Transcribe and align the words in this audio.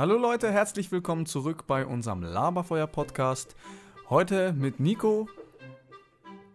Hallo 0.00 0.16
Leute, 0.16 0.50
herzlich 0.50 0.90
willkommen 0.90 1.26
zurück 1.26 1.66
bei 1.66 1.84
unserem 1.84 2.22
Laberfeuer 2.22 2.86
Podcast. 2.86 3.54
Heute 4.08 4.54
mit 4.54 4.80
Nico. 4.80 5.28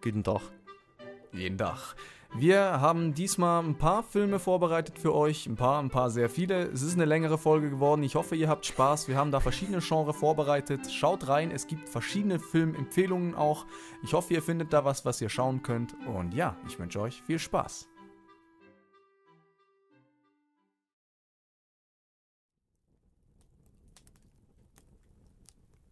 Guten 0.01 0.23
Tag. 0.23 0.41
Jeden 1.31 1.55
Tag. 1.55 1.95
Wir 2.35 2.81
haben 2.81 3.13
diesmal 3.13 3.63
ein 3.63 3.77
paar 3.77 4.01
Filme 4.01 4.39
vorbereitet 4.39 4.97
für 4.97 5.13
euch, 5.13 5.45
ein 5.45 5.57
paar, 5.57 5.79
ein 5.79 5.91
paar 5.91 6.09
sehr 6.09 6.27
viele. 6.27 6.63
Es 6.69 6.81
ist 6.81 6.95
eine 6.95 7.05
längere 7.05 7.37
Folge 7.37 7.69
geworden. 7.69 8.01
Ich 8.01 8.15
hoffe, 8.15 8.35
ihr 8.35 8.49
habt 8.49 8.65
Spaß. 8.65 9.07
Wir 9.09 9.15
haben 9.15 9.29
da 9.29 9.39
verschiedene 9.39 9.77
Genres 9.77 10.15
vorbereitet. 10.15 10.91
Schaut 10.91 11.27
rein, 11.27 11.51
es 11.51 11.67
gibt 11.67 11.87
verschiedene 11.87 12.39
Filmempfehlungen 12.39 13.35
auch. 13.35 13.67
Ich 14.01 14.13
hoffe, 14.13 14.33
ihr 14.33 14.41
findet 14.41 14.73
da 14.73 14.85
was, 14.85 15.05
was 15.05 15.21
ihr 15.21 15.29
schauen 15.29 15.61
könnt. 15.61 15.95
Und 16.07 16.33
ja, 16.33 16.57
ich 16.67 16.79
wünsche 16.79 16.99
euch 16.99 17.21
viel 17.21 17.37
Spaß. 17.37 17.89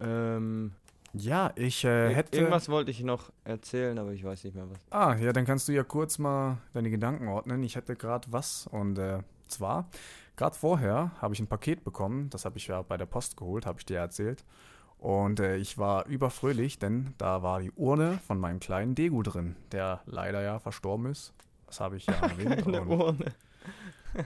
Ähm, 0.04 0.72
Ja, 1.14 1.52
ich 1.56 1.84
äh, 1.86 2.14
hätte. 2.14 2.38
Irgendwas 2.38 2.70
wollte 2.70 2.92
ich 2.92 3.04
noch 3.04 3.32
erzählen, 3.44 3.98
aber 4.00 4.12
ich 4.12 4.24
weiß 4.24 4.44
nicht 4.44 4.56
mehr 4.56 4.70
was. 4.70 4.80
Ah, 4.90 5.16
ja, 5.16 5.32
dann 5.32 5.46
kannst 5.46 5.68
du 5.68 5.72
ja 5.72 5.84
kurz 5.84 6.18
mal 6.18 6.58
deine 6.74 6.90
Gedanken 6.90 7.28
ordnen. 7.28 7.62
Ich 7.64 7.76
hätte 7.76 7.96
gerade 7.96 8.32
was 8.32 8.68
und 8.68 8.98
äh, 8.98 9.20
zwar, 9.48 9.90
gerade 10.36 10.56
vorher 10.56 11.12
habe 11.22 11.34
ich 11.34 11.40
ein 11.40 11.48
Paket 11.48 11.84
bekommen, 11.84 12.30
das 12.32 12.46
habe 12.46 12.58
ich 12.58 12.68
ja 12.68 12.82
bei 12.82 12.98
der 12.98 13.06
Post 13.06 13.38
geholt, 13.38 13.66
habe 13.66 13.80
ich 13.80 13.86
dir 13.86 14.00
erzählt. 14.00 14.44
Und 14.98 15.40
äh, 15.42 15.58
ich 15.58 15.78
war 15.78 16.08
überfröhlich, 16.08 16.80
denn 16.80 17.14
da 17.18 17.44
war 17.44 17.60
die 17.60 17.72
Urne 17.74 18.20
von 18.26 18.40
meinem 18.40 18.60
kleinen 18.62 18.96
Degu 18.96 19.22
drin, 19.22 19.56
der 19.72 20.02
leider 20.06 20.42
ja 20.42 20.60
verstorben 20.60 21.08
ist. 21.08 21.34
Das 21.68 21.80
habe 21.82 21.98
ich 21.98 22.06
ja 22.06 22.14
erwähnt. 22.22 22.66
Eine 22.66 22.86
Urne. 22.86 23.34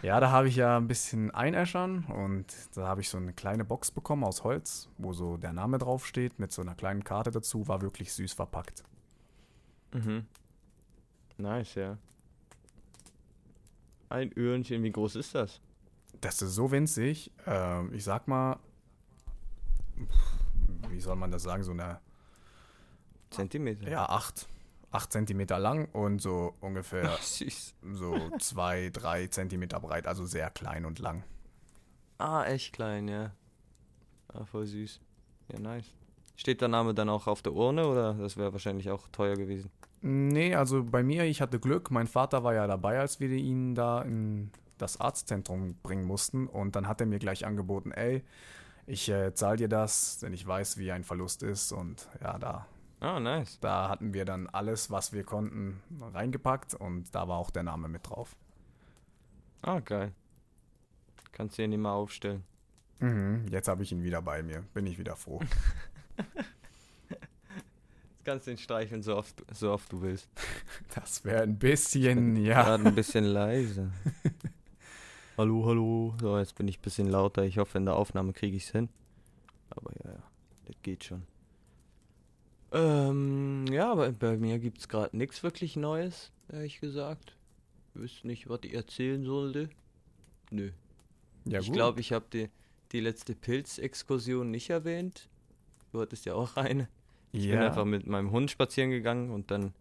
Ja, 0.01 0.19
da 0.19 0.31
habe 0.31 0.47
ich 0.47 0.55
ja 0.55 0.77
ein 0.77 0.87
bisschen 0.87 1.31
einäschern 1.31 2.05
und 2.05 2.45
da 2.75 2.87
habe 2.87 3.01
ich 3.01 3.09
so 3.09 3.17
eine 3.17 3.33
kleine 3.33 3.65
Box 3.65 3.91
bekommen 3.91 4.23
aus 4.23 4.43
Holz, 4.43 4.89
wo 4.97 5.13
so 5.13 5.37
der 5.37 5.53
Name 5.53 5.77
draufsteht, 5.77 6.39
mit 6.39 6.51
so 6.51 6.61
einer 6.61 6.75
kleinen 6.75 7.03
Karte 7.03 7.31
dazu, 7.31 7.67
war 7.67 7.81
wirklich 7.81 8.13
süß 8.13 8.33
verpackt. 8.33 8.83
Mhm. 9.93 10.25
Nice, 11.37 11.75
ja. 11.75 11.97
Ein 14.09 14.31
Öhrchen, 14.37 14.83
wie 14.83 14.91
groß 14.91 15.15
ist 15.15 15.35
das? 15.35 15.61
Das 16.21 16.41
ist 16.41 16.55
so 16.55 16.71
winzig. 16.71 17.31
Ähm, 17.45 17.93
ich 17.93 18.03
sag 18.03 18.27
mal, 18.27 18.57
wie 20.89 20.99
soll 20.99 21.15
man 21.15 21.31
das 21.31 21.43
sagen, 21.43 21.63
so 21.63 21.71
eine, 21.71 21.99
Zentimeter? 23.29 23.89
ja, 23.89 24.07
acht, 24.07 24.47
acht 24.91 25.11
Zentimeter 25.11 25.59
lang 25.59 25.89
und 25.93 26.21
so 26.21 26.55
ungefähr 26.61 27.11
Ach, 27.13 27.21
so 27.21 28.31
zwei, 28.39 28.89
drei 28.89 29.27
Zentimeter 29.27 29.79
breit, 29.79 30.07
also 30.07 30.25
sehr 30.25 30.49
klein 30.49 30.85
und 30.85 30.99
lang. 30.99 31.23
Ah, 32.17 32.45
echt 32.45 32.73
klein, 32.73 33.07
ja. 33.07 33.31
Ah, 34.29 34.45
voll 34.45 34.65
süß. 34.65 34.99
Ja, 35.51 35.59
nice. 35.59 35.85
Steht 36.35 36.61
der 36.61 36.67
Name 36.67 36.93
dann 36.93 37.09
auch 37.09 37.27
auf 37.27 37.41
der 37.41 37.53
Urne 37.53 37.87
oder 37.87 38.13
das 38.13 38.37
wäre 38.37 38.53
wahrscheinlich 38.53 38.89
auch 38.89 39.07
teuer 39.09 39.35
gewesen? 39.35 39.71
Nee, 40.01 40.53
also 40.53 40.83
bei 40.83 41.03
mir, 41.03 41.23
ich 41.23 41.41
hatte 41.41 41.59
Glück. 41.59 41.89
Mein 41.89 42.07
Vater 42.07 42.43
war 42.43 42.53
ja 42.53 42.67
dabei, 42.67 42.99
als 42.99 43.19
wir 43.19 43.29
ihn 43.29 43.73
da 43.73 44.01
in 44.03 44.51
das 44.77 44.99
Arztzentrum 44.99 45.75
bringen 45.81 46.05
mussten. 46.05 46.47
Und 46.47 46.75
dann 46.75 46.87
hat 46.87 47.01
er 47.01 47.07
mir 47.07 47.19
gleich 47.19 47.45
angeboten, 47.45 47.91
ey, 47.91 48.23
ich 48.85 49.09
äh, 49.09 49.33
zahl 49.33 49.57
dir 49.57 49.67
das, 49.67 50.19
denn 50.19 50.33
ich 50.33 50.45
weiß, 50.45 50.77
wie 50.77 50.91
ein 50.91 51.03
Verlust 51.03 51.41
ist. 51.41 51.71
Und 51.71 52.07
ja, 52.21 52.37
da 52.37 52.67
Ah, 52.99 53.19
nice. 53.19 53.59
Da 53.59 53.89
hatten 53.89 54.13
wir 54.13 54.25
dann 54.25 54.47
alles, 54.47 54.89
was 54.89 55.13
wir 55.13 55.23
konnten, 55.23 55.81
reingepackt 56.01 56.73
und 56.73 57.13
da 57.13 57.27
war 57.27 57.37
auch 57.37 57.51
der 57.51 57.63
Name 57.63 57.87
mit 57.87 58.09
drauf. 58.09 58.35
Ah, 59.61 59.79
geil. 59.79 60.13
Kannst 61.31 61.57
du 61.57 61.63
ihn 61.63 61.79
mal 61.79 61.93
aufstellen. 61.93 62.43
Mhm, 62.99 63.45
jetzt 63.51 63.67
habe 63.67 63.83
ich 63.83 63.91
ihn 63.91 64.03
wieder 64.03 64.21
bei 64.21 64.41
mir. 64.41 64.63
Bin 64.73 64.87
ich 64.87 64.97
wieder 64.97 65.15
froh. 65.15 65.39
Jetzt 67.09 68.25
kannst 68.25 68.47
du 68.47 68.51
ihn 68.51 68.57
streicheln, 68.57 69.03
so 69.03 69.15
oft, 69.15 69.41
so 69.53 69.71
oft 69.71 69.91
du 69.91 70.01
willst. 70.01 70.27
Das 70.95 71.23
wäre 71.23 71.43
ein 71.43 71.57
bisschen, 71.57 72.35
ja. 72.35 72.63
Gerade 72.63 72.87
ein 72.89 72.95
bisschen 72.95 73.23
leise. 73.23 73.91
hallo, 75.37 75.65
hallo. 75.65 76.15
So, 76.19 76.37
jetzt 76.37 76.55
bin 76.55 76.67
ich 76.67 76.79
ein 76.79 76.81
bisschen 76.81 77.07
lauter. 77.07 77.43
Ich 77.43 77.57
hoffe, 77.57 77.77
in 77.77 77.85
der 77.85 77.95
Aufnahme 77.95 78.33
kriege 78.33 78.57
ich 78.57 78.65
es 78.65 78.71
hin. 78.71 78.89
Aber 79.69 79.91
ja, 80.03 80.11
ja, 80.11 80.23
das 80.65 80.75
geht 80.81 81.03
schon. 81.05 81.23
Ähm, 82.71 83.65
ja, 83.71 83.91
aber 83.91 84.11
bei 84.11 84.37
mir 84.37 84.59
gibt 84.59 84.79
es 84.79 84.89
gerade 84.89 85.15
nichts 85.15 85.43
wirklich 85.43 85.75
Neues, 85.75 86.31
ehrlich 86.51 86.79
gesagt. 86.79 87.35
Ich 87.93 88.01
wüsste 88.01 88.27
nicht, 88.27 88.49
was 88.49 88.59
ich 88.63 88.73
erzählen 88.73 89.23
sollte. 89.23 89.69
Nö. 90.51 90.71
Ja, 91.45 91.59
ich 91.59 91.71
glaube, 91.71 92.01
ich 92.01 92.11
habe 92.11 92.25
die, 92.31 92.49
die 92.91 92.99
letzte 92.99 93.35
Pilzexkursion 93.35 94.51
nicht 94.51 94.69
erwähnt. 94.69 95.29
Du 95.91 96.01
hattest 96.01 96.25
ja 96.25 96.33
auch 96.33 96.55
eine. 96.57 96.89
Ich 97.31 97.43
bin 97.43 97.51
ja. 97.59 97.67
einfach 97.67 97.85
mit 97.85 98.05
meinem 98.07 98.31
Hund 98.31 98.51
spazieren 98.51 98.89
gegangen 98.89 99.31
und 99.31 99.51
dann 99.51 99.73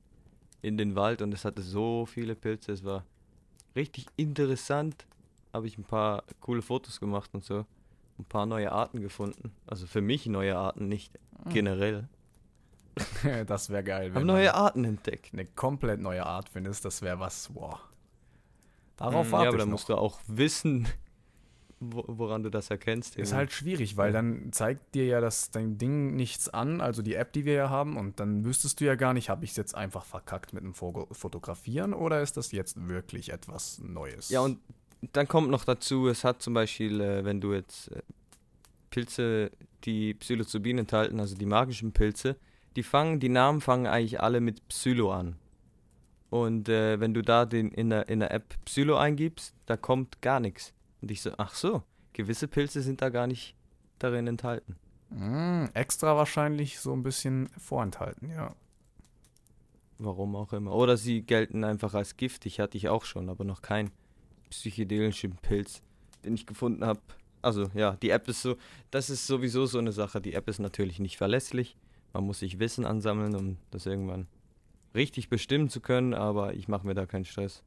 in 0.63 0.77
den 0.77 0.95
Wald 0.95 1.23
und 1.23 1.33
es 1.35 1.45
hatte 1.45 1.63
so 1.63 2.07
viele 2.07 2.35
Pilze. 2.35 2.73
Es 2.73 2.85
war 2.85 3.05
richtig 3.75 4.07
interessant. 4.17 5.07
Habe 5.53 5.67
ich 5.67 5.79
ein 5.79 5.85
paar 5.85 6.25
coole 6.41 6.63
Fotos 6.63 7.01
gemacht 7.01 7.31
und 7.35 7.45
so. 7.45 7.67
Ein 8.19 8.25
paar 8.25 8.47
neue 8.47 8.73
Arten 8.73 9.01
gefunden. 9.01 9.53
Also 9.67 9.87
für 9.87 10.01
mich 10.01 10.27
neue 10.27 10.57
Arten, 10.57 10.89
nicht 10.89 11.13
Hm. 11.45 11.53
generell. 11.53 12.09
das 13.47 13.71
wäre 13.71 13.84
geil, 13.84 14.09
Habe 14.11 14.21
wenn 14.21 14.27
neue 14.27 14.55
Arten 14.55 14.84
entdeckt. 14.84 15.33
eine 15.33 15.45
komplett 15.45 16.01
neue 16.01 16.25
Art 16.25 16.49
findest. 16.49 16.84
Das 16.84 17.03
wäre 17.03 17.21
was, 17.21 17.55
wow. 17.55 17.79
Darauf 18.97 19.29
Mm, 19.29 19.33
warte 19.33 19.45
ja, 19.45 19.49
aber 19.51 19.59
da 19.59 19.67
musst 19.67 19.89
du 19.89 19.95
auch 19.95 20.19
wissen, 20.27 20.89
wo, 21.81 22.05
woran 22.07 22.43
du 22.43 22.51
das 22.51 22.71
erkennst. 22.71 23.17
Ist 23.17 23.34
halt 23.34 23.53
schwierig, 23.53 23.97
weil 23.99 24.12
dann 24.12 24.51
zeigt 24.53 24.95
dir 24.95 25.05
ja 25.05 25.21
das 25.21 25.51
dein 25.51 25.77
Ding 25.77 26.17
nichts 26.17 26.49
an, 26.49 26.81
also 26.81 27.03
die 27.03 27.15
App, 27.15 27.33
die 27.33 27.45
wir 27.45 27.53
ja 27.53 27.71
haben, 27.71 27.97
und 27.99 28.19
dann 28.19 28.45
wüsstest 28.45 28.81
du 28.81 28.87
ja 28.87 28.95
gar 28.95 29.13
nicht, 29.13 29.28
habe 29.28 29.45
ich 29.45 29.51
es 29.51 29.57
jetzt 29.57 29.75
einfach 29.75 30.05
verkackt 30.05 30.55
mit 30.55 30.63
dem 30.63 30.75
Fotografieren 30.75 31.93
oder 31.93 32.23
ist 32.23 32.37
das 32.39 32.53
jetzt 32.53 32.89
wirklich 32.89 33.31
etwas 33.31 33.78
Neues? 33.81 34.31
Ja, 34.31 34.41
und 34.41 34.59
dann 35.13 35.28
kommt 35.28 35.51
noch 35.51 35.65
dazu, 35.65 36.09
es 36.09 36.25
hat 36.25 36.41
zum 36.41 36.55
Beispiel, 36.55 37.01
äh, 37.03 37.25
wenn 37.25 37.43
du 37.43 37.53
jetzt 37.53 37.89
äh, 37.93 38.01
Pilze, 38.89 39.51
die 39.84 40.15
Psilocybin 40.15 40.78
enthalten, 40.78 41.21
also 41.21 41.37
die 41.37 41.45
magischen 41.45 41.93
Pilze, 41.93 42.37
die 42.77 42.83
fangen, 42.83 43.21
die 43.21 43.29
Namen 43.29 43.61
fangen 43.61 43.87
eigentlich 43.87 44.21
alle 44.21 44.41
mit 44.41 44.67
Psylo 44.69 45.13
an. 45.13 45.37
Und 46.31 46.69
äh, 46.69 47.01
wenn 47.01 47.15
du 47.15 47.23
da 47.23 47.47
den 47.47 47.71
in 47.71 47.91
der, 47.91 48.09
in 48.09 48.21
der 48.21 48.33
App 48.33 48.55
Psylo 48.65 48.97
eingibst, 48.97 49.55
da 49.67 49.77
kommt 49.77 50.21
gar 50.23 50.41
nichts. 50.41 50.75
Und 51.01 51.11
ich 51.11 51.23
so, 51.23 51.33
ach 51.39 51.55
so, 51.55 51.83
gewisse 52.13 52.49
Pilze 52.49 52.83
sind 52.83 53.01
da 53.01 53.09
gar 53.09 53.27
nicht 53.27 53.55
darin 53.99 54.27
enthalten. 54.27 54.77
Mm, 55.11 55.67
extra 55.75 56.17
wahrscheinlich 56.17 56.81
so 56.81 56.93
ein 56.93 57.03
bisschen 57.03 57.49
vorenthalten, 57.57 58.31
ja. 58.31 58.55
Warum 59.99 60.37
auch 60.37 60.53
immer. 60.53 60.75
Oder 60.75 60.97
sie 60.97 61.23
gelten 61.23 61.65
einfach 61.65 61.95
als 61.95 62.17
giftig, 62.17 62.61
hatte 62.61 62.77
ich 62.77 62.89
auch 62.89 63.05
schon, 63.05 63.31
aber 63.31 63.45
noch 63.45 63.63
keinen 63.63 63.91
psychedelischen 64.51 65.37
Pilz, 65.37 65.83
den 66.25 66.35
ich 66.35 66.47
gefunden 66.47 66.85
habe. 66.85 67.01
Also 67.41 67.71
ja, 67.75 67.97
die 67.97 68.11
App 68.11 68.29
ist 68.29 68.43
so, 68.43 68.57
das 68.91 69.09
ist 69.09 69.27
sowieso 69.27 69.67
so 69.67 69.79
eine 69.79 69.93
Sache. 69.93 70.21
Die 70.21 70.35
App 70.35 70.49
ist 70.49 70.59
natürlich 70.59 70.99
nicht 70.99 71.17
verlässlich. 71.17 71.77
Man 72.16 72.25
muss 72.25 72.38
sich 72.38 72.59
Wissen 72.59 72.87
ansammeln, 72.87 73.34
um 73.37 73.59
das 73.71 73.84
irgendwann 73.84 74.27
richtig 74.94 75.28
bestimmen 75.28 75.69
zu 75.69 75.82
können, 75.82 76.15
aber 76.15 76.54
ich 76.54 76.66
mache 76.66 76.87
mir 76.87 76.94
da 76.94 77.04
keinen 77.04 77.27
Stress. 77.27 77.62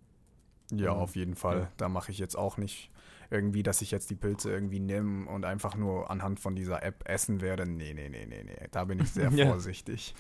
Ja, 0.72 0.96
Mhm. 0.96 1.00
auf 1.02 1.16
jeden 1.16 1.36
Fall. 1.36 1.60
Ja. 1.60 1.72
Da 1.78 1.88
mache 1.88 2.12
ich 2.12 2.18
jetzt 2.18 2.36
auch 2.36 2.58
nicht 2.58 2.90
irgendwie, 3.32 3.64
dass 3.64 3.82
ich 3.82 3.92
jetzt 3.92 4.10
die 4.10 4.16
Pilze 4.16 4.52
irgendwie 4.52 4.80
nehme 4.80 5.30
und 5.30 5.46
einfach 5.46 5.76
nur 5.76 6.10
anhand 6.10 6.40
von 6.40 6.56
dieser 6.56 6.84
App 6.84 7.08
essen 7.08 7.42
werde. 7.42 7.70
Nee, 7.70 7.94
nee, 7.94 8.10
nee, 8.10 8.26
nee, 8.26 8.44
nee. 8.44 8.68
Da 8.72 8.86
bin 8.86 9.00
ich 9.00 9.12
sehr 9.12 9.32
vorsichtig. 9.48 10.16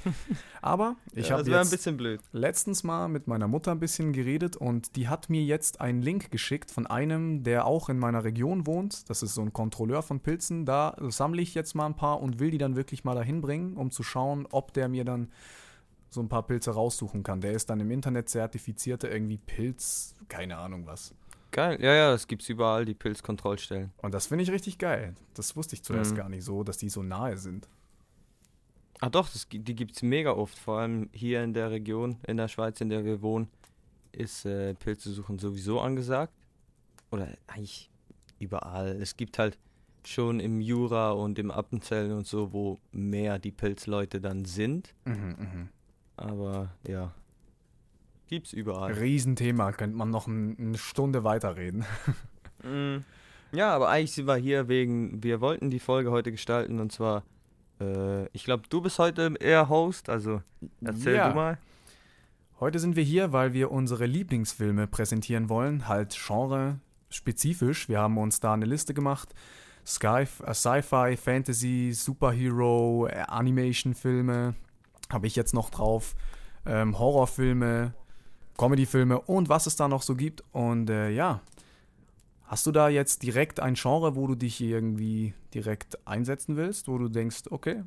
Aber 0.61 0.95
ich 1.13 1.29
ja, 1.29 1.37
habe 1.37 1.49
jetzt 1.49 1.71
bisschen 1.71 1.97
blöd. 1.97 2.21
letztens 2.31 2.83
mal 2.83 3.07
mit 3.07 3.27
meiner 3.27 3.47
Mutter 3.47 3.71
ein 3.71 3.79
bisschen 3.79 4.13
geredet 4.13 4.55
und 4.55 4.95
die 4.95 5.07
hat 5.07 5.29
mir 5.29 5.43
jetzt 5.43 5.81
einen 5.81 6.01
Link 6.01 6.29
geschickt 6.29 6.69
von 6.69 6.85
einem, 6.85 7.43
der 7.43 7.65
auch 7.65 7.89
in 7.89 7.97
meiner 7.97 8.23
Region 8.23 8.67
wohnt. 8.67 9.09
Das 9.09 9.23
ist 9.23 9.33
so 9.33 9.41
ein 9.41 9.53
Kontrolleur 9.53 10.03
von 10.03 10.19
Pilzen. 10.19 10.65
Da 10.65 10.95
sammle 10.99 11.41
ich 11.41 11.55
jetzt 11.55 11.73
mal 11.73 11.87
ein 11.87 11.95
paar 11.95 12.21
und 12.21 12.39
will 12.39 12.51
die 12.51 12.57
dann 12.59 12.75
wirklich 12.75 13.03
mal 13.03 13.15
dahin 13.15 13.41
bringen, 13.41 13.75
um 13.75 13.89
zu 13.91 14.03
schauen, 14.03 14.47
ob 14.51 14.73
der 14.73 14.87
mir 14.87 15.03
dann 15.03 15.29
so 16.11 16.21
ein 16.21 16.29
paar 16.29 16.43
Pilze 16.43 16.71
raussuchen 16.71 17.23
kann. 17.23 17.41
Der 17.41 17.53
ist 17.53 17.69
dann 17.69 17.79
im 17.79 17.91
Internet 17.91 18.29
zertifizierter 18.29 19.11
irgendwie 19.11 19.37
Pilz, 19.37 20.15
keine 20.27 20.57
Ahnung 20.57 20.85
was. 20.85 21.13
Geil, 21.51 21.81
ja, 21.81 21.93
ja, 21.93 22.11
das 22.11 22.27
gibt's 22.27 22.47
überall, 22.49 22.85
die 22.85 22.93
Pilzkontrollstellen. 22.93 23.91
Und 23.97 24.13
das 24.13 24.27
finde 24.27 24.43
ich 24.43 24.51
richtig 24.51 24.77
geil. 24.77 25.15
Das 25.33 25.55
wusste 25.55 25.75
ich 25.75 25.83
zuerst 25.83 26.11
Mhm. 26.11 26.15
gar 26.17 26.29
nicht 26.29 26.43
so, 26.43 26.63
dass 26.63 26.77
die 26.77 26.89
so 26.89 27.01
nahe 27.01 27.37
sind. 27.37 27.67
Ah 29.01 29.09
doch, 29.09 29.29
das, 29.29 29.47
die 29.49 29.75
gibt's 29.75 30.01
mega 30.01 30.31
oft, 30.31 30.57
vor 30.59 30.79
allem 30.79 31.09
hier 31.13 31.43
in 31.43 31.53
der 31.53 31.71
Region, 31.71 32.17
in 32.27 32.37
der 32.37 32.49
Schweiz, 32.49 32.81
in 32.81 32.89
der 32.89 33.05
wir 33.05 33.21
wohnen, 33.21 33.47
ist 34.11 34.45
äh, 34.45 34.73
Pilze 34.75 35.11
suchen 35.11 35.39
sowieso 35.39 35.79
angesagt. 35.79 36.33
Oder 37.11 37.29
eigentlich 37.47 37.89
überall. 38.39 39.01
Es 39.01 39.15
gibt 39.17 39.39
halt 39.39 39.57
schon 40.05 40.39
im 40.39 40.61
Jura 40.61 41.11
und 41.11 41.39
im 41.39 41.49
Appenzell 41.49 42.11
und 42.11 42.27
so, 42.27 42.51
wo 42.53 42.77
mehr 42.91 43.39
die 43.39 43.51
Pilzleute 43.51 44.21
dann 44.21 44.45
sind. 44.45 44.93
Mhm, 45.05 45.35
mhm. 45.39 45.69
Aber 46.17 46.73
ja, 46.87 47.13
gibt's 48.29 48.53
überall. 48.53 48.93
Riesenthema, 48.93 49.71
könnte 49.73 49.97
man 49.97 50.09
noch 50.09 50.27
ein, 50.27 50.55
eine 50.57 50.77
Stunde 50.77 51.23
weiterreden. 51.23 51.85
Mm, 52.61 53.05
Ja, 53.53 53.73
aber 53.73 53.87
eigentlich 53.87 54.11
sind 54.11 54.27
wir 54.27 54.35
hier 54.35 54.67
wegen, 54.67 55.23
wir 55.23 55.39
wollten 55.39 55.69
die 55.69 55.79
Folge 55.79 56.11
heute 56.11 56.29
gestalten 56.29 56.81
und 56.81 56.91
zwar, 56.91 57.23
äh, 57.79 58.25
ich 58.33 58.43
glaube, 58.43 58.63
du 58.69 58.81
bist 58.81 58.99
heute 58.99 59.33
eher 59.39 59.69
Host, 59.69 60.09
also 60.09 60.41
erzähl 60.83 61.15
Ja. 61.15 61.29
du 61.29 61.35
mal. 61.35 61.57
Heute 62.59 62.79
sind 62.79 62.97
wir 62.97 63.03
hier, 63.03 63.31
weil 63.31 63.53
wir 63.53 63.71
unsere 63.71 64.05
Lieblingsfilme 64.05 64.87
präsentieren 64.87 65.47
wollen, 65.47 65.87
halt 65.87 66.17
genre-spezifisch. 66.21 67.87
Wir 67.87 67.99
haben 68.01 68.17
uns 68.17 68.41
da 68.41 68.53
eine 68.53 68.65
Liste 68.65 68.93
gemacht. 68.93 69.29
Äh, 69.33 70.25
Sci-Fi, 70.53 71.15
Fantasy, 71.15 71.91
Superhero, 71.93 73.07
äh, 73.07 73.21
Animation-Filme 73.25 74.53
habe 75.09 75.27
ich 75.27 75.37
jetzt 75.37 75.53
noch 75.53 75.69
drauf. 75.69 76.13
Ähm, 76.65 76.99
Horrorfilme, 76.99 77.93
Comedy-Filme 78.59 79.21
und 79.21 79.47
was 79.47 79.67
es 79.67 79.77
da 79.77 79.87
noch 79.87 80.01
so 80.01 80.15
gibt. 80.15 80.43
Und 80.51 80.89
äh, 80.89 81.09
ja, 81.11 81.41
hast 82.43 82.65
du 82.67 82.71
da 82.71 82.89
jetzt 82.89 83.23
direkt 83.23 83.61
ein 83.61 83.75
Genre, 83.75 84.15
wo 84.15 84.27
du 84.27 84.35
dich 84.35 84.59
irgendwie 84.59 85.33
direkt 85.53 86.05
einsetzen 86.05 86.57
willst, 86.57 86.89
wo 86.89 86.97
du 86.97 87.07
denkst, 87.07 87.43
okay, 87.51 87.83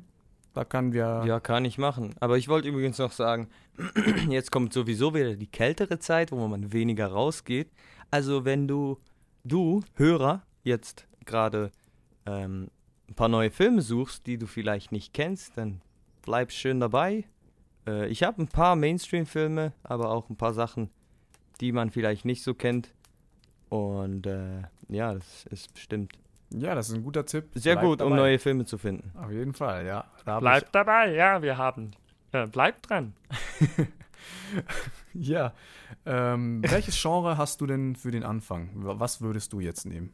da 0.53 0.65
kann 0.65 0.91
wir... 0.91 1.23
Ja, 1.27 1.39
kann 1.39 1.63
ich 1.65 1.77
machen. 1.77 2.15
Aber 2.19 2.37
ich 2.37 2.47
wollte 2.47 2.69
übrigens 2.69 2.97
noch 2.97 3.11
sagen, 3.11 3.49
jetzt 4.29 4.51
kommt 4.51 4.73
sowieso 4.73 5.13
wieder 5.13 5.35
die 5.35 5.47
kältere 5.47 5.99
Zeit, 5.99 6.31
wo 6.31 6.47
man 6.47 6.73
weniger 6.73 7.07
rausgeht. 7.07 7.69
Also 8.09 8.43
wenn 8.43 8.67
du, 8.67 8.97
du, 9.43 9.81
Hörer, 9.93 10.41
jetzt 10.63 11.07
gerade 11.25 11.71
ähm, 12.25 12.69
ein 13.07 13.13
paar 13.13 13.29
neue 13.29 13.51
Filme 13.51 13.83
suchst, 13.83 14.25
die 14.25 14.37
du 14.39 14.47
vielleicht 14.47 14.91
nicht 14.91 15.13
kennst, 15.13 15.55
dann 15.55 15.81
bleib 16.23 16.51
schön 16.51 16.79
dabei. 16.79 17.25
Äh, 17.87 18.07
ich 18.07 18.23
habe 18.23 18.41
ein 18.41 18.47
paar 18.47 18.75
Mainstream-Filme, 18.75 19.73
aber 19.83 20.09
auch 20.09 20.29
ein 20.29 20.35
paar 20.35 20.53
Sachen, 20.53 20.89
die 21.61 21.71
man 21.71 21.89
vielleicht 21.89 22.25
nicht 22.25 22.43
so 22.43 22.53
kennt. 22.53 22.93
Und 23.69 24.25
äh, 24.27 24.63
ja, 24.89 25.13
das 25.13 25.45
ist 25.49 25.73
bestimmt 25.73 26.13
Ja, 26.51 26.75
das 26.75 26.89
ist 26.89 26.95
ein 26.95 27.03
guter 27.03 27.25
Tipp. 27.25 27.45
sehr 27.55 27.75
Bleib 27.75 27.85
gut, 27.85 28.01
um 28.01 28.11
dabei. 28.11 28.21
neue 28.21 28.39
Filme 28.39 28.65
zu 28.65 28.77
finden. 28.77 29.11
Auf 29.17 29.31
jeden 29.31 29.53
Fall, 29.53 29.85
ja. 29.85 30.05
Da 30.25 30.39
Bleibt 30.39 30.73
dabei, 30.75 31.13
ja, 31.15 31.41
wir 31.41 31.57
haben. 31.57 31.91
Äh, 32.31 32.47
bleibt 32.47 32.89
dran. 32.89 33.13
Ich, 33.59 33.69
ja. 35.29 35.53
Ähm, 36.05 36.61
welches 36.67 37.01
Genre 37.01 37.37
hast 37.37 37.61
du 37.61 37.65
denn 37.67 37.95
für 37.95 38.11
den 38.11 38.23
Anfang? 38.23 38.69
Was 38.73 39.21
würdest 39.21 39.53
du 39.53 39.59
jetzt 39.59 39.85
nehmen? 39.85 40.11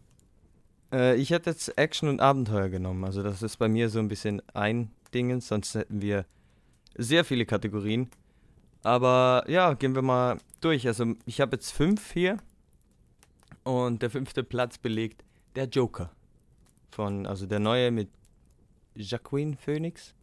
Äh, 0.94 1.16
ich 1.16 1.30
hätte 1.31 1.50
jetzt 1.50 1.77
Action 1.77 2.10
und 2.10 2.21
Abenteuer 2.21 2.69
genommen. 2.69 3.04
Also 3.04 3.24
das 3.24 3.42
ist 3.42 3.57
bei 3.57 3.68
mir 3.68 3.89
so 3.89 4.00
ein 4.00 4.07
bisschen 4.07 4.42
ein 4.54 4.92
Ding, 5.13 5.39
sonst 5.42 5.75
hätten 5.75 6.01
wir 6.01 6.25
sehr 6.97 7.25
viele 7.25 7.45
Kategorien. 7.45 8.09
Aber 8.83 9.44
ja, 9.47 9.74
gehen 9.74 9.95
wir 9.95 10.01
mal 10.01 10.38
durch. 10.62 10.88
Also 10.88 11.15
ich 11.25 11.41
habe 11.41 11.56
jetzt 11.56 11.71
fünf 11.71 12.12
hier 12.12 12.38
und 13.63 14.01
der 14.01 14.09
fünfte 14.09 14.44
Platz 14.44 14.77
belegt 14.77 15.24
der 15.56 15.65
Joker. 15.65 16.12
Von, 16.91 17.25
also 17.25 17.45
der 17.45 17.59
neue 17.59 17.91
mit 17.91 18.09
Jacqueline 18.95 19.57
Phoenix. 19.57 20.13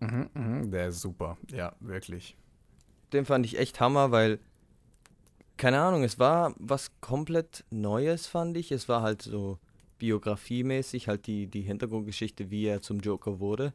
Mhm, 0.00 0.30
mhm, 0.34 0.70
der 0.70 0.88
ist 0.88 1.00
super. 1.00 1.36
Ja, 1.50 1.74
wirklich. 1.80 2.36
Den 3.12 3.24
fand 3.24 3.46
ich 3.46 3.58
echt 3.58 3.78
Hammer, 3.78 4.10
weil, 4.10 4.40
keine 5.56 5.80
Ahnung, 5.80 6.02
es 6.02 6.18
war 6.18 6.54
was 6.58 6.90
komplett 7.00 7.64
Neues, 7.70 8.26
fand 8.26 8.56
ich. 8.56 8.72
Es 8.72 8.88
war 8.88 9.02
halt 9.02 9.22
so 9.22 9.58
biografiemäßig, 9.98 11.08
halt 11.08 11.26
die, 11.26 11.46
die 11.46 11.62
Hintergrundgeschichte, 11.62 12.50
wie 12.50 12.66
er 12.66 12.80
zum 12.80 13.00
Joker 13.00 13.38
wurde. 13.38 13.72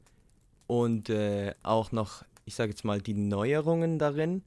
Und 0.68 1.10
äh, 1.10 1.54
auch 1.64 1.92
noch, 1.92 2.24
ich 2.46 2.56
sage 2.56 2.72
jetzt 2.72 2.84
mal, 2.84 3.02
die 3.02 3.14
Neuerungen 3.14 4.00
darin. 4.00 4.44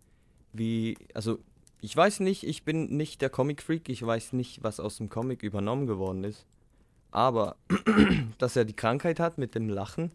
Wie, 0.52 0.96
also, 1.14 1.38
ich 1.80 1.96
weiß 1.96 2.20
nicht, 2.20 2.44
ich 2.44 2.64
bin 2.64 2.96
nicht 2.96 3.22
der 3.22 3.30
Comic-Freak, 3.30 3.88
ich 3.88 4.04
weiß 4.04 4.34
nicht, 4.34 4.62
was 4.62 4.80
aus 4.80 4.98
dem 4.98 5.08
Comic 5.08 5.42
übernommen 5.42 5.86
geworden 5.86 6.24
ist. 6.24 6.46
Aber, 7.10 7.56
dass 8.38 8.56
er 8.56 8.64
die 8.64 8.76
Krankheit 8.76 9.18
hat 9.18 9.38
mit 9.38 9.54
dem 9.54 9.68
Lachen 9.68 10.12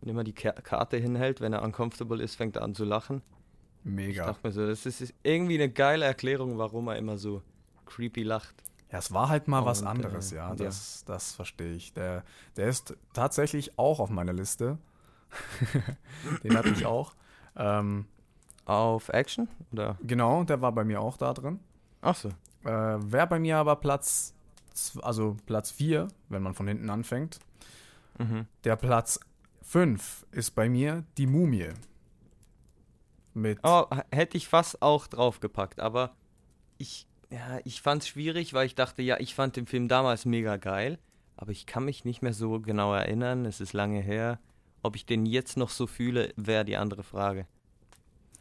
und 0.00 0.08
immer 0.08 0.24
die 0.24 0.32
Ka 0.32 0.52
Karte 0.52 0.96
hinhält, 0.96 1.40
wenn 1.40 1.52
er 1.52 1.62
uncomfortable 1.62 2.22
ist, 2.22 2.36
fängt 2.36 2.56
er 2.56 2.62
an 2.62 2.74
zu 2.74 2.84
lachen. 2.84 3.22
Ich 3.84 3.90
Mega. 3.90 4.26
dachte 4.26 4.46
mir 4.46 4.52
so, 4.52 4.66
das 4.66 4.86
ist 4.86 5.00
ist 5.00 5.14
irgendwie 5.22 5.54
eine 5.54 5.70
geile 5.70 6.04
Erklärung, 6.04 6.58
warum 6.58 6.88
er 6.88 6.96
immer 6.96 7.18
so 7.18 7.42
creepy 7.86 8.22
lacht. 8.22 8.54
Ja, 8.90 8.98
es 8.98 9.12
war 9.12 9.28
halt 9.28 9.48
mal 9.48 9.64
was 9.64 9.82
Und, 9.82 9.88
anderes, 9.88 10.32
äh, 10.32 10.36
ja. 10.36 10.50
ja. 10.50 10.54
Das, 10.54 11.04
das 11.06 11.32
verstehe 11.32 11.72
ich. 11.72 11.92
Der, 11.94 12.24
der 12.56 12.68
ist 12.68 12.94
tatsächlich 13.12 13.78
auch 13.78 14.00
auf 14.00 14.10
meiner 14.10 14.32
Liste. 14.32 14.78
den 16.44 16.56
hatte 16.56 16.70
ich 16.70 16.86
auch. 16.86 17.14
Ähm, 17.56 18.06
Auf 18.64 19.08
Action? 19.08 19.48
Oder? 19.72 19.98
genau, 20.02 20.44
der 20.44 20.60
war 20.60 20.72
bei 20.72 20.84
mir 20.84 21.00
auch 21.00 21.16
da 21.16 21.32
drin. 21.34 21.60
Ach 22.00 22.16
so. 22.16 22.28
Äh, 22.64 22.68
Wäre 22.68 23.26
bei 23.26 23.38
mir 23.38 23.56
aber 23.58 23.76
Platz, 23.76 24.34
also 25.02 25.36
Platz 25.46 25.70
4, 25.70 26.08
wenn 26.28 26.42
man 26.42 26.54
von 26.54 26.68
hinten 26.68 26.90
anfängt. 26.90 27.38
Mhm. 28.18 28.46
Der 28.64 28.76
Platz 28.76 29.20
5 29.62 30.26
ist 30.30 30.52
bei 30.52 30.68
mir 30.68 31.04
die 31.18 31.26
Mumie. 31.26 31.70
Mit 33.34 33.60
Oh, 33.62 33.86
hätte 34.10 34.36
ich 34.36 34.46
fast 34.48 34.82
auch 34.82 35.06
draufgepackt, 35.06 35.80
aber 35.80 36.14
ich, 36.78 37.06
ja, 37.30 37.60
ich 37.64 37.80
fand 37.80 38.02
es 38.02 38.08
schwierig, 38.08 38.52
weil 38.52 38.66
ich 38.66 38.74
dachte, 38.74 39.02
ja, 39.02 39.18
ich 39.18 39.34
fand 39.34 39.56
den 39.56 39.66
Film 39.66 39.88
damals 39.88 40.26
mega 40.26 40.56
geil, 40.58 40.98
aber 41.36 41.50
ich 41.52 41.64
kann 41.64 41.84
mich 41.84 42.04
nicht 42.04 42.20
mehr 42.22 42.34
so 42.34 42.60
genau 42.60 42.92
erinnern, 42.94 43.46
es 43.46 43.60
ist 43.60 43.72
lange 43.72 44.00
her. 44.00 44.38
Ob 44.82 44.96
ich 44.96 45.06
den 45.06 45.26
jetzt 45.26 45.56
noch 45.56 45.70
so 45.70 45.86
fühle, 45.86 46.32
wäre 46.36 46.64
die 46.64 46.76
andere 46.76 47.02
Frage. 47.02 47.46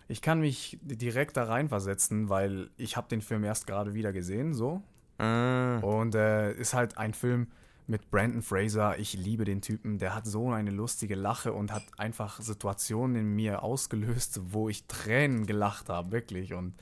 Ich 0.08 0.22
kann 0.22 0.42
mich 0.42 0.78
direkt 0.82 1.38
da 1.38 1.44
reinversetzen, 1.46 2.28
weil 2.30 2.70
ich 2.78 2.98
habe 2.98 3.08
den 3.08 3.22
Film 3.22 3.44
erst 3.44 3.68
gerade 3.68 3.94
wieder 3.94 4.12
gesehen, 4.12 4.54
so. 4.54 4.82
Ah, 5.18 5.78
Und 5.80 6.16
äh, 6.16 6.52
ist 6.54 6.74
halt 6.74 6.98
ein 6.98 7.14
Film 7.14 7.48
mit 7.88 8.10
Brandon 8.10 8.42
Fraser. 8.42 8.98
Ich 8.98 9.14
liebe 9.14 9.46
den 9.46 9.62
Typen. 9.62 10.00
Der 10.00 10.16
hat 10.16 10.26
so 10.26 10.50
eine 10.50 10.72
lustige 10.72 11.16
Lache 11.16 11.54
und 11.54 11.72
hat 11.72 11.84
einfach 11.98 12.42
Situationen 12.42 13.16
in 13.18 13.36
mir 13.36 13.64
ausgelöst, 13.64 14.42
wo 14.52 14.68
ich 14.68 14.86
Tränen 14.88 15.46
gelacht 15.46 15.90
habe, 15.90 16.12
wirklich. 16.12 16.54
Und 16.54 16.74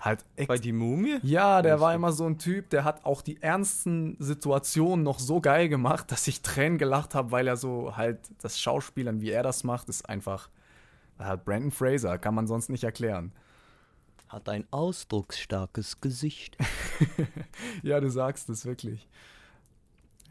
halt 0.00 0.24
echt. 0.36 0.48
bei 0.48 0.58
die 0.58 0.72
Mumie? 0.72 1.18
Ja, 1.22 1.62
der 1.62 1.80
war 1.80 1.94
immer 1.94 2.12
so 2.12 2.26
ein 2.26 2.38
Typ, 2.38 2.70
der 2.70 2.84
hat 2.84 3.04
auch 3.04 3.22
die 3.22 3.40
ernsten 3.42 4.16
Situationen 4.18 5.02
noch 5.04 5.18
so 5.18 5.40
geil 5.40 5.68
gemacht, 5.68 6.10
dass 6.12 6.26
ich 6.28 6.42
Tränen 6.42 6.78
gelacht 6.78 7.14
habe, 7.14 7.30
weil 7.30 7.46
er 7.48 7.56
so 7.56 7.96
halt 7.96 8.18
das 8.40 8.60
Schauspielern, 8.60 9.20
wie 9.20 9.30
er 9.30 9.42
das 9.42 9.64
macht, 9.64 9.88
ist 9.88 10.08
einfach 10.08 10.48
halt 11.18 11.44
Brandon 11.44 11.70
Fraser, 11.70 12.18
kann 12.18 12.34
man 12.34 12.46
sonst 12.46 12.68
nicht 12.68 12.84
erklären. 12.84 13.32
Hat 14.28 14.48
ein 14.48 14.66
ausdrucksstarkes 14.70 16.00
Gesicht. 16.00 16.56
Ja, 17.82 18.00
du 18.00 18.10
sagst 18.10 18.48
es 18.50 18.66
wirklich. 18.66 19.08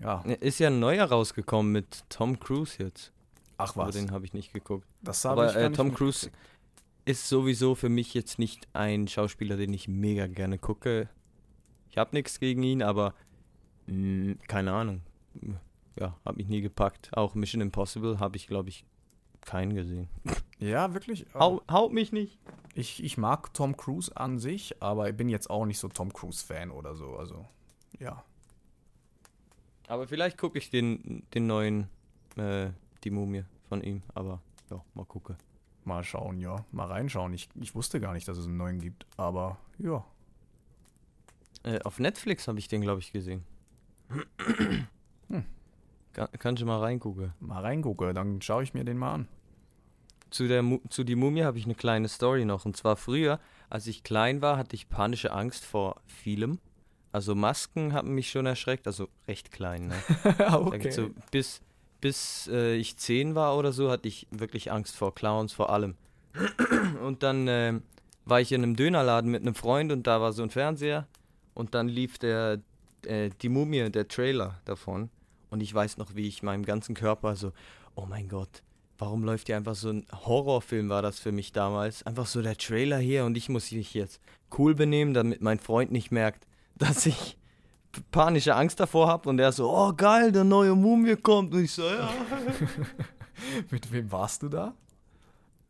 Ja, 0.01 0.21
Ist 0.41 0.59
ja 0.59 0.67
ein 0.67 0.79
neuer 0.79 1.05
rausgekommen 1.05 1.71
mit 1.71 2.03
Tom 2.09 2.39
Cruise 2.39 2.81
jetzt. 2.83 3.11
ach 3.57 3.75
Aber 3.75 3.87
was. 3.87 3.95
den 3.95 4.11
habe 4.11 4.25
ich 4.25 4.33
nicht 4.33 4.53
geguckt. 4.53 4.85
Das 5.01 5.23
habe 5.25 5.43
Aber 5.43 5.51
ich 5.51 5.55
äh, 5.55 5.69
nicht 5.69 5.77
Tom 5.77 5.93
Cruise 5.93 6.25
mitgekriegt. 6.25 6.54
Ist 7.05 7.29
sowieso 7.29 7.75
für 7.75 7.89
mich 7.89 8.13
jetzt 8.13 8.39
nicht 8.39 8.67
ein 8.73 9.07
Schauspieler, 9.07 9.57
den 9.57 9.73
ich 9.73 9.87
mega 9.87 10.27
gerne 10.27 10.57
gucke. 10.57 11.07
Ich 11.89 11.97
habe 11.97 12.15
nichts 12.15 12.39
gegen 12.39 12.63
ihn, 12.63 12.81
aber 12.81 13.13
mh, 13.87 14.35
keine 14.47 14.73
Ahnung. 14.73 15.01
Ja, 15.97 16.17
habe 16.25 16.37
mich 16.37 16.47
nie 16.47 16.61
gepackt. 16.61 17.15
Auch 17.15 17.35
Mission 17.35 17.61
Impossible 17.61 18.19
habe 18.19 18.35
ich, 18.37 18.47
glaube 18.47 18.69
ich, 18.69 18.85
keinen 19.41 19.75
gesehen. 19.75 20.09
Ja, 20.59 20.93
wirklich. 20.93 21.25
Hau, 21.33 21.61
haut 21.69 21.93
mich 21.93 22.11
nicht. 22.11 22.39
Ich, 22.73 23.03
ich 23.03 23.17
mag 23.17 23.53
Tom 23.53 23.77
Cruise 23.77 24.15
an 24.15 24.39
sich, 24.39 24.81
aber 24.81 25.09
ich 25.09 25.15
bin 25.15 25.29
jetzt 25.29 25.49
auch 25.49 25.65
nicht 25.65 25.79
so 25.79 25.87
Tom 25.87 26.11
Cruise-Fan 26.11 26.71
oder 26.71 26.95
so. 26.95 27.15
Also, 27.15 27.45
ja. 27.99 28.23
Aber 29.87 30.07
vielleicht 30.07 30.37
gucke 30.37 30.57
ich 30.57 30.69
den, 30.69 31.23
den 31.33 31.45
neuen, 31.47 31.87
äh, 32.35 32.71
die 33.03 33.11
Mumie 33.11 33.43
von 33.69 33.81
ihm. 33.81 34.01
Aber 34.13 34.41
ja, 34.71 34.83
mal 34.95 35.05
gucken. 35.05 35.37
Mal 35.85 36.03
schauen, 36.03 36.39
ja. 36.39 36.65
Mal 36.71 36.87
reinschauen. 36.87 37.33
Ich, 37.33 37.49
ich 37.61 37.75
wusste 37.75 37.99
gar 37.99 38.13
nicht, 38.13 38.27
dass 38.27 38.37
es 38.37 38.47
einen 38.47 38.57
neuen 38.57 38.79
gibt. 38.79 39.05
Aber 39.17 39.57
ja. 39.77 40.03
Äh, 41.63 41.79
auf 41.83 41.99
Netflix 41.99 42.47
habe 42.47 42.59
ich 42.59 42.67
den, 42.67 42.81
glaube 42.81 42.99
ich, 43.01 43.11
gesehen. 43.11 43.43
Hm. 45.27 45.43
Kann, 46.13 46.27
kannst 46.37 46.61
du 46.61 46.67
mal 46.67 46.79
reingucken. 46.79 47.33
Mal 47.39 47.61
reingucke, 47.61 48.13
dann 48.13 48.39
schaue 48.39 48.61
ich 48.61 48.75
mir 48.75 48.83
den 48.83 48.99
mal 48.99 49.13
an. 49.15 49.27
Zu, 50.29 50.47
der 50.47 50.61
Mu 50.61 50.79
zu 50.87 51.03
die 51.03 51.15
Mumie 51.15 51.41
habe 51.41 51.57
ich 51.57 51.65
eine 51.65 51.73
kleine 51.73 52.07
Story 52.09 52.45
noch. 52.45 52.65
Und 52.65 52.77
zwar 52.77 52.95
früher, 52.95 53.39
als 53.71 53.87
ich 53.87 54.03
klein 54.03 54.43
war, 54.43 54.57
hatte 54.57 54.75
ich 54.75 54.87
panische 54.87 55.31
Angst 55.31 55.65
vor 55.65 55.99
vielem. 56.05 56.59
Also 57.11 57.33
Masken 57.33 57.93
haben 57.93 58.13
mich 58.13 58.29
schon 58.29 58.45
erschreckt, 58.45 58.85
also 58.85 59.09
recht 59.27 59.51
klein. 59.51 59.87
Ne? 59.87 59.95
Ich 60.79 60.93
So, 60.93 61.09
bis 61.31 61.61
bis 62.05 62.47
äh, 62.53 62.75
ich 62.75 62.97
zehn 62.97 63.33
war 63.33 63.57
oder 63.57 63.71
so, 63.71 63.89
hatte 63.89 64.07
ich 64.07 64.27
wirklich 64.29 64.71
Angst 64.71 64.95
vor 64.95 65.15
Clowns, 65.15 65.53
vor 65.53 65.71
allem. 65.71 65.95
Und 67.03 67.23
dann 67.23 67.47
ähm, 67.47 67.81
war 68.25 68.39
ich 68.39 68.51
in 68.51 68.61
einem 68.61 68.75
Dönerladen 68.75 69.31
mit 69.31 69.41
einem 69.41 69.55
Freund 69.55 69.91
und 69.91 70.05
da 70.05 70.21
war 70.21 70.31
so 70.31 70.43
ein 70.43 70.51
Fernseher 70.51 71.07
und 71.55 71.73
dann 71.73 71.87
lief 71.87 72.19
der 72.19 72.61
äh, 73.07 73.31
die 73.41 73.49
Mumie, 73.49 73.89
der 73.89 74.07
Trailer 74.07 74.61
davon. 74.65 75.09
Und 75.49 75.61
ich 75.61 75.73
weiß 75.73 75.97
noch, 75.97 76.13
wie 76.13 76.27
ich 76.27 76.43
meinem 76.43 76.63
ganzen 76.63 76.93
Körper 76.93 77.35
so, 77.35 77.53
oh 77.95 78.05
mein 78.07 78.29
Gott, 78.29 78.61
warum 78.99 79.23
läuft 79.23 79.47
hier 79.47 79.57
einfach 79.57 79.73
so 79.73 79.89
ein 79.89 80.05
Horrorfilm 80.11 80.89
war 80.89 81.01
das 81.01 81.19
für 81.19 81.31
mich 81.31 81.53
damals? 81.53 82.03
Einfach 82.03 82.27
so 82.27 82.43
der 82.43 82.55
Trailer 82.55 82.99
hier 82.99 83.25
und 83.25 83.35
ich 83.35 83.49
muss 83.49 83.71
mich 83.71 83.95
jetzt 83.95 84.21
cool 84.59 84.75
benehmen, 84.75 85.15
damit 85.15 85.41
mein 85.41 85.57
Freund 85.57 85.91
nicht 85.91 86.11
merkt, 86.11 86.45
dass 86.75 87.07
ich 87.07 87.35
panische 88.11 88.55
Angst 88.55 88.79
davor 88.79 89.07
habe 89.07 89.29
und 89.29 89.39
er 89.39 89.51
so, 89.51 89.69
oh 89.69 89.93
geil, 89.93 90.31
der 90.31 90.43
neue 90.43 90.75
Mumie 90.75 91.15
kommt. 91.15 91.53
Und 91.53 91.63
ich 91.63 91.71
so, 91.71 91.83
ja. 91.83 92.09
Mit 93.69 93.91
wem 93.91 94.11
warst 94.11 94.43
du 94.43 94.49
da? 94.49 94.73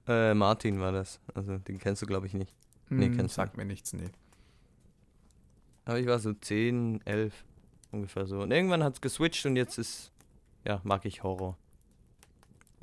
Äh, 0.08 0.34
Martin 0.34 0.80
war 0.80 0.92
das. 0.92 1.20
Also 1.34 1.58
den 1.58 1.80
kennst 1.80 2.02
du, 2.02 2.06
glaube 2.06 2.28
ich, 2.28 2.34
nicht. 2.34 2.54
Nee, 2.90 3.08
Hm, 3.08 3.18
kennst 3.18 3.36
du 3.36 3.42
sagt 3.42 3.58
mir 3.58 3.66
nichts, 3.66 3.94
nee. 3.94 4.10
Aber 5.86 6.00
ich 6.00 6.08
war 6.08 6.20
so 6.20 6.34
10, 6.34 7.02
11 7.06 7.34
ungefähr 7.92 8.26
so. 8.26 8.42
Und 8.42 8.52
irgendwann 8.52 8.84
hat 8.84 8.96
es 8.96 9.02
geswitcht 9.02 9.46
und 9.46 9.56
jetzt 9.56 9.78
ist, 9.78 10.12
ja, 10.66 10.82
mag 10.84 11.06
ich 11.06 11.24
Horror. 11.24 11.58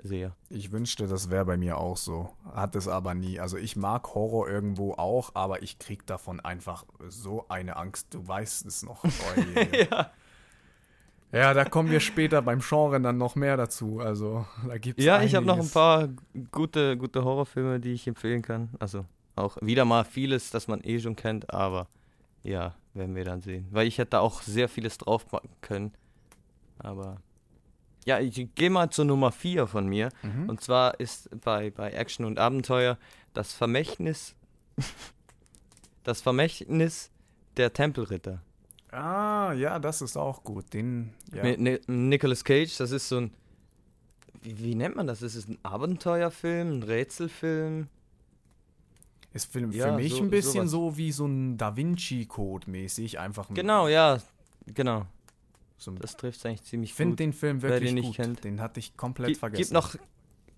Sehr. 0.03 0.35
Ich 0.49 0.73
wünschte, 0.73 1.07
das 1.07 1.31
wäre 1.31 1.45
bei 1.45 1.57
mir 1.57 1.79
auch 1.79 1.97
so. 1.97 2.31
Hat 2.55 2.75
es 2.75 2.89
aber 2.89 3.15
nie. 3.15 3.39
Also 3.39 3.57
ich 3.57 3.77
mag 3.77 4.15
Horror 4.15 4.49
irgendwo 4.49 4.95
auch, 4.95 5.31
aber 5.35 5.63
ich 5.63 5.79
krieg 5.79 6.07
davon 6.07 6.41
einfach 6.41 6.85
so 7.09 7.45
eine 7.49 7.77
Angst. 7.77 8.09
Du 8.15 8.27
weißt 8.27 8.67
es 8.67 8.83
noch. 8.83 9.05
Ja. 9.73 10.11
ja, 11.33 11.55
da 11.55 11.65
kommen 11.65 11.91
wir 11.91 12.01
später 12.01 12.43
beim 12.43 12.61
Genre 12.61 13.01
dann 13.01 13.17
noch 13.17 13.37
mehr 13.37 13.57
dazu. 13.57 14.01
Also 14.01 14.45
da 14.67 14.77
gibt's 14.79 15.03
Ja, 15.05 15.23
ich 15.23 15.35
habe 15.35 15.47
noch 15.47 15.55
ein 15.55 15.61
einiges. 15.61 15.73
paar 15.73 16.09
gute, 16.51 16.97
gute 16.97 17.25
Horrorfilme, 17.25 17.79
die 17.81 17.93
ich 17.93 18.07
empfehlen 18.07 18.43
kann. 18.43 18.71
Also 18.81 19.05
auch 19.37 19.57
wieder 19.63 19.85
mal 19.85 20.05
vieles, 20.05 20.51
das 20.51 20.69
man 20.69 20.83
eh 20.85 20.99
schon 21.01 21.17
kennt, 21.17 21.53
aber 21.53 21.87
ja, 22.43 22.75
werden 22.93 23.15
wir 23.15 23.25
dann 23.25 23.41
sehen. 23.41 23.67
Weil 23.71 23.87
ich 23.87 23.99
hätte 23.99 24.21
auch 24.21 24.43
sehr 24.43 24.69
vieles 24.69 24.99
draufpacken 24.99 25.51
können. 25.63 25.93
Aber 26.79 27.19
ja, 28.05 28.19
ich 28.21 28.49
gehe 28.55 28.71
mal 28.71 28.91
zur 28.91 29.05
Nummer 29.05 29.31
4 29.33 29.67
von 29.67 29.87
mir. 29.87 30.09
Mhm. 30.23 30.49
Und 30.49 30.61
zwar 30.61 30.99
ist 31.01 31.29
bei, 31.45 31.71
bei 31.71 31.91
Action 31.93 32.25
und 32.25 32.39
Abenteuer 32.39 32.99
das 33.35 33.53
Vermächtnis. 33.53 34.35
das 36.05 36.21
Vermächtnis 36.21 37.11
der 37.57 37.73
Tempelritter. 37.73 38.43
Ah, 38.91 39.53
ja, 39.55 39.79
das 39.79 40.03
ist 40.03 40.17
auch 40.17 40.43
gut. 40.45 40.73
Den, 40.75 41.15
ja. 41.33 41.45
Ni 41.57 41.79
Nicolas 41.87 42.45
Cage, 42.45 42.77
das 42.77 42.91
ist 42.91 43.09
so 43.09 43.19
ein. 43.19 43.33
Wie, 44.43 44.59
wie 44.59 44.75
nennt 44.75 44.97
man 44.97 45.07
das? 45.07 45.23
Ist 45.23 45.37
es 45.37 45.49
ein 45.49 45.59
Abenteuerfilm, 45.63 46.79
ein 46.79 46.83
Rätselfilm? 46.83 47.89
Ist 49.33 49.51
für, 49.51 49.61
für 49.61 49.75
Ja, 49.75 49.93
mich 49.97 50.13
so- 50.15 50.23
ein 50.23 50.29
bisschen 50.31 50.69
sowas. 50.69 50.93
so 50.93 50.97
wie 50.99 51.13
so 51.13 51.27
ein 51.27 51.57
Da 51.57 51.75
Vinci-Code 51.77 52.71
mäßig. 52.71 53.19
Einfach 53.19 53.49
ein- 53.49 53.55
Genau, 53.55 53.89
ja, 53.89 54.19
genau. 54.67 55.07
So 55.83 55.91
Das 55.93 56.17
trifft 56.17 56.45
eigentlich 56.47 56.63
ziemlich 56.63 56.91
ich 56.91 56.95
finde 56.95 57.13
gut. 57.13 57.21
den 57.21 57.33
Film 57.33 57.61
wirklich 57.63 57.89
den 57.91 57.95
nicht 57.97 58.07
gut. 58.07 58.17
kennt. 58.17 58.45
Den 58.45 58.61
hatte 58.61 58.79
ich 58.81 58.97
komplett 58.97 59.29
Gibt, 59.29 59.41
vergessen. 59.41 59.63
gibt 59.63 59.73
noch, 59.73 59.97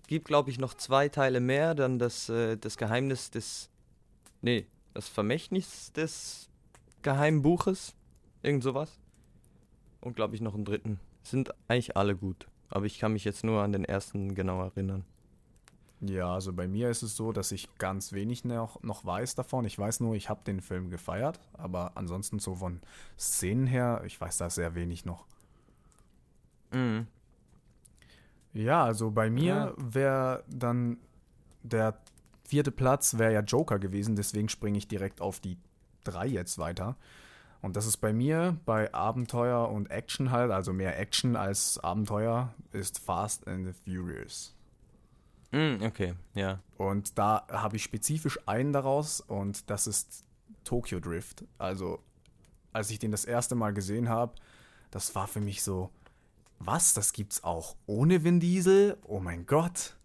gibt 0.07 0.27
glaube 0.27 0.51
ich 0.51 0.59
noch 0.59 0.75
zwei 0.75 1.09
Teile 1.09 1.39
mehr, 1.39 1.73
dann 1.73 1.97
das, 1.97 2.29
äh, 2.29 2.57
das 2.57 2.77
Geheimnis 2.77 3.31
des, 3.31 3.69
nee, 4.41 4.67
das 4.93 5.09
Vermächtnis 5.09 5.91
des 5.93 6.49
Geheimbuches, 7.01 7.95
irgend 8.43 8.63
sowas. 8.63 8.99
Und 10.01 10.15
glaube 10.15 10.35
ich 10.35 10.41
noch 10.41 10.53
einen 10.53 10.65
dritten. 10.65 10.99
Sind 11.23 11.51
eigentlich 11.67 11.97
alle 11.97 12.15
gut, 12.15 12.47
aber 12.69 12.85
ich 12.85 12.99
kann 12.99 13.13
mich 13.13 13.23
jetzt 13.25 13.43
nur 13.43 13.63
an 13.63 13.71
den 13.71 13.83
ersten 13.83 14.35
genau 14.35 14.61
erinnern. 14.61 15.03
Ja, 16.07 16.33
also 16.33 16.53
bei 16.53 16.67
mir 16.67 16.89
ist 16.89 17.03
es 17.03 17.15
so, 17.15 17.31
dass 17.31 17.51
ich 17.51 17.69
ganz 17.77 18.11
wenig 18.13 18.43
noch, 18.45 18.81
noch 18.83 19.05
weiß 19.05 19.35
davon. 19.35 19.65
Ich 19.65 19.77
weiß 19.79 20.01
nur, 20.01 20.15
ich 20.15 20.29
habe 20.29 20.41
den 20.45 20.61
Film 20.61 20.89
gefeiert, 20.89 21.39
aber 21.53 21.93
ansonsten 21.95 22.39
so 22.39 22.55
von 22.55 22.81
Szenen 23.17 23.65
her, 23.65 24.01
ich 24.05 24.19
weiß 24.19 24.37
da 24.37 24.49
sehr 24.49 24.75
wenig 24.75 25.05
noch. 25.05 25.25
Mhm. 26.71 27.07
Ja, 28.53 28.83
also 28.83 29.11
bei 29.11 29.29
mir 29.29 29.45
Ja. 29.45 29.73
wäre 29.77 30.43
dann 30.47 30.97
der 31.63 31.97
vierte 32.47 32.71
Platz 32.71 33.17
wäre 33.17 33.33
ja 33.33 33.41
Joker 33.41 33.79
gewesen, 33.79 34.15
deswegen 34.15 34.49
springe 34.49 34.77
ich 34.77 34.87
direkt 34.87 35.19
auf 35.19 35.39
die 35.39 35.57
drei 36.03 36.27
jetzt 36.27 36.57
weiter. 36.59 36.95
Und 37.61 37.75
das 37.75 37.87
ist 37.87 37.97
bei 37.97 38.13
mir 38.13 38.57
bei 38.65 38.93
Abenteuer 38.93 39.69
und 39.69 39.89
Action 39.89 40.29
halt, 40.29 40.51
also 40.51 40.71
mehr 40.71 40.99
Action 40.99 41.35
als 41.35 41.79
Abenteuer, 41.79 42.53
ist 42.71 42.99
Fast 42.99 43.47
and 43.47 43.65
the 43.65 43.73
Furious. 43.73 44.53
Mhm, 45.55 45.83
okay, 45.83 46.13
ja. 46.33 46.59
Und 46.77 47.17
da 47.17 47.45
habe 47.49 47.77
ich 47.77 47.83
spezifisch 47.83 48.37
einen 48.45 48.73
daraus 48.73 49.21
und 49.21 49.69
das 49.69 49.87
ist 49.87 50.25
Tokyo 50.65 50.99
Drift. 50.99 51.45
Also, 51.57 51.99
als 52.73 52.89
ich 52.89 52.99
den 52.99 53.11
das 53.11 53.23
erste 53.23 53.55
Mal 53.55 53.73
gesehen 53.73 54.09
habe, 54.09 54.33
das 54.91 55.15
war 55.15 55.27
für 55.27 55.39
mich 55.39 55.63
so, 55.63 55.89
was, 56.59 56.93
das 56.93 57.13
gibt's 57.13 57.43
auch 57.43 57.75
ohne 57.85 58.23
Vin 58.23 58.39
Diesel? 58.39 58.97
Oh 59.03 59.19
mein 59.19 59.45
Gott. 59.45 59.95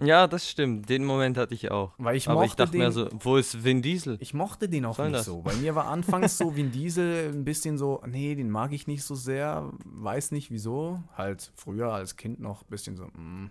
Ja, 0.00 0.26
das 0.26 0.48
stimmt. 0.48 0.88
Den 0.88 1.04
Moment 1.04 1.38
hatte 1.38 1.54
ich 1.54 1.70
auch. 1.70 1.92
Weil 1.98 2.16
ich 2.16 2.28
aber 2.28 2.44
ich 2.44 2.54
dachte 2.54 2.76
mir 2.76 2.84
den- 2.84 2.92
so, 2.92 3.08
wo 3.12 3.36
ist 3.36 3.64
Vin 3.64 3.80
Diesel? 3.82 4.16
Ich 4.20 4.34
mochte 4.34 4.68
den 4.68 4.84
auch 4.84 4.96
soll 4.96 5.08
nicht 5.08 5.20
das? 5.20 5.26
so. 5.26 5.40
Bei 5.42 5.54
mir 5.54 5.74
war 5.74 5.86
anfangs 5.86 6.36
so 6.38 6.54
Vin 6.56 6.70
Diesel 6.70 7.30
ein 7.32 7.44
bisschen 7.44 7.78
so, 7.78 8.02
nee, 8.06 8.34
den 8.34 8.50
mag 8.50 8.72
ich 8.72 8.86
nicht 8.86 9.04
so 9.04 9.14
sehr, 9.14 9.70
weiß 9.84 10.32
nicht 10.32 10.50
wieso. 10.50 11.02
Halt 11.14 11.50
früher 11.56 11.92
als 11.92 12.16
Kind 12.16 12.40
noch 12.40 12.62
ein 12.62 12.68
bisschen 12.68 12.96
so, 12.96 13.04
mm. 13.06 13.50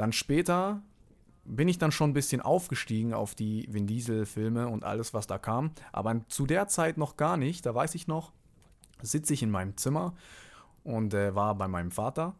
Dann 0.00 0.12
später 0.14 0.80
bin 1.44 1.68
ich 1.68 1.76
dann 1.76 1.92
schon 1.92 2.08
ein 2.08 2.14
bisschen 2.14 2.40
aufgestiegen 2.40 3.12
auf 3.12 3.34
die 3.34 3.68
Vin 3.70 3.86
Diesel-Filme 3.86 4.66
und 4.66 4.82
alles, 4.82 5.12
was 5.12 5.26
da 5.26 5.36
kam. 5.36 5.72
Aber 5.92 6.22
zu 6.28 6.46
der 6.46 6.68
Zeit 6.68 6.96
noch 6.96 7.18
gar 7.18 7.36
nicht. 7.36 7.66
Da 7.66 7.74
weiß 7.74 7.94
ich 7.94 8.06
noch, 8.06 8.32
sitze 9.02 9.34
ich 9.34 9.42
in 9.42 9.50
meinem 9.50 9.76
Zimmer 9.76 10.14
und 10.84 11.12
äh, 11.12 11.34
war 11.34 11.54
bei 11.54 11.68
meinem 11.68 11.90
Vater 11.90 12.34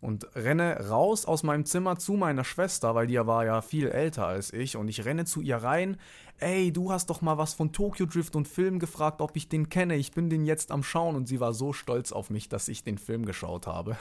und 0.00 0.28
renne 0.36 0.90
raus 0.90 1.26
aus 1.26 1.42
meinem 1.42 1.64
Zimmer 1.64 1.98
zu 1.98 2.12
meiner 2.12 2.44
Schwester, 2.44 2.94
weil 2.94 3.08
die 3.08 3.18
war 3.18 3.44
ja 3.44 3.62
viel 3.62 3.88
älter 3.88 4.28
als 4.28 4.52
ich 4.52 4.76
und 4.76 4.86
ich 4.86 5.04
renne 5.04 5.24
zu 5.24 5.40
ihr 5.40 5.56
rein. 5.56 5.96
Ey, 6.38 6.72
du 6.72 6.92
hast 6.92 7.10
doch 7.10 7.20
mal 7.20 7.36
was 7.36 7.52
von 7.52 7.72
Tokyo 7.72 8.06
Drift 8.06 8.36
und 8.36 8.46
Film 8.46 8.78
gefragt, 8.78 9.20
ob 9.20 9.34
ich 9.34 9.48
den 9.48 9.70
kenne. 9.70 9.96
Ich 9.96 10.12
bin 10.12 10.30
den 10.30 10.44
jetzt 10.44 10.70
am 10.70 10.84
Schauen 10.84 11.16
und 11.16 11.26
sie 11.26 11.40
war 11.40 11.52
so 11.52 11.72
stolz 11.72 12.12
auf 12.12 12.30
mich, 12.30 12.48
dass 12.48 12.68
ich 12.68 12.84
den 12.84 12.98
Film 12.98 13.26
geschaut 13.26 13.66
habe. 13.66 13.96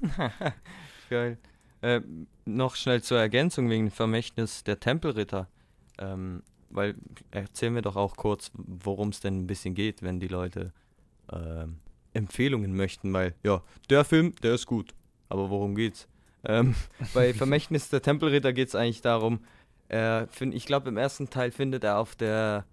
Geil. 1.10 1.36
Äh, 1.84 2.00
noch 2.46 2.76
schnell 2.76 3.02
zur 3.02 3.18
Ergänzung 3.18 3.68
wegen 3.68 3.86
dem 3.86 3.90
Vermächtnis 3.90 4.64
der 4.64 4.80
Tempelritter. 4.80 5.48
Ähm, 5.98 6.42
weil 6.70 6.94
erzählen 7.30 7.74
wir 7.74 7.82
doch 7.82 7.96
auch 7.96 8.16
kurz, 8.16 8.50
worum 8.54 9.10
es 9.10 9.20
denn 9.20 9.40
ein 9.40 9.46
bisschen 9.46 9.74
geht, 9.74 10.02
wenn 10.02 10.18
die 10.18 10.28
Leute 10.28 10.72
ähm, 11.30 11.76
Empfehlungen 12.14 12.74
möchten, 12.74 13.12
weil 13.12 13.34
ja, 13.42 13.62
der 13.90 14.04
Film, 14.04 14.34
der 14.42 14.54
ist 14.54 14.66
gut. 14.66 14.94
Aber 15.28 15.50
worum 15.50 15.74
geht's? 15.74 16.08
Ähm, 16.44 16.74
bei 17.14 17.34
Vermächtnis 17.34 17.90
der 17.90 18.00
Tempelritter 18.00 18.54
geht 18.54 18.68
es 18.68 18.74
eigentlich 18.74 19.02
darum, 19.02 19.40
äh, 19.88 20.26
find, 20.28 20.54
ich 20.54 20.64
glaube 20.64 20.88
im 20.88 20.96
ersten 20.96 21.28
Teil 21.28 21.50
findet 21.50 21.84
er 21.84 21.98
auf 21.98 22.16
der, 22.16 22.64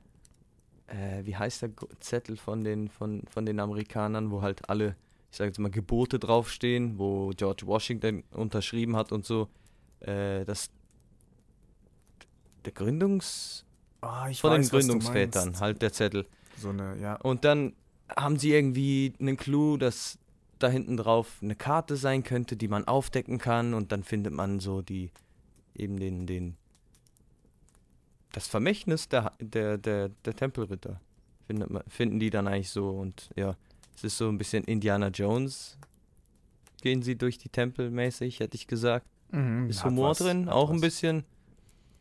äh, 0.87 1.25
wie 1.25 1.35
heißt 1.35 1.63
der 1.63 1.71
Zettel 1.99 2.37
von 2.37 2.63
den, 2.63 2.87
von, 2.87 3.23
von 3.29 3.45
den 3.45 3.59
Amerikanern, 3.59 4.31
wo 4.31 4.41
halt 4.41 4.69
alle, 4.69 4.95
ich 5.31 5.37
sage 5.37 5.49
jetzt 5.49 5.59
mal, 5.59 5.71
Gebote 5.71 6.19
draufstehen, 6.19 6.99
wo 6.99 7.31
George 7.35 7.65
Washington 7.65 8.23
unterschrieben 8.31 8.95
hat 8.95 9.11
und 9.11 9.25
so, 9.25 9.47
äh, 10.01 10.43
das 10.45 10.69
der 12.65 12.73
Gründungs... 12.73 13.65
Ah, 14.01 14.31
von 14.33 14.51
den 14.51 14.61
weiß, 14.61 14.69
du 14.69 14.77
Gründungsvätern, 14.77 15.59
halt 15.59 15.81
der 15.81 15.93
Zettel. 15.93 16.25
So 16.57 16.69
eine, 16.69 16.97
ja. 16.99 17.15
Und 17.15 17.45
dann 17.45 17.73
haben 18.15 18.37
sie 18.37 18.51
irgendwie 18.51 19.13
einen 19.19 19.37
Clou, 19.37 19.77
dass 19.77 20.19
da 20.59 20.69
hinten 20.69 20.97
drauf 20.97 21.39
eine 21.41 21.55
Karte 21.55 21.95
sein 21.95 22.23
könnte, 22.23 22.55
die 22.55 22.67
man 22.67 22.85
aufdecken 22.87 23.37
kann 23.37 23.73
und 23.73 23.91
dann 23.91 24.03
findet 24.03 24.33
man 24.33 24.59
so 24.59 24.81
die 24.81 25.11
eben 25.75 25.99
den 25.99 26.27
den 26.27 26.57
das 28.31 28.47
Vermächtnis 28.47 29.09
der 29.09 29.31
der 29.39 29.77
der, 29.77 30.09
der 30.09 30.35
Tempelritter 30.35 31.01
findet 31.47 31.69
man, 31.69 31.83
finden 31.87 32.19
die 32.19 32.29
dann 32.29 32.47
eigentlich 32.47 32.69
so 32.69 32.89
und 32.89 33.31
ja, 33.35 33.55
es 33.95 34.03
ist 34.03 34.17
so 34.17 34.29
ein 34.29 34.37
bisschen 34.37 34.63
Indiana 34.63 35.07
Jones 35.07 35.77
gehen 36.81 37.01
sie 37.01 37.15
durch 37.15 37.37
die 37.37 37.49
Tempel 37.49 37.89
mäßig, 37.89 38.39
hätte 38.39 38.55
ich 38.55 38.67
gesagt. 38.67 39.05
Mhm, 39.31 39.69
Ist 39.69 39.85
Humor 39.85 40.09
was, 40.09 40.17
drin, 40.17 40.49
auch 40.49 40.69
ein 40.69 40.75
was. 40.75 40.81
bisschen. 40.81 41.23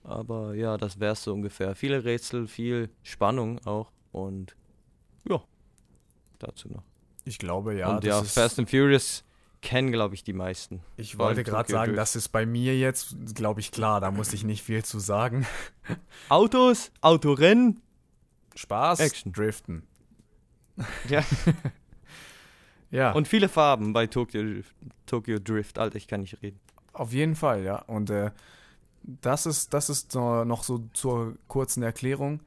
Aber 0.02 0.54
ja, 0.54 0.76
das 0.78 0.98
wär's 0.98 1.22
so 1.22 1.32
ungefähr. 1.32 1.74
Viele 1.76 2.02
Rätsel, 2.04 2.48
viel 2.48 2.90
Spannung 3.02 3.64
auch 3.66 3.92
und 4.12 4.56
ja, 5.28 5.42
dazu 6.38 6.68
noch. 6.68 6.82
Ich 7.24 7.38
glaube, 7.38 7.76
ja. 7.76 7.94
und 7.94 8.04
ja, 8.04 8.22
Fast 8.24 8.58
and 8.58 8.68
Furious 8.70 9.22
kennen, 9.60 9.92
glaube 9.92 10.14
ich, 10.14 10.24
die 10.24 10.32
meisten. 10.32 10.80
ich 10.96 11.16
vor 11.16 11.26
wollte 11.26 11.44
gerade 11.44 11.70
sagen, 11.70 11.90
Drift. 11.90 11.98
das 11.98 12.16
ist 12.16 12.30
bei 12.30 12.46
mir 12.46 12.76
jetzt, 12.78 13.14
glaube 13.34 13.60
ich, 13.60 13.70
klar. 13.70 14.00
Da 14.00 14.10
muss 14.10 14.32
ich 14.32 14.42
nicht 14.42 14.62
viel 14.62 14.82
zu 14.82 14.98
sagen. 14.98 15.46
Autos, 16.30 16.90
Autorennen. 17.02 17.82
Spaß, 18.54 19.00
Action. 19.00 19.32
Driften. 19.32 19.82
Ja. 21.08 21.22
Ja. 22.92 23.12
Und 23.12 23.28
viele 23.28 23.48
Farben 23.48 23.92
bei 23.92 24.08
Tokyo, 24.08 24.40
Drift- 24.42 24.74
Tokyo 25.06 25.38
Drift. 25.38 25.78
Alter, 25.78 25.94
ich 25.96 26.08
kann 26.08 26.22
nicht 26.22 26.42
reden. 26.42 26.58
Auf 26.92 27.12
jeden 27.12 27.36
Fall, 27.36 27.62
ja. 27.62 27.76
Und 27.82 28.10
äh, 28.10 28.32
das 29.04 29.46
ist, 29.46 29.72
das 29.74 29.88
ist 29.88 30.14
noch 30.16 30.64
so 30.64 30.78
zur 30.92 31.36
kurzen 31.46 31.84
Erklärung. 31.84 32.40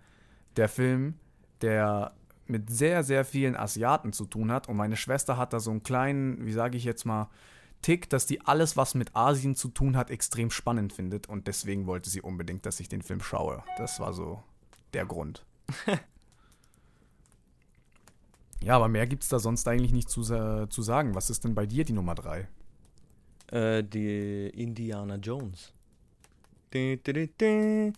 Der 0.58 0.68
Film, 0.68 1.14
der 1.62 2.12
mit 2.46 2.70
sehr, 2.70 3.04
sehr 3.04 3.24
vielen 3.24 3.56
Asiaten 3.56 4.12
zu 4.12 4.26
tun 4.26 4.52
hat. 4.52 4.68
Und 4.68 4.76
meine 4.76 4.98
Schwester 4.98 5.38
hat 5.38 5.54
da 5.54 5.62
so 5.62 5.72
einen 5.72 5.82
kleinen, 5.84 6.46
wie 6.46 6.52
sage 6.52 6.76
ich 6.76 6.84
jetzt 6.84 7.06
mal, 7.06 7.30
Tick, 7.82 8.10
dass 8.10 8.26
die 8.26 8.42
alles, 8.42 8.76
was 8.76 8.96
mit 8.96 9.16
Asien 9.16 9.56
zu 9.56 9.70
tun 9.70 9.96
hat, 9.96 10.10
extrem 10.12 10.52
spannend 10.52 10.92
findet. 10.92 11.30
Und 11.30 11.48
deswegen 11.48 11.88
wollte 11.88 12.10
sie 12.10 12.20
unbedingt, 12.22 12.66
dass 12.66 12.82
ich 12.82 12.90
den 12.90 13.02
Film 13.02 13.22
schaue. 13.22 13.64
Das 13.78 14.02
war 14.02 14.12
so 14.12 14.44
der 14.94 15.06
Grund. 15.06 15.46
Ja, 18.64 18.78
aber 18.78 18.88
mehr 18.88 19.08
gibt 19.08 19.24
es 19.24 19.30
da 19.30 19.40
sonst 19.40 19.68
eigentlich 19.68 19.92
nicht 19.92 20.10
zu, 20.10 20.22
zu 20.24 20.82
sagen. 20.82 21.16
Was 21.16 21.30
ist 21.30 21.44
denn 21.44 21.54
bei 21.54 21.66
dir 21.66 21.84
die 21.84 21.94
Nummer 21.94 22.16
3? 22.16 22.48
Äh, 23.52 23.84
die 23.84 24.50
Indiana 24.56 25.16
Jones. 25.18 25.74
Dü, 26.74 26.98
dü, 26.98 27.28
dü. 27.28 27.92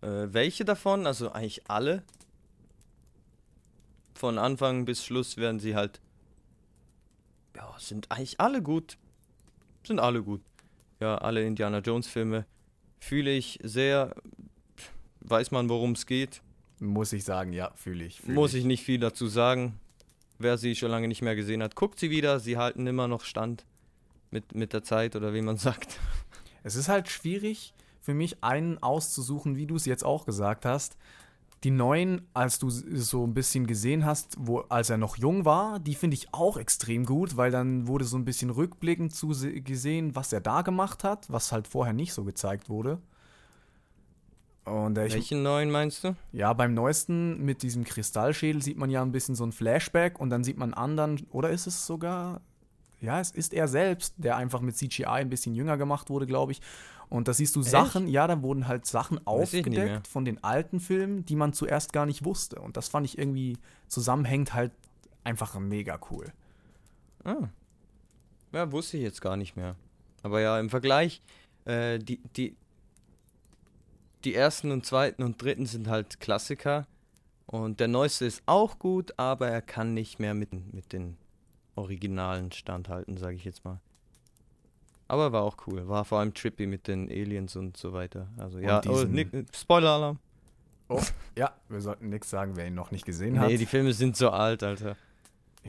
Äh, 0.00 0.32
welche 0.32 0.64
davon? 0.64 1.06
Also 1.06 1.30
eigentlich 1.30 1.70
alle. 1.70 2.02
Von 4.14 4.38
Anfang 4.38 4.84
bis 4.84 5.04
Schluss 5.04 5.36
werden 5.36 5.60
sie 5.60 5.76
halt. 5.76 6.00
Ja, 7.54 7.72
sind 7.78 8.10
eigentlich 8.10 8.40
alle 8.40 8.60
gut. 8.60 8.98
Sind 9.86 10.00
alle 10.00 10.22
gut. 10.22 10.42
Ja, 11.00 11.18
alle 11.18 11.46
Indiana 11.46 11.78
Jones 11.78 12.08
Filme 12.08 12.44
fühle 12.98 13.30
ich 13.30 13.60
sehr. 13.62 14.14
Weiß 15.20 15.52
man, 15.52 15.68
worum 15.68 15.92
es 15.92 16.06
geht. 16.06 16.42
Muss 16.80 17.12
ich 17.12 17.22
sagen, 17.24 17.52
ja, 17.52 17.70
fühle 17.76 18.04
ich. 18.04 18.20
Fühl 18.20 18.34
Muss 18.34 18.54
ich 18.54 18.64
nicht 18.64 18.82
viel 18.82 18.98
dazu 18.98 19.28
sagen. 19.28 19.78
Wer 20.38 20.56
sie 20.58 20.74
schon 20.74 20.90
lange 20.90 21.08
nicht 21.08 21.22
mehr 21.22 21.34
gesehen 21.36 21.62
hat, 21.62 21.74
guckt 21.74 21.98
sie 21.98 22.10
wieder. 22.10 22.38
Sie 22.40 22.56
halten 22.56 22.86
immer 22.86 23.08
noch 23.08 23.24
Stand 23.24 23.64
mit, 24.30 24.54
mit 24.54 24.72
der 24.72 24.82
Zeit 24.84 25.16
oder 25.16 25.34
wie 25.34 25.42
man 25.42 25.56
sagt. 25.68 25.98
Es 26.62 26.74
ist 26.76 26.88
halt 26.88 27.08
schwierig 27.08 27.74
für 28.00 28.14
mich, 28.14 28.42
einen 28.42 28.82
auszusuchen, 28.82 29.56
wie 29.56 29.66
du 29.66 29.76
es 29.76 29.84
jetzt 29.84 30.04
auch 30.04 30.24
gesagt 30.26 30.64
hast. 30.64 30.96
Die 31.64 31.72
neuen, 31.72 32.22
als 32.34 32.60
du 32.60 32.70
so 32.70 33.26
ein 33.26 33.34
bisschen 33.34 33.66
gesehen 33.66 34.04
hast, 34.06 34.36
wo, 34.38 34.60
als 34.68 34.90
er 34.90 34.96
noch 34.96 35.16
jung 35.16 35.44
war, 35.44 35.80
die 35.80 35.96
finde 35.96 36.14
ich 36.14 36.32
auch 36.32 36.56
extrem 36.56 37.04
gut, 37.04 37.36
weil 37.36 37.50
dann 37.50 37.88
wurde 37.88 38.04
so 38.04 38.16
ein 38.16 38.24
bisschen 38.24 38.50
rückblickend 38.50 39.12
zu 39.12 39.32
se- 39.32 39.60
gesehen, 39.60 40.14
was 40.14 40.32
er 40.32 40.40
da 40.40 40.62
gemacht 40.62 41.02
hat, 41.02 41.30
was 41.32 41.50
halt 41.50 41.66
vorher 41.66 41.94
nicht 41.94 42.12
so 42.12 42.22
gezeigt 42.22 42.68
wurde. 42.68 43.00
Und 44.68 44.98
äh, 44.98 45.06
ich, 45.06 45.14
Welchen 45.14 45.42
neuen 45.42 45.70
meinst 45.70 46.04
du? 46.04 46.14
ja, 46.32 46.52
beim 46.52 46.74
neuesten 46.74 47.44
mit 47.44 47.62
diesem 47.62 47.84
Kristallschädel 47.84 48.62
sieht 48.62 48.76
man 48.76 48.90
ja 48.90 49.02
ein 49.02 49.12
bisschen 49.12 49.34
so 49.34 49.44
ein 49.44 49.52
Flashback 49.52 50.20
und 50.20 50.30
dann 50.30 50.44
sieht 50.44 50.58
man 50.58 50.74
anderen, 50.74 51.26
oder 51.30 51.50
ist 51.50 51.66
es 51.66 51.86
sogar, 51.86 52.40
ja, 53.00 53.20
es 53.20 53.30
ist 53.30 53.54
er 53.54 53.68
selbst, 53.68 54.14
der 54.16 54.36
einfach 54.36 54.60
mit 54.60 54.76
CGI 54.76 55.06
ein 55.06 55.30
bisschen 55.30 55.54
jünger 55.54 55.76
gemacht 55.76 56.10
wurde, 56.10 56.26
glaube 56.26 56.52
ich. 56.52 56.60
Und 57.08 57.26
da 57.26 57.32
siehst 57.32 57.56
du 57.56 57.60
Echt? 57.60 57.70
Sachen, 57.70 58.06
ja, 58.08 58.26
da 58.26 58.42
wurden 58.42 58.68
halt 58.68 58.84
Sachen 58.86 59.26
aufgedeckt 59.26 60.06
von 60.06 60.24
den 60.24 60.44
alten 60.44 60.78
Filmen, 60.78 61.24
die 61.24 61.36
man 61.36 61.52
zuerst 61.52 61.92
gar 61.92 62.04
nicht 62.04 62.24
wusste. 62.24 62.60
Und 62.60 62.76
das 62.76 62.88
fand 62.88 63.06
ich 63.06 63.16
irgendwie 63.16 63.56
zusammenhängt 63.86 64.52
halt 64.52 64.72
einfach 65.24 65.58
mega 65.58 65.98
cool. 66.10 66.32
Ah. 67.24 67.48
Ja, 68.52 68.70
wusste 68.72 68.98
ich 68.98 69.02
jetzt 69.02 69.20
gar 69.20 69.36
nicht 69.36 69.56
mehr. 69.56 69.74
Aber 70.22 70.40
ja, 70.40 70.58
im 70.58 70.68
Vergleich, 70.68 71.22
äh, 71.64 71.98
die, 71.98 72.20
die, 72.36 72.56
die 74.24 74.34
ersten 74.34 74.70
und 74.70 74.84
zweiten 74.86 75.22
und 75.22 75.40
dritten 75.42 75.66
sind 75.66 75.88
halt 75.88 76.20
Klassiker. 76.20 76.86
Und 77.46 77.80
der 77.80 77.88
neueste 77.88 78.26
ist 78.26 78.42
auch 78.46 78.78
gut, 78.78 79.14
aber 79.16 79.48
er 79.48 79.62
kann 79.62 79.94
nicht 79.94 80.18
mehr 80.18 80.34
mit, 80.34 80.52
mit 80.74 80.92
den 80.92 81.16
Originalen 81.76 82.52
standhalten, 82.52 83.16
sage 83.16 83.36
ich 83.36 83.44
jetzt 83.44 83.64
mal. 83.64 83.80
Aber 85.06 85.32
war 85.32 85.42
auch 85.42 85.56
cool. 85.66 85.88
War 85.88 86.04
vor 86.04 86.18
allem 86.18 86.34
trippy 86.34 86.66
mit 86.66 86.86
den 86.86 87.08
Aliens 87.08 87.56
und 87.56 87.76
so 87.78 87.94
weiter. 87.94 88.28
Also 88.36 88.58
ja, 88.58 88.82
oh, 88.86 89.06
Spoiler-Alarm. 89.54 90.18
Ja, 91.36 91.52
wir 91.68 91.80
sollten 91.80 92.10
nichts 92.10 92.28
sagen, 92.30 92.56
wer 92.56 92.66
ihn 92.66 92.74
noch 92.74 92.90
nicht 92.90 93.06
gesehen 93.06 93.38
hat. 93.40 93.48
Nee, 93.48 93.56
die 93.56 93.66
Filme 93.66 93.92
sind 93.92 94.16
so 94.16 94.30
alt, 94.30 94.62
Alter. 94.62 94.96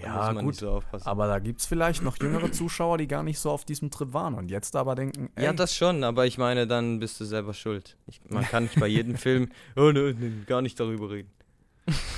Ja, 0.02 0.32
gut. 0.34 0.56
so 0.56 0.72
aufpassen. 0.72 1.08
Aber 1.08 1.28
da 1.28 1.40
gibt 1.40 1.60
es 1.60 1.66
vielleicht 1.66 2.04
noch 2.04 2.18
jüngere 2.18 2.52
Zuschauer, 2.52 2.98
die 2.98 3.08
gar 3.08 3.24
nicht 3.24 3.40
so 3.40 3.52
auf 3.52 3.66
diesem 3.66 3.92
Trip 3.92 4.14
waren 4.14 4.36
und 4.36 4.50
jetzt 4.50 4.76
aber 4.76 4.96
denken, 4.96 5.30
ey, 5.36 5.46
Ja, 5.46 5.54
das 5.54 5.76
schon, 5.76 6.04
aber 6.04 6.26
ich 6.26 6.38
meine, 6.38 6.68
dann 6.68 7.00
bist 7.00 7.20
du 7.20 7.26
selber 7.26 7.54
schuld. 7.54 7.98
Ich, 8.08 8.22
man 8.30 8.44
kann 8.44 8.64
nicht 8.64 8.80
bei 8.80 8.88
jedem 8.88 9.16
Film 9.18 9.50
oh, 9.76 9.92
ne, 9.92 10.14
ne, 10.14 10.44
gar 10.46 10.62
nicht 10.62 10.80
darüber 10.80 11.10
reden. 11.10 11.30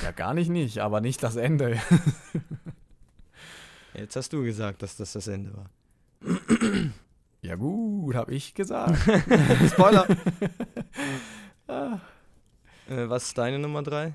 ja 0.04 0.12
gar 0.12 0.34
nicht 0.34 0.50
nicht, 0.50 0.80
aber 0.80 1.02
nicht 1.02 1.24
das 1.24 1.36
Ende. 1.36 1.80
Jetzt 3.94 4.16
hast 4.16 4.34
du 4.34 4.44
gesagt, 4.44 4.82
dass 4.82 4.98
das 4.98 5.14
das 5.14 5.28
Ende 5.28 5.52
war. 5.56 5.70
ja 7.42 7.56
gut, 7.56 8.16
habe 8.16 8.34
ich 8.34 8.54
gesagt. 8.54 8.98
Spoiler! 9.68 10.08
äh, 11.68 13.10
was 13.10 13.26
ist 13.26 13.38
deine 13.38 13.60
Nummer 13.60 13.84
3? 13.84 14.14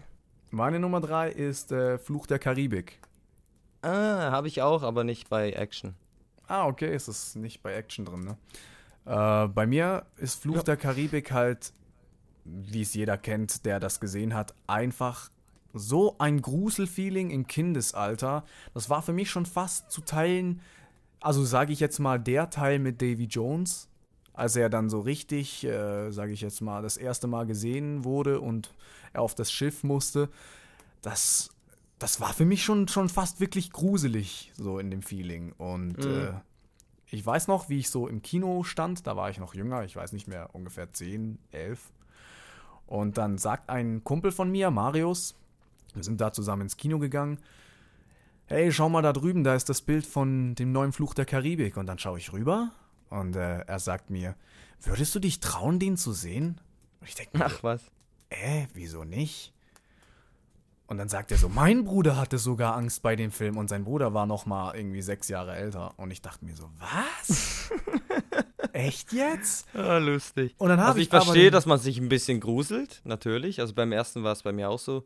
Meine 0.51 0.79
Nummer 0.79 1.01
drei 1.01 1.31
ist 1.31 1.73
äh, 1.73 1.99
Fluch 1.99 2.27
der 2.27 2.39
Karibik. 2.39 2.99
Ah, 3.87 4.31
habe 4.31 4.49
ich 4.49 4.63
auch, 4.63 4.83
aber 4.83 5.05
nicht 5.05 5.29
bei 5.29 5.53
Action. 5.53 5.95
Ah, 6.49 6.67
okay, 6.67 6.95
ist 6.95 7.09
es 7.09 7.35
nicht 7.35 7.63
bei 7.63 7.75
Action 7.75 8.05
drin, 8.05 8.21
ne? 8.25 8.37
Äh, 9.05 9.49
bei 9.49 9.67
mir 9.67 10.07
ist 10.17 10.41
Fluch 10.41 10.57
Ja. 10.57 10.63
der 10.63 10.77
Karibik 10.77 11.31
halt, 11.33 11.73
wie 12.45 12.83
es 12.83 12.95
jeder 12.95 13.17
kennt, 13.19 13.65
der 13.65 13.81
das 13.81 14.01
gesehen 14.01 14.35
hat, 14.35 14.55
einfach 14.67 15.31
so 15.73 16.17
ein 16.19 16.41
Gruselfeeling 16.43 17.31
im 17.31 17.47
Kindesalter. 17.47 18.45
Das 18.75 18.89
war 18.91 19.03
für 19.03 19.13
mich 19.13 19.31
schon 19.31 19.47
fast 19.47 19.91
zu 19.91 20.01
teilen, 20.01 20.61
also 21.21 21.45
sage 21.45 21.73
ich 21.73 21.81
jetzt 21.81 21.99
mal, 21.99 22.19
der 22.19 22.51
Teil 22.51 22.79
mit 22.79 23.03
Davy 23.03 23.25
Jones, 23.25 23.89
als 24.33 24.57
er 24.57 24.69
dann 24.69 24.89
so 24.91 25.01
richtig, 25.01 25.65
äh, 25.65 26.11
sage 26.11 26.33
ich 26.33 26.41
jetzt 26.41 26.61
mal, 26.61 26.83
das 26.83 26.97
erste 26.97 27.27
Mal 27.27 27.47
gesehen 27.47 28.05
wurde 28.05 28.41
und 28.41 28.75
er 29.13 29.23
auf 29.23 29.35
das 29.35 29.51
Schiff 29.53 29.83
musste. 29.85 30.29
Das, 31.03 31.51
das 31.99 32.21
war 32.21 32.33
für 32.35 32.45
mich 32.45 32.65
schon, 32.65 32.89
schon 32.89 33.09
fast 33.09 33.41
wirklich 33.41 33.71
gruselig, 33.73 34.53
so 34.57 34.79
in 34.79 34.91
dem 34.91 35.03
Feeling. 35.03 35.53
Und 35.53 36.05
Mhm. 36.05 36.11
äh, 36.11 36.33
ich 37.11 37.25
weiß 37.25 37.49
noch, 37.49 37.69
wie 37.69 37.79
ich 37.79 37.89
so 37.91 38.09
im 38.09 38.21
Kino 38.23 38.65
stand, 38.65 39.07
da 39.07 39.17
war 39.17 39.31
ich 39.31 39.39
noch 39.39 39.55
jünger, 39.55 39.85
ich 39.85 39.97
weiß 39.97 40.13
nicht 40.13 40.27
mehr, 40.29 40.55
ungefähr 40.55 40.93
10, 40.93 41.39
11. 41.53 41.93
Und 42.87 43.17
dann 43.19 43.39
sagt 43.39 43.71
ein 43.71 44.05
Kumpel 44.05 44.31
von 44.33 44.51
mir, 44.51 44.71
Marius, 44.71 45.35
wir 45.95 46.03
sind 46.05 46.21
da 46.21 46.33
zusammen 46.33 46.63
ins 46.63 46.77
Kino 46.77 46.99
gegangen, 46.99 47.39
hey, 48.47 48.71
schau 48.73 48.89
mal 48.89 49.03
da 49.03 49.13
drüben, 49.13 49.43
da 49.45 49.55
ist 49.55 49.69
das 49.69 49.81
Bild 49.81 50.07
von 50.07 50.55
dem 50.55 50.73
neuen 50.73 50.93
Fluch 50.93 51.15
der 51.15 51.25
Karibik. 51.25 51.77
Und 51.77 51.87
dann 51.87 51.99
schaue 51.99 52.19
ich 52.19 52.33
rüber 52.33 52.73
und 53.09 53.35
äh, 53.37 53.61
er 53.61 53.79
sagt 53.81 54.11
mir, 54.11 54.37
würdest 54.83 55.15
du 55.15 55.19
dich 55.19 55.41
trauen, 55.41 55.79
den 55.79 55.97
zu 55.97 56.13
sehen? 56.13 56.61
Und 57.01 57.09
ich 57.09 57.15
denke 57.15 57.45
Ach 57.45 57.63
was. 57.63 57.83
äh, 58.31 58.67
wieso 58.75 59.05
nicht? 59.05 59.53
Und 60.89 60.99
dann 60.99 61.09
sagt 61.09 61.33
er 61.33 61.39
so, 61.39 61.49
mein 61.49 61.85
Bruder 61.85 62.17
hatte 62.17 62.39
sogar 62.39 62.77
Angst 62.77 63.03
bei 63.03 63.17
dem 63.17 63.33
Film 63.33 63.57
und 63.57 63.69
sein 63.69 63.83
Bruder 63.85 64.15
war 64.15 64.25
noch 64.27 64.47
mal 64.47 64.77
irgendwie 64.77 65.03
sechs 65.03 65.29
Jahre 65.29 65.57
älter. 65.57 65.95
Und 65.97 66.13
ich 66.13 66.23
dachte 66.23 66.45
mir 66.45 66.55
so, 66.55 66.71
was? 66.79 67.71
Echt 68.73 69.13
jetzt? 69.13 69.67
Ah, 69.75 69.99
lustig. 69.99 70.55
Und 70.59 70.69
dann 70.69 70.79
habe 70.79 70.91
Also 70.91 71.01
ich 71.01 71.13
aber 71.13 71.23
verstehe, 71.25 71.51
dass 71.51 71.67
man 71.67 71.79
sich 71.79 71.99
ein 71.99 72.09
bisschen 72.09 72.41
gruselt, 72.41 73.01
natürlich. 73.05 73.61
Also 73.61 73.75
beim 73.75 73.91
ersten 73.91 74.23
war 74.23 74.33
es 74.33 74.43
bei 74.43 74.53
mir 74.53 74.69
auch 74.69 74.79
so, 74.79 75.05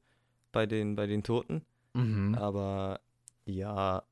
bei 0.52 0.66
den, 0.66 0.96
bei 0.96 1.06
den 1.06 1.22
Toten. 1.22 1.62
Mhm. 1.94 2.34
Aber 2.34 3.00
ja, 3.46 4.02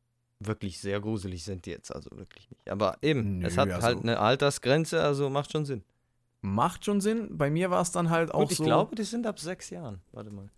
wirklich 0.40 0.78
sehr 0.81 1.00
gruselig 1.00 1.44
sind 1.44 1.66
die 1.66 1.70
jetzt, 1.70 1.94
also 1.94 2.09
wirklich 2.16 2.48
nicht. 2.50 2.70
Aber 2.70 2.96
eben, 3.02 3.40
Nö, 3.40 3.46
es 3.46 3.59
hat 3.59 3.70
also- 3.70 3.87
halt 3.87 3.98
eine 4.02 4.18
Altersgrenze, 4.20 5.02
also 5.02 5.28
macht 5.28 5.52
schon 5.52 5.64
Sinn. 5.64 5.83
Macht 6.40 6.85
schon 6.85 7.00
Sinn. 7.00 7.37
Bei 7.37 7.50
mir 7.50 7.70
war 7.70 7.83
es 7.83 7.90
dann 7.90 8.11
halt 8.11 8.33
auch 8.33 8.42
Gut, 8.42 8.52
ich 8.52 8.59
so. 8.59 8.64
glaube, 8.64 8.94
die 8.94 9.02
sind 9.02 9.26
ab 9.26 9.40
sechs 9.40 9.70
Jahren. 9.70 10.00
Warte 10.12 10.31
mal. 10.31 10.48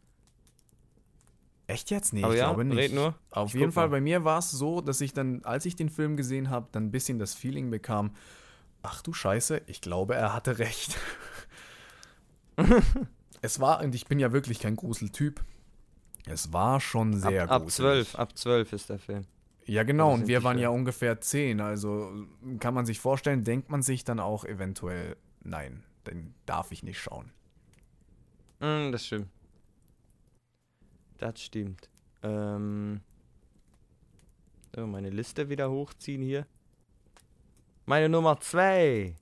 Echt 1.70 1.90
jetzt? 1.92 2.12
Nee, 2.12 2.24
Aber 2.24 2.32
ich 2.32 2.40
ja, 2.40 2.46
glaube 2.46 2.64
nicht. 2.64 2.76
red 2.78 2.92
nur. 2.92 3.14
Auf 3.30 3.54
Ich 3.54 3.60
jeden 3.60 3.70
Fall, 3.70 3.86
mal. 3.86 3.96
bei 3.96 4.00
mir 4.00 4.24
war 4.24 4.38
es 4.40 4.50
so, 4.50 4.80
dass 4.80 5.00
ich 5.00 5.12
dann, 5.12 5.44
als 5.44 5.64
ich 5.66 5.76
den 5.76 5.88
Film 5.88 6.16
gesehen 6.16 6.50
habe, 6.50 6.68
dann 6.72 6.86
ein 6.86 6.90
bisschen 6.90 7.20
das 7.20 7.34
Feeling 7.34 7.70
bekam, 7.70 8.10
ach 8.82 9.02
du 9.02 9.12
Scheiße, 9.12 9.62
ich 9.66 9.80
glaube, 9.80 10.16
er 10.16 10.32
hatte 10.34 10.58
recht. 10.58 10.98
es 13.42 13.60
war, 13.60 13.82
und 13.82 13.94
ich 13.94 14.06
bin 14.06 14.18
ja 14.18 14.32
wirklich 14.32 14.58
kein 14.58 14.74
Gruseltyp, 14.74 15.44
es 16.26 16.52
war 16.52 16.80
schon 16.80 17.14
sehr 17.20 17.44
ab, 17.44 17.62
ab 17.62 17.70
zwölf, 17.70 18.14
ab 18.16 18.36
zwölf 18.36 18.72
ist 18.72 18.90
der 18.90 18.98
Film. 18.98 19.24
Ja, 19.64 19.84
genau, 19.84 20.12
und 20.12 20.26
wir 20.26 20.42
waren 20.42 20.58
ja 20.58 20.70
ungefähr 20.70 21.20
zehn, 21.20 21.60
also 21.60 22.10
kann 22.58 22.74
man 22.74 22.84
sich 22.84 22.98
vorstellen, 22.98 23.44
denkt 23.44 23.70
man 23.70 23.82
sich 23.82 24.02
dann 24.04 24.18
auch 24.18 24.44
eventuell, 24.44 25.16
nein, 25.44 25.84
den 26.06 26.34
darf 26.46 26.72
ich 26.72 26.82
nicht 26.82 26.98
schauen. 27.00 27.30
Mm, 28.58 28.90
das 28.90 29.06
stimmt. 29.06 29.28
Das 31.20 31.40
stimmt. 31.42 31.90
Ähm, 32.22 33.02
so, 34.74 34.86
meine 34.86 35.10
Liste 35.10 35.50
wieder 35.50 35.70
hochziehen 35.70 36.22
hier. 36.22 36.46
Meine 37.84 38.08
Nummer 38.08 38.40
zwei. 38.40 39.14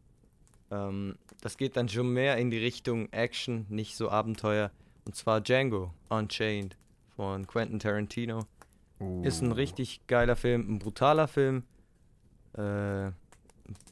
Ähm, 0.71 1.17
das 1.41 1.57
geht 1.57 1.77
dann 1.77 1.89
schon 1.89 2.13
mehr 2.13 2.37
in 2.37 2.51
die 2.51 2.59
Richtung 2.59 3.11
Action, 3.13 3.67
nicht 3.69 3.97
so 3.97 4.11
Abenteuer. 4.11 4.71
Und 5.07 5.17
zwar 5.17 5.41
Django 5.41 5.93
Unchained 6.09 6.77
von 7.17 7.47
Quentin 7.49 7.81
Tarantino. 7.81 8.47
Ist 9.23 9.43
ein 9.43 9.51
Uh. 9.53 9.55
richtig 9.55 10.07
geiler 10.07 10.37
Film, 10.37 10.75
ein 10.75 10.79
brutaler 10.79 11.27
Film. 11.27 11.65
Äh, 12.55 13.07
ein 13.07 13.15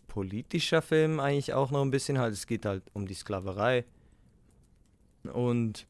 politischer 0.07 0.81
Film 0.81 1.19
eigentlich 1.19 1.55
auch 1.55 1.73
noch 1.73 1.83
ein 1.83 1.91
bisschen 1.91 2.19
halt. 2.19 2.35
Es 2.35 2.47
geht 2.47 2.67
halt 2.67 2.85
um 2.93 3.09
die 3.09 3.15
Sklaverei. 3.15 3.85
Und 5.33 5.89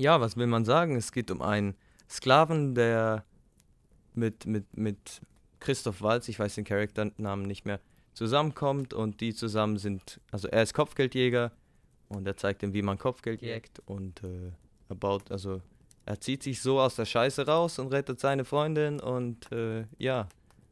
ja, 0.00 0.20
was 0.20 0.36
will 0.36 0.46
man 0.46 0.64
sagen? 0.64 0.96
Es 0.96 1.12
geht 1.12 1.30
um 1.30 1.42
einen 1.42 1.74
Sklaven, 2.08 2.74
der 2.74 3.24
mit, 4.14 4.46
mit, 4.46 4.76
mit 4.76 5.20
Christoph 5.60 6.02
Waltz, 6.02 6.28
ich 6.28 6.38
weiß 6.38 6.54
den 6.54 6.64
Charakternamen 6.64 7.44
nicht 7.46 7.66
mehr, 7.66 7.80
zusammenkommt 8.14 8.92
und 8.94 9.20
die 9.20 9.34
zusammen 9.34 9.78
sind, 9.78 10.20
also 10.30 10.48
er 10.48 10.62
ist 10.62 10.74
Kopfgeldjäger 10.74 11.52
und 12.08 12.26
er 12.26 12.36
zeigt 12.36 12.62
ihm, 12.62 12.72
wie 12.72 12.82
man 12.82 12.98
Kopfgeld 12.98 13.40
jägt 13.42 13.80
und 13.86 14.24
äh, 14.24 14.50
er 14.88 14.96
baut, 14.96 15.30
also 15.30 15.60
er 16.06 16.20
zieht 16.20 16.42
sich 16.42 16.60
so 16.60 16.80
aus 16.80 16.96
der 16.96 17.04
Scheiße 17.04 17.46
raus 17.46 17.78
und 17.78 17.92
rettet 17.92 18.18
seine 18.18 18.44
Freundin 18.44 18.98
und 19.00 19.52
äh, 19.52 19.84
ja, 19.98 20.28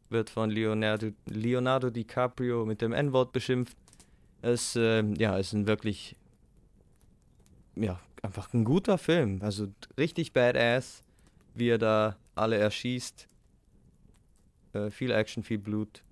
wird 0.09 0.31
von 0.31 0.51
Leonardo, 0.51 1.11
Leonardo 1.27 1.91
DiCaprio 1.91 2.65
mit 2.65 2.81
dem 2.81 2.93
N-Wort 2.93 3.33
beschimpft. 3.33 3.77
Es 4.41 4.75
äh, 4.75 5.03
ja, 5.17 5.37
ist 5.37 5.53
ein 5.53 5.67
wirklich, 5.67 6.17
ja, 7.77 8.01
einfach 8.23 8.53
ein 8.53 8.65
guter 8.65 8.99
Film. 8.99 9.41
Also 9.43 9.69
richtig 9.97 10.33
badass, 10.33 11.03
wie 11.55 11.69
er 11.69 11.79
da 11.79 12.17
alle 12.35 12.57
erschießt. 12.57 13.29
Äh, 14.73 14.91
viel 14.91 15.11
Action, 15.11 15.43
viel 15.43 15.59
Blut. 15.59 16.03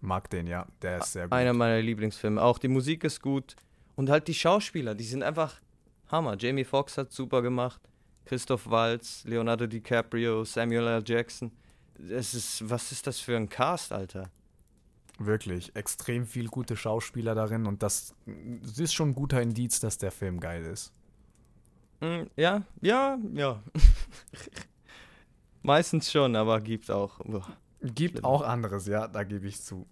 Mag 0.00 0.30
den, 0.30 0.46
ja. 0.46 0.66
Der 0.82 0.98
ist 0.98 1.12
sehr 1.12 1.24
gut. 1.24 1.32
Einer 1.32 1.52
meiner 1.52 1.80
Lieblingsfilme. 1.80 2.40
Auch 2.42 2.58
die 2.58 2.68
Musik 2.68 3.04
ist 3.04 3.20
gut. 3.20 3.56
Und 3.94 4.10
halt 4.10 4.28
die 4.28 4.34
Schauspieler, 4.34 4.94
die 4.94 5.04
sind 5.04 5.22
einfach 5.22 5.60
Hammer. 6.08 6.36
Jamie 6.38 6.64
Foxx 6.64 6.98
hat 6.98 7.12
super 7.12 7.42
gemacht. 7.42 7.80
Christoph 8.24 8.68
Waltz, 8.68 9.24
Leonardo 9.24 9.66
DiCaprio, 9.66 10.44
Samuel 10.44 10.86
L. 10.86 11.02
Jackson. 11.06 11.52
Es 12.10 12.34
ist, 12.34 12.68
was 12.68 12.92
ist 12.92 13.06
das 13.06 13.20
für 13.20 13.36
ein 13.36 13.48
Cast, 13.48 13.92
Alter? 13.92 14.30
Wirklich. 15.18 15.74
Extrem 15.74 16.26
viel 16.26 16.48
gute 16.48 16.76
Schauspieler 16.76 17.34
darin 17.34 17.66
und 17.66 17.82
das, 17.82 18.14
das 18.26 18.78
ist 18.78 18.94
schon 18.94 19.10
ein 19.10 19.14
guter 19.14 19.40
Indiz, 19.40 19.80
dass 19.80 19.96
der 19.96 20.10
Film 20.10 20.40
geil 20.40 20.64
ist. 20.64 20.92
Mm, 22.00 22.24
ja, 22.36 22.62
ja, 22.80 23.18
ja. 23.32 23.62
Meistens 25.62 26.10
schon, 26.10 26.36
aber 26.36 26.60
gibt 26.60 26.90
auch. 26.90 27.18
Boah. 27.24 27.46
Gibt 27.82 28.14
Schlimm. 28.14 28.24
auch 28.24 28.42
anderes, 28.42 28.86
ja, 28.86 29.06
da 29.06 29.24
gebe 29.24 29.46
ich 29.46 29.60
zu. 29.60 29.86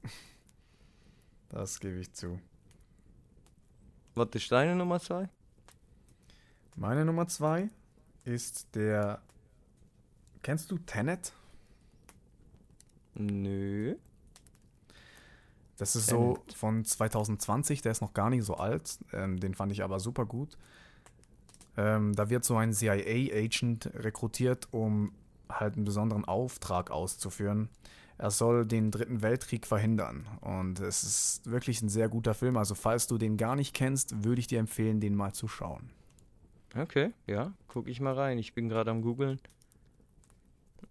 Das 1.48 1.78
gebe 1.80 1.98
ich 1.98 2.12
zu. 2.12 2.40
Was 4.14 4.28
ist 4.32 4.50
deine 4.50 4.74
Nummer 4.74 5.00
zwei? 5.00 5.28
Meine 6.76 7.04
Nummer 7.04 7.26
zwei 7.28 7.68
ist 8.24 8.74
der. 8.74 9.20
Kennst 10.42 10.70
du 10.70 10.78
Tenet? 10.78 11.32
Nö. 13.14 13.96
Das 15.76 15.96
ist 15.96 16.06
so 16.08 16.34
Tenet. 16.34 16.54
von 16.54 16.84
2020, 16.84 17.82
der 17.82 17.92
ist 17.92 18.00
noch 18.00 18.14
gar 18.14 18.30
nicht 18.30 18.44
so 18.44 18.54
alt. 18.56 18.98
Ähm, 19.12 19.38
den 19.40 19.54
fand 19.54 19.72
ich 19.72 19.82
aber 19.82 20.00
super 20.00 20.26
gut. 20.26 20.56
Ähm, 21.76 22.14
da 22.14 22.30
wird 22.30 22.44
so 22.44 22.56
ein 22.56 22.72
CIA-Agent 22.72 23.90
rekrutiert, 23.94 24.68
um 24.70 25.12
halt 25.48 25.76
einen 25.76 25.84
besonderen 25.84 26.24
Auftrag 26.24 26.90
auszuführen. 26.90 27.68
Er 28.16 28.30
soll 28.30 28.64
den 28.64 28.90
Dritten 28.90 29.22
Weltkrieg 29.22 29.66
verhindern. 29.66 30.26
Und 30.40 30.80
es 30.80 31.02
ist 31.02 31.50
wirklich 31.50 31.82
ein 31.82 31.88
sehr 31.88 32.08
guter 32.08 32.34
Film. 32.34 32.56
Also, 32.56 32.74
falls 32.74 33.06
du 33.06 33.18
den 33.18 33.36
gar 33.36 33.56
nicht 33.56 33.74
kennst, 33.74 34.24
würde 34.24 34.40
ich 34.40 34.46
dir 34.46 34.60
empfehlen, 34.60 35.00
den 35.00 35.16
mal 35.16 35.32
zu 35.32 35.48
schauen. 35.48 35.90
Okay, 36.76 37.12
ja, 37.26 37.52
guck 37.68 37.88
ich 37.88 38.00
mal 38.00 38.14
rein. 38.14 38.38
Ich 38.38 38.52
bin 38.52 38.68
gerade 38.68 38.90
am 38.90 39.02
googeln. 39.02 39.40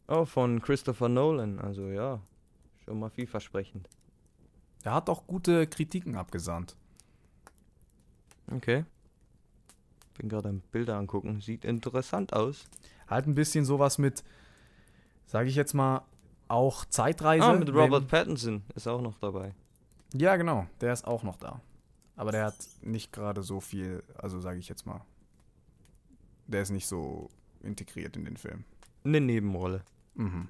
Oh, 0.08 0.26
von 0.26 0.62
Christopher 0.62 1.10
Nolan. 1.10 1.60
Also 1.60 1.88
ja, 1.88 2.20
schon 2.86 3.00
mal 3.00 3.10
vielversprechend. 3.10 3.90
Er 4.84 4.94
hat 4.94 5.10
auch 5.10 5.28
gute 5.28 5.68
Kritiken 5.68 6.16
abgesandt. 6.16 6.76
Okay. 8.52 8.86
Bin 10.18 10.30
gerade 10.30 10.50
am 10.50 10.62
Bilder 10.72 10.98
angucken. 10.98 11.42
Sieht 11.42 11.66
interessant 11.66 12.34
aus. 12.34 12.66
Halt 13.08 13.28
ein 13.28 13.36
bisschen 13.36 13.66
sowas 13.66 13.98
mit, 13.98 14.24
sage 15.26 15.50
ich 15.50 15.56
jetzt 15.56 15.74
mal, 15.74 16.04
auch 16.48 16.86
Zeitreise. 16.86 17.46
ah, 17.46 17.54
mit 17.54 17.74
Robert 17.74 18.08
Pattinson 18.08 18.64
ist 18.76 18.88
auch 18.88 19.02
noch 19.02 19.18
dabei. 19.20 19.54
Ja, 20.14 20.36
genau, 20.36 20.68
der 20.82 20.94
ist 20.94 21.06
auch 21.08 21.24
noch 21.24 21.38
da. 21.38 21.62
Aber 22.16 22.32
der 22.32 22.46
hat 22.46 22.56
nicht 22.82 23.12
gerade 23.12 23.42
so 23.42 23.60
viel, 23.60 24.04
also 24.16 24.40
sage 24.40 24.60
ich 24.60 24.70
jetzt 24.70 24.86
mal, 24.86 25.02
der 26.46 26.62
ist 26.62 26.70
nicht 26.70 26.86
so 26.86 27.30
integriert 27.64 28.16
in 28.16 28.26
den 28.26 28.38
Film. 28.38 28.66
Eine 29.04 29.20
Nebenrolle. 29.20 29.84
Mhm. 30.14 30.50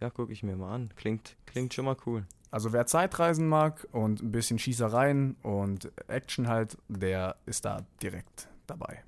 Ja, 0.00 0.10
guck 0.10 0.30
ich 0.30 0.44
mir 0.44 0.54
mal 0.56 0.72
an. 0.72 0.90
Klingt, 0.94 1.36
klingt 1.46 1.74
schon 1.74 1.86
mal 1.86 1.96
cool. 2.06 2.24
Also 2.50 2.72
wer 2.72 2.86
Zeitreisen 2.86 3.46
mag 3.46 3.86
und 3.92 4.22
ein 4.22 4.32
bisschen 4.32 4.58
Schießereien 4.58 5.36
und 5.42 5.90
Action 6.08 6.48
halt, 6.48 6.78
der 6.88 7.36
ist 7.46 7.64
da 7.64 7.84
direkt 8.02 8.48
dabei. 8.66 9.02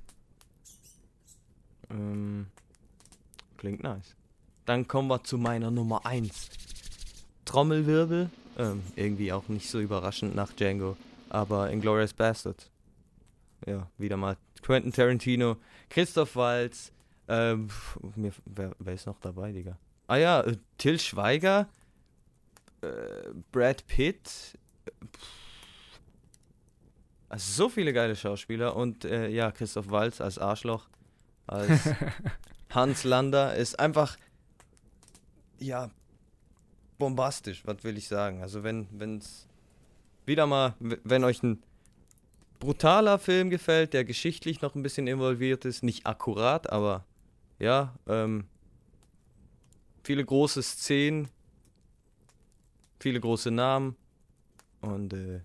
Ähm, 1.90 2.46
klingt 3.56 3.82
nice. 3.82 4.14
Dann 4.66 4.86
kommen 4.86 5.08
wir 5.08 5.24
zu 5.24 5.38
meiner 5.38 5.70
Nummer 5.70 6.04
1. 6.04 6.50
Trommelwirbel. 7.44 8.30
Ähm, 8.58 8.82
irgendwie 8.94 9.32
auch 9.32 9.48
nicht 9.48 9.70
so 9.70 9.80
überraschend 9.80 10.34
nach 10.34 10.52
Django. 10.52 10.96
Aber 11.30 11.70
Inglourious 11.70 12.12
Bastard. 12.12 12.70
Ja, 13.66 13.86
wieder 13.98 14.16
mal 14.16 14.36
Quentin 14.62 14.92
Tarantino, 14.92 15.56
Christoph 15.88 16.36
Waltz. 16.36 16.92
Ähm, 17.28 17.68
mir, 18.16 18.32
wer, 18.44 18.72
wer 18.78 18.94
ist 18.94 19.06
noch 19.06 19.18
dabei, 19.20 19.52
Digga? 19.52 19.78
Ah 20.06 20.16
ja, 20.16 20.40
äh, 20.40 20.56
Till 20.78 20.98
Schweiger. 20.98 21.68
Äh, 22.82 23.30
Brad 23.52 23.86
Pitt. 23.86 24.58
Pff. 25.12 25.40
Also 27.30 27.52
so 27.52 27.68
viele 27.68 27.92
geile 27.92 28.16
Schauspieler. 28.16 28.74
Und 28.76 29.04
äh, 29.04 29.28
ja, 29.28 29.52
Christoph 29.52 29.90
Waltz 29.90 30.20
als 30.20 30.38
Arschloch. 30.38 30.88
Als 31.46 31.88
Hans 32.70 33.04
Lander 33.04 33.54
ist 33.54 33.78
einfach, 33.78 34.16
ja, 35.58 35.90
bombastisch, 36.98 37.62
was 37.64 37.82
will 37.84 37.96
ich 37.96 38.08
sagen. 38.08 38.42
Also 38.42 38.64
wenn 38.64 39.18
es 39.18 39.46
wieder 40.26 40.46
mal, 40.46 40.74
wenn 40.78 41.24
euch 41.24 41.42
ein 41.42 41.62
brutaler 42.58 43.18
Film 43.18 43.48
gefällt, 43.48 43.94
der 43.94 44.04
geschichtlich 44.04 44.60
noch 44.60 44.74
ein 44.74 44.82
bisschen 44.82 45.06
involviert 45.06 45.64
ist, 45.64 45.82
nicht 45.82 46.06
akkurat, 46.06 46.70
aber 46.70 47.04
ja, 47.58 47.94
ähm, 48.06 48.44
viele 50.02 50.24
große 50.24 50.62
Szenen, 50.62 51.28
viele 53.00 53.20
große 53.20 53.50
Namen 53.50 53.96
und 54.80 55.12
äh, 55.12 55.40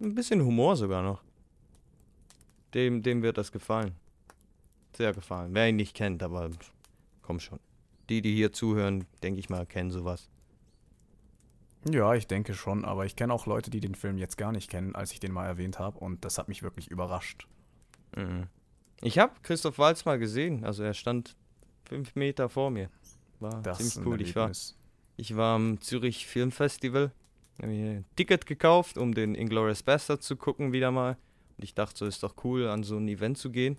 ein 0.00 0.14
bisschen 0.14 0.44
Humor 0.44 0.76
sogar 0.76 1.02
noch. 1.02 1.22
Dem, 2.74 3.02
dem 3.02 3.22
wird 3.22 3.38
das 3.38 3.50
gefallen. 3.50 3.94
Sehr 4.94 5.14
gefallen. 5.14 5.54
Wer 5.54 5.68
ihn 5.68 5.76
nicht 5.76 5.94
kennt, 5.94 6.22
aber 6.22 6.50
komm 7.22 7.40
schon. 7.40 7.58
Die, 8.08 8.20
die 8.20 8.34
hier 8.34 8.52
zuhören, 8.52 9.04
denke 9.22 9.40
ich 9.40 9.48
mal, 9.48 9.66
kennen 9.66 9.90
sowas. 9.90 10.28
Ja, 11.88 12.14
ich 12.14 12.26
denke 12.26 12.54
schon, 12.54 12.84
aber 12.84 13.06
ich 13.06 13.16
kenne 13.16 13.32
auch 13.32 13.46
Leute, 13.46 13.70
die 13.70 13.80
den 13.80 13.94
Film 13.94 14.18
jetzt 14.18 14.36
gar 14.36 14.52
nicht 14.52 14.70
kennen, 14.70 14.94
als 14.94 15.12
ich 15.12 15.20
den 15.20 15.32
mal 15.32 15.46
erwähnt 15.46 15.78
habe 15.78 15.98
und 15.98 16.24
das 16.24 16.38
hat 16.38 16.48
mich 16.48 16.62
wirklich 16.62 16.90
überrascht. 16.90 17.46
Mhm. 18.16 18.48
Ich 19.00 19.18
habe 19.18 19.34
Christoph 19.42 19.78
Waltz 19.78 20.04
mal 20.04 20.18
gesehen. 20.18 20.64
Also 20.64 20.82
er 20.82 20.94
stand 20.94 21.36
fünf 21.84 22.16
Meter 22.16 22.48
vor 22.48 22.70
mir. 22.70 22.90
War 23.40 23.62
Das 23.62 23.80
ist 23.80 23.94
ziemlich 23.94 24.12
cool. 24.12 24.20
Ich 24.22 24.36
war. 24.36 24.50
Ich 25.18 25.36
war 25.36 25.56
am 25.56 25.80
Zürich 25.80 26.26
Filmfestival. 26.26 27.10
Hab 27.60 27.68
mir 27.68 27.90
ein 27.90 28.04
Ticket 28.14 28.46
gekauft, 28.46 28.96
um 28.96 29.12
den 29.12 29.34
Inglourious 29.34 29.82
Bastard 29.82 30.22
zu 30.22 30.36
gucken 30.36 30.72
wieder 30.72 30.92
mal. 30.92 31.16
Und 31.56 31.64
ich 31.64 31.74
dachte, 31.74 31.98
so 31.98 32.06
ist 32.06 32.22
doch 32.22 32.36
cool, 32.44 32.68
an 32.68 32.84
so 32.84 32.96
ein 32.96 33.08
Event 33.08 33.36
zu 33.36 33.50
gehen. 33.50 33.78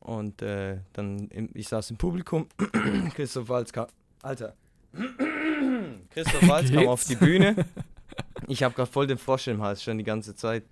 Und 0.00 0.42
äh, 0.42 0.80
dann, 0.92 1.28
im, 1.28 1.48
ich 1.54 1.68
saß 1.68 1.90
im 1.90 1.96
Publikum. 1.96 2.48
Christoph 3.14 3.48
Waltz 3.48 3.72
kam. 3.72 3.86
Alter. 4.20 4.54
Christoph 6.10 6.46
Waltz 6.46 6.70
kam 6.70 6.86
auf 6.86 7.04
die 7.04 7.16
Bühne. 7.16 7.64
Ich 8.46 8.62
habe 8.62 8.74
gerade 8.74 8.90
voll 8.90 9.06
den 9.06 9.16
Frosch 9.16 9.48
im 9.48 9.62
Hals 9.62 9.82
schon 9.82 9.96
die 9.96 10.04
ganze 10.04 10.34
Zeit. 10.34 10.64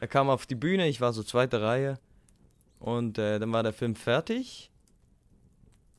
Er 0.00 0.06
kam 0.06 0.30
auf 0.30 0.46
die 0.46 0.54
Bühne, 0.54 0.86
ich 0.86 1.00
war 1.00 1.12
so 1.12 1.24
zweite 1.24 1.60
Reihe. 1.60 1.98
Und 2.78 3.18
äh, 3.18 3.40
dann 3.40 3.50
war 3.50 3.64
der 3.64 3.72
Film 3.72 3.96
fertig. 3.96 4.70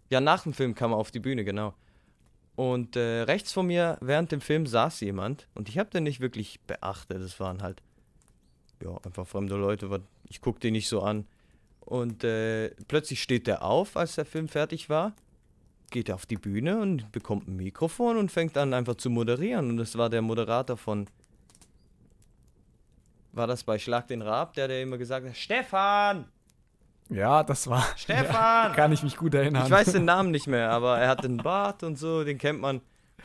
Ja, 0.09 0.21
nach 0.21 0.43
dem 0.43 0.53
Film 0.53 0.73
kam 0.73 0.91
er 0.93 0.97
auf 0.97 1.11
die 1.11 1.19
Bühne, 1.19 1.43
genau. 1.43 1.73
Und 2.59 2.97
äh, 2.97 3.21
rechts 3.21 3.53
von 3.53 3.67
mir 3.67 3.97
während 4.01 4.33
dem 4.33 4.41
Film 4.41 4.67
saß 4.67 4.99
jemand 4.99 5.47
und 5.55 5.69
ich 5.69 5.77
habe 5.77 5.91
den 5.91 6.03
nicht 6.03 6.19
wirklich 6.19 6.59
beachtet. 6.67 7.21
Es 7.21 7.39
waren 7.39 7.61
halt 7.61 7.81
ja 8.83 8.97
einfach 9.05 9.25
fremde 9.25 9.55
Leute. 9.55 10.01
Ich 10.27 10.41
guckte 10.41 10.67
die 10.67 10.71
nicht 10.71 10.89
so 10.89 11.01
an. 11.01 11.25
Und 11.79 12.25
äh, 12.25 12.71
plötzlich 12.89 13.23
steht 13.23 13.47
der 13.47 13.63
auf, 13.63 13.95
als 13.95 14.15
der 14.15 14.25
Film 14.25 14.49
fertig 14.49 14.89
war, 14.89 15.15
geht 15.89 16.11
auf 16.11 16.25
die 16.25 16.35
Bühne 16.35 16.81
und 16.81 17.09
bekommt 17.13 17.47
ein 17.47 17.55
Mikrofon 17.55 18.17
und 18.17 18.29
fängt 18.29 18.57
an 18.57 18.73
einfach 18.73 18.95
zu 18.95 19.09
moderieren. 19.09 19.69
Und 19.69 19.77
das 19.77 19.97
war 19.97 20.09
der 20.09 20.21
Moderator 20.21 20.75
von. 20.75 21.07
War 23.31 23.47
das 23.47 23.63
bei 23.63 23.79
Schlag 23.79 24.07
den 24.07 24.21
Raab, 24.21 24.55
der, 24.55 24.67
der 24.67 24.81
immer 24.81 24.97
gesagt 24.97 25.25
hat: 25.25 25.37
Stefan! 25.37 26.29
Ja, 27.09 27.43
das 27.43 27.67
war. 27.67 27.85
Stefan! 27.97 28.73
Kann 28.73 28.91
ich 28.91 29.03
mich 29.03 29.17
gut 29.17 29.33
erinnern. 29.33 29.65
Ich 29.65 29.71
weiß 29.71 29.91
den 29.91 30.05
Namen 30.05 30.31
nicht 30.31 30.47
mehr, 30.47 30.69
aber 30.71 30.97
er 30.99 31.09
hat 31.09 31.23
den 31.23 31.37
Bart 31.37 31.83
und 31.83 31.97
so, 31.97 32.23
den 32.23 32.37
kennt 32.37 32.61
man. 32.61 32.81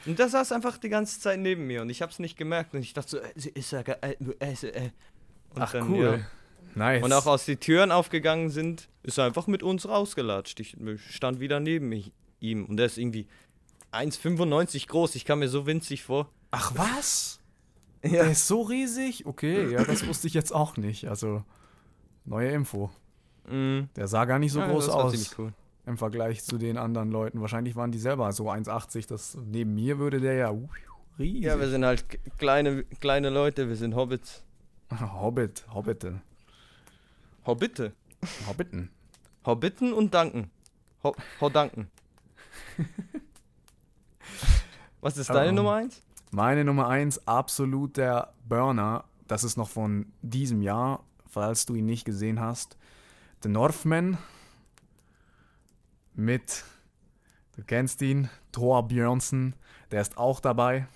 Und 0.06 0.18
der 0.18 0.28
saß 0.28 0.52
einfach 0.52 0.76
die 0.78 0.88
ganze 0.88 1.20
Zeit 1.20 1.38
neben 1.38 1.66
mir 1.66 1.82
und 1.82 1.88
ich 1.90 2.02
hab's 2.02 2.18
nicht 2.18 2.36
gemerkt 2.36 2.74
und 2.74 2.80
ich 2.80 2.92
dachte 2.92 3.10
so, 3.10 3.18
äh, 3.18 3.50
ist 3.54 3.72
er, 3.72 3.84
ge- 3.84 3.96
äh, 4.00 4.16
äh, 4.40 4.66
äh. 4.68 4.90
Und 5.54 5.62
Ach, 5.62 5.72
dann, 5.72 5.90
cool. 5.90 6.18
ja. 6.18 6.26
Nice. 6.76 7.04
Und 7.04 7.12
auch 7.12 7.26
als 7.26 7.44
die 7.44 7.56
Türen 7.56 7.92
aufgegangen 7.92 8.50
sind, 8.50 8.88
ist 9.04 9.18
er 9.18 9.24
einfach 9.26 9.46
mit 9.46 9.62
uns 9.62 9.88
rausgelatscht. 9.88 10.58
Ich 10.60 10.76
stand 11.10 11.38
wieder 11.38 11.60
neben 11.60 11.88
mich, 11.88 12.10
ihm 12.40 12.64
und 12.66 12.76
der 12.78 12.86
ist 12.86 12.98
irgendwie 12.98 13.28
1,95 13.92 14.88
groß. 14.88 15.14
Ich 15.14 15.24
kam 15.24 15.38
mir 15.38 15.48
so 15.48 15.66
winzig 15.66 16.02
vor. 16.02 16.28
Ach, 16.50 16.72
was? 16.74 17.38
Der 18.02 18.30
ist 18.30 18.48
so 18.48 18.62
riesig? 18.62 19.24
Okay, 19.24 19.70
ja, 19.72 19.84
das 19.84 20.06
wusste 20.06 20.26
ich 20.26 20.34
jetzt 20.34 20.52
auch 20.52 20.76
nicht. 20.76 21.06
Also, 21.08 21.44
neue 22.24 22.50
Info. 22.50 22.90
Mhm. 23.48 23.88
Der 23.96 24.08
sah 24.08 24.24
gar 24.24 24.38
nicht 24.38 24.52
so 24.52 24.60
Ja, 24.60 24.68
groß 24.68 24.88
aus 24.88 25.12
ziemlich 25.12 25.38
cool. 25.38 25.52
im 25.86 25.98
Vergleich 25.98 26.42
zu 26.44 26.58
den 26.58 26.76
anderen 26.78 27.10
Leuten. 27.10 27.40
Wahrscheinlich 27.40 27.76
waren 27.76 27.92
die 27.92 27.98
selber 27.98 28.32
so 28.32 28.50
1,80. 28.50 29.08
Das 29.08 29.36
neben 29.44 29.74
mir 29.74 29.98
würde 29.98 30.20
der 30.20 30.34
ja 30.34 30.50
uh, 30.50 30.68
riesig. 31.18 31.44
Ja, 31.44 31.58
wir 31.58 31.68
sind 31.68 31.84
halt 31.84 32.04
kleine, 32.38 32.84
kleine 33.00 33.30
Leute, 33.30 33.68
wir 33.68 33.76
sind 33.76 33.94
Hobbits. 33.94 34.44
Hobbit, 35.00 35.64
Hobbite, 35.72 36.20
Hobbitte. 37.46 37.92
Hobbiten. 38.48 38.90
Hobbiten 39.44 39.92
und 39.92 40.14
Danken. 40.14 40.50
Ho 41.02 41.14
Hodanken. 41.40 41.88
Was 45.00 45.18
ist 45.18 45.28
deine 45.30 45.50
Ähm, 45.50 45.56
Nummer 45.56 45.74
eins? 45.74 46.02
Meine 46.30 46.64
Nummer 46.64 46.88
1, 46.88 47.28
absolut 47.28 47.96
der 47.96 48.32
Burner. 48.48 49.04
Das 49.28 49.44
ist 49.44 49.56
noch 49.56 49.68
von 49.68 50.06
diesem 50.22 50.62
Jahr, 50.62 51.04
falls 51.28 51.66
du 51.66 51.74
ihn 51.74 51.86
nicht 51.86 52.04
gesehen 52.04 52.40
hast. 52.40 52.76
The 53.44 53.50
Northman 53.50 54.16
mit, 56.14 56.64
du 57.56 57.62
kennst 57.62 58.00
ihn, 58.00 58.30
Thor 58.52 58.88
Björnsen. 58.88 59.54
Der 59.90 60.00
ist 60.00 60.16
auch 60.16 60.40
dabei. 60.40 60.86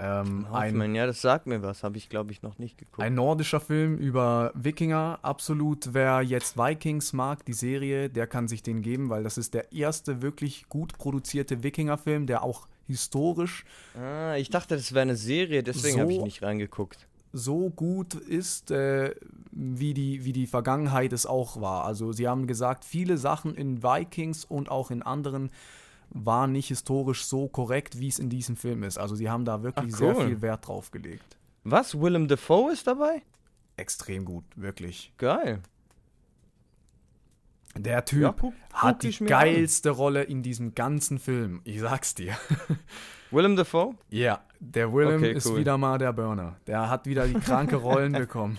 Ähm, 0.00 0.46
ein, 0.52 0.72
Hoffmann, 0.72 0.96
ja, 0.96 1.06
das 1.06 1.20
sagt 1.22 1.46
mir 1.46 1.62
was, 1.62 1.84
habe 1.84 1.96
ich 1.96 2.08
glaube 2.08 2.32
ich 2.32 2.42
noch 2.42 2.58
nicht 2.58 2.76
geguckt. 2.76 2.98
ein 2.98 3.14
nordischer 3.14 3.60
Film 3.60 3.98
über 3.98 4.50
Wikinger. 4.56 5.20
Absolut, 5.22 5.94
wer 5.94 6.22
jetzt 6.22 6.56
Vikings 6.58 7.12
mag, 7.12 7.44
die 7.44 7.52
Serie, 7.52 8.10
der 8.10 8.26
kann 8.26 8.48
sich 8.48 8.64
den 8.64 8.82
geben, 8.82 9.08
weil 9.08 9.22
das 9.22 9.38
ist 9.38 9.54
der 9.54 9.70
erste 9.72 10.22
wirklich 10.22 10.68
gut 10.68 10.98
produzierte 10.98 11.62
Wikinger-Film, 11.62 12.26
der 12.26 12.42
auch 12.42 12.66
historisch 12.88 13.64
ah, 13.96 14.34
ich 14.34 14.50
dachte, 14.50 14.74
das 14.74 14.92
wäre 14.92 15.02
eine 15.02 15.14
Serie, 15.14 15.62
deswegen 15.62 16.00
habe 16.00 16.10
ich 16.10 16.18
So- 16.18 16.24
nicht 16.24 16.42
reingeguckt. 16.42 17.06
So 17.32 17.70
gut 17.70 18.14
ist, 18.14 18.70
äh, 18.70 19.14
wie, 19.50 19.94
die, 19.94 20.24
wie 20.24 20.32
die 20.32 20.46
Vergangenheit 20.46 21.12
es 21.12 21.24
auch 21.26 21.60
war. 21.60 21.84
Also 21.84 22.12
sie 22.12 22.28
haben 22.28 22.46
gesagt, 22.46 22.84
viele 22.84 23.16
Sachen 23.18 23.54
in 23.54 23.82
Vikings 23.82 24.44
und 24.44 24.70
auch 24.70 24.90
in 24.90 25.02
anderen 25.02 25.50
waren 26.10 26.52
nicht 26.52 26.68
historisch 26.68 27.24
so 27.24 27.48
korrekt, 27.48 27.98
wie 27.98 28.08
es 28.08 28.18
in 28.18 28.28
diesem 28.28 28.56
Film 28.56 28.82
ist. 28.82 28.98
Also 28.98 29.14
sie 29.14 29.30
haben 29.30 29.44
da 29.46 29.62
wirklich 29.62 29.94
Ach, 29.94 29.98
sehr 29.98 30.16
cool. 30.16 30.26
viel 30.26 30.42
Wert 30.42 30.66
drauf 30.68 30.90
gelegt. 30.90 31.38
Was? 31.64 31.98
Willem 31.98 32.28
Dafoe 32.28 32.72
ist 32.72 32.86
dabei? 32.86 33.22
Extrem 33.78 34.24
gut, 34.26 34.44
wirklich. 34.56 35.12
Geil. 35.16 35.60
Der 37.76 38.04
Typ 38.04 38.20
Ja, 38.22 38.32
guck- 38.38 38.52
hat 38.74 38.92
guck 38.96 39.00
die 39.00 39.08
ich 39.08 39.20
mir 39.22 39.28
geilste 39.28 39.90
Rolle 39.90 40.24
in 40.24 40.42
diesem 40.42 40.74
ganzen 40.74 41.18
Film. 41.18 41.62
Ich 41.64 41.80
sag's 41.80 42.14
dir. 42.14 42.36
Willem 43.30 43.56
Dafoe? 43.56 43.94
Ja, 44.10 44.44
der 44.62 44.92
Willem 44.92 45.16
Okay, 45.16 45.32
ist 45.32 45.46
cool. 45.46 45.58
wieder 45.58 45.76
mal 45.76 45.98
der 45.98 46.12
Burner. 46.12 46.56
Der 46.66 46.88
hat 46.88 47.06
wieder 47.06 47.26
die 47.26 47.34
kranke 47.34 47.76
Rollen 47.76 48.12
bekommen. 48.24 48.58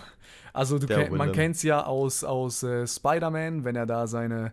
Also 0.51 0.77
kenn, 0.77 1.09
man 1.11 1.19
Willem. 1.19 1.31
kennt's 1.31 1.63
ja 1.63 1.85
aus, 1.85 2.23
aus 2.23 2.61
äh, 2.63 2.85
Spider-Man, 2.85 3.63
wenn 3.63 3.75
er 3.75 3.85
da 3.85 4.05
seine 4.05 4.51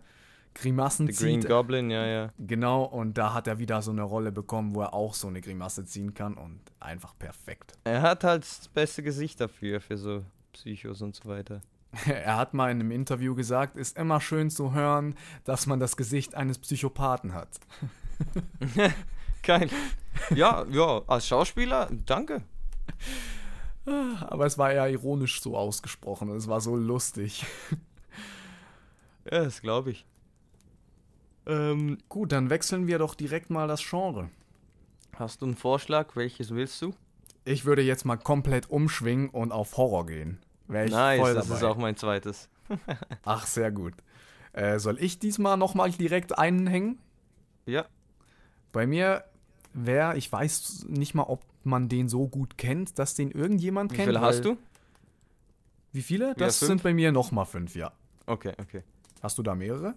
Grimassen 0.55 1.07
The 1.07 1.13
Green 1.13 1.41
zieht. 1.41 1.49
Goblin, 1.49 1.89
ja, 1.89 2.05
ja. 2.05 2.29
Genau, 2.39 2.83
und 2.83 3.17
da 3.17 3.33
hat 3.33 3.47
er 3.47 3.59
wieder 3.59 3.81
so 3.81 3.91
eine 3.91 4.03
Rolle 4.03 4.31
bekommen, 4.31 4.73
wo 4.75 4.81
er 4.81 4.93
auch 4.93 5.13
so 5.13 5.27
eine 5.27 5.41
Grimasse 5.41 5.85
ziehen 5.85 6.13
kann 6.13 6.33
und 6.35 6.59
einfach 6.79 7.17
perfekt. 7.17 7.73
Er 7.83 8.01
hat 8.01 8.23
halt 8.23 8.43
das 8.43 8.67
beste 8.69 9.03
Gesicht 9.03 9.39
dafür, 9.39 9.79
für 9.81 9.97
so 9.97 10.23
Psychos 10.53 11.01
und 11.01 11.15
so 11.15 11.29
weiter. 11.29 11.61
Er 12.07 12.37
hat 12.37 12.53
mal 12.53 12.71
in 12.71 12.79
einem 12.79 12.91
Interview 12.91 13.35
gesagt, 13.35 13.75
ist 13.75 13.97
immer 13.97 14.21
schön 14.21 14.49
zu 14.49 14.73
hören, 14.73 15.15
dass 15.43 15.67
man 15.67 15.79
das 15.81 15.97
Gesicht 15.97 16.35
eines 16.35 16.57
Psychopathen 16.57 17.33
hat. 17.33 17.49
Geil. 19.43 19.69
Ja, 20.35 20.65
ja, 20.69 21.01
als 21.07 21.27
Schauspieler, 21.27 21.89
danke. 22.05 22.43
Aber 23.85 24.45
es 24.45 24.57
war 24.57 24.71
eher 24.71 24.89
ironisch 24.89 25.41
so 25.41 25.57
ausgesprochen 25.57 26.29
und 26.29 26.37
es 26.37 26.47
war 26.47 26.61
so 26.61 26.75
lustig. 26.75 27.45
Ja, 29.25 29.43
das 29.43 29.61
glaube 29.61 29.91
ich. 29.91 30.05
Ähm, 31.45 31.97
Gut, 32.09 32.31
dann 32.31 32.49
wechseln 32.49 32.87
wir 32.87 32.99
doch 32.99 33.15
direkt 33.15 33.49
mal 33.49 33.67
das 33.67 33.81
Genre. 33.87 34.29
hast 35.15 35.41
du 35.41 35.45
einen 35.45 35.55
Vorschlag? 35.55 36.15
Welches 36.15 36.53
willst 36.53 36.81
du? 36.81 36.93
Ich 37.43 37.65
würde 37.65 37.81
jetzt 37.81 38.05
mal 38.05 38.17
komplett 38.17 38.69
umschwingen 38.69 39.29
und 39.29 39.51
auf 39.51 39.77
Horror 39.77 40.05
gehen. 40.05 40.39
Ich 40.67 40.91
nice, 40.91 41.19
voll 41.19 41.33
das 41.33 41.49
ist 41.49 41.63
auch 41.63 41.77
mein 41.77 41.97
zweites. 41.97 42.49
Ach, 43.25 43.45
sehr 43.45 43.71
gut. 43.71 43.93
Äh, 44.53 44.79
soll 44.79 45.01
ich 45.01 45.19
diesmal 45.19 45.57
nochmal 45.57 45.91
direkt 45.91 46.37
einhängen? 46.37 46.99
Ja. 47.65 47.85
Bei 48.71 48.85
mir 48.87 49.23
wäre, 49.73 50.17
ich 50.17 50.31
weiß 50.31 50.85
nicht 50.89 51.13
mal, 51.13 51.23
ob 51.23 51.43
man 51.63 51.89
den 51.89 52.09
so 52.09 52.27
gut 52.27 52.57
kennt, 52.57 52.97
dass 52.99 53.13
den 53.13 53.31
irgendjemand 53.31 53.91
Wie 53.91 53.95
kennt. 53.97 54.07
viele 54.09 54.21
hast 54.21 54.43
du? 54.45 54.57
Wie 55.91 56.01
viele? 56.01 56.31
Wieder 56.35 56.45
Das 56.45 56.57
fünf? 56.59 56.67
sind 56.67 56.83
bei 56.83 56.93
mir 56.93 57.11
nochmal 57.11 57.45
fünf, 57.45 57.75
ja. 57.75 57.91
Okay, 58.25 58.53
okay. 58.59 58.83
Hast 59.21 59.37
du 59.37 59.43
da 59.43 59.55
mehrere? 59.55 59.95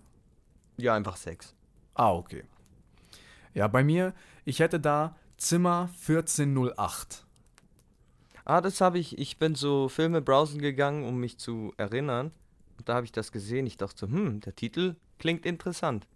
Ja, 0.76 0.94
einfach 0.94 1.16
sechs. 1.16 1.54
Ah, 1.94 2.12
okay. 2.12 2.44
Ja, 3.54 3.68
bei 3.68 3.84
mir, 3.84 4.12
ich 4.44 4.58
hätte 4.58 4.80
da 4.80 5.16
Zimmer 5.36 5.88
1408. 6.08 7.24
Ah, 8.44 8.60
das 8.60 8.80
habe 8.80 8.98
ich. 8.98 9.16
Ich 9.18 9.38
bin 9.38 9.54
so 9.54 9.88
Filme 9.88 10.20
browsen 10.20 10.60
gegangen, 10.60 11.04
um 11.04 11.18
mich 11.18 11.38
zu 11.38 11.72
erinnern. 11.76 12.32
Und 12.76 12.88
da 12.88 12.94
habe 12.94 13.06
ich 13.06 13.12
das 13.12 13.32
gesehen. 13.32 13.66
Ich 13.66 13.76
dachte 13.76 13.96
so, 13.96 14.06
hm, 14.08 14.40
der 14.40 14.54
Titel 14.56 14.96
klingt 15.18 15.46
interessant. 15.46 16.06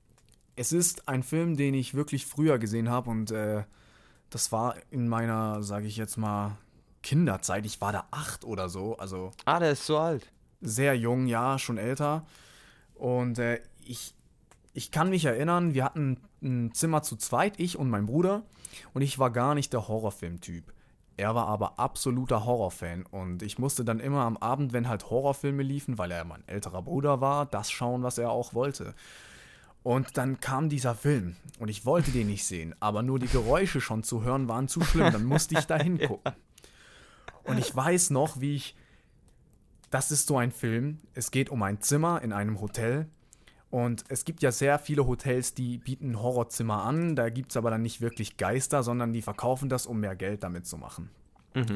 Es 0.59 0.73
ist 0.73 1.07
ein 1.09 1.23
Film, 1.23 1.57
den 1.57 1.73
ich 1.75 1.95
wirklich 1.95 2.27
früher 2.27 2.59
gesehen 2.59 2.89
habe 2.91 3.11
und 3.11 3.31
äh, 3.31 3.63
das 4.29 4.51
war 4.51 4.75
in 4.91 5.07
meiner, 5.07 5.63
sage 5.63 5.87
ich 5.87 5.97
jetzt 5.97 6.17
mal, 6.17 6.59
Kinderzeit. 7.01 7.65
Ich 7.65 7.81
war 7.81 7.93
da 7.93 8.09
acht 8.11 8.45
oder 8.45 8.69
so, 8.69 8.97
also 8.99 9.31
Ah, 9.45 9.61
der 9.61 9.71
ist 9.71 9.87
so 9.87 9.99
alt. 9.99 10.33
sehr 10.61 10.97
jung, 10.97 11.27
ja, 11.29 11.61
schon 11.61 11.79
älter. 11.79 12.27
Und 12.95 13.39
äh, 13.39 13.63
ich, 13.85 14.17
ich 14.73 14.91
kann 14.91 15.11
mich 15.11 15.25
erinnern, 15.27 15.75
wir 15.75 15.85
hatten 15.85 16.19
ein 16.43 16.75
Zimmer 16.75 17.03
zu 17.05 17.15
zweit, 17.15 17.61
ich 17.61 17.79
und 17.79 17.89
mein 17.89 18.07
Bruder. 18.07 18.43
Und 18.95 19.03
ich 19.03 19.17
war 19.21 19.31
gar 19.31 19.55
nicht 19.55 19.73
der 19.73 19.87
Horrorfilm-Typ. 19.87 20.73
Er 21.17 21.37
war 21.37 21.47
aber 21.47 21.79
absoluter 21.79 22.45
Horrorfan. 22.45 23.07
Und 23.07 23.43
ich 23.45 23.61
musste 23.61 23.85
dann 23.85 24.01
immer 24.01 24.23
am 24.23 24.37
Abend, 24.37 24.73
wenn 24.73 24.89
halt 24.89 25.09
Horrorfilme 25.09 25.63
liefen, 25.63 25.99
weil 25.99 26.11
er 26.11 26.25
mein 26.25 26.47
älterer 26.49 26.83
Bruder 26.83 27.21
war, 27.21 27.47
das 27.47 27.71
schauen, 27.71 28.03
was 28.03 28.19
er 28.19 28.31
auch 28.31 28.55
wollte. 28.55 28.95
Und 29.83 30.17
dann 30.17 30.41
kam 30.41 30.69
dieser 30.69 30.95
Film 30.95 31.37
und 31.59 31.69
ich 31.69 31.87
wollte 31.87 32.11
den 32.11 32.27
nicht 32.27 32.45
sehen, 32.45 32.75
aber 32.81 33.03
nur 33.03 33.19
die 33.19 33.29
Geräusche 33.29 33.81
schon 33.81 34.03
zu 34.03 34.23
hören 34.23 34.49
waren 34.49 34.69
zu 34.69 34.83
schlimm. 34.83 35.13
Dann 35.13 35.25
musste 35.25 35.59
ich 35.59 35.67
da 35.67 35.77
hingucken. 35.77 36.33
Und 37.45 37.59
ich 37.59 37.75
weiß 37.75 38.11
noch, 38.11 38.43
wie 38.43 38.57
ich 38.57 38.77
das 39.91 40.11
ist 40.11 40.27
so 40.27 40.37
ein 40.37 40.53
Film. 40.53 41.01
Es 41.15 41.31
geht 41.31 41.49
um 41.49 41.63
ein 41.63 41.81
Zimmer 41.81 42.21
in 42.23 42.33
einem 42.33 42.61
Hotel. 42.61 43.07
Und 43.71 44.05
es 44.09 44.25
gibt 44.25 44.43
ja 44.43 44.53
sehr 44.53 44.79
viele 44.79 45.07
Hotels, 45.07 45.55
die 45.55 45.79
bieten 45.79 46.21
Horrorzimmer 46.21 46.83
an. 46.83 47.17
Da 47.17 47.29
gibt 47.29 47.51
es 47.51 47.57
aber 47.57 47.71
dann 47.71 47.83
nicht 47.83 48.01
wirklich 48.01 48.37
Geister, 48.37 48.83
sondern 48.83 49.13
die 49.13 49.23
verkaufen 49.23 49.69
das, 49.69 49.87
um 49.87 50.01
mehr 50.01 50.17
Geld 50.17 50.43
damit 50.43 50.67
zu 50.67 50.79
machen. 50.79 51.11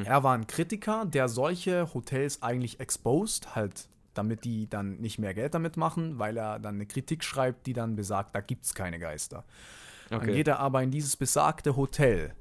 Er 0.04 0.22
war 0.22 0.34
ein 0.34 0.46
Kritiker, 0.46 1.04
der 1.06 1.28
solche 1.28 1.92
Hotels 1.92 2.42
eigentlich 2.42 2.80
exposed, 2.80 3.54
halt, 3.54 3.88
damit 4.14 4.44
die 4.44 4.68
dann 4.68 4.96
nicht 5.00 5.18
mehr 5.18 5.34
Geld 5.34 5.54
damit 5.54 5.76
machen, 5.76 6.18
weil 6.18 6.36
er 6.36 6.58
dann 6.58 6.76
eine 6.76 6.86
Kritik 6.86 7.24
schreibt, 7.24 7.66
die 7.66 7.72
dann 7.72 7.96
besagt, 7.96 8.34
da 8.34 8.40
gibt 8.40 8.64
es 8.64 8.74
keine 8.74 8.98
Geister. 8.98 9.44
Dann 10.10 10.20
Okay. 10.20 10.32
geht 10.34 10.48
er 10.48 10.58
aber 10.60 10.82
in 10.82 10.90
dieses 10.90 11.16
besagte 11.16 11.76
Hotel. 11.76 12.34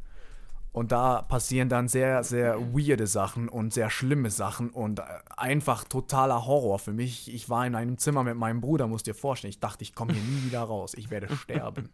Und 0.73 0.93
da 0.93 1.21
passieren 1.21 1.67
dann 1.67 1.89
sehr, 1.89 2.23
sehr 2.23 2.57
weirde 2.73 3.05
Sachen 3.05 3.49
und 3.49 3.73
sehr 3.73 3.89
schlimme 3.89 4.29
Sachen 4.29 4.69
und 4.69 4.99
äh, 4.99 5.03
einfach 5.35 5.83
totaler 5.83 6.45
Horror 6.45 6.79
für 6.79 6.93
mich. 6.93 7.33
Ich 7.33 7.49
war 7.49 7.67
in 7.67 7.75
einem 7.75 7.97
Zimmer 7.97 8.23
mit 8.23 8.37
meinem 8.37 8.61
Bruder, 8.61 8.87
musst 8.87 9.05
dir 9.05 9.13
vorstellen. 9.13 9.49
Ich 9.49 9.59
dachte, 9.59 9.83
ich 9.83 9.93
komme 9.95 10.13
hier 10.13 10.23
nie 10.23 10.45
wieder 10.45 10.61
raus. 10.61 10.93
Ich 10.95 11.09
werde 11.09 11.33
sterben. 11.35 11.89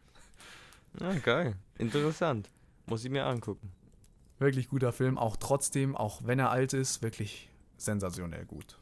Ah, 1.00 1.14
geil. 1.24 1.56
Interessant. 1.80 2.50
Muss 2.86 3.04
ich 3.04 3.10
mir 3.10 3.26
angucken. 3.26 3.72
Wirklich 4.40 4.70
guter 4.70 4.94
Film, 4.94 5.18
auch 5.18 5.38
trotzdem, 5.38 5.96
auch 5.96 6.22
wenn 6.26 6.38
er 6.38 6.52
alt 6.52 6.74
ist, 6.74 7.02
wirklich 7.02 7.50
sensationell 7.78 8.46
gut. 8.46 8.78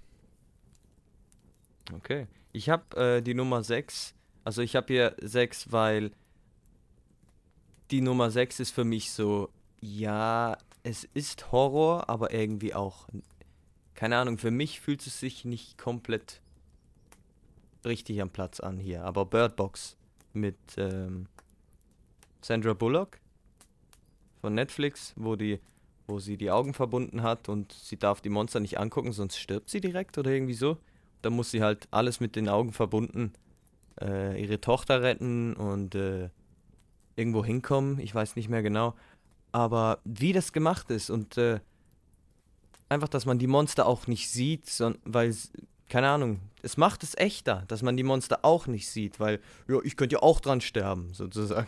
Okay. 1.93 2.27
Ich 2.51 2.69
habe 2.69 3.17
äh, 3.17 3.21
die 3.21 3.33
Nummer 3.33 3.63
6. 3.63 4.13
Also 4.43 4.61
ich 4.61 4.75
habe 4.75 4.87
hier 4.87 5.15
6, 5.21 5.71
weil 5.71 6.11
die 7.91 8.01
Nummer 8.01 8.31
6 8.31 8.59
ist 8.59 8.71
für 8.71 8.83
mich 8.83 9.11
so, 9.11 9.49
ja, 9.81 10.57
es 10.83 11.03
ist 11.13 11.51
Horror, 11.51 12.09
aber 12.09 12.33
irgendwie 12.33 12.73
auch, 12.73 13.07
keine 13.93 14.17
Ahnung, 14.17 14.37
für 14.37 14.51
mich 14.51 14.79
fühlt 14.79 15.05
es 15.05 15.19
sich 15.19 15.45
nicht 15.45 15.77
komplett 15.77 16.41
richtig 17.83 18.21
am 18.21 18.29
Platz 18.29 18.59
an 18.59 18.79
hier. 18.79 19.03
Aber 19.03 19.25
Bird 19.25 19.55
Box 19.55 19.97
mit 20.33 20.57
ähm, 20.77 21.27
Sandra 22.41 22.73
Bullock 22.73 23.19
von 24.41 24.53
Netflix, 24.53 25.13
wo 25.15 25.35
die 25.35 25.59
wo 26.07 26.19
sie 26.19 26.37
die 26.37 26.51
Augen 26.51 26.73
verbunden 26.73 27.23
hat 27.23 27.49
und 27.49 27.71
sie 27.71 27.97
darf 27.97 28.21
die 28.21 28.29
Monster 28.29 28.59
nicht 28.59 28.79
angucken, 28.79 29.11
sonst 29.11 29.37
stirbt 29.37 29.69
sie 29.69 29.81
direkt 29.81 30.17
oder 30.17 30.31
irgendwie 30.31 30.53
so. 30.53 30.77
Da 31.25 31.29
muss 31.31 31.51
sie 31.51 31.61
halt 31.63 31.87
alles 31.91 32.19
mit 32.19 32.35
den 32.35 32.47
Augen 32.47 32.71
verbunden 32.71 33.33
äh, 34.01 34.41
ihre 34.41 34.61
Tochter 34.61 35.01
retten 35.01 35.53
und 35.55 35.95
äh, 35.95 36.29
irgendwo 37.15 37.43
hinkommen. 37.43 37.99
Ich 37.99 38.13
weiß 38.13 38.35
nicht 38.35 38.49
mehr 38.49 38.63
genau. 38.63 38.93
Aber 39.51 39.99
wie 40.03 40.33
das 40.33 40.51
gemacht 40.51 40.91
ist 40.91 41.09
und 41.09 41.37
äh, 41.37 41.59
einfach, 42.89 43.07
dass 43.07 43.25
man 43.25 43.39
die 43.39 43.47
Monster 43.47 43.85
auch 43.85 44.07
nicht 44.07 44.29
sieht, 44.29 44.69
son 44.69 44.97
weil 45.05 45.33
keine 45.87 46.09
Ahnung, 46.09 46.39
es 46.63 46.77
macht 46.77 47.03
es 47.03 47.15
echter, 47.15 47.63
dass 47.67 47.83
man 47.83 47.95
die 47.95 48.03
Monster 48.03 48.39
auch 48.43 48.65
nicht 48.65 48.89
sieht, 48.89 49.19
weil, 49.19 49.39
ja, 49.67 49.77
ich 49.83 49.95
könnte 49.95 50.15
ja 50.15 50.23
auch 50.23 50.39
dran 50.39 50.59
sterben, 50.59 51.13
sozusagen. 51.13 51.67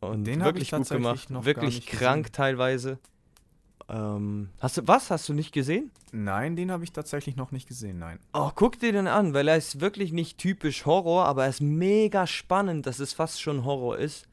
Und 0.00 0.24
Den 0.24 0.44
wirklich 0.44 0.72
ich 0.72 0.78
gut 0.78 0.88
gemacht, 0.88 1.26
wirklich 1.44 1.86
krank 1.86 2.26
gesehen. 2.26 2.32
teilweise. 2.32 2.98
Ähm, 3.88 4.48
hast 4.58 4.78
du, 4.78 4.88
was, 4.88 5.10
hast 5.10 5.28
du 5.28 5.32
nicht 5.32 5.52
gesehen? 5.52 5.92
Nein, 6.12 6.56
den 6.56 6.70
habe 6.72 6.82
ich 6.82 6.92
tatsächlich 6.92 7.36
noch 7.36 7.52
nicht 7.52 7.68
gesehen, 7.68 7.98
nein. 8.00 8.18
Oh, 8.32 8.50
guck 8.54 8.78
dir 8.80 8.90
den 8.92 9.06
an, 9.06 9.32
weil 9.32 9.46
er 9.46 9.56
ist 9.56 9.80
wirklich 9.80 10.12
nicht 10.12 10.38
typisch 10.38 10.86
Horror, 10.86 11.24
aber 11.26 11.44
er 11.44 11.50
ist 11.50 11.60
mega 11.60 12.26
spannend, 12.26 12.86
dass 12.86 12.98
es 12.98 13.12
fast 13.12 13.40
schon 13.40 13.64
Horror 13.64 13.98
ist. 13.98 14.26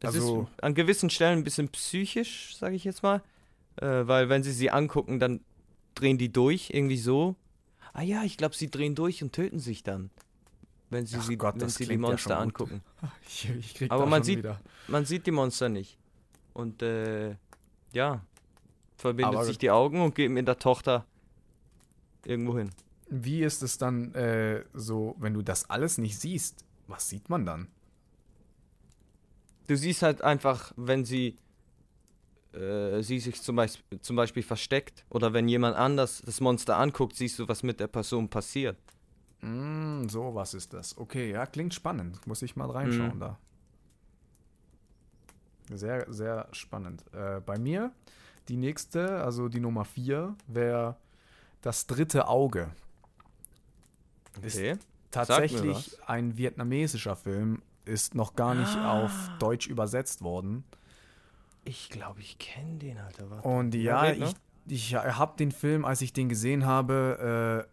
Es 0.00 0.14
Also- 0.14 0.42
ist 0.54 0.62
an 0.62 0.74
gewissen 0.74 1.10
Stellen 1.10 1.38
ein 1.38 1.44
bisschen 1.44 1.68
psychisch, 1.70 2.56
sage 2.56 2.76
ich 2.76 2.84
jetzt 2.84 3.02
mal. 3.02 3.22
Äh, 3.76 4.06
weil 4.06 4.28
wenn 4.28 4.44
sie 4.44 4.52
sie 4.52 4.70
angucken, 4.70 5.18
dann 5.18 5.40
drehen 5.96 6.18
die 6.18 6.32
durch, 6.32 6.70
irgendwie 6.72 6.98
so. 6.98 7.34
Ah 7.92 8.02
ja, 8.02 8.22
ich 8.22 8.36
glaube, 8.36 8.54
sie 8.54 8.70
drehen 8.70 8.94
durch 8.94 9.22
und 9.22 9.32
töten 9.32 9.58
sich 9.58 9.82
dann. 9.82 10.10
Wenn 10.90 11.06
sie, 11.06 11.16
Ach 11.18 11.22
sie, 11.24 11.36
Gott, 11.36 11.54
wenn 11.54 11.60
das 11.60 11.74
sie 11.76 11.86
die 11.86 11.92
ja 11.92 11.98
Monster 11.98 12.34
gut. 12.36 12.42
angucken. 12.42 12.82
Ich, 13.26 13.48
ich 13.50 13.74
krieg 13.74 13.90
Aber 13.90 14.06
man 14.06 14.22
sieht- 14.22 14.38
wieder. 14.38 14.60
Man 14.86 15.04
sieht 15.06 15.26
die 15.26 15.30
Monster 15.32 15.68
nicht. 15.68 15.98
Und 16.52 16.82
äh, 16.82 17.34
ja, 17.92 18.20
verbindet 18.96 19.34
Aber- 19.36 19.44
sich 19.44 19.58
die 19.58 19.70
Augen 19.70 20.00
und 20.00 20.14
geht 20.14 20.30
mit 20.30 20.46
der 20.48 20.58
Tochter 20.58 21.04
irgendwo 22.24 22.56
hin. 22.58 22.70
Wie 23.10 23.42
ist 23.42 23.62
es 23.62 23.76
dann 23.78 24.14
äh, 24.14 24.64
so, 24.72 25.14
wenn 25.18 25.34
du 25.34 25.42
das 25.42 25.68
alles 25.70 25.98
nicht 25.98 26.18
siehst? 26.18 26.64
Was 26.86 27.08
sieht 27.08 27.28
man 27.28 27.44
dann? 27.46 27.68
Du 29.66 29.76
siehst 29.76 30.02
halt 30.02 30.22
einfach, 30.22 30.72
wenn 30.76 31.04
sie, 31.04 31.36
äh, 32.52 33.02
sie 33.02 33.18
sich 33.20 33.40
zum 33.42 33.56
Beispiel, 33.56 34.00
zum 34.00 34.16
Beispiel 34.16 34.42
versteckt 34.42 35.04
oder 35.10 35.32
wenn 35.32 35.48
jemand 35.48 35.76
anders 35.76 36.22
das 36.24 36.40
Monster 36.40 36.76
anguckt, 36.78 37.16
siehst 37.16 37.38
du, 37.38 37.48
was 37.48 37.62
mit 37.62 37.80
der 37.80 37.86
Person 37.88 38.28
passiert. 38.28 38.76
Mm, 39.40 40.06
so, 40.08 40.34
was 40.34 40.54
ist 40.54 40.72
das? 40.72 40.96
Okay, 40.98 41.30
ja, 41.30 41.44
klingt 41.46 41.74
spannend. 41.74 42.26
Muss 42.26 42.42
ich 42.42 42.56
mal 42.56 42.70
reinschauen 42.70 43.16
Mhm. 43.16 43.20
da. 43.20 43.38
Sehr, 45.70 46.06
sehr 46.12 46.48
spannend. 46.52 47.04
Äh, 47.14 47.40
bei 47.40 47.58
mir, 47.58 47.90
die 48.48 48.56
nächste, 48.56 49.22
also 49.24 49.48
die 49.48 49.60
Nummer 49.60 49.84
4, 49.84 50.34
wäre 50.46 50.96
das 51.62 51.86
dritte 51.86 52.28
Auge. 52.28 52.70
Ist 54.42 54.56
Okay. 54.56 54.76
tatsächlich 55.10 55.98
ein 56.06 56.36
vietnamesischer 56.36 57.16
Film, 57.16 57.62
ist 57.84 58.14
noch 58.14 58.34
gar 58.34 58.54
nicht 58.54 58.74
Ah. 58.76 59.04
auf 59.04 59.30
Deutsch 59.38 59.66
übersetzt 59.68 60.22
worden. 60.22 60.64
Ich 61.64 61.88
glaube, 61.90 62.20
ich 62.20 62.38
kenne 62.38 62.78
den, 62.78 62.98
Alter. 62.98 63.30
Warte. 63.30 63.46
Und 63.48 63.74
ja, 63.74 64.00
red 64.02 64.16
ich, 64.16 64.20
noch. 64.20 64.34
ich 64.66 64.94
habe 64.94 65.36
den 65.38 65.52
Film, 65.52 65.84
als 65.84 66.00
ich 66.02 66.12
den 66.12 66.28
gesehen 66.28 66.66
habe, 66.66 67.66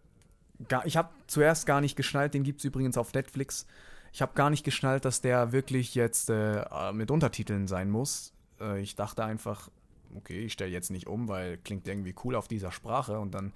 äh, 0.60 0.64
gar, 0.68 0.86
ich 0.86 0.96
habe 0.96 1.10
zuerst 1.26 1.66
gar 1.66 1.80
nicht 1.80 1.96
geschnallt, 1.96 2.32
den 2.34 2.42
gibt 2.44 2.60
es 2.60 2.64
übrigens 2.64 2.96
auf 2.96 3.12
Netflix. 3.12 3.66
Ich 4.12 4.22
habe 4.22 4.32
gar 4.34 4.50
nicht 4.50 4.64
geschnallt, 4.64 5.04
dass 5.04 5.20
der 5.20 5.52
wirklich 5.52 5.94
jetzt 5.94 6.30
äh, 6.30 6.64
mit 6.92 7.10
Untertiteln 7.10 7.66
sein 7.66 7.90
muss. 7.90 8.32
Äh, 8.60 8.80
ich 8.80 8.94
dachte 8.94 9.24
einfach, 9.24 9.70
okay, 10.16 10.40
ich 10.44 10.52
stelle 10.52 10.70
jetzt 10.70 10.90
nicht 10.90 11.06
um, 11.06 11.28
weil 11.28 11.58
klingt 11.58 11.86
irgendwie 11.86 12.14
cool 12.24 12.34
auf 12.34 12.48
dieser 12.48 12.72
Sprache. 12.72 13.18
Und 13.18 13.34
dann 13.34 13.52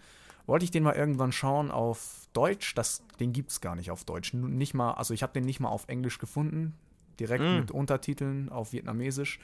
wollte 0.47 0.65
ich 0.65 0.71
den 0.71 0.83
mal 0.83 0.95
irgendwann 0.95 1.33
schauen 1.33 1.71
auf 1.71 2.29
Deutsch. 2.33 2.75
Das, 2.75 3.03
den 3.21 3.33
gibt 3.33 3.51
es 3.51 3.61
gar 3.61 3.75
nicht 3.77 3.91
auf 3.91 4.05
Deutsch. 4.05 4.33
Nicht 4.35 4.75
mal, 4.75 4.93
also 4.93 5.15
ich 5.15 5.23
habe 5.23 5.33
den 5.33 5.45
nicht 5.45 5.61
mal 5.61 5.69
auf 5.69 5.89
Englisch 5.89 6.19
gefunden. 6.19 6.75
Direkt 7.19 7.43
Mm. 7.45 7.57
mit 7.57 7.71
Untertiteln 7.71 8.49
auf 8.51 8.73
Vietnamesisch. 8.73 9.39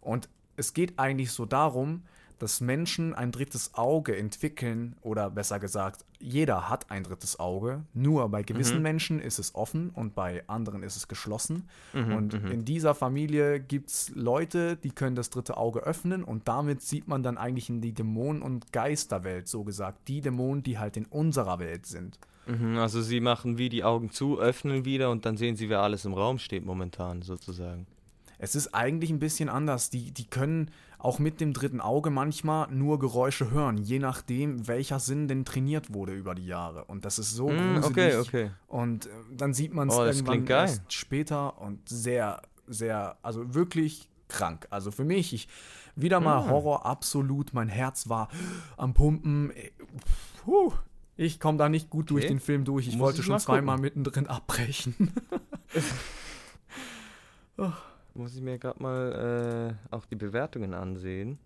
Und 0.00 0.28
es 0.56 0.74
geht 0.74 0.98
eigentlich 0.98 1.30
so 1.30 1.46
darum, 1.46 2.02
dass 2.38 2.60
Menschen 2.60 3.14
ein 3.14 3.32
drittes 3.32 3.74
Auge 3.74 4.16
entwickeln 4.16 4.96
oder 5.02 5.30
besser 5.30 5.58
gesagt, 5.58 6.04
jeder 6.18 6.68
hat 6.68 6.90
ein 6.90 7.02
drittes 7.02 7.38
Auge. 7.40 7.82
Nur 7.94 8.28
bei 8.28 8.42
gewissen 8.42 8.78
Mhm. 8.78 8.82
Menschen 8.82 9.20
ist 9.20 9.38
es 9.38 9.54
offen 9.54 9.90
und 9.90 10.14
bei 10.14 10.42
anderen 10.46 10.82
ist 10.82 10.96
es 10.96 11.08
geschlossen. 11.08 11.68
Mhm, 11.92 12.14
und 12.14 12.42
mhm. 12.42 12.50
in 12.50 12.64
dieser 12.64 12.94
Familie 12.94 13.60
gibt 13.60 13.90
es 13.90 14.12
Leute, 14.14 14.76
die 14.76 14.90
können 14.90 15.16
das 15.16 15.30
dritte 15.30 15.56
Auge 15.56 15.80
öffnen 15.80 16.24
und 16.24 16.48
damit 16.48 16.82
sieht 16.82 17.08
man 17.08 17.22
dann 17.22 17.38
eigentlich 17.38 17.68
in 17.68 17.80
die 17.80 17.92
Dämonen- 17.92 18.42
und 18.42 18.72
Geisterwelt, 18.72 19.48
so 19.48 19.64
gesagt. 19.64 20.08
Die 20.08 20.20
Dämonen, 20.20 20.62
die 20.62 20.78
halt 20.78 20.96
in 20.96 21.06
unserer 21.06 21.58
Welt 21.58 21.86
sind. 21.86 22.18
Mhm, 22.46 22.78
also 22.78 23.02
sie 23.02 23.20
machen 23.20 23.58
wie 23.58 23.68
die 23.68 23.82
Augen 23.84 24.10
zu, 24.10 24.38
öffnen 24.38 24.84
wieder 24.84 25.10
und 25.10 25.26
dann 25.26 25.36
sehen 25.36 25.56
sie, 25.56 25.68
wer 25.68 25.80
alles 25.80 26.04
im 26.04 26.14
Raum 26.14 26.38
steht 26.38 26.64
momentan, 26.64 27.22
sozusagen. 27.22 27.86
Es 28.38 28.54
ist 28.54 28.74
eigentlich 28.74 29.10
ein 29.10 29.18
bisschen 29.18 29.48
anders. 29.48 29.90
Die, 29.90 30.12
die 30.12 30.26
können 30.26 30.70
auch 31.06 31.18
mit 31.20 31.40
dem 31.40 31.52
dritten 31.52 31.80
Auge 31.80 32.10
manchmal 32.10 32.68
nur 32.72 32.98
Geräusche 32.98 33.50
hören, 33.52 33.78
je 33.78 34.00
nachdem, 34.00 34.66
welcher 34.66 34.98
Sinn 34.98 35.28
denn 35.28 35.44
trainiert 35.44 35.94
wurde 35.94 36.12
über 36.12 36.34
die 36.34 36.46
Jahre. 36.46 36.84
Und 36.86 37.04
das 37.04 37.18
ist 37.20 37.30
so 37.32 37.48
Mm, 37.48 37.74
gruselig. 37.76 37.84
okay, 37.84 38.16
okay. 38.16 38.50
Und 38.66 39.06
äh, 39.06 39.10
dann 39.36 39.54
sieht 39.54 39.72
man 39.72 39.88
es 39.88 39.94
Oh, 39.96 40.04
irgendwann 40.04 40.44
erst 40.46 40.92
später 40.92 41.60
und 41.60 41.88
sehr, 41.88 42.42
sehr, 42.66 43.16
also 43.22 43.54
wirklich 43.54 44.08
krank. 44.28 44.66
Also 44.70 44.90
für 44.90 45.04
mich, 45.04 45.32
ich 45.32 45.48
wieder 45.94 46.18
mal 46.18 46.42
Mm. 46.44 46.50
Horror, 46.50 46.84
absolut. 46.86 47.54
Mein 47.54 47.68
Herz 47.68 48.08
war 48.08 48.28
am 48.76 48.92
Pumpen. 48.92 49.52
Äh, 49.52 49.70
Puh. 50.44 50.72
Ich 51.18 51.40
komme 51.40 51.56
da 51.56 51.68
nicht 51.70 51.88
gut 51.88 52.10
durch 52.10 52.24
Okay. 52.24 52.34
den 52.34 52.40
Film 52.40 52.64
durch. 52.64 52.88
Ich 52.88 52.96
Muss 52.96 53.04
wollte 53.06 53.20
ich 53.20 53.24
schon 53.26 53.34
mal 53.34 53.38
zweimal 53.40 53.78
mittendrin 53.78 54.26
abbrechen. 54.28 55.12
Muss 58.16 58.34
ich 58.34 58.40
mir 58.42 58.58
gerade 58.58 58.82
mal 58.82 59.76
äh, 59.90 59.94
auch 59.94 60.06
die 60.06 60.16
Bewertungen 60.16 60.72
ansehen. 60.74 61.38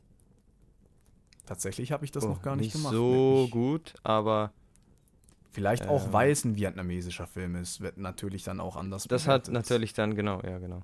Tatsächlich 1.46 1.90
habe 1.90 2.04
ich 2.04 2.12
das 2.12 2.24
Oh, 2.24 2.28
noch 2.28 2.42
gar 2.42 2.54
nicht, 2.54 2.72
gemacht. 2.72 2.92
so 2.94 3.44
Ich- 3.46 3.50
gut, 3.50 3.94
aber 4.02 4.52
Vielleicht 5.52 5.88
auch, 5.88 6.06
Ähm. 6.06 6.12
weil 6.12 6.30
es 6.30 6.44
ein 6.44 6.54
vietnamesischer 6.54 7.26
Film 7.26 7.56
ist, 7.56 7.80
wird 7.80 7.96
natürlich 7.98 8.44
dann 8.44 8.60
auch 8.60 8.76
anders 8.76 9.08
das 9.08 9.22
hat 9.26 9.46
bewertet. 9.46 9.54
natürlich 9.54 9.92
dann, 9.94 10.14
genau, 10.14 10.40
ja, 10.42 10.58
genau. 10.58 10.82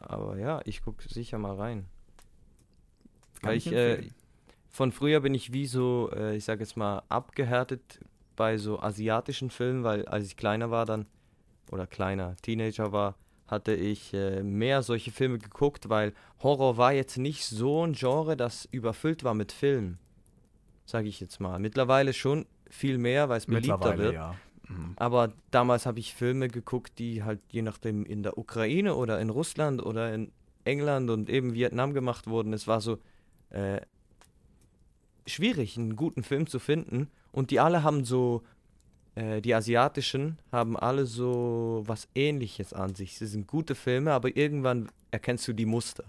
Aber 0.00 0.36
ja, 0.38 0.60
ich 0.64 0.82
gucke 0.82 1.08
sicher 1.08 1.38
mal 1.38 1.54
rein. 1.54 1.86
Kann 3.40 3.50
weil 3.50 3.56
ich 3.58 3.70
äh. 3.70 4.10
Von 4.70 4.90
früher 4.90 5.20
bin 5.20 5.34
ich 5.34 5.52
wie 5.52 5.68
so, 5.68 6.10
äh, 6.16 6.34
ich 6.34 6.44
sag 6.44 6.58
jetzt 6.58 6.76
mal, 6.76 7.04
abgehärtet 7.08 8.00
bei 8.34 8.56
so 8.58 8.80
asiatischen 8.80 9.50
Filmen, 9.50 9.84
weil 9.84 10.04
als 10.06 10.26
ich 10.26 10.36
kleiner 10.36 10.72
war 10.72 10.84
dann, 10.84 11.06
oder 11.70 11.86
kleiner 11.86 12.34
Teenager 12.42 12.90
war, 12.90 13.14
hatte 13.46 13.74
ich 13.74 14.14
äh, 14.14 14.42
mehr 14.42 14.82
solche 14.82 15.10
Filme 15.10 15.38
geguckt, 15.38 15.88
weil 15.88 16.14
Horror 16.42 16.76
war 16.76 16.92
jetzt 16.92 17.18
nicht 17.18 17.44
so 17.44 17.84
ein 17.86 17.92
Genre, 17.92 18.36
das 18.36 18.66
überfüllt 18.70 19.24
war 19.24 19.34
mit 19.34 19.52
Filmen. 19.52 19.98
Sage 20.86 21.08
ich 21.08 21.20
jetzt 21.20 21.40
mal. 21.40 21.58
Mittlerweile 21.58 22.12
schon 22.12 22.46
viel 22.68 22.98
mehr, 22.98 23.28
weil 23.28 23.38
es 23.38 23.46
beliebter 23.46 23.98
wird. 23.98 24.14
ja. 24.14 24.34
Mhm. 24.68 24.94
Aber 24.96 25.32
damals 25.50 25.86
habe 25.86 25.98
ich 25.98 26.14
Filme 26.14 26.48
geguckt, 26.48 26.98
die 26.98 27.22
halt 27.22 27.40
je 27.50 27.62
nachdem 27.62 28.04
in 28.04 28.22
der 28.22 28.38
Ukraine 28.38 28.94
oder 28.94 29.20
in 29.20 29.30
Russland 29.30 29.84
oder 29.84 30.14
in 30.14 30.32
England 30.64 31.10
und 31.10 31.28
eben 31.28 31.54
Vietnam 31.54 31.92
gemacht 31.92 32.26
wurden. 32.26 32.52
Es 32.52 32.66
war 32.66 32.80
so 32.80 32.98
äh, 33.50 33.80
schwierig, 35.26 35.76
einen 35.76 35.96
guten 35.96 36.22
Film 36.22 36.46
zu 36.46 36.58
finden. 36.58 37.08
Und 37.32 37.50
die 37.50 37.60
alle 37.60 37.82
haben 37.82 38.04
so, 38.04 38.42
äh, 39.14 39.40
die 39.40 39.54
asiatischen 39.54 40.38
haben 40.52 40.76
alle 40.76 41.06
so 41.06 41.82
was 41.86 42.08
Ähnliches 42.14 42.72
an 42.72 42.94
sich. 42.94 43.18
Sie 43.18 43.26
sind 43.26 43.46
gute 43.46 43.74
Filme, 43.74 44.12
aber 44.12 44.36
irgendwann 44.36 44.90
erkennst 45.10 45.46
du 45.48 45.52
die 45.52 45.66
Muster. 45.66 46.04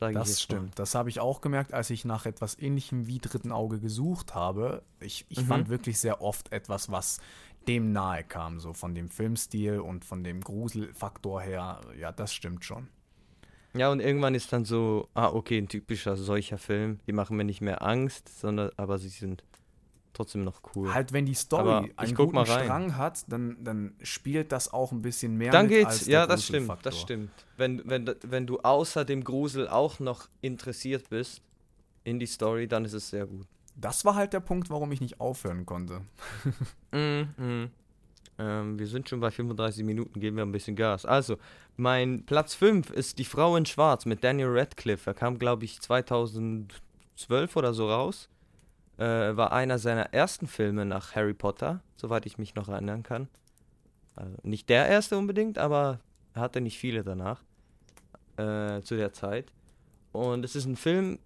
Das 0.00 0.10
jetzt 0.12 0.16
mal. 0.18 0.34
stimmt. 0.58 0.78
Das 0.78 0.94
habe 0.94 1.08
ich 1.08 1.20
auch 1.20 1.40
gemerkt, 1.40 1.72
als 1.72 1.88
ich 1.90 2.04
nach 2.04 2.26
etwas 2.26 2.58
ähnlichem 2.58 3.06
wie 3.06 3.20
dritten 3.20 3.52
Auge 3.52 3.78
gesucht 3.78 4.34
habe. 4.34 4.82
Ich, 5.00 5.24
ich 5.28 5.38
Mhm. 5.40 5.46
fand 5.46 5.68
wirklich 5.68 5.98
sehr 5.98 6.20
oft 6.20 6.52
etwas, 6.52 6.90
was 6.90 7.18
dem 7.68 7.92
nahe 7.92 8.24
kam, 8.24 8.60
so 8.60 8.74
von 8.74 8.94
dem 8.94 9.08
Filmstil 9.08 9.80
und 9.80 10.04
von 10.04 10.22
dem 10.22 10.42
Gruselfaktor 10.42 11.40
her. 11.40 11.80
Ja, 11.98 12.12
das 12.12 12.34
stimmt 12.34 12.64
schon. 12.64 12.88
Ja, 13.72 13.90
und 13.90 14.00
irgendwann 14.00 14.34
ist 14.34 14.52
dann 14.52 14.64
so, 14.64 15.08
ah, 15.14 15.28
okay, 15.28 15.58
ein 15.58 15.68
typischer 15.68 16.16
solcher 16.16 16.58
Film. 16.58 17.00
Die 17.06 17.12
machen 17.12 17.36
mir 17.36 17.44
nicht 17.44 17.60
mehr 17.60 17.82
Angst, 17.82 18.28
sondern 18.40 18.70
aber 18.76 18.98
sie 18.98 19.08
sind 19.08 19.42
trotzdem 20.14 20.44
noch 20.44 20.60
cool. 20.74 20.92
Halt, 20.92 21.12
wenn 21.12 21.26
die 21.26 21.34
Story 21.34 21.68
Aber 21.68 21.88
einen 21.96 22.14
guten. 22.14 22.46
Strang 22.46 22.96
hat, 22.96 23.24
dann, 23.28 23.62
dann 23.62 23.94
spielt 24.02 24.52
das 24.52 24.72
auch 24.72 24.92
ein 24.92 25.02
bisschen 25.02 25.36
mehr 25.36 25.52
dann 25.52 25.68
geht's, 25.68 25.86
als 25.86 26.06
ja, 26.06 26.26
das 26.26 26.44
stimmt, 26.44 26.72
das 26.82 27.00
stimmt. 27.00 27.30
Wenn, 27.56 27.82
wenn, 27.88 28.14
wenn 28.22 28.46
du 28.46 28.58
außer 28.60 29.04
dem 29.04 29.22
Grusel 29.24 29.68
auch 29.68 30.00
noch 30.00 30.28
interessiert 30.40 31.10
bist 31.10 31.42
in 32.04 32.18
die 32.18 32.26
Story, 32.26 32.66
dann 32.68 32.84
ist 32.84 32.92
es 32.92 33.10
sehr 33.10 33.26
gut. 33.26 33.46
Das 33.76 34.04
war 34.04 34.14
halt 34.14 34.32
der 34.32 34.40
Punkt, 34.40 34.70
warum 34.70 34.92
ich 34.92 35.00
nicht 35.00 35.20
aufhören 35.20 35.66
konnte. 35.66 36.00
Mhm. 36.92 37.70
Ähm, 38.38 38.78
wir 38.78 38.86
sind 38.86 39.08
schon 39.08 39.20
bei 39.20 39.30
35 39.30 39.84
Minuten, 39.84 40.20
geben 40.20 40.36
wir 40.36 40.44
ein 40.44 40.52
bisschen 40.52 40.76
Gas. 40.76 41.04
Also, 41.04 41.38
mein 41.76 42.24
Platz 42.24 42.54
5 42.54 42.90
ist 42.90 43.18
Die 43.18 43.24
Frau 43.24 43.56
in 43.56 43.66
Schwarz 43.66 44.06
mit 44.06 44.24
Daniel 44.24 44.56
Radcliffe. 44.56 45.10
Er 45.10 45.14
kam, 45.14 45.38
glaube 45.38 45.64
ich, 45.64 45.80
2012 45.80 46.70
oder 47.56 47.74
so 47.74 47.88
raus. 47.88 48.28
Äh, 48.96 49.36
war 49.36 49.52
einer 49.52 49.78
seiner 49.78 50.12
ersten 50.14 50.46
Filme 50.46 50.84
nach 50.84 51.16
Harry 51.16 51.34
Potter, 51.34 51.80
soweit 51.96 52.26
ich 52.26 52.38
mich 52.38 52.54
noch 52.54 52.68
erinnern 52.68 53.02
kann. 53.02 53.28
Also 54.14 54.36
nicht 54.44 54.68
der 54.68 54.86
erste 54.86 55.18
unbedingt, 55.18 55.58
aber 55.58 55.98
er 56.34 56.42
hatte 56.42 56.60
nicht 56.60 56.78
viele 56.78 57.02
danach 57.02 57.42
äh, 58.36 58.80
zu 58.82 58.96
der 58.96 59.12
Zeit. 59.12 59.52
Und 60.12 60.44
es 60.44 60.54
ist 60.54 60.66
ein 60.66 60.76
Film, 60.76 61.18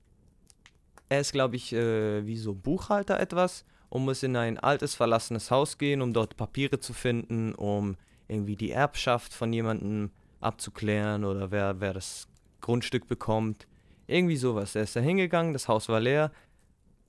er 1.11 1.21
ist, 1.21 1.33
glaube 1.33 1.57
ich, 1.57 1.75
äh, 1.75 2.27
wie 2.27 2.37
so 2.37 2.55
Buchhalter 2.55 3.21
etwas 3.21 3.67
und 3.91 4.05
muss 4.05 4.23
in 4.23 4.37
ein 4.37 4.59
altes 4.59 4.95
verlassenes 4.95 5.51
Haus 5.51 5.77
gehen, 5.77 6.01
um 6.01 6.15
dort 6.15 6.37
Papiere 6.37 6.81
zu 6.81 6.95
finden, 6.95 7.55
um 7.55 7.97
irgendwie 8.29 8.57
die 8.57 8.71
Erbschaft 8.71 9.33
von 9.33 9.53
jemandem 9.53 10.11
abzuklären 10.41 11.25
oder 11.25 11.51
wer, 11.51 11.81
wer 11.81 11.93
das 11.93 12.29
Grundstück 12.61 13.09
bekommt. 13.09 13.67
Irgendwie 14.07 14.37
sowas. 14.37 14.75
Er 14.75 14.85
ist 14.85 14.97
da 14.97 15.01
hingegangen, 15.01 15.53
das 15.53 15.69
Haus 15.69 15.89
war 15.89 16.01
leer 16.01 16.33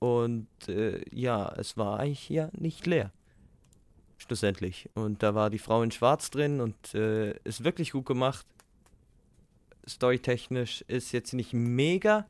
und 0.00 0.48
äh, 0.66 1.02
ja, 1.14 1.52
es 1.56 1.76
war 1.76 2.00
eigentlich 2.00 2.28
ja 2.28 2.48
nicht 2.52 2.86
leer. 2.86 3.12
Schlussendlich. 4.16 4.88
Und 4.94 5.22
da 5.22 5.34
war 5.34 5.50
die 5.50 5.58
Frau 5.58 5.82
in 5.82 5.90
Schwarz 5.90 6.30
drin 6.30 6.60
und 6.60 6.94
äh, 6.94 7.32
ist 7.44 7.64
wirklich 7.64 7.92
gut 7.92 8.06
gemacht. 8.06 8.46
Storytechnisch 9.86 10.82
ist 10.88 11.12
jetzt 11.12 11.34
nicht 11.34 11.52
mega 11.52 12.26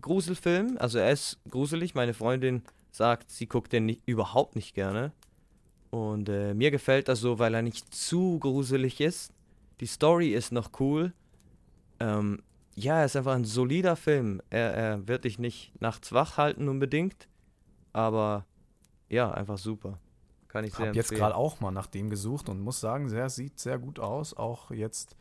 Gruselfilm. 0.00 0.76
Also 0.78 0.98
er 0.98 1.10
ist 1.12 1.38
gruselig. 1.50 1.94
Meine 1.94 2.14
Freundin 2.14 2.62
sagt, 2.92 3.30
sie 3.30 3.46
guckt 3.46 3.72
den 3.72 3.86
nicht, 3.86 4.02
überhaupt 4.06 4.54
nicht 4.54 4.74
gerne. 4.74 5.12
Und 5.90 6.28
äh, 6.28 6.52
mir 6.52 6.70
gefällt 6.70 7.08
das 7.08 7.20
so, 7.20 7.38
weil 7.38 7.54
er 7.54 7.62
nicht 7.62 7.94
zu 7.94 8.38
gruselig 8.38 9.00
ist. 9.00 9.32
Die 9.80 9.86
Story 9.86 10.34
ist 10.34 10.52
noch 10.52 10.70
cool. 10.80 11.12
Ähm, 12.00 12.42
ja, 12.76 12.98
er 12.98 13.06
ist 13.06 13.16
einfach 13.16 13.34
ein 13.34 13.44
solider 13.44 13.96
Film. 13.96 14.42
Er, 14.50 14.74
er 14.74 15.08
wird 15.08 15.24
dich 15.24 15.38
nicht 15.38 15.72
nachts 15.80 16.12
wach 16.12 16.36
halten 16.36 16.68
unbedingt. 16.68 17.26
Aber 17.92 18.44
ja, 19.08 19.30
einfach 19.30 19.56
super. 19.56 19.98
Kann 20.48 20.64
ich 20.64 20.74
sehr 20.74 20.88
Hab 20.88 20.94
jetzt 20.94 21.10
gerade 21.10 21.34
auch 21.34 21.60
mal 21.60 21.70
nach 21.70 21.86
dem 21.86 22.10
gesucht 22.10 22.48
und 22.50 22.60
muss 22.60 22.80
sagen, 22.80 23.10
er 23.10 23.30
sieht 23.30 23.58
sehr 23.58 23.78
gut 23.78 23.98
aus. 23.98 24.34
Auch 24.34 24.70
jetzt, 24.70 25.16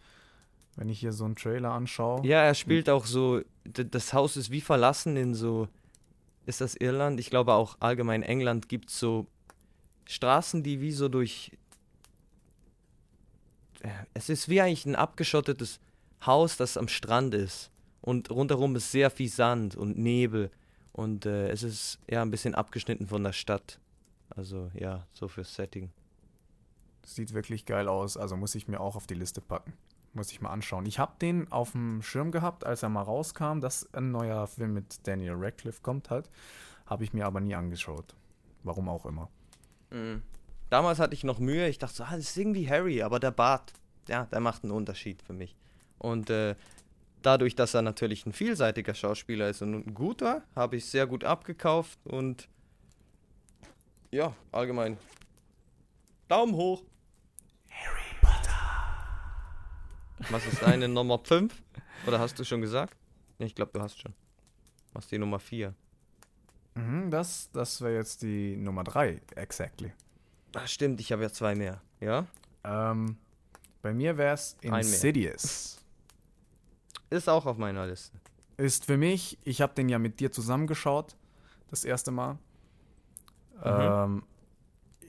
wenn 0.76 0.89
ich 0.89 0.99
hier 0.99 1.14
so 1.14 1.24
einen 1.24 1.38
Trailer 1.38 1.72
anschaue. 1.72 2.26
Ja, 2.28 2.43
er 2.43 2.56
spielt 2.56 2.89
auch 2.89 3.06
so, 3.06 3.41
das 3.64 4.14
Haus 4.14 4.36
ist 4.36 4.51
wie 4.51 4.62
verlassen 4.62 5.16
in 5.16 5.34
so, 5.34 5.70
ist 6.45 6.60
das 6.60 6.76
Irland? 6.76 7.22
Ich 7.22 7.30
glaube 7.30 7.53
auch 7.53 7.78
allgemein 7.80 8.22
England 8.22 8.68
gibt 8.68 8.89
es 8.89 8.99
so 8.99 9.28
Straßen, 10.08 10.62
die 10.62 10.82
wie 10.82 10.91
so 10.91 11.08
durch, 11.08 11.51
äh, 13.82 13.89
es 14.14 14.30
ist 14.30 14.49
wie 14.49 14.60
eigentlich 14.62 14.86
ein 14.86 14.95
abgeschottetes 14.95 15.80
Haus, 16.26 16.57
das 16.57 16.78
am 16.78 16.88
Strand 16.88 17.34
ist. 17.34 17.72
Und 18.01 18.30
rundherum 18.30 18.76
ist 18.76 18.91
sehr 18.91 19.09
viel 19.09 19.30
Sand 19.30 19.76
und 19.76 19.97
Nebel. 19.97 20.51
Und 20.91 21.26
äh, 21.26 21.49
es 21.49 21.63
ist 21.63 21.99
ja 22.09 22.22
ein 22.22 22.32
bisschen 22.32 22.55
abgeschnitten 22.55 23.07
von 23.07 23.24
der 23.24 23.34
Stadt. 23.34 23.80
Also 24.30 24.70
ja, 24.74 25.07
so 25.11 25.28
fürs 25.28 25.55
Setting. 25.55 25.91
Sieht 27.03 27.34
wirklich 27.34 27.66
geil 27.66 27.88
aus. 27.88 28.16
Also 28.18 28.38
muss 28.38 28.55
ich 28.55 28.68
mir 28.68 28.80
auch 28.80 28.95
auf 28.95 29.07
die 29.07 29.16
Liste 29.16 29.41
packen. 29.41 29.74
Muss 30.13 30.32
ich 30.32 30.39
mal 30.39 30.51
anschauen. 30.51 30.86
Ich 30.86 30.99
habe 30.99 31.13
den 31.20 31.51
auf 31.51 31.72
dem 31.74 32.01
Schirm 32.01 32.32
gehabt, 32.32 32.66
als 32.66 32.84
er 32.84 32.89
mal 32.89 33.01
rauskam, 33.01 33.59
dass 33.59 33.93
ein 33.93 34.11
neuer 34.11 34.47
Film 34.47 34.74
mit 34.74 35.05
Daniel 35.07 35.36
Radcliffe 35.36 35.82
kommt 35.82 36.09
halt. 36.09 36.30
Habe 36.86 37.03
ich 37.03 37.13
mir 37.13 37.26
aber 37.26 37.41
nie 37.41 37.55
angeschaut. 37.55 38.16
Warum 38.63 38.88
auch 38.88 39.05
immer. 39.05 39.30
Mhm. 39.91 40.22
Damals 40.70 40.99
hatte 40.99 41.13
ich 41.13 41.24
noch 41.24 41.39
Mühe. 41.39 41.68
Ich 41.68 41.78
dachte 41.78 41.95
so, 41.95 42.03
ah, 42.03 42.11
das 42.11 42.30
ist 42.30 42.38
irgendwie 42.38 42.70
Harry, 42.70 43.01
aber 43.01 43.20
der 43.20 43.32
Bart, 43.32 43.74
ja, 44.07 44.26
der 44.26 44.39
macht 44.39 44.63
einen 44.63 44.72
Unterschied 44.72 45.22
für 45.22 45.34
mich. 45.34 45.55
Und 45.98 46.30
äh, 46.30 46.56
dadurch, 47.22 47.56
dass 47.56 47.74
er 47.74 47.82
natürlich 47.82 48.26
ein 48.26 48.34
vielseitiger 48.34 48.93
Schauspieler 48.93 49.50
ist 49.50 49.62
und 49.62 49.74
ein 49.74 49.93
guter, 49.93 50.43
habe 50.56 50.78
ich 50.78 50.86
sehr 50.86 51.08
gut 51.08 51.24
abgekauft 51.24 52.00
und 52.06 52.48
ja, 54.12 54.34
allgemein. 54.52 54.98
Daumen 56.28 56.56
hoch. 56.56 56.84
Harry 57.70 58.16
Potter. 58.22 60.32
Was 60.32 60.46
ist 60.46 60.62
deine 60.62 60.88
Nummer 60.88 61.20
5? 61.20 61.54
Oder 62.08 62.20
hast 62.20 62.39
du 62.39 62.43
schon 62.43 62.62
gesagt? 62.62 62.96
Ja, 63.39 63.46
ich 63.46 63.56
glaube, 63.56 63.72
du 63.74 63.82
hast 63.82 64.00
schon. 64.00 64.14
Was 64.93 65.06
ist 65.06 65.12
die 65.12 65.18
Nummer 65.18 65.39
4? 65.39 65.74
Mhm, 66.76 67.10
das 67.10 67.50
das 67.52 67.82
wäre 67.82 67.96
jetzt 67.96 68.22
die 68.22 68.56
Nummer 68.58 68.84
3, 68.84 69.22
exactly. 69.36 69.93
Ah, 70.54 70.68
stimmt, 70.68 71.00
ich 71.02 71.12
habe 71.12 71.24
ja 71.24 71.30
zwei 71.30 71.56
mehr. 71.56 71.82
Ja? 72.00 72.26
Ähm, 72.64 73.18
bei 73.82 73.93
mir 73.93 74.18
wäre 74.18 74.34
es 74.34 74.58
mehr. 74.62 74.78
Insidious. 74.78 75.82
Ist 77.10 77.30
auch 77.30 77.45
auf 77.45 77.58
meiner 77.58 77.88
Liste. 77.88 78.18
Ist 78.58 78.86
für 78.86 78.97
mich, 78.97 79.38
ich 79.43 79.62
habe 79.62 79.74
den 79.74 79.89
ja 79.89 79.99
mit 79.99 80.20
dir 80.20 80.32
zusammengeschaut, 80.32 81.16
das 81.70 81.84
erste 81.84 82.12
Mal. 82.12 82.38
Ähm, 83.64 84.24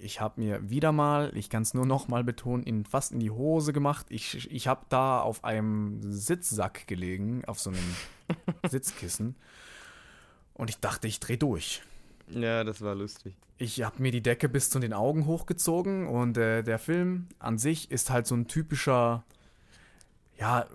ich 0.00 0.20
habe 0.20 0.40
mir 0.40 0.70
wieder 0.70 0.92
mal, 0.92 1.32
ich 1.36 1.50
kann 1.50 1.62
es 1.62 1.74
nur 1.74 1.86
noch 1.86 2.08
mal 2.08 2.24
betonen, 2.24 2.64
ihn 2.64 2.84
fast 2.84 3.12
in 3.12 3.20
die 3.20 3.30
Hose 3.30 3.72
gemacht. 3.72 4.06
Ich, 4.08 4.50
ich 4.50 4.68
habe 4.68 4.84
da 4.88 5.20
auf 5.20 5.44
einem 5.44 6.00
Sitzsack 6.02 6.86
gelegen, 6.86 7.44
auf 7.46 7.58
so 7.58 7.70
einem 7.70 7.96
Sitzkissen. 8.68 9.36
Und 10.54 10.70
ich 10.70 10.78
dachte, 10.78 11.06
ich 11.06 11.20
drehe 11.20 11.38
durch. 11.38 11.82
Ja, 12.28 12.64
das 12.64 12.80
war 12.80 12.94
lustig. 12.94 13.34
Ich 13.58 13.82
habe 13.82 14.02
mir 14.02 14.10
die 14.10 14.22
Decke 14.22 14.48
bis 14.48 14.68
zu 14.68 14.78
den 14.78 14.92
Augen 14.92 15.26
hochgezogen 15.26 16.06
und 16.06 16.36
äh, 16.36 16.62
der 16.62 16.78
Film 16.78 17.28
an 17.38 17.58
sich 17.58 17.90
ist 17.90 18.10
halt 18.10 18.26
so 18.26 18.34
ein 18.34 18.48
typischer, 18.48 19.24
ja, 20.38 20.66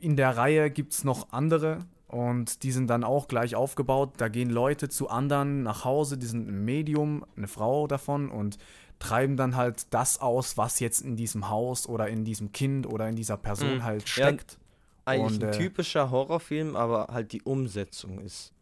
in 0.00 0.16
der 0.16 0.36
Reihe 0.36 0.70
gibt 0.70 0.92
es 0.92 1.04
noch 1.04 1.32
andere 1.32 1.80
und 2.08 2.62
die 2.62 2.72
sind 2.72 2.88
dann 2.88 3.04
auch 3.04 3.28
gleich 3.28 3.54
aufgebaut. 3.54 4.14
Da 4.16 4.28
gehen 4.28 4.50
Leute 4.50 4.88
zu 4.88 5.08
anderen 5.08 5.62
nach 5.62 5.84
Hause, 5.84 6.18
die 6.18 6.26
sind 6.26 6.48
ein 6.48 6.64
Medium, 6.64 7.24
eine 7.36 7.48
Frau 7.48 7.86
davon 7.86 8.30
und 8.30 8.58
treiben 8.98 9.36
dann 9.36 9.56
halt 9.56 9.92
das 9.92 10.20
aus, 10.20 10.56
was 10.56 10.80
jetzt 10.80 11.00
in 11.00 11.16
diesem 11.16 11.48
Haus 11.50 11.88
oder 11.88 12.08
in 12.08 12.24
diesem 12.24 12.52
Kind 12.52 12.86
oder 12.86 13.08
in 13.08 13.16
dieser 13.16 13.36
Person 13.36 13.76
Mhm. 13.76 13.84
halt 13.84 14.02
Ja, 14.02 14.08
steckt. 14.08 14.58
Eigentlich 15.06 15.34
Und, 15.34 15.42
ein 15.42 15.48
äh, 15.48 15.58
typischer 15.58 16.10
Horrorfilm, 16.10 16.76
aber 16.76 17.08
halt 17.12 17.32
die 17.32 17.42
Umsetzung 17.42 18.20
ist 18.20 18.52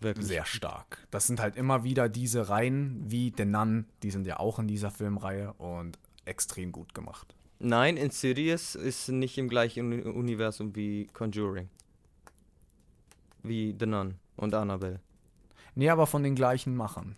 wirklich 0.00 0.26
Sehr 0.26 0.44
stark. 0.44 1.06
Das 1.12 1.28
sind 1.28 1.40
halt 1.40 1.54
immer 1.56 1.84
wieder 1.84 2.08
diese 2.08 2.48
Reihen 2.48 3.04
wie 3.06 3.32
The 3.36 3.44
Nun, 3.44 3.86
die 4.02 4.10
sind 4.10 4.26
ja 4.26 4.40
auch 4.40 4.58
in 4.58 4.66
dieser 4.66 4.90
Filmreihe 4.90 5.52
und 5.54 5.98
extrem 6.24 6.72
gut 6.72 6.92
gemacht. 6.94 7.36
Nein, 7.64 7.96
Insidious 7.96 8.74
ist 8.74 9.08
nicht 9.08 9.38
im 9.38 9.48
gleichen 9.48 9.92
Uni- 9.92 10.02
Universum 10.02 10.74
wie 10.74 11.06
Conjuring. 11.12 11.68
Wie 13.44 13.74
The 13.78 13.86
Nun 13.86 14.14
und 14.36 14.52
Annabelle. 14.54 15.00
Nee, 15.76 15.88
aber 15.88 16.06
von 16.08 16.22
den 16.24 16.34
gleichen 16.34 16.74
Machern. 16.76 17.16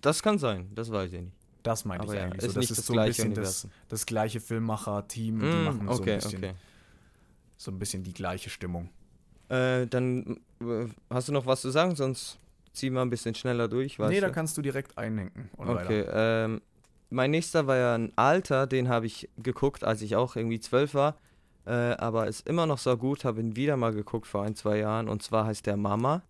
Das 0.00 0.22
kann 0.22 0.38
sein, 0.38 0.70
das 0.74 0.90
weiß 0.90 1.12
ich 1.12 1.20
nicht. 1.20 1.32
Das 1.62 1.84
meine 1.84 2.04
ich 2.04 2.12
ja, 2.12 2.24
eigentlich. 2.24 2.44
ist 2.44 2.54
so, 2.54 2.60
das 2.60 2.70
ist 2.70 2.78
das 2.78 2.86
so 2.86 2.92
ein 2.92 2.96
gleiche 2.96 3.22
bisschen 3.22 3.34
das, 3.34 3.68
das 3.88 4.06
gleiche 4.06 4.40
Filmmacher-Team. 4.40 5.38
die 5.38 5.44
Mm, 5.44 5.64
machen 5.64 5.88
so, 5.88 6.00
okay, 6.00 6.12
ein 6.12 6.16
bisschen, 6.18 6.38
okay. 6.38 6.54
so 7.56 7.70
ein 7.72 7.78
bisschen 7.78 8.02
die 8.04 8.14
gleiche 8.14 8.48
Stimmung. 8.50 8.88
Äh, 9.48 9.86
dann 9.86 10.40
äh, 10.60 10.86
hast 11.10 11.28
du 11.28 11.32
noch 11.32 11.44
was 11.44 11.60
zu 11.60 11.70
sagen, 11.70 11.94
sonst 11.94 12.38
zieh 12.72 12.88
mal 12.90 13.02
ein 13.02 13.10
bisschen 13.10 13.34
schneller 13.34 13.68
durch. 13.68 13.98
Weißt 13.98 14.12
nee, 14.12 14.20
da 14.20 14.30
kannst 14.30 14.56
du 14.56 14.62
direkt 14.62 14.96
einlenken. 14.96 15.50
Okay, 15.56 16.04
ähm, 16.08 16.62
mein 17.10 17.30
nächster 17.30 17.66
war 17.66 17.76
ja 17.76 17.94
ein 17.94 18.12
alter, 18.16 18.66
den 18.66 18.88
habe 18.88 19.06
ich 19.06 19.28
geguckt, 19.36 19.84
als 19.84 20.02
ich 20.02 20.16
auch 20.16 20.36
irgendwie 20.36 20.60
zwölf 20.60 20.94
war. 20.94 21.18
Äh, 21.66 21.70
aber 21.70 22.28
ist 22.28 22.46
immer 22.48 22.66
noch 22.66 22.78
so 22.78 22.96
gut, 22.96 23.24
habe 23.24 23.40
ihn 23.40 23.56
wieder 23.56 23.76
mal 23.76 23.92
geguckt 23.92 24.26
vor 24.26 24.42
ein, 24.42 24.54
zwei 24.54 24.78
Jahren. 24.78 25.08
Und 25.08 25.22
zwar 25.22 25.46
heißt 25.46 25.66
der 25.66 25.76
Mama. 25.76 26.22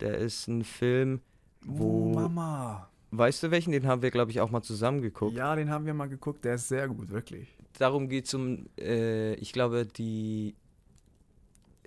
Der 0.00 0.16
ist 0.18 0.46
ein 0.46 0.62
Film, 0.64 1.20
wo. 1.62 2.12
Oh, 2.12 2.14
Mama. 2.14 2.88
Weißt 3.10 3.42
du 3.42 3.50
welchen? 3.50 3.72
Den 3.72 3.86
haben 3.86 4.02
wir, 4.02 4.10
glaube 4.10 4.30
ich, 4.30 4.40
auch 4.40 4.50
mal 4.50 4.62
zusammen 4.62 5.02
geguckt. 5.02 5.36
Ja, 5.36 5.56
den 5.56 5.70
haben 5.70 5.86
wir 5.86 5.94
mal 5.94 6.08
geguckt. 6.08 6.44
Der 6.44 6.54
ist 6.54 6.68
sehr 6.68 6.86
gut, 6.88 7.10
wirklich. 7.10 7.48
Darum 7.78 8.08
geht 8.08 8.26
es 8.26 8.34
um, 8.34 8.68
äh, 8.78 9.34
ich 9.34 9.52
glaube, 9.52 9.86
die. 9.86 10.54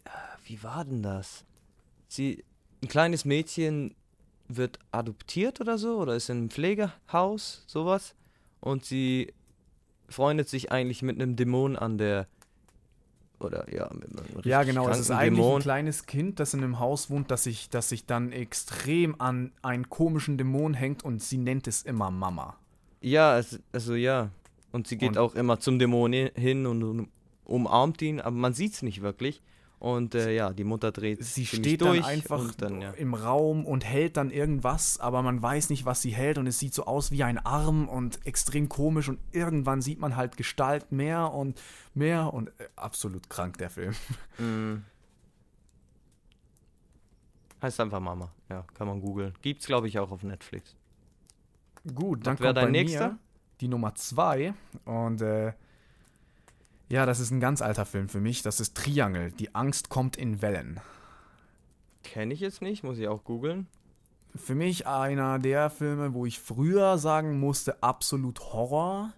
Ah, 0.06 0.38
Wie 0.46 0.62
war 0.64 0.84
denn 0.84 1.04
das? 1.04 1.46
Sie. 2.08 2.44
Ein 2.84 2.88
kleines 2.88 3.26
Mädchen 3.26 3.94
wird 4.48 4.80
adoptiert 4.92 5.62
oder 5.62 5.78
so, 5.78 6.00
oder 6.00 6.16
ist 6.16 6.30
in 6.30 6.38
einem 6.38 6.50
Pflegehaus, 6.50 7.64
sowas. 7.68 8.16
Und 8.62 8.86
sie 8.86 9.34
freundet 10.08 10.48
sich 10.50 10.72
eigentlich 10.72 11.02
mit 11.02 11.22
einem 11.22 11.36
Dämon 11.36 11.76
an 11.76 11.98
der. 11.98 12.28
Oder 13.40 13.66
ja, 13.74 13.90
mit 13.94 14.06
einem 14.06 14.42
Ja, 14.44 14.60
richtig 14.60 14.76
genau. 14.76 14.88
Es 14.90 15.00
ist 15.00 15.10
eigentlich 15.12 15.46
ein 15.46 15.62
kleines 15.62 16.06
Kind, 16.06 16.40
das 16.40 16.54
in 16.54 16.64
einem 16.64 16.80
Haus 16.80 17.10
wohnt, 17.10 17.32
das 17.32 17.44
sich, 17.44 17.70
das 17.70 17.90
sich 17.90 18.06
dann 18.06 18.32
extrem 18.32 19.20
an 19.20 19.52
einen 19.64 19.90
komischen 19.90 20.38
Dämon 20.38 20.76
hängt 20.76 21.04
und 21.04 21.22
sie 21.24 21.38
nennt 21.40 21.68
es 21.68 21.82
immer 21.82 22.12
Mama. 22.12 22.56
Ja, 23.02 23.40
es, 23.40 23.60
also 23.72 23.96
ja. 23.96 24.30
Und 24.72 24.88
sie 24.88 24.98
geht 24.98 25.10
Und- 25.10 25.18
auch 25.18 25.34
immer 25.36 25.60
zum 25.60 25.80
Dämon 25.80 26.14
hin 26.14 26.66
und 26.68 26.84
um- 26.84 27.10
umarmt 27.46 28.02
ihn, 28.04 28.22
aber 28.22 28.36
man 28.36 28.54
sieht 28.54 28.74
es 28.74 28.84
nicht 28.84 29.02
wirklich. 29.02 29.42
Und 29.82 30.14
äh, 30.14 30.36
ja, 30.36 30.54
die 30.54 30.64
Mutter 30.64 30.92
dreht 30.92 31.24
Sie 31.24 31.44
steht 31.44 31.82
dann 31.82 32.04
einfach 32.04 32.54
dann, 32.54 32.82
ja. 32.82 32.92
im 32.92 33.16
Raum 33.16 33.66
und 33.66 33.84
hält 33.84 34.16
dann 34.16 34.30
irgendwas, 34.30 35.00
aber 35.00 35.24
man 35.24 35.42
weiß 35.42 35.72
nicht, 35.72 35.86
was 35.86 36.04
sie 36.04 36.12
hält 36.12 36.38
und 36.38 36.46
es 36.46 36.60
sieht 36.60 36.76
so 36.76 36.86
aus 36.86 37.10
wie 37.10 37.24
ein 37.24 37.40
Arm 37.40 37.90
und 37.90 38.24
extrem 38.28 38.70
komisch 38.70 39.10
und 39.10 39.18
irgendwann 39.32 39.82
sieht 39.82 40.00
man 40.00 40.16
halt 40.16 40.38
Gestalt 40.38 40.92
mehr 40.92 41.34
und 41.34 41.60
mehr 41.96 42.32
und 42.32 42.50
äh, 42.60 42.68
absolut 42.76 43.28
krank 43.28 43.58
der 43.58 43.72
Film. 43.72 43.96
Mm. 44.38 44.84
Heißt 47.64 47.80
einfach 47.80 48.00
Mama. 48.00 48.32
Ja, 48.50 48.64
kann 48.76 48.88
man 48.88 49.02
googeln. 49.02 49.34
Gibt's, 49.42 49.66
glaube 49.66 49.88
ich, 49.88 49.98
auch 49.98 50.12
auf 50.12 50.22
Netflix. 50.22 50.76
Gut, 51.96 52.28
dann 52.28 52.38
wär 52.40 52.54
kommt 52.54 52.58
dein 52.58 52.72
nächster? 52.72 53.18
die 53.62 53.68
Nummer 53.68 53.96
zwei 53.96 54.54
und 54.86 55.24
äh, 55.24 55.54
ja, 56.92 57.06
das 57.06 57.22
ist 57.22 57.32
ein 57.32 57.40
ganz 57.40 57.62
alter 57.62 57.86
Film 57.86 58.10
für 58.10 58.20
mich. 58.20 58.42
Das 58.42 58.60
ist 58.60 58.76
Triangle. 58.76 59.32
Die 59.32 59.56
Angst 59.56 59.88
kommt 59.88 60.18
in 60.18 60.42
Wellen. 60.42 60.82
Kenne 62.04 62.34
ich 62.34 62.42
jetzt 62.42 62.62
nicht, 62.62 62.84
muss 62.84 62.98
ich 62.98 63.08
auch 63.08 63.24
googeln. 63.24 63.68
für 64.36 64.56
mich 64.56 64.88
einer 64.88 65.40
der 65.40 65.70
Filme, 65.70 66.14
wo 66.14 66.26
ich 66.26 66.40
früher 66.40 66.98
sagen 66.98 67.40
musste, 67.40 67.82
absolut 67.82 68.40
Horror. 68.40 69.14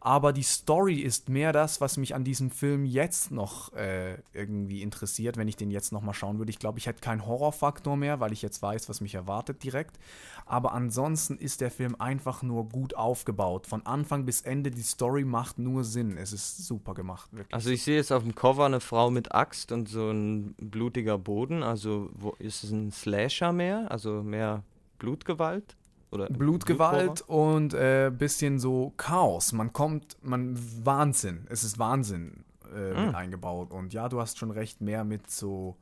Aber 0.00 0.32
die 0.32 0.42
Story 0.42 0.96
ist 0.96 1.28
mehr 1.28 1.52
das, 1.52 1.80
was 1.80 1.96
mich 1.96 2.14
an 2.14 2.24
diesem 2.24 2.50
Film 2.50 2.84
jetzt 2.84 3.30
noch 3.30 3.72
äh, 3.74 4.18
irgendwie 4.32 4.82
interessiert, 4.82 5.36
wenn 5.36 5.48
ich 5.48 5.56
den 5.56 5.70
jetzt 5.70 5.92
nochmal 5.92 6.14
schauen 6.14 6.38
würde. 6.38 6.50
Ich 6.50 6.58
glaube, 6.58 6.78
ich 6.78 6.86
hätte 6.86 7.00
keinen 7.00 7.26
Horrorfaktor 7.26 7.96
mehr, 7.96 8.20
weil 8.20 8.32
ich 8.32 8.42
jetzt 8.42 8.62
weiß, 8.62 8.88
was 8.88 9.00
mich 9.00 9.14
erwartet 9.14 9.62
direkt. 9.62 9.98
Aber 10.46 10.72
ansonsten 10.72 11.36
ist 11.36 11.60
der 11.60 11.70
Film 11.70 11.96
einfach 11.98 12.42
nur 12.42 12.68
gut 12.68 12.96
aufgebaut. 12.96 13.66
Von 13.66 13.84
Anfang 13.86 14.24
bis 14.24 14.40
Ende, 14.40 14.70
die 14.70 14.82
Story 14.82 15.24
macht 15.24 15.58
nur 15.58 15.84
Sinn. 15.84 16.16
Es 16.16 16.32
ist 16.32 16.66
super 16.66 16.94
gemacht, 16.94 17.28
wirklich. 17.32 17.54
Also 17.54 17.70
ich 17.70 17.82
sehe 17.82 17.96
jetzt 17.96 18.12
auf 18.12 18.22
dem 18.22 18.34
Cover 18.34 18.66
eine 18.66 18.80
Frau 18.80 19.10
mit 19.10 19.32
Axt 19.34 19.72
und 19.72 19.88
so 19.88 20.10
ein 20.10 20.54
blutiger 20.58 21.18
Boden. 21.18 21.62
Also 21.62 22.10
wo, 22.14 22.30
ist 22.38 22.64
es 22.64 22.70
ein 22.70 22.90
Slasher 22.90 23.52
mehr? 23.52 23.90
Also 23.90 24.22
mehr 24.22 24.62
Blutgewalt? 24.98 25.76
Oder 26.10 26.26
Blutgewalt 26.26 27.22
und 27.22 27.72
äh, 27.74 28.10
bisschen 28.16 28.58
so 28.58 28.92
Chaos. 28.96 29.52
Man 29.52 29.72
kommt, 29.72 30.16
man 30.22 30.58
Wahnsinn. 30.84 31.46
Es 31.48 31.62
ist 31.64 31.78
Wahnsinn 31.78 32.44
äh, 32.74 32.92
Mm. 32.94 33.06
mit 33.06 33.14
eingebaut. 33.14 33.70
Und 33.70 33.92
ja, 33.92 34.08
du 34.08 34.20
hast 34.20 34.38
schon 34.38 34.50
recht, 34.50 34.80
mehr 34.80 35.04
mit 35.04 35.30
so 35.30 35.76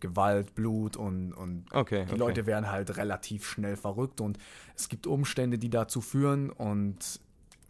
Gewalt, 0.00 0.54
Blut 0.54 0.96
und, 0.96 1.32
und 1.34 1.66
Okay, 1.72 2.04
die 2.06 2.12
okay. 2.12 2.18
Leute 2.18 2.46
werden 2.46 2.70
halt 2.70 2.96
relativ 2.96 3.46
schnell 3.46 3.76
verrückt 3.76 4.20
und 4.20 4.38
es 4.74 4.88
gibt 4.88 5.06
Umstände, 5.06 5.58
die 5.58 5.68
dazu 5.70 6.00
führen 6.00 6.50
und 6.50 7.20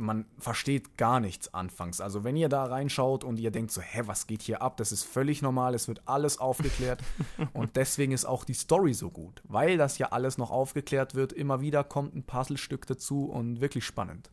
man 0.01 0.25
versteht 0.39 0.97
gar 0.97 1.21
nichts 1.21 1.53
anfangs. 1.53 2.01
Also 2.01 2.25
wenn 2.25 2.37
ihr 2.37 2.49
da 2.49 2.65
reinschaut 2.65 3.23
und 3.23 3.39
ihr 3.39 3.51
denkt 3.51 3.71
so, 3.71 3.81
hä, 3.81 4.03
was 4.07 4.27
geht 4.27 4.43
hier 4.43 4.63
ab? 4.63 4.77
Das 4.79 4.93
ist 4.93 5.05
völlig 5.05 5.43
normal, 5.43 5.75
es 5.75 5.87
wird 5.89 6.03
alles 6.07 6.39
aufgeklärt 6.39 7.03
und 7.53 7.77
deswegen 7.77 8.13
ist 8.13 8.25
auch 8.25 8.45
die 8.45 8.55
Story 8.55 8.95
so 8.95 9.11
gut, 9.11 9.43
weil 9.45 9.77
das 9.77 9.99
ja 9.99 10.09
alles 10.09 10.39
noch 10.39 10.51
aufgeklärt 10.51 11.15
wird. 11.15 11.33
Immer 11.33 11.61
wieder 11.61 11.85
kommt 11.85 12.15
ein 12.15 12.25
Puzzlestück 12.25 12.87
dazu 12.87 13.27
und 13.27 13.61
wirklich 13.61 13.85
spannend. 13.85 14.31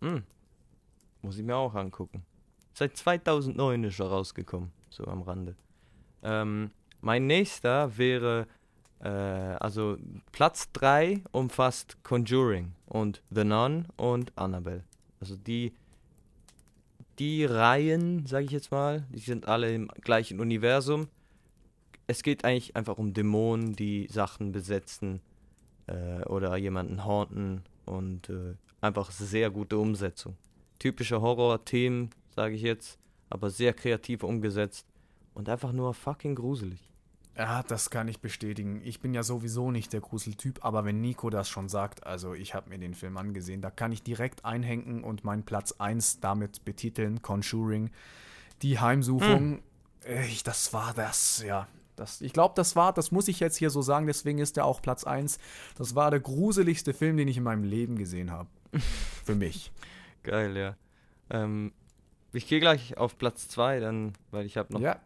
Hm. 0.00 0.24
Muss 1.22 1.38
ich 1.38 1.44
mir 1.44 1.56
auch 1.56 1.74
angucken. 1.74 2.24
Seit 2.72 2.96
2009 2.96 3.84
ist 3.84 4.00
er 4.00 4.06
rausgekommen, 4.06 4.72
so 4.90 5.04
am 5.04 5.22
Rande. 5.22 5.56
Ähm, 6.22 6.70
mein 7.00 7.26
nächster 7.26 7.96
wäre, 7.96 8.46
äh, 9.00 9.08
also 9.08 9.96
Platz 10.32 10.70
3 10.72 11.22
umfasst 11.32 12.02
Conjuring 12.02 12.72
und 12.86 13.22
The 13.30 13.44
Nun 13.44 13.86
und 13.96 14.32
Annabelle. 14.36 14.84
Also 15.20 15.36
die, 15.36 15.72
die 17.18 17.44
Reihen, 17.44 18.26
sage 18.26 18.46
ich 18.46 18.50
jetzt 18.50 18.70
mal, 18.70 19.06
die 19.10 19.20
sind 19.20 19.48
alle 19.48 19.74
im 19.74 19.88
gleichen 20.02 20.40
Universum. 20.40 21.08
Es 22.06 22.22
geht 22.22 22.44
eigentlich 22.44 22.76
einfach 22.76 22.98
um 22.98 23.14
Dämonen, 23.14 23.74
die 23.74 24.08
Sachen 24.10 24.52
besetzen 24.52 25.20
äh, 25.86 26.22
oder 26.24 26.56
jemanden 26.56 27.04
haunten 27.04 27.62
und 27.86 28.28
äh, 28.28 28.54
einfach 28.80 29.10
sehr 29.10 29.50
gute 29.50 29.78
Umsetzung. 29.78 30.36
Typische 30.78 31.22
Horror-Themen, 31.22 32.10
sage 32.34 32.54
ich 32.54 32.62
jetzt, 32.62 32.98
aber 33.30 33.50
sehr 33.50 33.72
kreativ 33.72 34.22
umgesetzt 34.22 34.86
und 35.32 35.48
einfach 35.48 35.72
nur 35.72 35.94
fucking 35.94 36.34
gruselig. 36.34 36.93
Ja, 37.36 37.64
das 37.64 37.90
kann 37.90 38.06
ich 38.06 38.20
bestätigen. 38.20 38.80
Ich 38.84 39.00
bin 39.00 39.12
ja 39.12 39.24
sowieso 39.24 39.72
nicht 39.72 39.92
der 39.92 40.00
Gruseltyp, 40.00 40.64
aber 40.64 40.84
wenn 40.84 41.00
Nico 41.00 41.30
das 41.30 41.48
schon 41.48 41.68
sagt, 41.68 42.06
also 42.06 42.32
ich 42.32 42.54
habe 42.54 42.70
mir 42.70 42.78
den 42.78 42.94
Film 42.94 43.16
angesehen, 43.16 43.60
da 43.60 43.70
kann 43.70 43.90
ich 43.90 44.02
direkt 44.02 44.44
einhängen 44.44 45.02
und 45.02 45.24
meinen 45.24 45.42
Platz 45.42 45.72
1 45.72 46.20
damit 46.20 46.64
betiteln, 46.64 47.22
Conjuring. 47.22 47.90
Die 48.62 48.78
Heimsuchung, 48.78 49.62
äh, 50.04 50.26
ich, 50.26 50.44
das 50.44 50.72
war 50.72 50.94
das, 50.94 51.42
ja. 51.44 51.66
Das, 51.96 52.20
ich 52.20 52.32
glaube, 52.32 52.54
das 52.56 52.74
war, 52.74 52.92
das 52.92 53.12
muss 53.12 53.28
ich 53.28 53.40
jetzt 53.40 53.56
hier 53.56 53.70
so 53.70 53.80
sagen, 53.80 54.06
deswegen 54.06 54.38
ist 54.38 54.56
er 54.56 54.64
auch 54.64 54.82
Platz 54.82 55.04
1. 55.04 55.38
Das 55.76 55.94
war 55.94 56.10
der 56.10 56.20
gruseligste 56.20 56.92
Film, 56.92 57.16
den 57.16 57.28
ich 57.28 57.36
in 57.36 57.44
meinem 57.44 57.62
Leben 57.64 57.96
gesehen 57.96 58.30
habe. 58.30 58.48
Für 59.24 59.34
mich. 59.34 59.72
Geil, 60.22 60.56
ja. 60.56 60.76
Ähm, 61.30 61.72
ich 62.32 62.48
gehe 62.48 62.60
gleich 62.60 62.96
auf 62.96 63.16
Platz 63.16 63.48
2, 63.48 63.80
dann, 63.80 64.12
weil 64.30 64.44
ich 64.44 64.56
habe 64.56 64.72
noch. 64.72 64.80
Ja, 64.80 65.00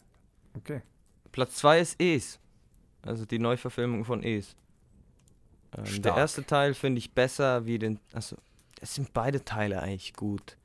okay. 0.56 0.82
Platz 1.38 1.54
2 1.54 1.78
ist 1.80 2.00
Es. 2.00 2.40
Also 3.02 3.24
die 3.24 3.38
Neuverfilmung 3.38 4.04
von 4.04 4.24
Es. 4.24 4.56
Ähm, 5.76 6.02
der 6.02 6.16
erste 6.16 6.44
Teil 6.44 6.74
finde 6.74 6.98
ich 6.98 7.12
besser 7.12 7.64
wie 7.64 7.78
den. 7.78 8.00
Also, 8.12 8.34
es 8.80 8.96
sind 8.96 9.12
beide 9.12 9.44
Teile 9.44 9.80
eigentlich 9.80 10.14
gut. 10.14 10.56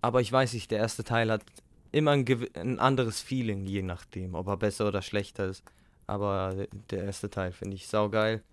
Aber 0.00 0.20
ich 0.20 0.30
weiß 0.30 0.52
nicht, 0.52 0.70
der 0.70 0.78
erste 0.78 1.02
Teil 1.02 1.32
hat 1.32 1.42
immer 1.90 2.12
ein, 2.12 2.24
ein 2.54 2.78
anderes 2.78 3.20
Feeling, 3.20 3.66
je 3.66 3.82
nachdem, 3.82 4.36
ob 4.36 4.46
er 4.46 4.56
besser 4.56 4.86
oder 4.86 5.02
schlechter 5.02 5.46
ist. 5.46 5.64
Aber 6.06 6.54
der- 6.90 7.04
erste 7.04 7.28
Teil 7.28 7.50
finde 7.50 7.74
ich 7.74 7.88
saugeil. 7.88 8.44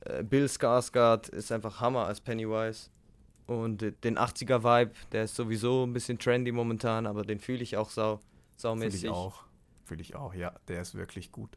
Äh, 0.00 0.22
Bill 0.22 0.46
Skarsgård 0.46 1.28
ist 1.28 1.52
einfach 1.52 1.80
Hammer 1.82 2.06
als 2.06 2.22
Pennywise. 2.22 2.88
Und 3.46 3.82
äh, 3.82 3.92
den 3.92 4.16
80er-Vibe, 4.18 4.92
der 5.12 5.24
ist 5.24 5.36
sowieso 5.36 5.84
ein 5.84 5.92
bisschen 5.92 6.18
trendy 6.18 6.52
momentan, 6.52 7.06
aber 7.06 7.22
den 7.22 7.38
fühle 7.38 7.62
ich 7.62 7.76
auch 7.76 7.90
sau, 7.90 8.18
saumäßig. 8.56 9.04
ich 9.04 9.10
auch. 9.10 9.44
Fühle 9.86 10.02
ich 10.02 10.14
auch, 10.16 10.34
ja. 10.34 10.52
Der 10.68 10.82
ist 10.82 10.94
wirklich 10.96 11.30
gut. 11.32 11.56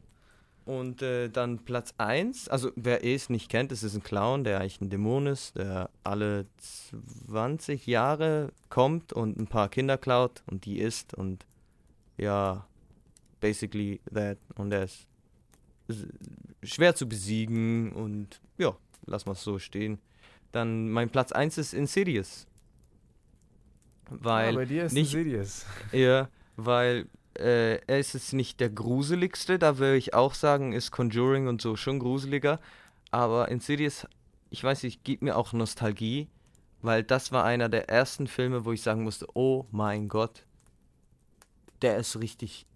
Und 0.64 1.02
äh, 1.02 1.28
dann 1.28 1.64
Platz 1.64 1.94
1, 1.98 2.48
also 2.48 2.70
wer 2.76 3.04
es 3.04 3.28
nicht 3.28 3.48
kennt, 3.50 3.72
es 3.72 3.82
ist 3.82 3.96
ein 3.96 4.02
Clown, 4.04 4.44
der 4.44 4.60
eigentlich 4.60 4.80
ein 4.80 4.88
Dämon 4.90 5.26
ist, 5.26 5.56
der 5.56 5.90
alle 6.04 6.46
20 6.58 7.86
Jahre 7.86 8.52
kommt 8.68 9.12
und 9.12 9.36
ein 9.38 9.46
paar 9.48 9.68
Kinder 9.68 9.98
klaut 9.98 10.42
und 10.48 10.66
die 10.66 10.78
isst 10.78 11.12
und 11.14 11.44
ja, 12.18 12.66
basically 13.40 14.00
that. 14.14 14.38
Und 14.54 14.70
er 14.72 14.84
ist 14.84 15.06
schwer 16.62 16.94
zu 16.94 17.08
besiegen 17.08 17.90
und 17.92 18.40
ja, 18.58 18.76
lass 19.06 19.26
mal 19.26 19.34
so 19.34 19.58
stehen. 19.58 19.98
Dann 20.52 20.88
mein 20.90 21.10
Platz 21.10 21.32
1 21.32 21.58
ist 21.58 21.72
Insidious. 21.74 22.46
Weil 24.10 24.50
ja, 24.52 24.56
bei 24.56 24.64
dir 24.66 24.84
ist 24.84 24.92
nicht- 24.92 25.14
Insidious. 25.14 25.64
ja, 25.92 26.28
weil 26.56 27.06
äh, 27.38 27.76
er 27.86 27.98
ist 27.98 28.14
jetzt 28.14 28.32
nicht 28.32 28.60
der 28.60 28.70
gruseligste, 28.70 29.58
da 29.58 29.78
würde 29.78 29.96
ich 29.96 30.14
auch 30.14 30.34
sagen, 30.34 30.72
ist 30.72 30.90
Conjuring 30.90 31.48
und 31.48 31.62
so 31.62 31.76
schon 31.76 31.98
gruseliger. 31.98 32.60
Aber 33.10 33.48
Insidious, 33.48 34.06
ich 34.50 34.62
weiß 34.62 34.82
nicht, 34.82 35.04
gibt 35.04 35.22
mir 35.22 35.36
auch 35.36 35.52
Nostalgie, 35.52 36.28
weil 36.82 37.02
das 37.02 37.32
war 37.32 37.44
einer 37.44 37.68
der 37.68 37.88
ersten 37.88 38.26
Filme, 38.26 38.64
wo 38.64 38.72
ich 38.72 38.82
sagen 38.82 39.04
musste, 39.04 39.26
oh 39.34 39.66
mein 39.70 40.08
Gott, 40.08 40.44
der 41.82 41.98
ist 41.98 42.18
richtig 42.18 42.66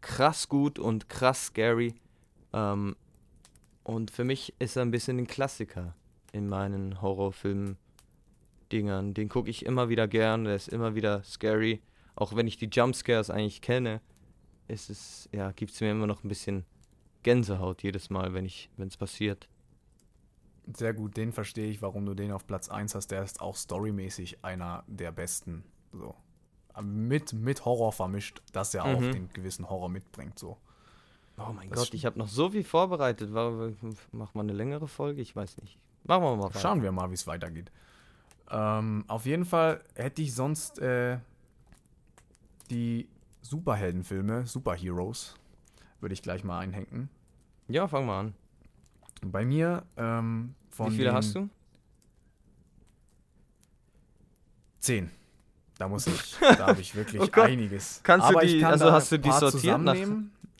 krass 0.00 0.48
gut 0.48 0.78
und 0.78 1.08
krass 1.08 1.46
scary. 1.46 1.94
Ähm, 2.52 2.96
und 3.84 4.10
für 4.10 4.24
mich 4.24 4.54
ist 4.58 4.76
er 4.76 4.82
ein 4.82 4.90
bisschen 4.90 5.18
ein 5.18 5.26
Klassiker 5.26 5.94
in 6.32 6.48
meinen 6.48 7.02
Horrorfilm-Dingern. 7.02 9.14
Den 9.14 9.28
gucke 9.28 9.50
ich 9.50 9.66
immer 9.66 9.88
wieder 9.88 10.08
gern, 10.08 10.44
der 10.44 10.56
ist 10.56 10.68
immer 10.68 10.94
wieder 10.94 11.22
scary 11.24 11.82
auch 12.20 12.36
wenn 12.36 12.46
ich 12.46 12.56
die 12.56 12.68
Jumpscares 12.70 13.30
eigentlich 13.30 13.60
kenne, 13.62 14.00
ist 14.68 14.90
es, 14.90 15.28
ja, 15.32 15.50
gibt 15.52 15.72
es 15.72 15.80
mir 15.80 15.90
immer 15.90 16.06
noch 16.06 16.22
ein 16.22 16.28
bisschen 16.28 16.64
Gänsehaut 17.22 17.82
jedes 17.82 18.08
Mal, 18.10 18.32
wenn 18.34 18.44
ich, 18.44 18.70
wenn 18.76 18.88
es 18.88 18.96
passiert. 18.96 19.48
Sehr 20.76 20.94
gut, 20.94 21.16
den 21.16 21.32
verstehe 21.32 21.68
ich, 21.68 21.82
warum 21.82 22.06
du 22.06 22.14
den 22.14 22.30
auf 22.30 22.46
Platz 22.46 22.68
1 22.68 22.94
hast. 22.94 23.08
Der 23.10 23.22
ist 23.22 23.40
auch 23.40 23.56
storymäßig 23.56 24.44
einer 24.44 24.84
der 24.86 25.10
besten. 25.10 25.64
So. 25.92 26.14
Mit, 26.82 27.32
mit 27.32 27.64
Horror 27.64 27.92
vermischt, 27.92 28.40
dass 28.52 28.72
er 28.74 28.84
auch 28.84 29.00
Mhm. 29.00 29.12
den 29.12 29.28
gewissen 29.32 29.68
Horror 29.68 29.88
mitbringt. 29.88 30.38
So. 30.38 30.56
Oh 31.38 31.52
mein 31.52 31.68
Das 31.70 31.78
Gott, 31.80 31.94
ich 31.94 32.06
habe 32.06 32.18
noch 32.18 32.28
so 32.28 32.50
viel 32.50 32.62
vorbereitet. 32.64 33.30
Mach 34.12 34.34
mal 34.34 34.42
eine 34.42 34.52
längere 34.52 34.86
Folge? 34.86 35.20
Ich 35.20 35.34
weiß 35.34 35.58
nicht. 35.58 35.78
Machen 36.04 36.22
wir 36.22 36.36
mal 36.36 36.44
weiter. 36.44 36.60
Schauen 36.60 36.82
wir 36.82 36.92
mal, 36.92 37.10
wie 37.10 37.14
es 37.14 37.26
weitergeht. 37.26 37.72
Ähm, 38.50 39.04
auf 39.08 39.26
jeden 39.26 39.44
Fall 39.44 39.82
hätte 39.94 40.22
ich 40.22 40.34
sonst 40.34 40.78
äh, 40.78 41.18
die 42.70 43.08
Superheldenfilme, 43.42 44.46
Superheroes, 44.46 45.34
würde 46.00 46.12
ich 46.12 46.22
gleich 46.22 46.44
mal 46.44 46.58
einhängen. 46.60 47.08
Ja, 47.68 47.88
fang 47.88 48.06
mal 48.06 48.20
an. 48.20 48.34
Bei 49.22 49.44
mir 49.44 49.84
ähm, 49.96 50.54
von 50.70 50.92
Wie 50.92 50.96
viele 50.96 51.12
hast 51.12 51.34
du? 51.34 51.48
Zehn. 54.78 55.10
Da 55.78 55.88
muss 55.88 56.06
ich, 56.06 56.36
da 56.40 56.68
habe 56.68 56.80
ich 56.80 56.94
wirklich 56.94 57.22
Oh 57.36 57.40
einiges. 57.40 58.00
Kannst 58.02 58.28
du 58.28 58.34
Aber 58.34 58.44
ich 58.44 58.52
die- 58.52 58.60
kann 58.60 58.72
also 58.72 58.92
hast 58.92 59.12
du 59.12 59.18
die 59.18 59.32
sortiert 59.32 59.80
nach-. 59.80 59.96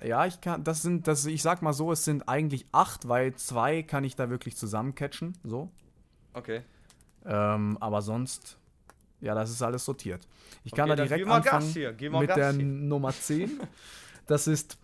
Ja, 0.03 0.25
ich 0.25 0.41
kann, 0.41 0.65
das 0.65 0.81
sind, 0.81 1.07
das, 1.07 1.27
ich 1.27 1.43
sag 1.43 1.61
mal 1.61 1.75
so, 1.75 1.93
es 1.93 2.05
sind 2.07 2.27
eigentlich 2.27 2.65
acht, 2.73 3.07
weil 3.07 3.35
zwei 3.35 3.83
kann 3.83 4.03
ich 4.03 4.17
da 4.17 4.31
wirklich 4.31 4.57
zusammencatchen, 4.57 5.37
so. 5.45 5.71
Okay. 6.33 6.63
Ähm, 7.27 7.77
aber 7.81 8.01
sonst, 8.01 8.57
ja, 9.21 9.35
das 9.35 9.51
ist 9.51 9.63
alles 9.63 9.85
sortiert. 9.85 10.27
Ich 10.65 10.73
kann 10.73 10.91
Okay, 10.91 10.97
da 10.97 11.07
dann 11.07 11.09
direkt 11.09 11.31
anfangen 11.31 12.21
mit 12.21 12.37
der. 12.37 12.53
Nummer 12.53 13.13
10. 13.13 13.61
Das 14.27 14.47
ist 14.47 14.79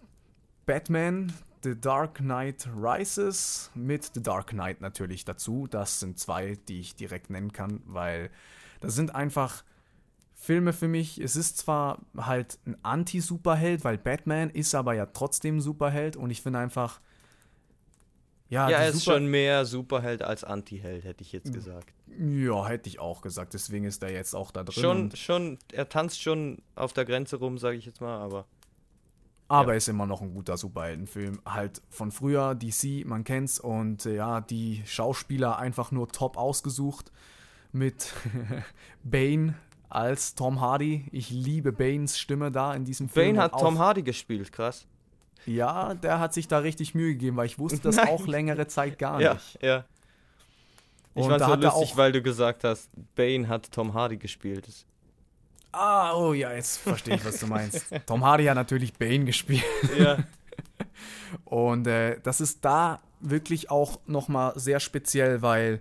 Batman, 0.66 1.32
The 1.62 1.80
Dark 1.80 2.16
Knight 2.16 2.68
Rises 2.76 3.70
mit 3.74 4.10
The 4.14 4.22
Dark 4.22 4.48
Knight 4.48 4.80
natürlich 4.80 5.24
dazu. 5.24 5.66
Das 5.68 6.00
sind 6.00 6.18
zwei, 6.18 6.56
die 6.68 6.80
ich 6.80 6.96
direkt 6.96 7.30
nennen 7.30 7.52
kann, 7.52 7.82
weil 7.86 8.30
das 8.80 8.94
sind 8.94 9.14
einfach 9.14 9.64
Filme 10.34 10.72
für 10.72 10.88
mich. 10.88 11.18
Es 11.18 11.34
ist 11.34 11.58
zwar 11.58 12.00
halt 12.16 12.58
ein 12.66 12.76
Anti-Superheld, 12.82 13.84
weil 13.84 13.98
Batman 13.98 14.50
ist 14.50 14.74
aber 14.74 14.94
ja 14.94 15.06
trotzdem 15.06 15.60
Superheld 15.60 16.16
und 16.16 16.30
ich 16.30 16.42
finde 16.42 16.58
einfach, 16.58 17.00
Ja, 18.48 18.68
Ja, 18.70 18.78
er 18.78 18.88
ist 18.90 19.00
Super- 19.00 19.16
schon 19.16 19.26
mehr 19.26 19.64
Superheld 19.64 20.22
als 20.22 20.44
Antiheld, 20.44 21.04
hätte 21.04 21.22
ich 21.22 21.32
jetzt 21.32 21.52
gesagt. 21.52 21.92
Ja, 22.18 22.66
hätte 22.66 22.88
ich 22.88 22.98
auch 22.98 23.20
gesagt. 23.20 23.54
Deswegen 23.54 23.84
ist 23.84 24.02
er 24.02 24.12
jetzt 24.12 24.34
auch 24.34 24.50
da 24.50 24.62
drin. 24.64 24.82
Schon, 24.82 25.16
schon, 25.16 25.58
er 25.72 25.88
tanzt 25.88 26.22
schon 26.22 26.58
auf 26.74 26.92
der 26.92 27.04
Grenze 27.04 27.36
rum, 27.36 27.58
sage 27.58 27.76
ich 27.76 27.84
jetzt 27.86 28.00
mal, 28.00 28.18
aber 28.18 28.46
aber 29.48 29.72
ja. 29.72 29.76
ist 29.76 29.88
immer 29.88 30.06
noch 30.06 30.22
ein 30.22 30.34
guter 30.34 30.56
Superheldenfilm. 30.56 31.40
Halt 31.46 31.80
von 31.88 32.10
früher, 32.10 32.54
DC, 32.54 33.04
man 33.06 33.22
kennt's. 33.24 33.60
Und 33.60 34.06
äh, 34.06 34.16
ja, 34.16 34.40
die 34.40 34.82
Schauspieler 34.86 35.58
einfach 35.58 35.92
nur 35.92 36.08
top 36.08 36.36
ausgesucht. 36.36 37.12
Mit 37.72 38.12
Bane 39.04 39.54
als 39.88 40.34
Tom 40.34 40.60
Hardy. 40.60 41.06
Ich 41.12 41.30
liebe 41.30 41.72
Banes 41.72 42.18
Stimme 42.18 42.50
da 42.50 42.74
in 42.74 42.84
diesem 42.84 43.08
Film. 43.08 43.36
Bane 43.36 43.42
hat 43.44 43.52
Tom 43.52 43.78
Hardy 43.78 44.02
gespielt, 44.02 44.50
krass. 44.50 44.86
Ja, 45.46 45.94
der 45.94 46.18
hat 46.20 46.34
sich 46.34 46.48
da 46.48 46.58
richtig 46.58 46.94
Mühe 46.94 47.12
gegeben, 47.12 47.36
weil 47.36 47.46
ich 47.46 47.58
wusste 47.58 47.80
das 47.80 47.96
Nein. 47.96 48.08
auch 48.08 48.26
längere 48.26 48.66
Zeit 48.66 48.98
gar 48.98 49.20
Ja, 49.20 49.34
nicht. 49.34 49.58
ja. 49.62 49.84
Ich 51.14 51.22
Und 51.24 51.38
da 51.38 51.46
so 51.48 51.54
lustig, 51.54 51.96
weil 51.96 52.12
du 52.12 52.20
gesagt 52.20 52.62
hast, 52.64 52.90
Bane 53.14 53.48
hat 53.48 53.70
Tom 53.72 53.94
Hardy 53.94 54.16
gespielt. 54.18 54.68
Ah, 55.72 56.14
oh 56.14 56.32
ja, 56.34 56.52
jetzt 56.52 56.78
verstehe 56.78 57.16
ich, 57.16 57.24
was 57.24 57.38
du 57.40 57.46
meinst. 57.46 57.86
Tom 58.06 58.24
Hardy 58.24 58.44
hat 58.44 58.54
natürlich 58.56 58.92
Bane 58.94 59.24
gespielt. 59.24 59.62
Ja, 59.98 60.18
Und 61.44 61.86
äh, 61.86 62.18
das 62.22 62.40
ist 62.40 62.64
da 62.64 63.00
wirklich 63.20 63.70
auch 63.70 63.98
nochmal 64.06 64.52
sehr 64.58 64.80
speziell, 64.80 65.42
weil 65.42 65.80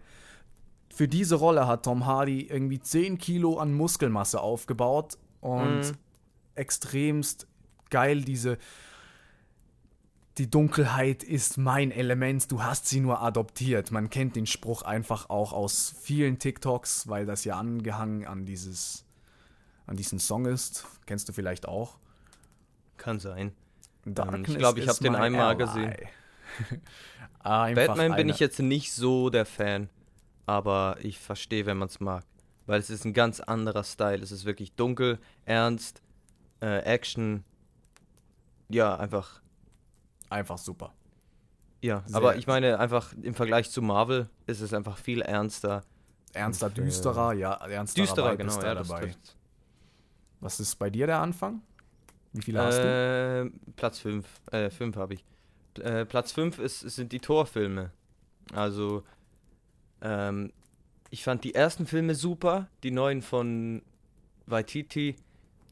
für 0.93 1.07
diese 1.07 1.35
Rolle 1.35 1.67
hat 1.67 1.83
Tom 1.83 2.05
Hardy 2.05 2.41
irgendwie 2.47 2.79
10 2.79 3.17
Kilo 3.17 3.57
an 3.59 3.73
Muskelmasse 3.73 4.39
aufgebaut 4.41 5.17
und 5.41 5.79
Mhm. 5.81 5.91
extremst 6.55 7.47
geil 7.89 8.21
diese 8.21 8.57
die 10.37 10.49
Dunkelheit 10.49 11.23
ist 11.23 11.57
mein 11.57 11.91
Element, 11.91 12.51
du 12.51 12.61
hast 12.61 12.87
sie 12.87 12.99
nur 12.99 13.21
adoptiert. 13.21 13.91
Man 13.91 14.09
kennt 14.09 14.35
den 14.35 14.45
Spruch 14.45 14.81
einfach 14.81 15.29
auch 15.29 15.53
aus 15.53 15.95
vielen 16.01 16.39
TikToks, 16.39 17.07
weil 17.07 17.25
das 17.25 17.45
ja 17.45 17.57
angehangen 17.57 18.25
an 18.25 18.45
dieses 18.45 19.05
an 19.87 19.95
diesen 19.97 20.19
Song 20.19 20.45
ist. 20.45 20.85
Kennst 21.05 21.29
du 21.29 21.33
vielleicht 21.33 21.67
auch? 21.67 21.99
kann 22.97 23.19
sein. 23.19 23.53
Darkness 24.05 24.49
ich 24.49 24.57
glaub, 24.57 24.77
ich 24.77 24.83
is 24.83 24.89
hab 24.89 24.99
den 24.99 25.15
einmal 25.15 25.55
ally. 25.55 25.57
gesehen. 25.57 25.95
Batman 27.75 28.15
bin 28.15 28.29
ich 28.29 28.39
jetzt 28.39 28.59
nicht 28.59 28.93
so 28.93 29.29
der 29.29 29.45
Fan, 29.45 29.89
aber 30.45 30.97
ich 31.01 31.19
verstehe, 31.19 31.65
wenn 31.65 31.77
man 31.77 31.87
es 31.87 31.99
mag. 31.99 32.23
Weil 32.65 32.79
es 32.79 32.89
ist 32.89 33.05
ein 33.05 33.13
ganz 33.13 33.39
anderer 33.39 33.83
Style. 33.83 34.21
Es 34.21 34.31
ist 34.31 34.45
wirklich 34.45 34.73
dunkel, 34.73 35.19
ernst, 35.45 36.01
äh, 36.61 36.79
Action. 36.79 37.43
Ja, 38.69 38.95
einfach. 38.95 39.41
Einfach 40.29 40.57
super. 40.57 40.93
Ja, 41.81 42.03
Sehr- 42.07 42.17
aber 42.17 42.35
ich 42.37 42.47
meine, 42.47 42.79
einfach 42.79 43.13
im 43.21 43.33
Vergleich 43.35 43.69
zu 43.69 43.81
Marvel 43.81 44.29
ist 44.47 44.61
es 44.61 44.73
einfach 44.73 44.97
viel 44.97 45.21
ernster. 45.21 45.83
Ernster, 46.33 46.67
Und, 46.67 46.77
äh, 46.79 46.81
düsterer, 46.81 47.33
ja, 47.33 47.53
ernsterer 47.53 48.05
Düsterer, 48.05 48.35
genau, 48.37 48.61
ja, 48.61 48.75
dabei. 48.75 49.15
Was 50.39 50.59
ist 50.59 50.75
bei 50.77 50.89
dir 50.89 51.07
der 51.07 51.19
Anfang? 51.19 51.61
Wie 52.33 52.41
viele 52.41 52.61
hast 52.61 52.77
du? 52.77 53.51
Äh, 53.53 53.71
Platz 53.77 53.99
5. 53.99 54.25
Äh, 54.51 54.69
5 54.69 54.97
habe 54.97 55.13
ich. 55.13 55.23
Äh, 55.79 56.05
Platz 56.05 56.31
5 56.33 56.59
ist, 56.59 56.81
sind 56.81 57.11
die 57.13 57.19
Torfilme. 57.19 57.91
Also, 58.53 59.03
ähm, 60.01 60.51
ich 61.09 61.23
fand 61.23 61.43
die 61.43 61.55
ersten 61.55 61.85
Filme 61.85 62.15
super. 62.15 62.67
Die 62.83 62.91
neuen 62.91 63.21
von 63.21 63.81
Waititi, 64.45 65.15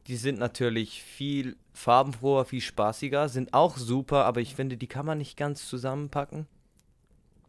die 0.07 0.17
sind 0.17 0.37
natürlich 0.39 1.01
viel 1.03 1.55
farbenfroher, 1.73 2.45
viel 2.45 2.61
spaßiger, 2.61 3.29
sind 3.29 3.53
auch 3.53 3.77
super, 3.77 4.25
aber 4.25 4.41
ich 4.41 4.55
finde, 4.55 4.77
die 4.77 4.87
kann 4.87 5.05
man 5.05 5.17
nicht 5.17 5.37
ganz 5.37 5.67
zusammenpacken. 5.67 6.47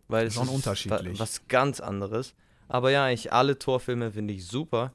Weil 0.09 0.27
es 0.27 0.35
Schon 0.35 0.45
ist 0.49 0.55
unterschiedlich. 0.55 1.19
wa- 1.19 1.23
was 1.23 1.49
ganz 1.49 1.81
anderes. 1.81 2.35
Aber 2.69 2.91
ja, 2.91 3.09
ich 3.11 3.33
alle 3.33 3.59
Torfilme 3.59 4.13
finde 4.13 4.35
ich 4.35 4.47
super. 4.47 4.93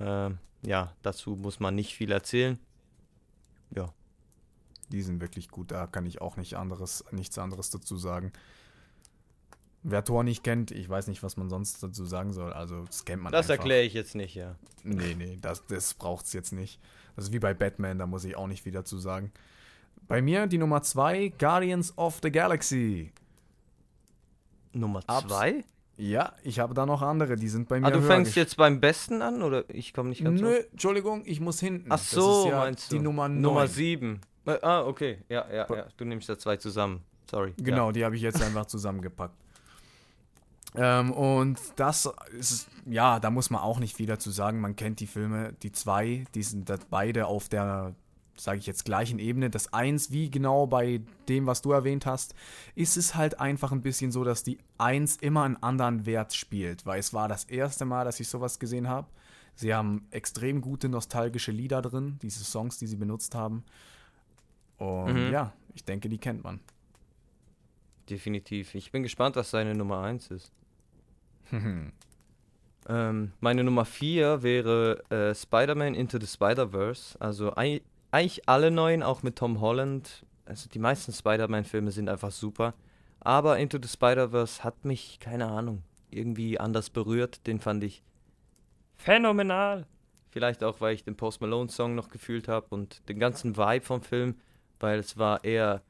Ähm, 0.00 0.38
ja, 0.62 0.94
dazu 1.02 1.36
muss 1.36 1.60
man 1.60 1.74
nicht 1.74 1.94
viel 1.94 2.10
erzählen. 2.10 2.58
Ja. 3.74 3.92
Die 4.90 5.02
sind 5.02 5.20
wirklich 5.20 5.48
gut, 5.50 5.70
da 5.70 5.86
kann 5.86 6.04
ich 6.06 6.20
auch 6.20 6.36
nicht 6.36 6.54
anderes, 6.54 7.04
nichts 7.12 7.38
anderes 7.38 7.70
dazu 7.70 7.96
sagen. 7.96 8.32
Wer 9.82 10.04
Tor 10.04 10.24
nicht 10.24 10.44
kennt, 10.44 10.70
ich 10.72 10.88
weiß 10.88 11.06
nicht, 11.06 11.22
was 11.22 11.36
man 11.38 11.48
sonst 11.48 11.82
dazu 11.82 12.04
sagen 12.04 12.32
soll. 12.32 12.52
Also, 12.52 12.84
das 12.84 13.04
kennt 13.04 13.22
man 13.22 13.32
Das 13.32 13.48
erkläre 13.48 13.82
ich 13.82 13.94
jetzt 13.94 14.14
nicht, 14.14 14.34
ja. 14.34 14.56
Nee, 14.84 15.14
nee, 15.16 15.38
das, 15.40 15.64
das 15.66 15.94
braucht 15.94 16.26
es 16.26 16.32
jetzt 16.34 16.52
nicht. 16.52 16.78
Das 17.16 17.26
ist 17.26 17.32
wie 17.32 17.38
bei 17.38 17.54
Batman, 17.54 17.98
da 17.98 18.06
muss 18.06 18.24
ich 18.24 18.36
auch 18.36 18.46
nicht 18.46 18.62
viel 18.62 18.72
dazu 18.72 18.98
sagen. 18.98 19.32
Bei 20.06 20.20
mir 20.20 20.46
die 20.46 20.58
Nummer 20.58 20.82
2, 20.82 21.32
Guardians 21.38 21.96
of 21.96 22.18
the 22.22 22.30
Galaxy. 22.30 23.12
Nummer 24.72 25.00
Abs- 25.06 25.26
zwei? 25.28 25.64
Ja, 25.96 26.32
ich 26.42 26.58
habe 26.60 26.72
da 26.72 26.86
noch 26.86 27.02
andere, 27.02 27.36
die 27.36 27.48
sind 27.48 27.68
bei 27.68 27.78
mir 27.78 27.86
Ah, 27.86 27.90
du 27.90 28.00
fängst 28.00 28.34
jetzt 28.34 28.56
beim 28.56 28.80
besten 28.80 29.20
an 29.20 29.42
oder 29.42 29.64
ich 29.68 29.92
komme 29.92 30.08
nicht 30.08 30.24
ganz 30.24 30.40
Nö, 30.40 30.58
auf? 30.58 30.64
Entschuldigung, 30.72 31.22
ich 31.26 31.40
muss 31.40 31.60
hinten. 31.60 31.92
Ach 31.92 31.98
so, 31.98 32.48
ja 32.48 32.60
meinst 32.60 32.90
du? 32.90 32.96
Die 32.96 33.02
Nummer 33.02 33.28
9. 33.28 33.40
Nummer 33.40 33.66
sieben. 33.66 34.20
Äh, 34.46 34.58
ah, 34.62 34.86
okay. 34.86 35.18
Ja, 35.28 35.46
ja, 35.52 35.66
ja. 35.68 35.86
Du 35.98 36.04
nimmst 36.06 36.28
da 36.28 36.38
zwei 36.38 36.56
zusammen. 36.56 37.02
Sorry. 37.30 37.52
Genau, 37.58 37.92
die 37.92 38.04
habe 38.04 38.16
ich 38.16 38.22
jetzt 38.22 38.42
einfach 38.42 38.64
zusammengepackt. 38.66 39.34
Ähm, 40.76 41.10
und 41.12 41.58
das 41.76 42.08
ist, 42.38 42.68
ja, 42.86 43.18
da 43.18 43.30
muss 43.30 43.50
man 43.50 43.60
auch 43.60 43.78
nicht 43.80 43.96
viel 43.96 44.06
dazu 44.06 44.30
sagen. 44.30 44.60
Man 44.60 44.76
kennt 44.76 45.00
die 45.00 45.06
Filme, 45.06 45.52
die 45.62 45.72
zwei, 45.72 46.24
die 46.34 46.42
sind 46.42 46.68
da 46.70 46.76
beide 46.90 47.26
auf 47.26 47.48
der, 47.48 47.94
sage 48.36 48.58
ich 48.58 48.66
jetzt, 48.66 48.84
gleichen 48.84 49.18
Ebene. 49.18 49.50
Das 49.50 49.72
eins, 49.72 50.12
wie 50.12 50.30
genau 50.30 50.66
bei 50.66 51.00
dem, 51.28 51.46
was 51.46 51.60
du 51.62 51.72
erwähnt 51.72 52.06
hast, 52.06 52.34
ist 52.76 52.96
es 52.96 53.16
halt 53.16 53.40
einfach 53.40 53.72
ein 53.72 53.82
bisschen 53.82 54.12
so, 54.12 54.22
dass 54.22 54.44
die 54.44 54.58
eins 54.78 55.16
immer 55.16 55.42
einen 55.42 55.56
anderen 55.56 56.06
Wert 56.06 56.34
spielt, 56.34 56.86
weil 56.86 57.00
es 57.00 57.12
war 57.12 57.26
das 57.28 57.44
erste 57.44 57.84
Mal, 57.84 58.04
dass 58.04 58.20
ich 58.20 58.28
sowas 58.28 58.58
gesehen 58.60 58.88
habe. 58.88 59.08
Sie 59.56 59.74
haben 59.74 60.06
extrem 60.10 60.60
gute 60.60 60.88
nostalgische 60.88 61.50
Lieder 61.52 61.82
drin, 61.82 62.18
diese 62.22 62.44
Songs, 62.44 62.78
die 62.78 62.86
sie 62.86 62.96
benutzt 62.96 63.34
haben. 63.34 63.64
Und 64.78 65.26
Mhm. 65.26 65.32
ja, 65.32 65.52
ich 65.74 65.84
denke, 65.84 66.08
die 66.08 66.18
kennt 66.18 66.44
man. 66.44 66.60
Definitiv. 68.08 68.74
Ich 68.74 68.90
bin 68.90 69.02
gespannt, 69.02 69.36
was 69.36 69.50
seine 69.50 69.74
Nummer 69.74 70.02
eins 70.02 70.30
ist. 70.30 70.52
Ähm, 72.88 73.32
meine 73.40 73.62
Nummer 73.62 73.84
4 73.84 74.42
wäre 74.42 75.04
äh, 75.10 75.34
Spider-Man 75.34 75.94
Into 75.94 76.18
the 76.18 76.26
Spider-Verse. 76.26 77.20
Also 77.20 77.54
ei- 77.54 77.82
eigentlich 78.10 78.48
alle 78.48 78.70
neuen, 78.70 79.02
auch 79.02 79.22
mit 79.22 79.36
Tom 79.36 79.60
Holland. 79.60 80.24
Also 80.46 80.68
die 80.68 80.78
meisten 80.78 81.12
Spider-Man-Filme 81.12 81.90
sind 81.92 82.08
einfach 82.08 82.32
super. 82.32 82.74
Aber 83.20 83.58
Into 83.58 83.78
the 83.80 83.86
Spider-Verse 83.88 84.64
hat 84.64 84.84
mich, 84.84 85.18
keine 85.20 85.46
Ahnung, 85.46 85.82
irgendwie 86.10 86.58
anders 86.58 86.90
berührt. 86.90 87.46
Den 87.46 87.60
fand 87.60 87.84
ich 87.84 88.02
Phänomenal. 88.96 89.86
vielleicht 90.30 90.64
auch, 90.64 90.80
weil 90.80 90.94
ich 90.94 91.04
den 91.04 91.16
Post 91.16 91.40
Malone-Song 91.42 91.94
noch 91.94 92.08
gefühlt 92.08 92.48
habe 92.48 92.66
und 92.70 93.06
den 93.08 93.18
ganzen 93.18 93.56
Vibe 93.56 93.84
vom 93.84 94.02
Film, 94.02 94.36
weil 94.80 94.98
es 94.98 95.16
war 95.18 95.44
eher 95.44 95.82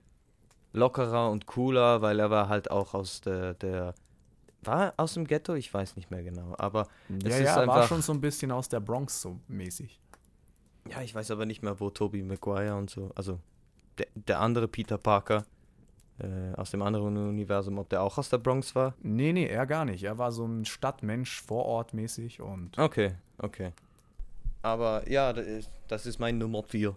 lockerer 0.73 1.31
und 1.31 1.47
cooler, 1.47 2.03
weil 2.03 2.19
er 2.21 2.31
war 2.31 2.49
halt 2.49 2.71
auch 2.71 2.95
aus 2.95 3.21
der, 3.21 3.55
der 3.55 3.95
war 4.63 4.95
aus 4.97 5.15
dem 5.15 5.27
Ghetto? 5.27 5.55
Ich 5.55 5.73
weiß 5.73 5.97
nicht 5.97 6.11
mehr 6.11 6.23
genau. 6.23 6.55
Aber 6.59 6.87
Ja, 7.09 7.17
Es 7.29 7.35
ist 7.39 7.45
ja, 7.47 7.57
war 7.57 7.63
einfach- 7.63 7.89
schon 7.89 8.03
so 8.03 8.13
ein 8.13 8.21
bisschen 8.21 8.51
aus 8.51 8.69
der 8.69 8.81
Bronx 8.81 9.21
so 9.21 9.39
mäßig. 9.49 9.99
Ja, 10.91 11.03
ich 11.03 11.15
weiß 11.15 11.31
aber 11.31 11.47
nicht 11.47 11.63
mehr, 11.63 11.79
wo 11.81 11.91
Tobey 11.91 12.23
Maguire 12.23 12.75
und 12.77 12.91
so, 12.91 13.11
also 13.15 13.39
der, 13.99 14.07
der 14.15 14.41
andere 14.41 14.67
Peter 14.69 14.97
Parker 14.99 15.45
äh, 16.19 16.55
aus 16.57 16.71
dem 16.71 16.83
anderen 16.83 17.17
Universum, 17.17 17.79
ob 17.79 17.89
der 17.91 18.03
auch 18.03 18.17
aus 18.19 18.29
der 18.29 18.39
Bronx 18.39 18.75
war? 18.75 18.95
Nee, 19.03 19.33
nee, 19.33 19.47
er 19.47 19.67
gar 19.67 19.85
nicht. 19.85 20.03
Er 20.05 20.19
war 20.19 20.33
so 20.33 20.45
ein 20.47 20.65
Stadtmensch, 20.65 21.41
Vorortmäßig 21.43 22.41
und 22.41 22.79
Okay, 22.79 23.15
okay. 23.39 23.73
Aber 24.63 25.09
ja, 25.09 25.33
das 25.33 25.47
ist, 25.47 25.71
das 25.89 26.05
ist 26.07 26.19
mein 26.19 26.37
Nummer 26.39 26.63
4. 26.63 26.95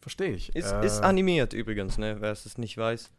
verstehe 0.00 0.30
ich. 0.30 0.54
Ist, 0.54 0.70
Äh, 0.72 0.86
ist 0.86 1.00
animiert 1.02 1.52
übrigens, 1.52 1.98
ne? 1.98 2.16
Wer 2.20 2.30
es 2.32 2.56
nicht 2.58 2.78
weiß. 2.78 3.10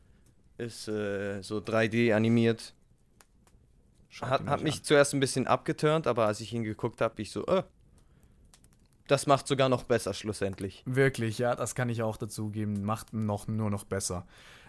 Ist 0.58 0.88
äh, 0.88 1.41
so 1.43 1.58
3D 1.60 2.14
animiert. 2.16 2.74
Hat, 4.22 4.41
ihn 4.41 4.49
hat 4.49 4.63
mich 4.63 4.84
zuerst 4.84 5.13
ein 5.13 5.20
bisschen 5.20 5.47
abgeturnt, 5.47 6.07
aber 6.07 6.26
als 6.26 6.39
ich 6.41 6.53
ihn 6.53 6.63
geguckt 6.63 7.01
habe, 7.01 7.22
ich 7.22 7.32
so, 7.32 7.45
äh, 7.45 7.63
das 9.07 9.26
macht 9.28 9.47
sogar 9.47 9.70
noch 9.70 9.84
besser 9.84 10.13
schlussendlich. 10.13 10.84
Wirklich, 10.86 11.38
ja, 11.38 11.55
das 11.55 11.76
kann 11.76 11.88
ich 11.89 12.01
auch 12.03 12.18
dazugeben. 12.18 12.84
Macht 12.84 13.13
noch 13.13 13.47
nur 13.47 13.70
noch 13.70 13.86
besser. 13.86 14.26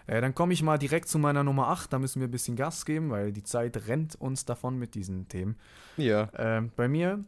Äh, 0.06 0.20
dann 0.20 0.34
komme 0.34 0.52
ich 0.52 0.62
mal 0.62 0.78
direkt 0.78 1.08
zu 1.08 1.18
meiner 1.18 1.42
Nummer 1.42 1.68
8. 1.68 1.92
Da 1.92 1.98
müssen 1.98 2.20
wir 2.20 2.28
ein 2.28 2.30
bisschen 2.30 2.54
Gas 2.56 2.84
geben, 2.84 3.10
weil 3.10 3.32
die 3.32 3.42
Zeit 3.42 3.88
rennt 3.88 4.14
uns 4.16 4.44
davon 4.44 4.78
mit 4.78 4.94
diesen 4.94 5.28
Themen. 5.28 5.56
Ja. 5.96 6.30
Ähm, 6.36 6.70
bei 6.76 6.86
mir 6.88 7.24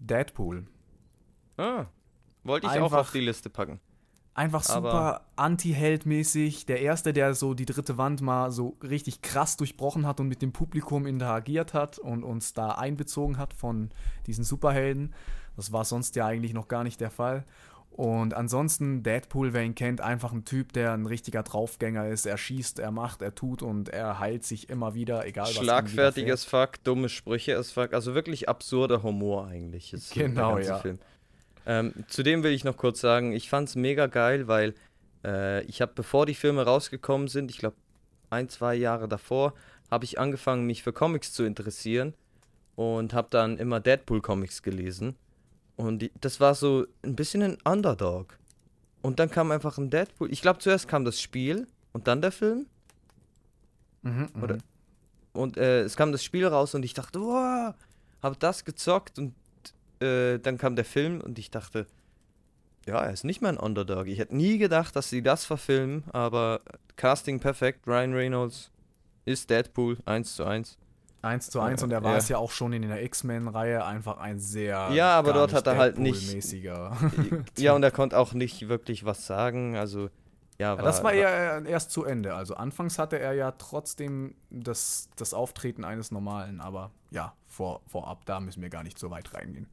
Deadpool. 0.00 0.64
Ah, 1.56 1.86
wollte 2.44 2.66
ich 2.66 2.72
auch 2.72 2.84
Einfach- 2.84 2.98
auf 2.98 3.12
die 3.12 3.20
Liste 3.20 3.50
packen. 3.50 3.80
Einfach 4.34 4.64
super 4.64 5.20
Anti-Held-mäßig. 5.36 6.66
Der 6.66 6.80
Erste, 6.80 7.12
der 7.12 7.34
so 7.34 7.54
die 7.54 7.66
dritte 7.66 7.98
Wand 7.98 8.20
mal 8.20 8.50
so 8.50 8.76
richtig 8.82 9.22
krass 9.22 9.56
durchbrochen 9.56 10.06
hat 10.06 10.18
und 10.18 10.26
mit 10.26 10.42
dem 10.42 10.52
Publikum 10.52 11.06
interagiert 11.06 11.72
hat 11.72 12.00
und 12.00 12.24
uns 12.24 12.52
da 12.52 12.72
einbezogen 12.72 13.38
hat 13.38 13.54
von 13.54 13.90
diesen 14.26 14.42
Superhelden. 14.42 15.14
Das 15.56 15.72
war 15.72 15.84
sonst 15.84 16.16
ja 16.16 16.26
eigentlich 16.26 16.52
noch 16.52 16.66
gar 16.66 16.82
nicht 16.82 17.00
der 17.00 17.10
Fall. 17.10 17.44
Und 17.96 18.34
ansonsten, 18.34 19.04
Deadpool, 19.04 19.52
wer 19.52 19.62
ihn 19.62 19.76
kennt, 19.76 20.00
einfach 20.00 20.32
ein 20.32 20.44
Typ, 20.44 20.72
der 20.72 20.94
ein 20.94 21.06
richtiger 21.06 21.44
Draufgänger 21.44 22.08
ist. 22.08 22.26
Er 22.26 22.36
schießt, 22.36 22.80
er 22.80 22.90
macht, 22.90 23.22
er 23.22 23.36
tut 23.36 23.62
und 23.62 23.88
er 23.88 24.18
heilt 24.18 24.42
sich 24.42 24.68
immer 24.68 24.94
wieder, 24.94 25.24
egal 25.26 25.46
was 25.46 25.54
Schlagfertiges 25.54 26.44
Fuck, 26.44 26.82
dumme 26.82 27.08
Sprüche 27.08 27.56
as 27.56 27.70
Fuck. 27.70 27.94
Also 27.94 28.16
wirklich 28.16 28.48
absurder 28.48 29.04
Humor 29.04 29.46
eigentlich. 29.46 29.92
Ist 29.92 30.12
genau, 30.12 30.58
ja. 30.58 30.78
Film. 30.78 30.98
Ähm, 31.66 31.92
zudem 32.08 32.42
will 32.42 32.52
ich 32.52 32.64
noch 32.64 32.76
kurz 32.76 33.00
sagen, 33.00 33.32
ich 33.32 33.48
fand 33.48 33.68
es 33.68 33.76
mega 33.76 34.06
geil, 34.06 34.48
weil 34.48 34.74
äh, 35.24 35.62
ich 35.64 35.80
habe, 35.80 35.92
bevor 35.94 36.26
die 36.26 36.34
Filme 36.34 36.62
rausgekommen 36.62 37.28
sind, 37.28 37.50
ich 37.50 37.58
glaube 37.58 37.76
ein, 38.30 38.48
zwei 38.48 38.74
Jahre 38.74 39.08
davor, 39.08 39.54
habe 39.90 40.04
ich 40.04 40.18
angefangen, 40.18 40.66
mich 40.66 40.82
für 40.82 40.92
Comics 40.92 41.32
zu 41.32 41.44
interessieren 41.44 42.14
und 42.76 43.14
habe 43.14 43.28
dann 43.30 43.58
immer 43.58 43.80
Deadpool-Comics 43.80 44.62
gelesen. 44.62 45.16
Und 45.76 46.00
die, 46.00 46.12
das 46.20 46.40
war 46.40 46.54
so 46.54 46.86
ein 47.02 47.16
bisschen 47.16 47.42
ein 47.42 47.58
Underdog. 47.64 48.38
Und 49.02 49.18
dann 49.18 49.30
kam 49.30 49.50
einfach 49.50 49.78
ein 49.78 49.90
Deadpool. 49.90 50.32
Ich 50.32 50.42
glaube, 50.42 50.58
zuerst 50.60 50.88
kam 50.88 51.04
das 51.04 51.20
Spiel 51.20 51.66
und 51.92 52.06
dann 52.06 52.22
der 52.22 52.32
Film. 52.32 52.66
Mhm, 54.02 54.28
mhm. 54.34 54.42
Oder? 54.42 54.58
Und 55.32 55.56
äh, 55.56 55.82
es 55.82 55.96
kam 55.96 56.12
das 56.12 56.22
Spiel 56.22 56.46
raus 56.46 56.74
und 56.74 56.84
ich 56.84 56.94
dachte, 56.94 57.20
wow, 57.20 57.74
habe 58.22 58.36
das 58.38 58.64
gezockt 58.64 59.18
und 59.18 59.34
äh, 60.04 60.38
dann 60.38 60.58
kam 60.58 60.76
der 60.76 60.84
Film 60.84 61.20
und 61.20 61.38
ich 61.38 61.50
dachte, 61.50 61.86
ja, 62.86 63.02
er 63.02 63.12
ist 63.12 63.24
nicht 63.24 63.40
mehr 63.40 63.50
ein 63.50 63.58
Underdog. 63.58 64.06
Ich 64.06 64.18
hätte 64.18 64.36
nie 64.36 64.58
gedacht, 64.58 64.94
dass 64.94 65.08
sie 65.08 65.22
das 65.22 65.44
verfilmen, 65.44 66.04
aber 66.12 66.60
Casting 66.96 67.40
perfekt, 67.40 67.86
Ryan 67.86 68.12
Reynolds 68.12 68.70
ist 69.24 69.50
Deadpool 69.50 69.98
1 70.04 70.36
zu 70.36 70.44
1. 70.44 70.78
1 71.22 71.50
zu 71.50 71.60
1 71.60 71.82
und 71.82 71.90
er 71.90 72.02
war 72.02 72.12
ja. 72.12 72.18
es 72.18 72.28
ja 72.28 72.38
auch 72.38 72.50
schon 72.50 72.72
in 72.72 72.82
der 72.82 73.02
X-Men-Reihe 73.02 73.84
einfach 73.84 74.18
ein 74.18 74.38
sehr. 74.38 74.90
Ja, 74.92 75.18
aber 75.18 75.32
dort 75.32 75.54
hat 75.54 75.66
er 75.66 75.78
halt 75.78 75.98
nicht. 75.98 76.34
Ja, 77.58 77.72
und 77.72 77.82
er 77.82 77.90
konnte 77.90 78.18
auch 78.18 78.34
nicht 78.34 78.68
wirklich 78.68 79.04
was 79.04 79.26
sagen. 79.26 79.76
Also, 79.76 80.10
ja, 80.58 80.76
war, 80.76 80.78
ja, 80.78 80.82
das 80.82 81.02
war 81.02 81.14
ja 81.14 81.60
erst 81.60 81.90
zu 81.90 82.04
Ende. 82.04 82.34
Also, 82.34 82.54
anfangs 82.54 82.98
hatte 82.98 83.18
er 83.18 83.32
ja 83.32 83.52
trotzdem 83.52 84.34
das, 84.50 85.08
das 85.16 85.32
Auftreten 85.32 85.84
eines 85.84 86.10
Normalen, 86.10 86.60
aber 86.60 86.90
ja, 87.10 87.34
vor, 87.46 87.80
vorab, 87.86 88.26
da 88.26 88.40
müssen 88.40 88.62
wir 88.62 88.68
gar 88.68 88.82
nicht 88.82 88.98
so 88.98 89.10
weit 89.10 89.32
reingehen. 89.34 89.66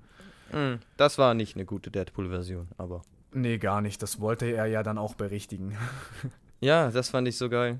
Hm, 0.51 0.79
das 0.97 1.17
war 1.17 1.33
nicht 1.33 1.55
eine 1.55 1.65
gute 1.65 1.91
Deadpool-Version, 1.91 2.67
aber. 2.77 3.01
Nee, 3.33 3.57
gar 3.57 3.81
nicht. 3.81 4.01
Das 4.01 4.19
wollte 4.19 4.45
er 4.45 4.65
ja 4.65 4.83
dann 4.83 4.97
auch 4.97 5.15
berichtigen. 5.15 5.77
ja, 6.59 6.91
das 6.91 7.09
fand 7.09 7.27
ich 7.27 7.37
so 7.37 7.49
geil. 7.49 7.79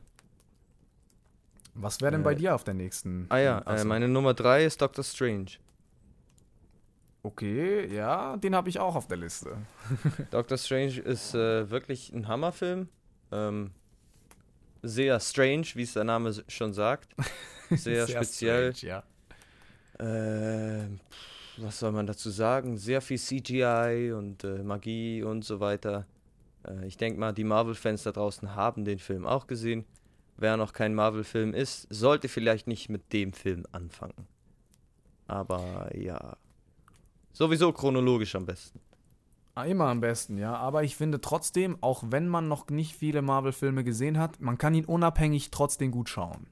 Was 1.73 2.01
wäre 2.01 2.11
denn 2.11 2.21
äh, 2.21 2.23
bei 2.23 2.35
dir 2.35 2.55
auf 2.55 2.63
der 2.63 2.73
nächsten? 2.73 3.25
Ah 3.29 3.37
ja, 3.37 3.59
äh, 3.59 3.83
meine 3.83 4.07
Nummer 4.07 4.33
3 4.33 4.65
ist 4.65 4.81
Doctor 4.81 5.03
Strange. 5.03 5.51
Okay, 7.23 7.93
ja, 7.93 8.35
den 8.37 8.55
habe 8.55 8.69
ich 8.69 8.79
auch 8.79 8.95
auf 8.95 9.07
der 9.07 9.17
Liste. 9.17 9.57
Doctor 10.31 10.57
Strange 10.57 10.99
ist 10.99 11.35
äh, 11.35 11.69
wirklich 11.69 12.11
ein 12.11 12.27
Hammerfilm. 12.27 12.89
Ähm, 13.31 13.71
sehr 14.81 15.19
strange, 15.19 15.67
wie 15.75 15.83
es 15.83 15.93
der 15.93 16.03
Name 16.03 16.33
schon 16.47 16.73
sagt. 16.73 17.15
Sehr, 17.69 18.05
sehr 18.05 18.17
speziell. 18.17 18.75
Strange, 18.75 19.03
ja. 19.99 20.83
Äh, 20.83 20.89
was 21.61 21.79
soll 21.79 21.91
man 21.91 22.07
dazu 22.07 22.29
sagen? 22.29 22.77
Sehr 22.77 23.01
viel 23.01 23.19
CGI 23.19 24.13
und 24.15 24.43
äh, 24.43 24.63
Magie 24.63 25.23
und 25.23 25.43
so 25.45 25.59
weiter. 25.59 26.05
Äh, 26.67 26.87
ich 26.87 26.97
denke 26.97 27.19
mal, 27.19 27.33
die 27.33 27.43
Marvel-Fans 27.43 28.03
da 28.03 28.11
draußen 28.11 28.55
haben 28.55 28.85
den 28.85 28.99
Film 28.99 29.25
auch 29.25 29.47
gesehen 29.47 29.85
wer 30.41 30.57
noch 30.57 30.73
kein 30.73 30.93
Marvel-Film 30.93 31.53
ist, 31.53 31.87
sollte 31.89 32.27
vielleicht 32.27 32.67
nicht 32.67 32.89
mit 32.89 33.13
dem 33.13 33.31
Film 33.31 33.65
anfangen. 33.71 34.27
Aber 35.27 35.95
ja. 35.95 36.35
Sowieso 37.31 37.71
chronologisch 37.71 38.35
am 38.35 38.45
besten. 38.45 38.81
Ah, 39.53 39.65
immer 39.65 39.85
am 39.85 40.01
besten, 40.01 40.37
ja. 40.37 40.55
Aber 40.55 40.83
ich 40.83 40.95
finde 40.95 41.21
trotzdem, 41.21 41.77
auch 41.81 42.03
wenn 42.07 42.27
man 42.27 42.47
noch 42.47 42.67
nicht 42.69 42.95
viele 42.95 43.21
Marvel-Filme 43.21 43.83
gesehen 43.83 44.17
hat, 44.17 44.41
man 44.41 44.57
kann 44.57 44.73
ihn 44.73 44.85
unabhängig 44.85 45.51
trotzdem 45.51 45.91
gut 45.91 46.09
schauen. 46.09 46.47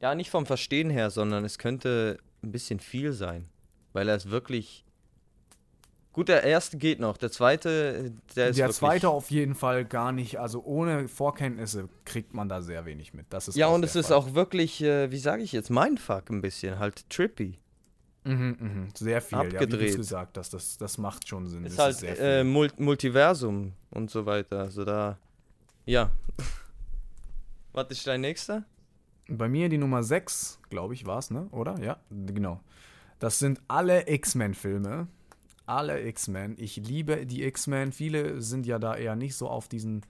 Ja, 0.00 0.14
nicht 0.14 0.30
vom 0.30 0.46
Verstehen 0.46 0.88
her, 0.88 1.10
sondern 1.10 1.44
es 1.44 1.58
könnte 1.58 2.18
ein 2.42 2.52
bisschen 2.52 2.80
viel 2.80 3.12
sein. 3.12 3.48
Weil 3.92 4.08
er 4.08 4.16
ist 4.16 4.30
wirklich 4.30 4.84
Gut, 6.12 6.28
der 6.28 6.42
erste 6.42 6.76
geht 6.76 6.98
noch. 6.98 7.16
Der 7.16 7.30
zweite, 7.30 8.12
der 8.34 8.48
ist. 8.48 8.58
Der 8.58 8.70
zweite 8.70 9.08
auf 9.08 9.30
jeden 9.30 9.54
Fall 9.54 9.84
gar 9.84 10.10
nicht. 10.10 10.40
Also 10.40 10.62
ohne 10.64 11.06
Vorkenntnisse 11.06 11.88
kriegt 12.04 12.34
man 12.34 12.48
da 12.48 12.62
sehr 12.62 12.84
wenig 12.84 13.14
mit. 13.14 13.26
Das 13.30 13.46
ist 13.46 13.56
ja, 13.56 13.68
und 13.68 13.84
es 13.84 13.92
Fall. 13.92 14.00
ist 14.00 14.10
auch 14.10 14.34
wirklich, 14.34 14.82
äh, 14.82 15.12
wie 15.12 15.18
sage 15.18 15.42
ich 15.44 15.52
jetzt, 15.52 15.70
Mindfuck 15.70 16.28
ein 16.30 16.40
bisschen, 16.40 16.80
halt 16.80 17.08
trippy. 17.10 17.58
Mhm, 18.24 18.56
mh. 18.58 18.88
Sehr 18.98 19.22
viel, 19.22 19.38
Abgedreht. 19.38 19.72
ja, 19.72 19.78
wie 19.80 19.90
du 19.92 19.96
gesagt 19.96 20.36
hast, 20.36 20.52
das, 20.52 20.76
das 20.76 20.98
macht 20.98 21.28
schon 21.28 21.46
Sinn. 21.46 21.64
Ist 21.64 21.78
das 21.78 22.02
halt 22.02 22.18
ist 22.18 22.20
äh, 22.20 22.44
Multiversum 22.44 23.72
und 23.90 24.10
so 24.10 24.26
weiter. 24.26 24.58
Also 24.60 24.84
da, 24.84 25.16
ja. 25.86 26.10
Was 27.72 27.86
ist 27.90 28.06
dein 28.06 28.20
nächster? 28.20 28.64
Bei 29.28 29.48
mir 29.48 29.68
die 29.68 29.78
Nummer 29.78 30.02
6, 30.02 30.58
glaube 30.70 30.94
ich, 30.94 31.06
war 31.06 31.18
es, 31.18 31.30
ne? 31.30 31.46
Oder? 31.52 31.78
Ja, 31.80 31.98
genau. 32.10 32.60
Das 33.20 33.38
sind 33.38 33.60
alle 33.68 34.08
X-Men-Filme 34.08 35.06
alle 35.70 36.02
X-Men. 36.02 36.56
Ich 36.58 36.76
liebe 36.76 37.24
die 37.26 37.44
X-Men. 37.44 37.92
Viele 37.92 38.42
sind 38.42 38.66
ja 38.66 38.78
da 38.78 38.96
eher 38.96 39.16
nicht 39.16 39.36
so 39.36 39.48
auf 39.48 39.68
diesen 39.68 40.04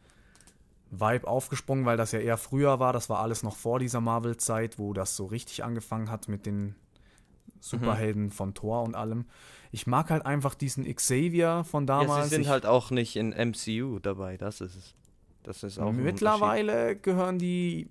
Vibe 0.91 1.29
aufgesprungen, 1.29 1.85
weil 1.85 1.97
das 1.97 2.13
ja 2.13 2.19
eher 2.19 2.39
früher 2.39 2.81
war. 2.81 2.93
Das 2.93 3.09
war 3.09 3.21
alles 3.21 3.43
noch 3.43 3.57
vor 3.57 3.79
dieser 3.79 4.01
Marvel-Zeit, 4.01 4.79
wo 4.79 4.93
das 4.93 5.17
so 5.17 5.27
richtig 5.27 5.63
angefangen 5.63 6.11
hat 6.11 6.29
mit 6.29 6.47
den 6.47 6.75
Superhelden 7.61 8.25
mhm. 8.25 8.31
von 8.31 8.55
Thor 8.55 8.83
und 8.83 8.95
allem. 8.95 9.27
Ich 9.71 9.87
mag 9.87 10.11
halt 10.11 10.27
einfach 10.27 10.55
diesen 10.55 10.93
Xavier 10.93 11.63
von 11.65 11.87
damals. 11.87 12.09
Ja, 12.11 12.23
sie 12.25 12.31
sind 12.31 12.43
ich, 12.43 12.49
halt 12.49 12.67
auch 12.67 12.91
nicht 12.91 13.17
in 13.17 13.29
MCU 13.29 13.99
dabei, 14.01 14.37
das 14.37 14.61
ist 14.61 14.75
es. 14.75 14.95
Das 15.43 15.63
ist 15.63 15.79
auch 15.79 15.93
Mittlerweile 15.93 16.97
gehören 16.97 17.39
die 17.39 17.89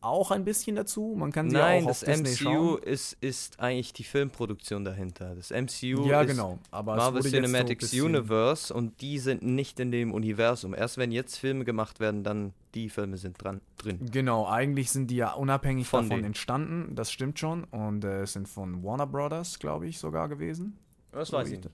auch 0.00 0.30
ein 0.30 0.44
bisschen 0.44 0.76
dazu. 0.76 1.14
Man 1.16 1.32
kann 1.32 1.50
sie 1.50 1.56
Nein, 1.56 1.84
auch 1.84 1.90
auf 1.90 2.00
das 2.00 2.22
Disney 2.22 2.50
MCU 2.50 2.76
ist, 2.76 3.16
ist 3.20 3.60
eigentlich 3.60 3.92
die 3.92 4.04
Filmproduktion 4.04 4.84
dahinter. 4.84 5.34
Das 5.34 5.50
MCU 5.50 6.06
ja, 6.06 6.22
ist 6.22 6.30
genau. 6.30 6.58
Aber 6.70 6.96
Marvel 6.96 7.22
Cinematic 7.22 7.82
so 7.82 8.04
Universe 8.04 8.72
und 8.72 9.00
die 9.00 9.18
sind 9.18 9.42
nicht 9.42 9.78
in 9.78 9.90
dem 9.90 10.12
Universum. 10.12 10.74
Erst 10.74 10.96
wenn 10.96 11.12
jetzt 11.12 11.36
Filme 11.36 11.64
gemacht 11.64 12.00
werden, 12.00 12.24
dann 12.24 12.52
die 12.74 12.88
Filme 12.88 13.16
sind 13.16 13.42
dran, 13.42 13.60
drin. 13.76 13.98
Genau, 14.10 14.46
eigentlich 14.46 14.90
sind 14.90 15.10
die 15.10 15.16
ja 15.16 15.32
unabhängig 15.32 15.86
von 15.86 16.04
davon 16.04 16.18
denen. 16.18 16.26
entstanden, 16.26 16.94
das 16.94 17.12
stimmt 17.12 17.38
schon. 17.38 17.64
Und 17.64 18.04
äh, 18.04 18.24
sind 18.26 18.48
von 18.48 18.82
Warner 18.82 19.06
Brothers, 19.06 19.58
glaube 19.58 19.86
ich, 19.86 19.98
sogar 19.98 20.28
gewesen. 20.28 20.78
Das 21.12 21.32
weiß 21.32 21.50
ich 21.50 21.58
nicht. 21.58 21.70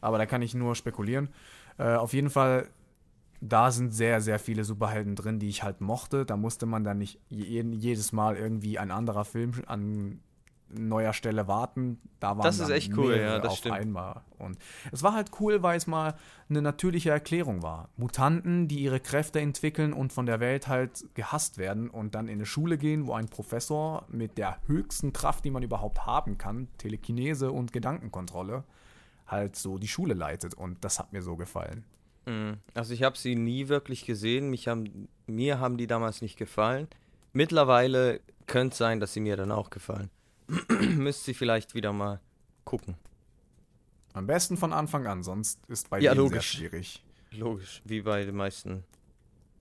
Aber 0.00 0.18
da 0.18 0.26
kann 0.26 0.42
ich 0.42 0.54
nur 0.54 0.74
spekulieren. 0.74 1.28
Äh, 1.78 1.94
auf 1.94 2.12
jeden 2.12 2.30
Fall 2.30 2.68
da 3.44 3.72
sind 3.72 3.92
sehr, 3.92 4.20
sehr 4.20 4.38
viele 4.38 4.62
Superhelden 4.62 5.16
drin, 5.16 5.40
die 5.40 5.48
ich 5.48 5.64
halt 5.64 5.80
mochte. 5.80 6.24
Da 6.24 6.36
musste 6.36 6.64
man 6.64 6.84
dann 6.84 6.98
nicht 6.98 7.18
jedes 7.28 8.12
Mal 8.12 8.36
irgendwie 8.36 8.78
ein 8.78 8.92
anderer 8.92 9.24
Film 9.24 9.52
an 9.66 10.20
neuer 10.68 11.12
Stelle 11.12 11.48
warten. 11.48 11.98
Da 12.20 12.38
waren 12.38 12.44
das 12.44 12.60
ist 12.60 12.70
echt 12.70 12.96
cool, 12.96 13.16
ja, 13.16 13.40
das 13.40 13.52
auf 13.52 13.58
stimmt. 13.58 13.74
einmal. 13.74 14.22
Und 14.38 14.58
es 14.92 15.02
war 15.02 15.12
halt 15.14 15.32
cool, 15.40 15.60
weil 15.60 15.76
es 15.76 15.88
mal 15.88 16.14
eine 16.48 16.62
natürliche 16.62 17.10
Erklärung 17.10 17.64
war. 17.64 17.88
Mutanten, 17.96 18.68
die 18.68 18.78
ihre 18.78 19.00
Kräfte 19.00 19.40
entwickeln 19.40 19.92
und 19.92 20.12
von 20.12 20.24
der 20.24 20.38
Welt 20.38 20.68
halt 20.68 21.04
gehasst 21.14 21.58
werden 21.58 21.90
und 21.90 22.14
dann 22.14 22.28
in 22.28 22.34
eine 22.34 22.46
Schule 22.46 22.78
gehen, 22.78 23.08
wo 23.08 23.12
ein 23.12 23.26
Professor 23.26 24.06
mit 24.08 24.38
der 24.38 24.58
höchsten 24.68 25.12
Kraft, 25.12 25.44
die 25.44 25.50
man 25.50 25.64
überhaupt 25.64 26.06
haben 26.06 26.38
kann, 26.38 26.68
Telekinese 26.78 27.50
und 27.50 27.72
Gedankenkontrolle, 27.72 28.62
halt 29.26 29.56
so 29.56 29.78
die 29.78 29.88
Schule 29.88 30.14
leitet. 30.14 30.54
Und 30.54 30.84
das 30.84 31.00
hat 31.00 31.12
mir 31.12 31.22
so 31.22 31.36
gefallen. 31.36 31.84
Mhm. 32.26 32.58
Also 32.74 32.94
ich 32.94 33.02
habe 33.02 33.18
sie 33.18 33.34
nie 33.34 33.68
wirklich 33.68 34.04
gesehen. 34.04 34.50
Mich 34.50 34.68
haben, 34.68 35.08
mir 35.26 35.58
haben 35.58 35.76
die 35.76 35.86
damals 35.86 36.22
nicht 36.22 36.36
gefallen. 36.36 36.88
Mittlerweile 37.32 38.20
könnte 38.46 38.72
es 38.72 38.78
sein, 38.78 39.00
dass 39.00 39.12
sie 39.12 39.20
mir 39.20 39.36
dann 39.36 39.50
auch 39.50 39.70
gefallen. 39.70 40.10
Müsst 40.96 41.24
sie 41.24 41.34
vielleicht 41.34 41.74
wieder 41.74 41.92
mal 41.92 42.20
gucken. 42.64 42.96
Am 44.12 44.26
besten 44.26 44.56
von 44.56 44.72
Anfang 44.72 45.06
an, 45.06 45.22
sonst 45.22 45.58
ist 45.68 45.88
bei 45.88 45.98
ja, 46.00 46.12
denen 46.12 46.24
logisch. 46.24 46.52
sehr 46.52 46.68
schwierig. 46.68 47.02
Logisch, 47.30 47.80
wie 47.84 48.02
bei 48.02 48.24
den 48.24 48.36
meisten 48.36 48.84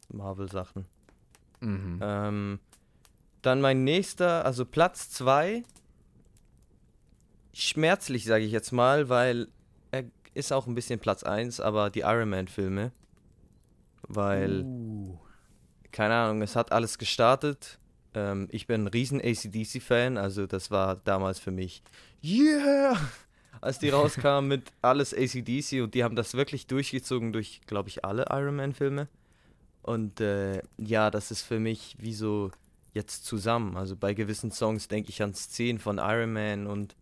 Marvel-Sachen. 0.09 0.85
Mhm. 1.61 1.99
Ähm, 2.01 2.59
dann 3.41 3.61
mein 3.61 3.83
nächster, 3.83 4.43
also 4.45 4.65
Platz 4.65 5.09
2. 5.11 5.63
Schmerzlich, 7.53 8.25
sage 8.25 8.43
ich 8.43 8.51
jetzt 8.51 8.71
mal, 8.71 9.07
weil 9.09 9.47
ist 10.33 10.51
auch 10.51 10.67
ein 10.67 10.75
bisschen 10.75 10.99
Platz 10.99 11.23
1, 11.23 11.59
aber 11.59 11.89
die 11.89 12.01
Iron 12.01 12.29
Man-Filme. 12.29 12.91
Weil, 14.03 14.63
uh. 14.63 15.17
keine 15.91 16.15
Ahnung, 16.15 16.41
es 16.41 16.55
hat 16.55 16.71
alles 16.71 16.97
gestartet. 16.97 17.79
Ähm, 18.13 18.47
ich 18.51 18.67
bin 18.67 18.83
ein 18.83 18.87
riesen 18.87 19.21
ACDC-Fan, 19.21 20.17
also 20.17 20.47
das 20.47 20.71
war 20.71 20.97
damals 20.97 21.39
für 21.39 21.51
mich, 21.51 21.81
yeah! 22.23 22.97
Als 23.61 23.77
die 23.77 23.89
rauskamen 23.89 24.47
mit 24.47 24.71
alles 24.81 25.13
ACDC 25.13 25.83
und 25.83 25.93
die 25.93 26.03
haben 26.03 26.15
das 26.15 26.33
wirklich 26.33 26.65
durchgezogen 26.65 27.31
durch, 27.31 27.61
glaube 27.67 27.89
ich, 27.89 28.03
alle 28.03 28.25
Iron 28.31 28.55
Man-Filme. 28.55 29.07
Und 29.83 30.19
äh, 30.19 30.63
ja, 30.77 31.11
das 31.11 31.29
ist 31.29 31.43
für 31.43 31.59
mich 31.59 31.95
wie 31.99 32.15
so 32.15 32.49
jetzt 32.93 33.25
zusammen. 33.25 33.77
Also 33.77 33.95
bei 33.95 34.13
gewissen 34.15 34.51
Songs 34.51 34.87
denke 34.87 35.09
ich 35.09 35.21
an 35.21 35.35
Szenen 35.35 35.79
von 35.79 35.99
Iron 35.99 36.33
Man 36.33 36.65
und 36.65 36.95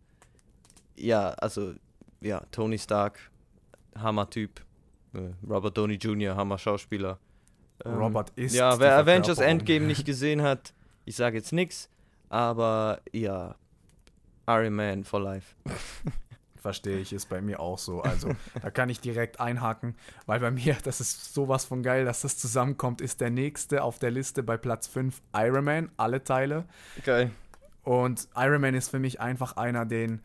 ja, 0.98 1.30
also 1.30 1.76
ja, 2.22 2.42
Tony 2.52 2.78
Stark, 2.78 3.20
Hammer-Typ. 3.98 4.62
Äh, 5.14 5.32
Robert 5.48 5.78
Downey 5.78 5.96
Jr., 5.96 6.36
Hammer-Schauspieler. 6.36 7.20
Ähm, 7.86 7.94
Robert 7.96 8.32
ist 8.36 8.56
Ja, 8.56 8.80
wer 8.80 8.98
Avengers. 8.98 9.40
Endgame 9.40 9.86
nicht 9.86 10.06
gesehen 10.06 10.42
hat, 10.42 10.74
ich 11.06 11.16
sage 11.16 11.38
jetzt 11.38 11.54
nichts, 11.54 11.90
aber 12.30 13.02
ja, 13.12 13.56
Iron 14.48 14.74
Man 14.74 15.04
for 15.04 15.20
life. 15.22 15.56
Verstehe 16.62 17.00
ich, 17.00 17.14
ist 17.14 17.30
bei 17.30 17.40
mir 17.40 17.62
auch 17.62 17.78
so. 17.78 18.02
Also, 18.02 18.32
da 18.62 18.70
kann 18.70 18.90
ich 18.90 19.00
direkt 19.00 19.40
einhaken, 19.40 19.96
weil 20.26 20.42
bei 20.42 20.52
mir, 20.52 20.76
das 20.84 21.00
ist 21.00 21.34
sowas 21.34 21.64
von 21.64 21.84
geil, 21.84 22.04
dass 22.04 22.22
das 22.22 22.38
zusammenkommt, 22.38 23.00
ist 23.00 23.22
der 23.22 23.30
nächste 23.30 23.82
auf 23.82 23.98
der 23.98 24.12
Liste 24.12 24.44
bei 24.44 24.58
Platz 24.58 24.86
5 24.88 25.22
Iron 25.34 25.64
Man, 25.64 25.92
alle 25.96 26.22
Teile. 26.22 26.66
Geil. 27.06 27.32
Und 27.84 28.28
Iron 28.36 28.60
Man 28.60 28.76
ist 28.76 28.90
für 28.90 29.00
mich 29.00 29.22
einfach 29.22 29.56
einer, 29.56 29.86
den, 29.86 30.22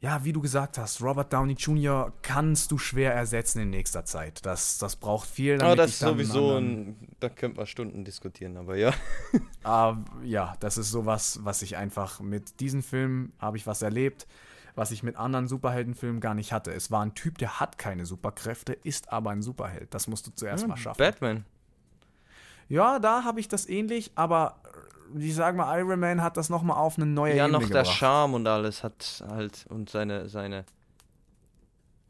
ja, 0.00 0.22
wie 0.24 0.32
du 0.32 0.40
gesagt 0.40 0.78
hast, 0.78 1.02
Robert 1.02 1.32
Downey 1.32 1.54
Jr. 1.54 2.12
kannst 2.22 2.70
du 2.70 2.78
schwer 2.78 3.14
ersetzen 3.14 3.60
in 3.62 3.70
nächster 3.70 4.04
Zeit. 4.04 4.46
Das, 4.46 4.78
das 4.78 4.94
braucht 4.96 5.28
viel. 5.28 5.54
Aber 5.54 5.62
damit 5.74 5.78
das 5.80 5.88
ich 5.88 5.94
ist 5.94 6.00
sowieso 6.00 6.48
anderen- 6.56 6.88
ein, 7.00 7.08
da 7.18 7.28
könnte 7.28 7.56
man 7.56 7.66
Stunden 7.66 8.04
diskutieren, 8.04 8.56
aber 8.56 8.76
ja. 8.76 8.92
Ah, 9.64 9.96
ja, 10.22 10.54
das 10.60 10.78
ist 10.78 10.90
sowas, 10.90 11.40
was 11.42 11.62
ich 11.62 11.76
einfach 11.76 12.20
mit 12.20 12.60
diesem 12.60 12.82
Film 12.82 13.32
habe 13.38 13.56
ich 13.56 13.66
was 13.66 13.82
erlebt, 13.82 14.26
was 14.76 14.92
ich 14.92 15.02
mit 15.02 15.16
anderen 15.16 15.48
Superheldenfilmen 15.48 16.20
gar 16.20 16.34
nicht 16.34 16.52
hatte. 16.52 16.72
Es 16.72 16.90
war 16.92 17.04
ein 17.04 17.14
Typ, 17.14 17.36
der 17.38 17.58
hat 17.60 17.76
keine 17.76 18.06
Superkräfte, 18.06 18.72
ist 18.72 19.12
aber 19.12 19.30
ein 19.30 19.42
Superheld. 19.42 19.92
Das 19.92 20.06
musst 20.06 20.26
du 20.26 20.30
zuerst 20.30 20.66
mal 20.68 20.76
schaffen. 20.76 20.98
Batman. 20.98 21.44
Ja, 22.68 22.98
da 22.98 23.24
habe 23.24 23.40
ich 23.40 23.48
das 23.48 23.68
ähnlich, 23.68 24.12
aber 24.14 24.60
ich 25.16 25.34
sag 25.34 25.56
mal, 25.56 25.78
Iron 25.78 26.00
Man 26.00 26.22
hat 26.22 26.36
das 26.36 26.50
nochmal 26.50 26.76
auf 26.78 26.96
eine 26.96 27.06
neue 27.06 27.36
Ja, 27.36 27.44
Ebene 27.44 27.58
noch 27.58 27.68
der 27.68 27.80
gebracht. 27.80 27.96
Charme 27.98 28.34
und 28.34 28.46
alles 28.46 28.82
hat 28.82 29.24
halt 29.28 29.66
und 29.68 29.90
seine, 29.90 30.28
seine, 30.28 30.64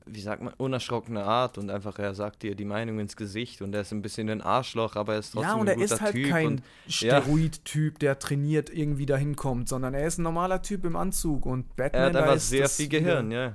wie 0.07 0.20
sagt 0.20 0.42
man, 0.42 0.55
unerschrockene 0.55 1.22
Art 1.22 1.59
und 1.59 1.70
einfach, 1.70 1.99
er 1.99 2.14
sagt 2.14 2.42
dir 2.42 2.55
die 2.55 2.64
Meinung 2.64 2.99
ins 2.99 3.14
Gesicht 3.16 3.61
und 3.62 3.74
er 3.74 3.82
ist 3.82 3.92
ein 3.92 4.01
bisschen 4.03 4.30
ein 4.30 4.40
Arschloch, 4.40 4.96
aber 4.96 5.12
er 5.14 5.18
ist 5.18 5.32
trotzdem 5.32 5.42
Ja, 5.42 5.55
und 5.57 5.68
ein 5.68 5.68
er 5.68 5.74
guter 5.74 5.94
ist 5.94 6.01
halt 6.01 6.12
Typ 6.14 6.30
kein 6.30 6.46
und 6.46 6.62
Steroid-Typ, 6.88 7.99
der 7.99 8.18
trainiert 8.18 8.70
irgendwie 8.70 9.07
dahin 9.07 9.36
kommt, 9.36 9.68
sondern 9.68 9.92
er 9.94 10.07
ist 10.07 10.18
ein 10.18 10.22
normaler 10.22 10.62
Typ 10.62 10.84
im 10.84 10.96
Anzug 10.96 11.44
und 11.46 11.76
Batman 11.76 12.01
er 12.03 12.07
hat 12.07 12.16
einfach 12.16 12.36
ist 12.36 12.49
sehr 12.49 12.68
viel 12.70 12.88
Gehirn, 12.88 13.30
ja. 13.30 13.55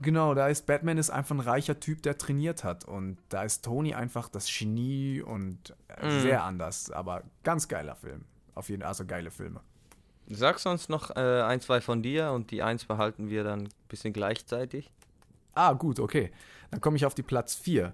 Genau, 0.00 0.32
da 0.34 0.46
ist 0.46 0.66
Batman 0.66 0.96
ist 0.96 1.10
einfach 1.10 1.34
ein 1.34 1.40
reicher 1.40 1.80
Typ, 1.80 2.02
der 2.02 2.18
trainiert 2.18 2.62
hat. 2.62 2.84
Und 2.84 3.18
da 3.30 3.42
ist 3.42 3.64
Tony 3.64 3.94
einfach 3.94 4.28
das 4.28 4.46
Genie 4.48 5.22
und 5.22 5.74
Mhm. 6.00 6.20
sehr 6.20 6.44
anders. 6.44 6.90
Aber 6.92 7.24
ganz 7.42 7.66
geiler 7.66 7.96
Film. 7.96 8.24
Auf 8.58 8.68
jeden 8.68 8.82
Fall, 8.82 8.88
also 8.88 9.06
geile 9.06 9.30
Filme. 9.30 9.60
Sag 10.28 10.58
sonst 10.58 10.90
noch 10.90 11.14
äh, 11.16 11.42
ein, 11.42 11.60
zwei 11.60 11.80
von 11.80 12.02
dir 12.02 12.32
und 12.32 12.50
die 12.50 12.62
eins 12.62 12.84
behalten 12.84 13.30
wir 13.30 13.44
dann 13.44 13.60
ein 13.60 13.68
bisschen 13.88 14.12
gleichzeitig. 14.12 14.90
Ah, 15.54 15.72
gut, 15.72 16.00
okay. 16.00 16.30
Dann 16.70 16.80
komme 16.80 16.96
ich 16.96 17.06
auf 17.06 17.14
die 17.14 17.22
Platz 17.22 17.54
4. 17.54 17.92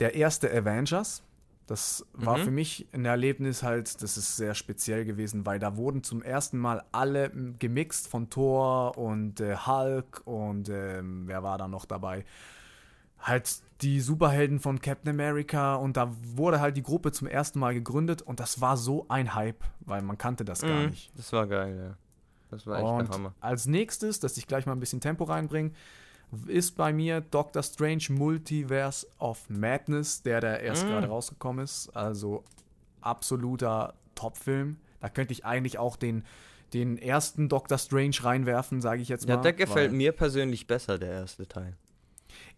Der 0.00 0.14
erste 0.14 0.50
Avengers. 0.52 1.22
Das 1.66 2.04
war 2.12 2.38
Mhm. 2.38 2.42
für 2.42 2.50
mich 2.50 2.88
ein 2.92 3.04
Erlebnis 3.04 3.62
halt, 3.62 4.02
das 4.02 4.16
ist 4.16 4.36
sehr 4.36 4.54
speziell 4.56 5.04
gewesen, 5.04 5.46
weil 5.46 5.60
da 5.60 5.76
wurden 5.76 6.02
zum 6.02 6.20
ersten 6.20 6.58
Mal 6.58 6.82
alle 6.90 7.30
gemixt 7.60 8.08
von 8.08 8.28
Thor 8.28 8.98
und 8.98 9.40
äh, 9.40 9.56
Hulk 9.56 10.22
und 10.24 10.68
ähm, 10.68 11.28
wer 11.28 11.44
war 11.44 11.58
da 11.58 11.68
noch 11.68 11.84
dabei? 11.84 12.24
Halt 13.22 13.62
die 13.82 14.00
Superhelden 14.00 14.60
von 14.60 14.80
Captain 14.80 15.10
America 15.10 15.74
und 15.74 15.96
da 15.96 16.14
wurde 16.34 16.60
halt 16.60 16.76
die 16.76 16.82
Gruppe 16.82 17.12
zum 17.12 17.26
ersten 17.26 17.58
Mal 17.58 17.74
gegründet 17.74 18.22
und 18.22 18.40
das 18.40 18.60
war 18.60 18.76
so 18.76 19.06
ein 19.08 19.34
Hype, 19.34 19.62
weil 19.80 20.02
man 20.02 20.18
kannte 20.18 20.44
das 20.44 20.60
gar 20.62 20.80
Mhm, 20.82 20.90
nicht. 20.90 21.10
Das 21.16 21.32
war 21.32 21.46
geil, 21.46 21.76
ja. 21.90 21.96
Das 22.50 22.66
war 22.66 22.78
echt 22.78 22.84
Und 22.86 23.08
der 23.08 23.14
Hammer. 23.16 23.34
als 23.40 23.66
nächstes, 23.66 24.20
dass 24.20 24.36
ich 24.36 24.46
gleich 24.46 24.66
mal 24.66 24.72
ein 24.72 24.80
bisschen 24.80 25.00
Tempo 25.00 25.24
reinbringe, 25.24 25.70
ist 26.46 26.76
bei 26.76 26.92
mir 26.92 27.20
Doctor 27.20 27.62
Strange 27.62 28.04
Multiverse 28.10 29.06
of 29.18 29.48
Madness, 29.48 30.22
der 30.22 30.40
da 30.40 30.56
erst 30.56 30.84
Mm. 30.86 30.88
gerade 30.88 31.06
rausgekommen 31.08 31.64
ist. 31.64 31.88
Also 31.96 32.44
absoluter 33.00 33.94
Top-Film. 34.14 34.76
Da 35.00 35.08
könnte 35.08 35.32
ich 35.32 35.44
eigentlich 35.44 35.78
auch 35.78 35.96
den, 35.96 36.24
den 36.72 36.98
ersten 36.98 37.48
Doctor 37.48 37.78
Strange 37.78 38.16
reinwerfen, 38.22 38.80
sage 38.80 39.02
ich 39.02 39.08
jetzt 39.08 39.26
mal. 39.26 39.34
Ja, 39.34 39.40
der 39.40 39.52
gefällt 39.54 39.92
mir 39.92 40.12
persönlich 40.12 40.66
besser, 40.66 40.98
der 40.98 41.10
erste 41.12 41.46
Teil. 41.48 41.76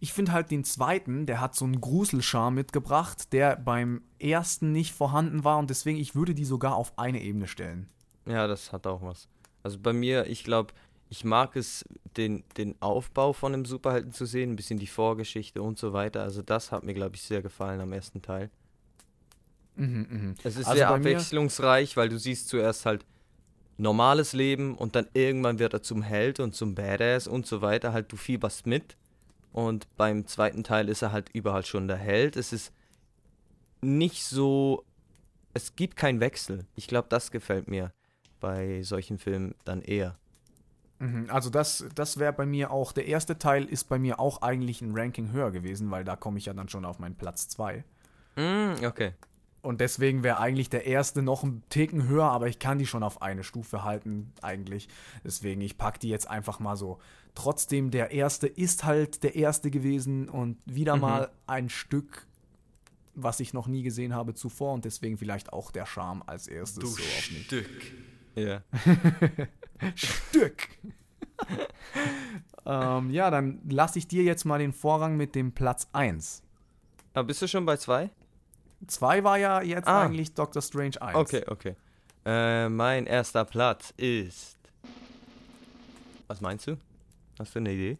Ich 0.02 0.12
finde 0.12 0.32
halt 0.32 0.50
den 0.50 0.64
zweiten, 0.64 1.26
der 1.26 1.40
hat 1.40 1.54
so 1.54 1.64
einen 1.64 1.80
Gruselcharme 1.80 2.56
mitgebracht, 2.56 3.32
der 3.32 3.54
beim 3.54 4.02
ersten 4.18 4.72
nicht 4.72 4.92
vorhanden 4.92 5.44
war 5.44 5.58
und 5.58 5.70
deswegen, 5.70 5.96
ich 5.96 6.16
würde 6.16 6.34
die 6.34 6.44
sogar 6.44 6.74
auf 6.74 6.98
eine 6.98 7.22
Ebene 7.22 7.46
stellen. 7.46 7.88
Ja, 8.26 8.48
das 8.48 8.72
hat 8.72 8.84
auch 8.88 9.00
was. 9.02 9.28
Also 9.62 9.78
bei 9.78 9.92
mir, 9.92 10.26
ich 10.26 10.42
glaube, 10.42 10.74
ich 11.08 11.24
mag 11.24 11.54
es, 11.54 11.84
den, 12.16 12.42
den 12.56 12.74
Aufbau 12.82 13.32
von 13.32 13.54
einem 13.54 13.64
Superhelden 13.64 14.10
zu 14.10 14.26
sehen, 14.26 14.50
ein 14.50 14.56
bisschen 14.56 14.80
die 14.80 14.88
Vorgeschichte 14.88 15.62
und 15.62 15.78
so 15.78 15.92
weiter. 15.92 16.24
Also 16.24 16.42
das 16.42 16.72
hat 16.72 16.82
mir, 16.82 16.94
glaube 16.94 17.14
ich, 17.14 17.22
sehr 17.22 17.40
gefallen 17.40 17.80
am 17.80 17.92
ersten 17.92 18.22
Teil. 18.22 18.50
Mhm, 19.76 20.06
mhm. 20.10 20.34
Es 20.42 20.56
ist 20.56 20.66
Also 20.66 20.78
sehr 20.78 20.88
abwechslungsreich, 20.88 21.96
weil 21.96 22.08
du 22.08 22.18
siehst 22.18 22.48
zuerst 22.48 22.86
halt 22.86 23.06
normales 23.76 24.32
Leben 24.32 24.74
und 24.74 24.96
dann 24.96 25.06
irgendwann 25.14 25.60
wird 25.60 25.74
er 25.74 25.82
zum 25.82 26.02
Held 26.02 26.40
und 26.40 26.56
zum 26.56 26.74
Badass 26.74 27.28
und 27.28 27.46
so 27.46 27.62
weiter. 27.62 27.92
Halt, 27.92 28.10
du 28.10 28.16
fieberst 28.16 28.66
mit. 28.66 28.96
Und 29.52 29.86
beim 29.96 30.26
zweiten 30.26 30.64
Teil 30.64 30.88
ist 30.88 31.02
er 31.02 31.12
halt 31.12 31.28
überall 31.32 31.64
schon 31.64 31.86
der 31.88 31.98
Held. 31.98 32.36
Es 32.36 32.52
ist 32.52 32.72
nicht 33.80 34.24
so. 34.24 34.84
Es 35.54 35.76
gibt 35.76 35.96
keinen 35.96 36.20
Wechsel. 36.20 36.66
Ich 36.74 36.86
glaube, 36.86 37.08
das 37.10 37.30
gefällt 37.30 37.68
mir 37.68 37.92
bei 38.40 38.82
solchen 38.82 39.18
Filmen 39.18 39.54
dann 39.64 39.82
eher. 39.82 40.16
Mhm, 40.98 41.26
Also 41.30 41.50
das, 41.50 41.84
das 41.94 42.18
wäre 42.18 42.32
bei 42.32 42.46
mir 42.46 42.70
auch, 42.70 42.92
der 42.92 43.06
erste 43.06 43.38
Teil 43.38 43.64
ist 43.64 43.84
bei 43.84 43.98
mir 43.98 44.18
auch 44.20 44.40
eigentlich 44.40 44.80
ein 44.80 44.96
Ranking 44.96 45.32
höher 45.32 45.50
gewesen, 45.50 45.90
weil 45.90 46.04
da 46.04 46.16
komme 46.16 46.38
ich 46.38 46.46
ja 46.46 46.54
dann 46.54 46.68
schon 46.68 46.84
auf 46.84 46.98
meinen 46.98 47.16
Platz 47.16 47.48
2. 47.48 47.84
Mm, 48.36 48.84
okay. 48.86 49.12
Und 49.62 49.80
deswegen 49.80 50.24
wäre 50.24 50.38
eigentlich 50.38 50.70
der 50.70 50.86
erste 50.86 51.22
noch 51.22 51.44
ein 51.44 51.62
Ticken 51.68 52.08
höher, 52.08 52.24
aber 52.24 52.48
ich 52.48 52.58
kann 52.58 52.78
die 52.78 52.86
schon 52.86 53.02
auf 53.04 53.22
eine 53.22 53.44
Stufe 53.44 53.84
halten, 53.84 54.32
eigentlich. 54.42 54.88
Deswegen, 55.24 55.60
ich 55.60 55.78
packe 55.78 56.00
die 56.00 56.08
jetzt 56.08 56.28
einfach 56.28 56.58
mal 56.58 56.76
so. 56.76 56.98
Trotzdem, 57.34 57.90
der 57.90 58.10
erste 58.10 58.46
ist 58.46 58.84
halt 58.84 59.22
der 59.22 59.34
erste 59.36 59.70
gewesen 59.70 60.28
und 60.28 60.58
wieder 60.66 60.96
Mhm. 60.96 61.00
mal 61.02 61.30
ein 61.46 61.68
Stück, 61.70 62.26
was 63.14 63.40
ich 63.40 63.52
noch 63.54 63.66
nie 63.66 63.82
gesehen 63.82 64.14
habe 64.14 64.34
zuvor 64.34 64.72
und 64.74 64.84
deswegen 64.84 65.16
vielleicht 65.16 65.52
auch 65.52 65.70
der 65.70 65.86
Charme 65.86 66.22
als 66.26 66.46
erstes 66.46 66.82
so 66.82 66.88
auf 67.02 67.30
mich. 67.30 67.44
Stück. 67.46 67.70
Ja. 68.34 68.62
Stück. 69.94 70.68
ähm, 72.66 73.10
ja, 73.10 73.30
dann 73.30 73.60
lasse 73.68 73.98
ich 73.98 74.06
dir 74.08 74.22
jetzt 74.22 74.44
mal 74.44 74.58
den 74.58 74.72
Vorrang 74.72 75.16
mit 75.16 75.34
dem 75.34 75.52
Platz 75.52 75.88
1. 75.92 76.42
Aber 77.14 77.24
bist 77.26 77.42
du 77.42 77.48
schon 77.48 77.66
bei 77.66 77.76
zwei? 77.76 78.10
2 78.86 79.24
war 79.24 79.38
ja 79.38 79.62
jetzt 79.62 79.86
Ah. 79.88 80.02
eigentlich 80.02 80.34
Doctor 80.34 80.62
Strange 80.62 81.00
1. 81.00 81.14
Okay, 81.16 81.44
okay. 81.48 81.76
Äh, 82.24 82.68
mein 82.68 83.06
erster 83.06 83.44
Platz 83.44 83.92
ist. 83.96 84.56
Was 86.28 86.40
meinst 86.40 86.66
du? 86.66 86.76
Hast 87.42 87.56
du 87.56 87.58
eine 87.58 87.72
Idee? 87.72 87.98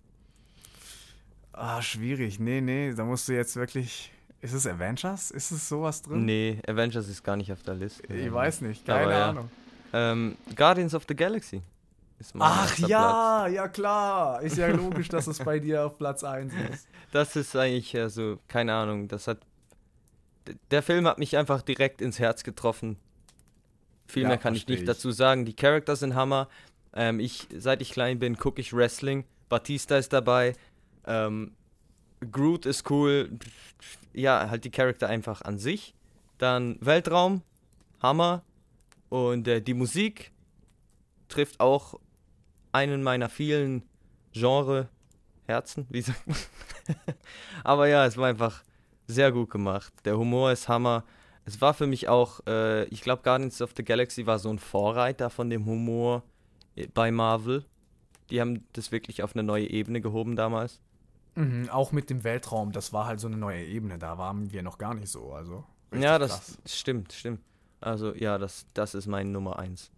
Ah, 1.53 1.83
schwierig. 1.83 2.39
Nee, 2.39 2.61
nee, 2.61 2.95
da 2.95 3.05
musst 3.05 3.29
du 3.29 3.33
jetzt 3.33 3.57
wirklich. 3.57 4.13
Ist 4.41 4.53
es 4.53 4.69
Avengers? 4.69 5.33
Ist 5.33 5.51
es 5.51 5.69
sowas 5.69 6.01
drin? 6.03 6.25
Nee, 6.25 6.61
Avengers 6.69 7.09
ist 7.09 7.25
gar 7.25 7.37
nicht 7.37 7.51
auf 7.53 7.63
der 7.65 7.75
Liste. 7.75 8.07
Ich 8.15 8.33
weiß 8.33 8.61
nicht, 8.61 8.89
Aber 8.89 9.01
keine 9.01 9.13
ja. 9.13 9.31
Ahnung. 9.31 9.51
Ähm, 9.93 10.37
Guardians 10.55 10.95
of 10.95 11.05
the 11.09 11.17
Galaxy 11.17 11.61
ist 12.21 12.37
mein 12.37 12.49
Ach 12.53 12.79
ja, 12.79 13.49
ja 13.49 13.67
klar. 13.67 14.41
Ist 14.43 14.59
ja 14.59 14.69
logisch, 14.69 15.09
dass 15.09 15.27
es 15.27 15.41
bei 15.41 15.59
dir 15.59 15.87
auf 15.87 15.99
Platz 15.99 16.23
1 16.23 16.53
ist. 16.55 16.61
Platz. 16.61 16.87
Das 17.13 17.35
ist 17.37 17.55
eigentlich 17.57 17.93
ja 17.93 18.09
so, 18.09 18.39
keine 18.47 18.73
Ahnung, 18.75 19.09
das 19.09 19.27
hat. 19.27 19.39
Der 20.71 20.83
Film 20.83 21.07
hat 21.09 21.19
mich 21.19 21.37
einfach 21.37 21.63
direkt 21.63 22.01
ins 22.01 22.21
Herz 22.21 22.45
getroffen. 22.45 22.97
Viel 24.07 24.23
Ja, 24.23 24.29
mehr 24.29 24.39
kann 24.39 24.55
ich 24.55 24.69
nicht 24.69 24.81
ich. 24.83 24.87
dazu 24.87 25.11
sagen. 25.11 25.45
Die 25.45 25.55
Charakter 25.55 25.97
sind 25.97 26.15
Hammer. 26.15 26.49
Ähm, 26.95 27.21
ich, 27.21 27.49
seit 27.57 27.83
ich 27.83 27.93
klein 27.93 28.19
bin, 28.19 28.37
gucke 28.37 28.61
ich 28.61 28.73
Wrestling. 28.73 29.25
Batista 29.53 29.99
ist 29.99 30.15
dabei. 30.15 30.55
Ähm, 31.07 31.53
Groot 32.31 32.65
ist 32.65 32.91
cool. 32.91 33.39
Ja, 34.15 34.49
halt 34.49 34.65
die 34.65 34.71
Charakter 34.71 35.11
einfach 35.11 35.43
an 35.43 35.59
sich. 35.59 35.95
Dann 36.39 36.79
Weltraum, 36.81 37.43
Hammer. 38.03 38.45
Und 39.11 39.47
äh, 39.47 39.61
die 39.61 39.75
Musik 39.75 40.33
trifft 41.29 41.61
auch 41.61 42.01
einen 42.73 43.03
meiner 43.03 43.29
vielen 43.29 43.83
Genre 44.33 44.89
Herzen, 45.45 45.87
wie 45.91 46.01
sagt 46.01 46.27
man? 46.27 46.37
Aber 47.63 47.89
ja, 47.89 48.07
es 48.07 48.17
war 48.17 48.29
einfach 48.29 48.63
sehr 49.07 49.33
gut 49.33 49.51
gemacht. 49.51 49.93
Der 50.07 50.17
Humor 50.17 50.51
ist 50.51 50.67
Hammer. 50.67 51.05
Es 51.45 51.61
war 51.61 51.75
für 51.75 51.87
mich 51.87 52.09
auch, 52.09 52.41
äh, 52.47 52.85
ich 52.85 53.03
glaube, 53.03 53.23
Guardians 53.23 53.61
of 53.61 53.73
the 53.77 53.85
Galaxy 53.85 54.25
war 54.25 54.39
so 54.39 54.49
ein 54.49 54.59
Vorreiter 54.59 55.29
von 55.29 55.51
dem 55.51 55.67
Humor 55.67 56.23
äh, 56.75 56.87
bei 56.87 57.11
Marvel. 57.11 57.67
Die 58.33 58.41
haben 58.41 58.67
das 58.73 58.91
wirklich 58.91 59.23
auf 59.23 59.37
eine 59.37 59.43
neue 59.43 59.69
Ebene 59.69 60.01
gehoben 60.01 60.37
damals. 60.37 60.81
Mhm, 61.35 61.69
auch 61.71 61.93
mit 61.93 62.11
dem 62.11 62.25
Weltraum, 62.25 62.73
das 62.73 62.93
war 62.93 63.07
halt 63.07 63.21
so 63.21 63.27
eine 63.27 63.37
neue 63.37 63.65
Ebene. 63.65 63.99
Da 63.99 64.19
waren 64.19 64.53
wir 64.53 64.63
noch 64.63 64.79
gar 64.79 64.95
nicht 64.95 65.11
so. 65.11 65.33
Also, 65.33 65.65
ja, 65.95 66.19
das 66.19 66.31
krass. 66.31 66.59
stimmt, 66.67 67.13
stimmt. 67.13 67.41
Also 67.81 68.15
ja, 68.15 68.39
das, 68.39 68.67
das 68.75 68.95
ist 68.95 69.07
mein 69.07 69.33
Nummer 69.33 69.59
eins. 69.59 69.91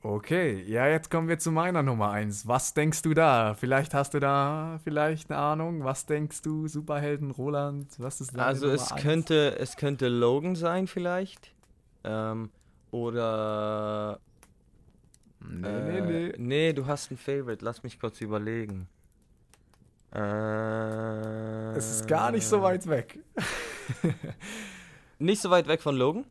Okay, 0.00 0.62
ja, 0.62 0.86
jetzt 0.86 1.10
kommen 1.10 1.28
wir 1.28 1.40
zu 1.40 1.50
meiner 1.50 1.82
Nummer 1.82 2.12
1. 2.12 2.46
Was 2.46 2.72
denkst 2.72 3.02
du 3.02 3.14
da? 3.14 3.54
Vielleicht 3.54 3.94
hast 3.94 4.14
du 4.14 4.20
da 4.20 4.78
vielleicht 4.84 5.28
eine 5.28 5.40
Ahnung. 5.40 5.82
Was 5.82 6.06
denkst 6.06 6.40
du, 6.42 6.68
Superhelden, 6.68 7.32
Roland? 7.32 7.88
Was 7.98 8.20
ist 8.20 8.36
da? 8.36 8.46
Also 8.46 8.68
es 8.68 8.94
könnte, 8.94 9.58
es 9.58 9.76
könnte 9.76 10.08
Logan 10.08 10.54
sein 10.54 10.86
vielleicht. 10.86 11.52
Ähm, 12.04 12.50
oder. 12.92 14.20
Nee, 15.40 15.66
äh, 15.68 16.00
nee, 16.00 16.00
nee. 16.00 16.32
Nee, 16.38 16.72
du 16.72 16.86
hast 16.86 17.10
ein 17.10 17.16
Favorite. 17.16 17.64
Lass 17.64 17.82
mich 17.82 17.98
kurz 18.00 18.20
überlegen. 18.20 18.88
Äh, 20.14 21.76
Es 21.76 21.90
ist 21.90 22.08
gar 22.08 22.30
nicht 22.32 22.46
so 22.46 22.62
weit 22.62 22.86
weg. 22.86 23.18
Nicht 25.20 25.42
so 25.42 25.50
weit 25.50 25.66
weg 25.68 25.82
von 25.82 25.96
Logan? 25.96 26.24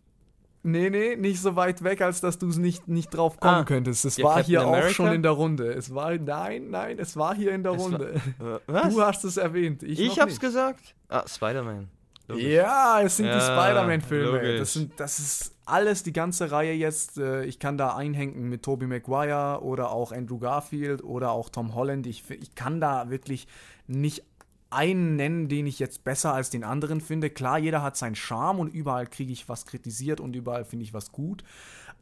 Nee, 0.64 0.90
nee, 0.90 1.16
nicht 1.16 1.42
so 1.42 1.56
weit 1.56 1.84
weg, 1.84 2.02
als 2.02 2.20
dass 2.22 2.40
du 2.40 2.48
es 2.50 2.58
nicht, 2.58 2.88
nicht 2.88 3.10
drauf 3.10 3.40
kommen 3.40 3.54
Ah, 3.62 3.64
könntest. 3.64 4.04
Es 4.06 4.22
war 4.22 4.36
Captain 4.38 4.46
hier 4.46 4.62
auch 4.66 4.68
America? 4.74 4.90
schon 4.94 5.14
in 5.14 5.22
der 5.24 5.32
Runde. 5.32 5.72
Es 5.74 5.94
war, 5.94 6.18
nein, 6.18 6.70
nein, 6.72 6.98
es 7.00 7.16
war 7.16 7.36
hier 7.36 7.52
in 7.54 7.64
der 7.64 7.74
Es 7.74 7.80
war- 7.80 7.86
Runde. 8.00 8.14
Äh, 8.40 8.60
Was? 8.68 8.94
Du 8.94 9.02
hast 9.02 9.24
es 9.24 9.38
erwähnt. 9.38 9.84
Ich, 9.84 10.00
ich 10.00 10.20
hab's 10.20 10.32
nicht. 10.34 10.42
gesagt. 10.42 10.96
Ah, 11.10 11.24
Spider-Man. 11.28 11.88
Logisch. 12.28 12.46
Ja, 12.46 13.02
es 13.02 13.18
sind 13.18 13.28
die 13.28 13.32
Ja, 13.32 13.40
Spider-Man-Filme. 13.42 14.32
logisch. 14.38 14.60
Das, 14.60 14.74
sind- 14.74 15.00
das 15.00 15.20
ist 15.20 15.56
alles, 15.66 16.04
die 16.04 16.14
ganze 16.14 16.52
Reihe 16.52 16.74
jetzt. 16.74 17.18
äh, 17.18 17.44
Ich 17.46 17.60
kann 17.60 17.78
da 17.78 17.96
einhängen 17.96 18.50
mit 18.50 18.64
Tobey 18.64 18.86
Maguire 18.88 19.62
oder 19.64 19.92
auch 19.92 20.12
Andrew 20.12 20.38
Garfield 20.40 21.04
oder 21.04 21.32
auch 21.32 21.50
Tom 21.50 21.74
Holland. 21.76 22.06
Ich, 22.08 22.30
ich 22.30 22.54
kann 22.56 22.82
da 22.82 23.10
wirklich 23.10 23.48
nicht 23.88 24.24
einen 24.70 25.16
nennen, 25.16 25.48
den 25.48 25.66
ich 25.66 25.80
jetzt 25.80 26.04
besser 26.04 26.34
als 26.34 26.50
den 26.50 26.66
anderen 26.66 27.00
finde. 27.00 27.30
Klar, 27.30 27.58
jeder 27.58 27.82
hat 27.82 27.96
seinen 27.96 28.16
Charme 28.16 28.60
und 28.60 28.68
überall 28.74 29.08
kriege 29.08 29.32
ich 29.32 29.48
was 29.48 29.66
kritisiert 29.66 30.20
und 30.20 30.36
überall 30.36 30.66
finde 30.66 30.84
ich 30.84 30.94
was 30.94 31.14
gut. 31.14 31.44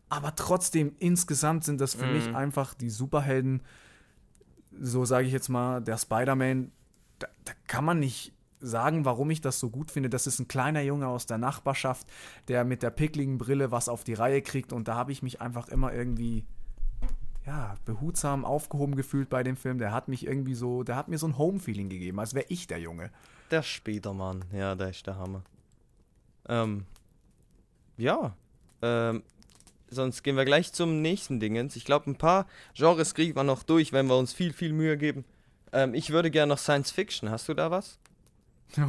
Aber 0.10 0.34
trotzdem, 0.36 0.96
insgesamt 1.00 1.64
sind 1.64 1.80
das 1.82 1.94
für 1.94 2.08
mich 2.08 2.36
einfach 2.36 2.74
die 2.74 2.90
Superhelden, 2.90 3.62
so 4.80 5.06
sage 5.06 5.28
ich 5.28 5.34
jetzt 5.34 5.50
mal, 5.50 5.82
der 5.82 5.98
Spider-Man, 5.98 6.72
da, 7.20 7.28
da 7.46 7.54
kann 7.68 7.86
man 7.86 8.00
nicht 8.00 8.34
sagen, 8.60 9.06
warum 9.06 9.30
ich 9.30 9.42
das 9.42 9.60
so 9.60 9.70
gut 9.70 9.92
finde. 9.92 10.10
Das 10.10 10.28
ist 10.28 10.40
ein 10.40 10.48
kleiner 10.48 10.82
Junge 10.82 11.08
aus 11.08 11.26
der 11.26 11.38
Nachbarschaft, 11.38 12.08
der 12.48 12.64
mit 12.64 12.84
der 12.84 12.90
pickligen 12.90 13.38
Brille 13.38 13.72
was 13.72 13.90
auf 13.90 14.04
die 14.04 14.14
Reihe 14.14 14.42
kriegt 14.42 14.74
und 14.74 14.88
da 14.88 14.96
habe 14.96 15.12
ich 15.12 15.22
mich 15.22 15.42
einfach 15.42 15.68
immer 15.68 15.94
irgendwie 15.94 16.46
ja, 17.46 17.76
behutsam 17.86 18.44
aufgehoben 18.44 18.96
gefühlt 18.96 19.30
bei 19.30 19.44
dem 19.44 19.56
Film. 19.56 19.78
Der 19.78 19.92
hat 19.92 20.08
mich 20.08 20.26
irgendwie 20.26 20.56
so, 20.56 20.84
der 20.84 20.96
hat 20.96 21.08
mir 21.08 21.18
so 21.18 21.28
ein 21.28 21.38
Home-Feeling 21.38 21.90
gegeben, 21.90 22.20
als 22.20 22.34
wäre 22.34 22.46
ich 22.50 22.68
der 22.68 22.80
Junge. 22.80 23.12
Der 23.52 23.62
Spidermann. 23.62 24.46
Ja, 24.52 24.76
der 24.76 24.90
ist 24.90 25.06
der 25.06 25.18
Hammer. 25.18 25.44
Ähm. 26.48 26.86
Ja. 27.98 28.36
Ähm. 28.82 29.24
Sonst 29.88 30.24
gehen 30.24 30.36
wir 30.36 30.46
gleich 30.46 30.74
zum 30.74 31.04
nächsten 31.04 31.40
Dingens. 31.40 31.76
Ich 31.76 31.86
glaube, 31.86 32.10
ein 32.10 32.18
paar 32.18 32.48
Genres 32.74 33.14
kriegen 33.14 33.36
wir 33.36 33.44
noch 33.44 33.62
durch, 33.62 33.94
wenn 33.94 34.08
wir 34.08 34.18
uns 34.18 34.34
viel, 34.34 34.52
viel 34.52 34.74
Mühe 34.74 34.98
geben. 34.98 35.24
Ähm, 35.72 35.94
ich 35.94 36.10
würde 36.10 36.32
gerne 36.32 36.54
noch 36.54 36.58
Science 36.58 36.90
Fiction. 36.90 37.30
Hast 37.30 37.48
du 37.48 37.54
da 37.54 37.70
was? 37.70 38.00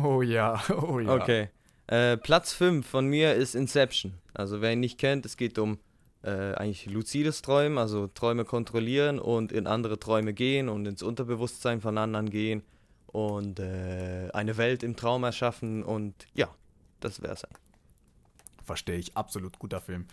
Oh 0.02 0.22
ja, 0.22 0.62
oh 0.82 0.98
ja. 0.98 1.14
Okay. 1.14 1.48
Äh, 1.86 2.16
Platz 2.16 2.52
5 2.52 2.86
von 2.86 3.06
mir 3.06 3.34
ist 3.34 3.54
Inception. 3.54 4.14
Also 4.34 4.60
wer 4.60 4.72
ihn 4.72 4.80
nicht 4.80 4.98
kennt, 4.98 5.24
es 5.24 5.36
geht 5.36 5.58
um 5.58 5.78
äh, 6.22 6.54
eigentlich 6.54 6.86
luzides 6.86 7.42
Träumen, 7.42 7.78
also 7.78 8.08
Träume 8.08 8.44
kontrollieren 8.44 9.18
und 9.18 9.52
in 9.52 9.66
andere 9.66 9.98
Träume 9.98 10.34
gehen 10.34 10.68
und 10.68 10.86
ins 10.86 11.02
Unterbewusstsein 11.02 11.80
von 11.80 11.96
anderen 11.98 12.30
gehen 12.30 12.62
und 13.06 13.60
äh, 13.60 14.28
eine 14.32 14.56
Welt 14.56 14.82
im 14.82 14.96
Traum 14.96 15.22
erschaffen 15.24 15.84
und 15.84 16.26
ja, 16.34 16.48
das 17.00 17.22
wäre 17.22 17.34
es. 17.34 17.46
Verstehe 18.64 18.98
ich, 18.98 19.16
absolut 19.16 19.58
guter 19.60 19.80
Film. 19.80 20.06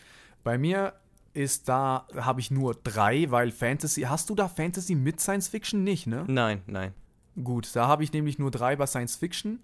Bei 0.44 0.60
mir 0.60 0.94
ist 1.34 1.68
da, 1.68 2.08
habe 2.16 2.40
ich 2.40 2.52
nur 2.52 2.76
drei, 2.76 3.32
weil 3.32 3.52
Fantasy, 3.52 4.02
hast 4.02 4.30
du 4.30 4.36
da 4.36 4.48
Fantasy 4.48 4.94
mit 4.94 5.20
Science 5.20 5.48
Fiction 5.48 5.84
nicht, 5.84 6.06
ne? 6.06 6.26
Nein, 6.28 6.62
nein. 6.68 6.94
Gut, 7.42 7.76
da 7.76 7.88
habe 7.88 8.04
ich 8.04 8.14
nämlich 8.14 8.38
nur 8.38 8.52
drei 8.52 8.76
bei 8.76 8.86
Science 8.86 9.16
Fiction. 9.16 9.60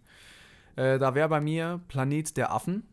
Äh, 0.76 0.98
da 0.98 1.14
wäre 1.14 1.30
bei 1.30 1.42
mir 1.42 1.82
Planet 1.88 2.38
der 2.38 2.52
Affen. 2.52 2.84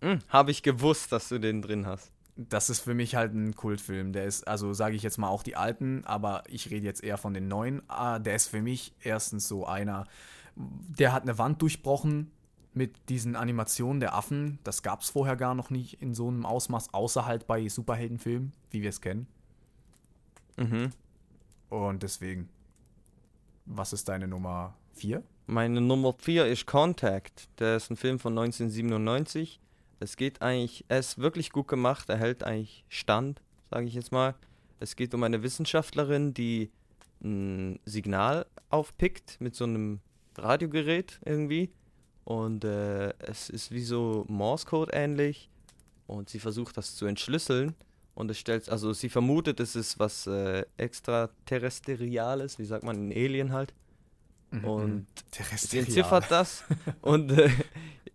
Hm, 0.00 0.18
Habe 0.28 0.50
ich 0.50 0.62
gewusst, 0.62 1.12
dass 1.12 1.28
du 1.28 1.38
den 1.38 1.62
drin 1.62 1.86
hast. 1.86 2.10
Das 2.36 2.68
ist 2.68 2.80
für 2.80 2.94
mich 2.94 3.14
halt 3.14 3.32
ein 3.32 3.54
Kultfilm. 3.54 4.12
Der 4.12 4.24
ist, 4.24 4.48
also 4.48 4.72
sage 4.72 4.96
ich 4.96 5.02
jetzt 5.02 5.18
mal 5.18 5.28
auch 5.28 5.42
die 5.42 5.56
alten, 5.56 6.04
aber 6.04 6.42
ich 6.48 6.70
rede 6.70 6.84
jetzt 6.84 7.04
eher 7.04 7.16
von 7.16 7.32
den 7.32 7.46
neuen. 7.46 7.82
Ah, 7.88 8.18
der 8.18 8.34
ist 8.34 8.48
für 8.48 8.60
mich 8.60 8.92
erstens 9.02 9.46
so 9.46 9.66
einer, 9.66 10.06
der 10.56 11.12
hat 11.12 11.22
eine 11.22 11.38
Wand 11.38 11.62
durchbrochen 11.62 12.32
mit 12.74 13.08
diesen 13.08 13.36
Animationen 13.36 14.00
der 14.00 14.14
Affen. 14.14 14.58
Das 14.64 14.82
gab 14.82 15.02
es 15.02 15.10
vorher 15.10 15.36
gar 15.36 15.54
noch 15.54 15.70
nicht 15.70 16.02
in 16.02 16.12
so 16.12 16.28
einem 16.28 16.44
Ausmaß, 16.44 16.92
außer 16.92 17.24
halt 17.24 17.46
bei 17.46 17.68
Superheldenfilmen, 17.68 18.52
wie 18.70 18.82
wir 18.82 18.90
es 18.90 19.00
kennen. 19.00 19.28
Mhm. 20.56 20.90
Und 21.70 22.02
deswegen, 22.02 22.48
was 23.64 23.92
ist 23.92 24.08
deine 24.08 24.28
Nummer 24.28 24.74
4? 24.94 25.22
Meine 25.46 25.80
Nummer 25.80 26.12
4 26.12 26.46
ist 26.46 26.66
Contact. 26.66 27.48
Der 27.58 27.76
ist 27.76 27.90
ein 27.90 27.96
Film 27.96 28.18
von 28.18 28.32
1997. 28.32 29.60
Es 30.00 30.16
geht 30.16 30.42
eigentlich, 30.42 30.84
er 30.88 30.98
ist 30.98 31.18
wirklich 31.18 31.50
gut 31.50 31.68
gemacht, 31.68 32.08
er 32.08 32.16
hält 32.16 32.44
eigentlich 32.44 32.84
Stand, 32.88 33.42
sage 33.70 33.86
ich 33.86 33.94
jetzt 33.94 34.12
mal. 34.12 34.34
Es 34.80 34.96
geht 34.96 35.14
um 35.14 35.22
eine 35.22 35.42
Wissenschaftlerin, 35.42 36.34
die 36.34 36.70
ein 37.22 37.78
Signal 37.84 38.46
aufpickt 38.70 39.40
mit 39.40 39.54
so 39.54 39.64
einem 39.64 40.00
Radiogerät 40.36 41.20
irgendwie. 41.24 41.70
Und 42.24 42.64
äh, 42.64 43.14
es 43.18 43.50
ist 43.50 43.70
wie 43.70 43.84
so 43.84 44.24
Morse-Code 44.28 44.92
ähnlich. 44.92 45.50
Und 46.06 46.28
sie 46.28 46.38
versucht 46.38 46.76
das 46.76 46.96
zu 46.96 47.06
entschlüsseln. 47.06 47.74
Und 48.14 48.30
es 48.30 48.38
stellt, 48.38 48.68
also 48.68 48.92
sie 48.92 49.08
vermutet, 49.08 49.58
es 49.60 49.74
ist 49.74 49.98
was 49.98 50.26
äh, 50.26 50.64
extraterrestriales, 50.76 52.58
wie 52.58 52.64
sagt 52.64 52.84
man, 52.84 53.08
ein 53.08 53.12
Alien 53.12 53.52
halt. 53.52 53.74
Und 54.62 55.08
Sie 55.66 55.78
entziffert 55.80 56.30
das 56.30 56.62
und 57.00 57.32
äh, 57.32 57.50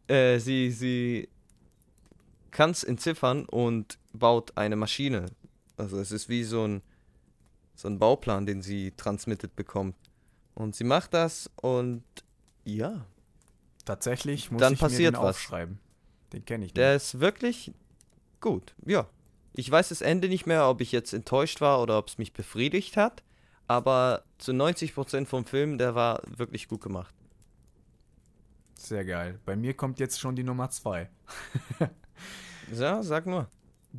äh, 0.07 0.39
sie, 0.39 0.71
sie 0.71 1.27
kann 2.51 2.69
es 2.71 2.85
entziffern 2.85 3.43
und 3.45 3.99
baut 4.13 4.55
eine 4.55 4.77
Maschine. 4.77 5.25
Also 5.75 5.99
es 5.99 6.11
ist 6.13 6.29
wie 6.29 6.45
so 6.45 6.65
ein, 6.65 6.81
so 7.75 7.89
ein 7.89 7.99
Bauplan, 7.99 8.45
den 8.45 8.61
sie 8.61 8.91
transmitted 8.95 9.53
bekommt. 9.57 9.97
Und 10.55 10.75
sie 10.77 10.85
macht 10.85 11.13
das 11.13 11.49
und 11.57 12.03
ja, 12.63 13.05
Tatsächlich 13.89 14.51
muss 14.51 14.59
Dann 14.61 14.73
ich 14.73 14.81
mir 14.81 14.87
passiert 14.87 15.15
den 15.15 15.21
was. 15.21 15.35
aufschreiben. 15.35 15.79
Den 16.31 16.45
kenne 16.45 16.65
ich 16.65 16.73
der 16.73 16.93
nicht. 16.93 17.03
ist 17.03 17.19
wirklich 17.19 17.73
gut. 18.39 18.75
Ja. 18.85 19.07
Ich 19.53 19.69
weiß 19.69 19.89
das 19.89 20.01
Ende 20.01 20.29
nicht 20.29 20.45
mehr, 20.45 20.67
ob 20.67 20.81
ich 20.81 20.91
jetzt 20.91 21.13
enttäuscht 21.13 21.59
war 21.61 21.81
oder 21.81 21.97
ob 21.97 22.07
es 22.07 22.17
mich 22.17 22.33
befriedigt 22.33 22.97
hat. 22.97 23.23
Aber 23.67 24.23
zu 24.37 24.51
90% 24.51 25.25
vom 25.25 25.45
Film, 25.45 25.77
der 25.77 25.93
war 25.95 26.21
wirklich 26.25 26.67
gut 26.67 26.81
gemacht. 26.81 27.13
Sehr 28.75 29.05
geil. 29.05 29.39
Bei 29.45 29.55
mir 29.55 29.73
kommt 29.73 29.99
jetzt 29.99 30.19
schon 30.19 30.35
die 30.35 30.43
Nummer 30.43 30.69
2. 30.69 31.09
Ja, 32.71 33.01
sag 33.01 33.25
nur. 33.25 33.47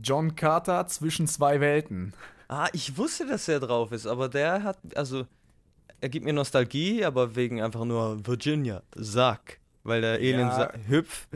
John 0.01 0.37
Carter 0.37 0.87
zwischen 0.87 1.27
zwei 1.27 1.61
Welten. 1.61 2.13
Ah, 2.47 2.69
ich 2.73 2.97
wusste, 2.97 3.27
dass 3.27 3.49
er 3.49 3.59
drauf 3.59 3.91
ist, 3.91 4.07
aber 4.07 4.29
der 4.29 4.63
hat, 4.63 4.79
also, 4.95 5.27
er 6.01 6.09
gibt 6.09 6.25
mir 6.25 6.33
Nostalgie, 6.33 7.05
aber 7.05 7.35
wegen 7.35 7.61
einfach 7.61 7.85
nur 7.85 8.25
Virginia, 8.25 8.83
Sack. 8.95 9.59
Weil 9.83 10.03
der 10.03 10.15
Alien 10.15 10.39
Ja. 10.41 10.73
hüpf 10.87 11.27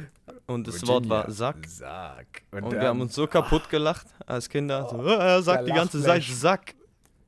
und 0.47 0.67
das 0.69 0.87
Wort 0.87 1.09
war 1.09 1.27
Virginia. 1.27 1.35
Sack. 1.35 1.67
Sack. 1.67 2.43
Und 2.51 2.65
ähm, 2.65 2.73
wir 2.73 2.89
haben 2.89 3.01
uns 3.01 3.15
so 3.15 3.27
kaputt 3.27 3.69
gelacht 3.71 4.07
als 4.27 4.49
Kinder. 4.49 4.89
So, 4.91 4.99
"Ah, 4.99 5.25
er 5.25 5.43
sagt 5.43 5.67
die 5.67 5.73
ganze 5.73 6.03
Zeit. 6.03 6.23
Sack. 6.25 6.75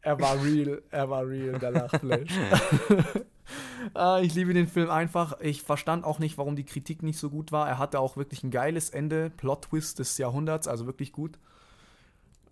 Er 0.03 0.21
war 0.21 0.43
real, 0.43 0.83
er 0.91 1.11
war 1.11 1.27
real, 1.27 1.59
der 1.59 1.71
Lachflash. 1.73 2.31
ah, 3.95 4.21
ich 4.23 4.35
liebe 4.35 4.55
den 4.55 4.69
Film 4.69 4.91
einfach. 4.91 5.41
Ich 5.41 5.63
verstand 5.63 6.05
auch 6.05 6.19
nicht, 6.19 6.39
warum 6.39 6.57
die 6.57 6.65
Kritik 6.65 7.03
nicht 7.03 7.19
so 7.19 7.31
gut 7.31 7.53
war. 7.53 7.69
Er 7.69 7.79
hatte 7.79 7.99
auch 7.99 8.17
wirklich 8.17 8.45
ein 8.45 8.51
geiles 8.51 8.91
Ende, 8.91 9.31
Plot-Twist 9.31 9.99
des 9.99 10.17
Jahrhunderts, 10.19 10.69
also 10.69 10.87
wirklich 10.87 11.13
gut. 11.13 11.39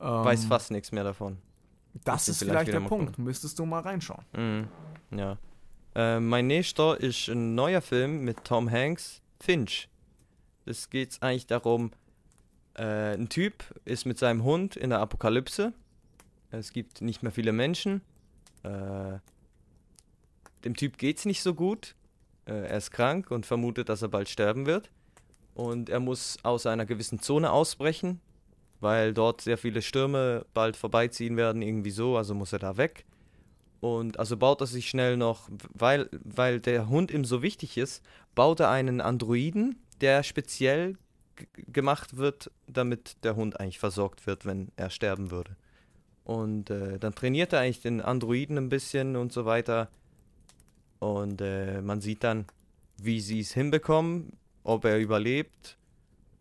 Ähm, 0.00 0.24
Weiß 0.24 0.46
fast 0.46 0.70
nichts 0.70 0.92
mehr 0.92 1.04
davon. 1.04 1.38
Das 2.04 2.28
ist 2.28 2.38
vielleicht 2.38 2.68
vielleicht 2.68 2.82
der 2.82 2.88
Punkt. 2.88 3.18
Müsstest 3.18 3.58
du 3.58 3.66
mal 3.66 3.80
reinschauen. 3.80 4.24
Mhm. 4.36 4.68
Ja. 5.16 5.38
Äh, 5.94 6.18
mein 6.18 6.48
nächster 6.48 6.98
ist 6.98 7.28
ein 7.28 7.54
neuer 7.54 7.80
Film 7.80 8.24
mit 8.24 8.44
Tom 8.44 8.68
Hanks, 8.70 9.22
Finch. 9.38 9.88
Es 10.66 10.90
geht 10.90 11.22
eigentlich 11.22 11.46
darum, 11.46 11.90
äh, 12.74 13.14
ein 13.14 13.28
Typ 13.28 13.64
ist 13.84 14.06
mit 14.06 14.18
seinem 14.18 14.44
Hund 14.44 14.76
in 14.76 14.90
der 14.90 15.00
Apokalypse. 15.00 15.72
Es 16.50 16.72
gibt 16.72 17.00
nicht 17.00 17.22
mehr 17.22 17.32
viele 17.32 17.52
Menschen. 17.52 18.00
Äh, 18.62 19.18
dem 20.64 20.76
Typ 20.76 20.98
geht's 20.98 21.24
nicht 21.24 21.42
so 21.42 21.54
gut. 21.54 21.94
Äh, 22.46 22.68
er 22.68 22.78
ist 22.78 22.90
krank 22.90 23.30
und 23.30 23.46
vermutet, 23.46 23.88
dass 23.88 24.02
er 24.02 24.08
bald 24.08 24.28
sterben 24.28 24.66
wird. 24.66 24.90
Und 25.54 25.88
er 25.88 26.00
muss 26.00 26.38
aus 26.42 26.66
einer 26.66 26.86
gewissen 26.86 27.20
Zone 27.20 27.52
ausbrechen, 27.52 28.20
weil 28.80 29.14
dort 29.14 29.40
sehr 29.40 29.58
viele 29.58 29.82
Stürme 29.82 30.46
bald 30.52 30.76
vorbeiziehen 30.76 31.36
werden, 31.36 31.62
irgendwie 31.62 31.92
so, 31.92 32.16
also 32.16 32.34
muss 32.34 32.52
er 32.52 32.58
da 32.58 32.76
weg. 32.76 33.04
Und 33.80 34.18
also 34.18 34.36
baut 34.36 34.62
er 34.62 34.66
sich 34.66 34.88
schnell 34.88 35.16
noch, 35.16 35.48
weil, 35.74 36.08
weil 36.24 36.58
der 36.58 36.88
Hund 36.88 37.10
ihm 37.10 37.24
so 37.24 37.42
wichtig 37.42 37.76
ist, 37.76 38.02
baut 38.34 38.60
er 38.60 38.70
einen 38.70 39.00
Androiden, 39.00 39.76
der 40.04 40.22
speziell 40.22 40.98
gemacht 41.72 42.18
wird, 42.18 42.50
damit 42.66 43.16
der 43.24 43.36
Hund 43.36 43.58
eigentlich 43.58 43.78
versorgt 43.78 44.26
wird, 44.26 44.44
wenn 44.44 44.68
er 44.76 44.90
sterben 44.90 45.30
würde. 45.30 45.56
Und 46.24 46.68
äh, 46.68 46.98
dann 46.98 47.14
trainiert 47.14 47.54
er 47.54 47.60
eigentlich 47.60 47.80
den 47.80 48.02
Androiden 48.02 48.58
ein 48.58 48.68
bisschen 48.68 49.16
und 49.16 49.32
so 49.32 49.46
weiter. 49.46 49.88
Und 50.98 51.40
äh, 51.40 51.80
man 51.80 52.02
sieht 52.02 52.22
dann, 52.22 52.44
wie 52.98 53.18
sie 53.20 53.40
es 53.40 53.54
hinbekommen, 53.54 54.34
ob 54.62 54.84
er 54.84 54.98
überlebt, 54.98 55.78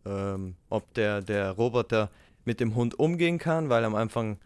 ähm, 0.06 0.56
ob 0.70 0.94
der, 0.94 1.22
der 1.22 1.52
Roboter 1.52 2.10
mit 2.44 2.60
dem 2.60 2.76
Hund 2.76 3.00
umgehen 3.00 3.38
kann, 3.38 3.70
weil 3.70 3.86
am 3.86 3.96
Anfang 3.96 4.40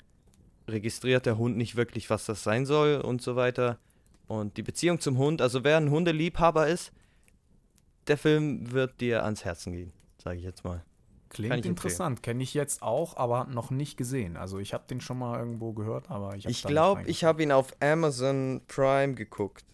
registriert 0.67 1.25
der 1.25 1.39
Hund 1.39 1.57
nicht 1.57 1.75
wirklich, 1.75 2.11
was 2.11 2.25
das 2.25 2.43
sein 2.43 2.67
soll 2.67 3.01
und 3.01 3.23
so 3.23 3.35
weiter. 3.35 3.79
Und 4.27 4.57
die 4.57 4.63
Beziehung 4.63 4.99
zum 4.99 5.17
Hund, 5.17 5.41
also 5.41 5.63
wer 5.63 5.77
ein 5.77 5.89
Hundeliebhaber 5.89 6.67
ist, 6.67 6.91
der 8.07 8.17
Film 8.17 8.71
wird 8.71 9.01
dir 9.01 9.23
ans 9.23 9.45
Herzen 9.45 9.73
gehen, 9.73 9.93
sage 10.21 10.37
ich 10.37 10.43
jetzt 10.43 10.63
mal. 10.63 10.83
Klingt 11.29 11.65
interessant. 11.65 12.23
Kenne 12.23 12.41
ich 12.41 12.53
jetzt 12.53 12.81
auch, 12.81 13.17
aber 13.17 13.45
noch 13.45 13.69
nicht 13.69 13.97
gesehen. 13.97 14.37
Also 14.37 14.59
ich 14.59 14.73
habe 14.73 14.85
den 14.89 15.01
schon 15.01 15.19
mal 15.19 15.37
irgendwo 15.37 15.73
gehört, 15.73 16.09
aber 16.09 16.35
ich 16.35 16.45
habe 16.45 16.51
Ich 16.51 16.63
glaube, 16.63 17.03
ich 17.05 17.23
habe 17.25 17.43
ihn 17.43 17.51
auf 17.51 17.73
Amazon 17.81 18.61
Prime 18.67 19.13
geguckt. 19.13 19.65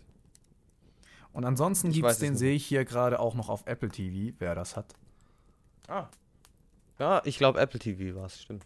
Und 1.31 1.45
ansonsten 1.45 1.91
gibt 1.91 2.07
es 2.07 2.19
den, 2.19 2.35
sehe 2.35 2.53
ich 2.55 2.65
hier 2.65 2.85
gerade 2.85 3.19
auch 3.19 3.35
noch 3.35 3.49
auf 3.49 3.63
Apple 3.65 3.89
TV, 3.89 4.35
wer 4.39 4.55
das 4.55 4.75
hat. 4.75 4.95
Ah. 5.87 6.07
Ja, 6.99 7.21
ich 7.25 7.37
glaube 7.37 7.59
Apple 7.59 7.79
TV 7.79 8.15
war 8.15 8.25
es, 8.25 8.41
stimmt. 8.41 8.65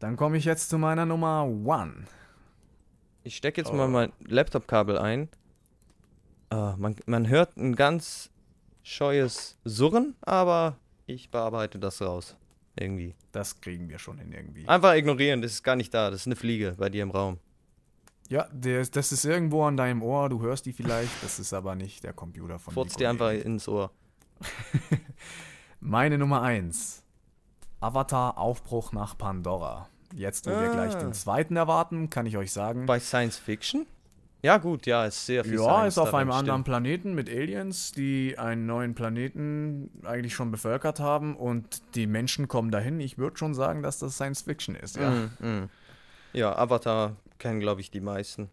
Dann 0.00 0.16
komme 0.16 0.36
ich 0.38 0.44
jetzt 0.44 0.70
zu 0.70 0.78
meiner 0.78 1.04
Nummer 1.06 1.44
One. 1.46 2.04
Ich 3.22 3.36
stecke 3.36 3.60
jetzt 3.60 3.70
Oh. 3.70 3.74
mal 3.76 3.88
mein 3.88 4.12
Laptop-Kabel 4.20 4.98
ein. 4.98 5.28
Ah, 6.50 6.74
man, 6.78 6.96
man 7.06 7.28
hört 7.28 7.56
ein 7.56 7.76
ganz 7.76 8.30
scheues 8.82 9.56
Surren, 9.64 10.16
aber 10.22 10.76
ich 11.06 11.30
bearbeite 11.30 11.78
das 11.78 12.02
raus. 12.02 12.36
Irgendwie. 12.76 13.14
Das 13.32 13.60
kriegen 13.60 13.88
wir 13.88 13.98
schon 13.98 14.18
hin 14.18 14.32
irgendwie. 14.32 14.66
Einfach 14.68 14.94
ignorieren, 14.94 15.42
das 15.42 15.52
ist 15.52 15.62
gar 15.62 15.76
nicht 15.76 15.92
da. 15.94 16.10
Das 16.10 16.20
ist 16.20 16.26
eine 16.26 16.36
Fliege 16.36 16.74
bei 16.78 16.88
dir 16.88 17.02
im 17.02 17.10
Raum. 17.10 17.38
Ja, 18.28 18.46
der, 18.52 18.84
das 18.86 19.10
ist 19.12 19.24
irgendwo 19.24 19.64
an 19.64 19.76
deinem 19.76 20.02
Ohr, 20.02 20.28
du 20.28 20.40
hörst 20.40 20.64
die 20.66 20.72
vielleicht, 20.72 21.10
das 21.22 21.40
ist 21.40 21.52
aber 21.52 21.74
nicht 21.74 22.04
der 22.04 22.12
Computer 22.12 22.58
von 22.60 22.72
Furzt 22.74 22.94
die 22.94 22.98
dir 23.00 23.10
einfach 23.10 23.32
ins 23.32 23.66
Ohr. 23.66 23.90
Meine 25.80 26.16
Nummer 26.18 26.42
1. 26.42 27.02
Avatar 27.80 28.38
Aufbruch 28.38 28.92
nach 28.92 29.16
Pandora. 29.18 29.88
Jetzt, 30.14 30.46
wo 30.46 30.50
wir 30.50 30.58
Ah. 30.70 30.72
gleich 30.72 30.94
den 30.94 31.12
zweiten 31.12 31.56
erwarten, 31.56 32.10
kann 32.10 32.26
ich 32.26 32.36
euch 32.36 32.52
sagen, 32.52 32.86
Bei 32.86 33.00
Science 33.00 33.36
Fiction? 33.38 33.86
Ja, 34.42 34.56
gut, 34.56 34.86
ja, 34.86 35.04
ist 35.04 35.26
sehr 35.26 35.44
viel 35.44 35.54
ja, 35.54 35.62
Science 35.62 35.94
ist 35.94 35.98
auf 35.98 36.14
einem 36.14 36.30
anderen 36.30 36.60
stimmt. 36.60 36.64
Planeten 36.66 37.14
mit 37.14 37.28
Aliens, 37.28 37.92
die 37.92 38.38
einen 38.38 38.64
neuen 38.64 38.94
Planeten 38.94 39.90
eigentlich 40.04 40.34
schon 40.34 40.50
bevölkert 40.50 40.98
haben 40.98 41.36
und 41.36 41.82
die 41.94 42.06
Menschen 42.06 42.48
kommen 42.48 42.70
dahin. 42.70 43.00
Ich 43.00 43.18
würde 43.18 43.36
schon 43.36 43.54
sagen, 43.54 43.82
dass 43.82 43.98
das 43.98 44.14
Science 44.14 44.42
Fiction 44.42 44.74
ist, 44.74 44.96
ja. 44.96 45.10
Mm, 45.10 45.30
mm. 45.40 45.68
Ja, 46.32 46.56
Avatar 46.56 47.16
kennen, 47.38 47.60
glaube 47.60 47.82
ich, 47.82 47.90
die 47.90 48.00
meisten. 48.00 48.48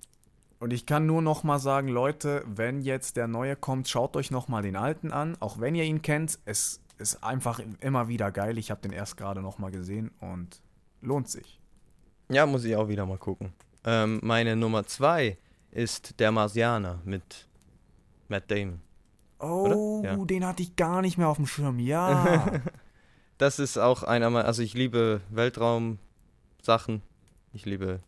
Und 0.60 0.74
ich 0.74 0.86
kann 0.86 1.06
nur 1.06 1.22
noch 1.22 1.44
mal 1.44 1.60
sagen, 1.60 1.88
Leute, 1.88 2.44
wenn 2.48 2.82
jetzt 2.82 3.16
der 3.16 3.28
neue 3.28 3.56
kommt, 3.56 3.88
schaut 3.88 4.16
euch 4.18 4.32
noch 4.32 4.48
mal 4.48 4.64
den 4.64 4.76
alten 4.76 5.12
an, 5.12 5.38
auch 5.40 5.60
wenn 5.60 5.76
ihr 5.76 5.84
ihn 5.84 6.02
kennt. 6.02 6.40
Es 6.46 6.82
ist 6.98 7.24
einfach 7.24 7.62
immer 7.80 8.08
wieder 8.08 8.32
geil. 8.32 8.58
Ich 8.58 8.72
habe 8.72 8.82
den 8.82 8.92
erst 8.92 9.18
gerade 9.18 9.42
noch 9.42 9.60
mal 9.60 9.72
gesehen 9.72 10.12
und 10.20 10.62
lohnt 11.02 11.30
sich. 11.30 11.60
Ja, 12.30 12.46
muss 12.46 12.66
ich 12.66 12.76
auch 12.76 12.88
wieder 12.90 13.06
mal 13.06 13.20
gucken. 13.20 13.54
Ähm, 13.86 14.20
meine 14.24 14.56
Nummer 14.56 14.86
zwei 14.86 15.38
ist 15.78 16.20
Der 16.20 16.32
Marsianer 16.32 17.00
mit 17.06 17.48
Matt 18.28 18.50
Damon. 18.50 18.82
Oh, 19.40 20.02
Ja. 20.04 20.16
den 20.16 20.44
hatte 20.46 20.64
ich 20.64 20.76
gar 20.76 21.04
nicht 21.04 21.20
mehr 21.20 21.28
auf 21.30 21.38
dem 21.38 21.46
Schirm. 21.48 21.80
Ja. 21.80 22.62
Das 23.40 23.60
ist 23.60 23.78
auch 23.78 24.02
einer 24.02 24.32
meiner, 24.32 24.48
also 24.48 24.64
ich 24.64 24.74
liebe 24.74 25.22
Weltraum-Sachen. 25.30 27.04
Ich 27.54 27.66
liebe, 27.68 28.00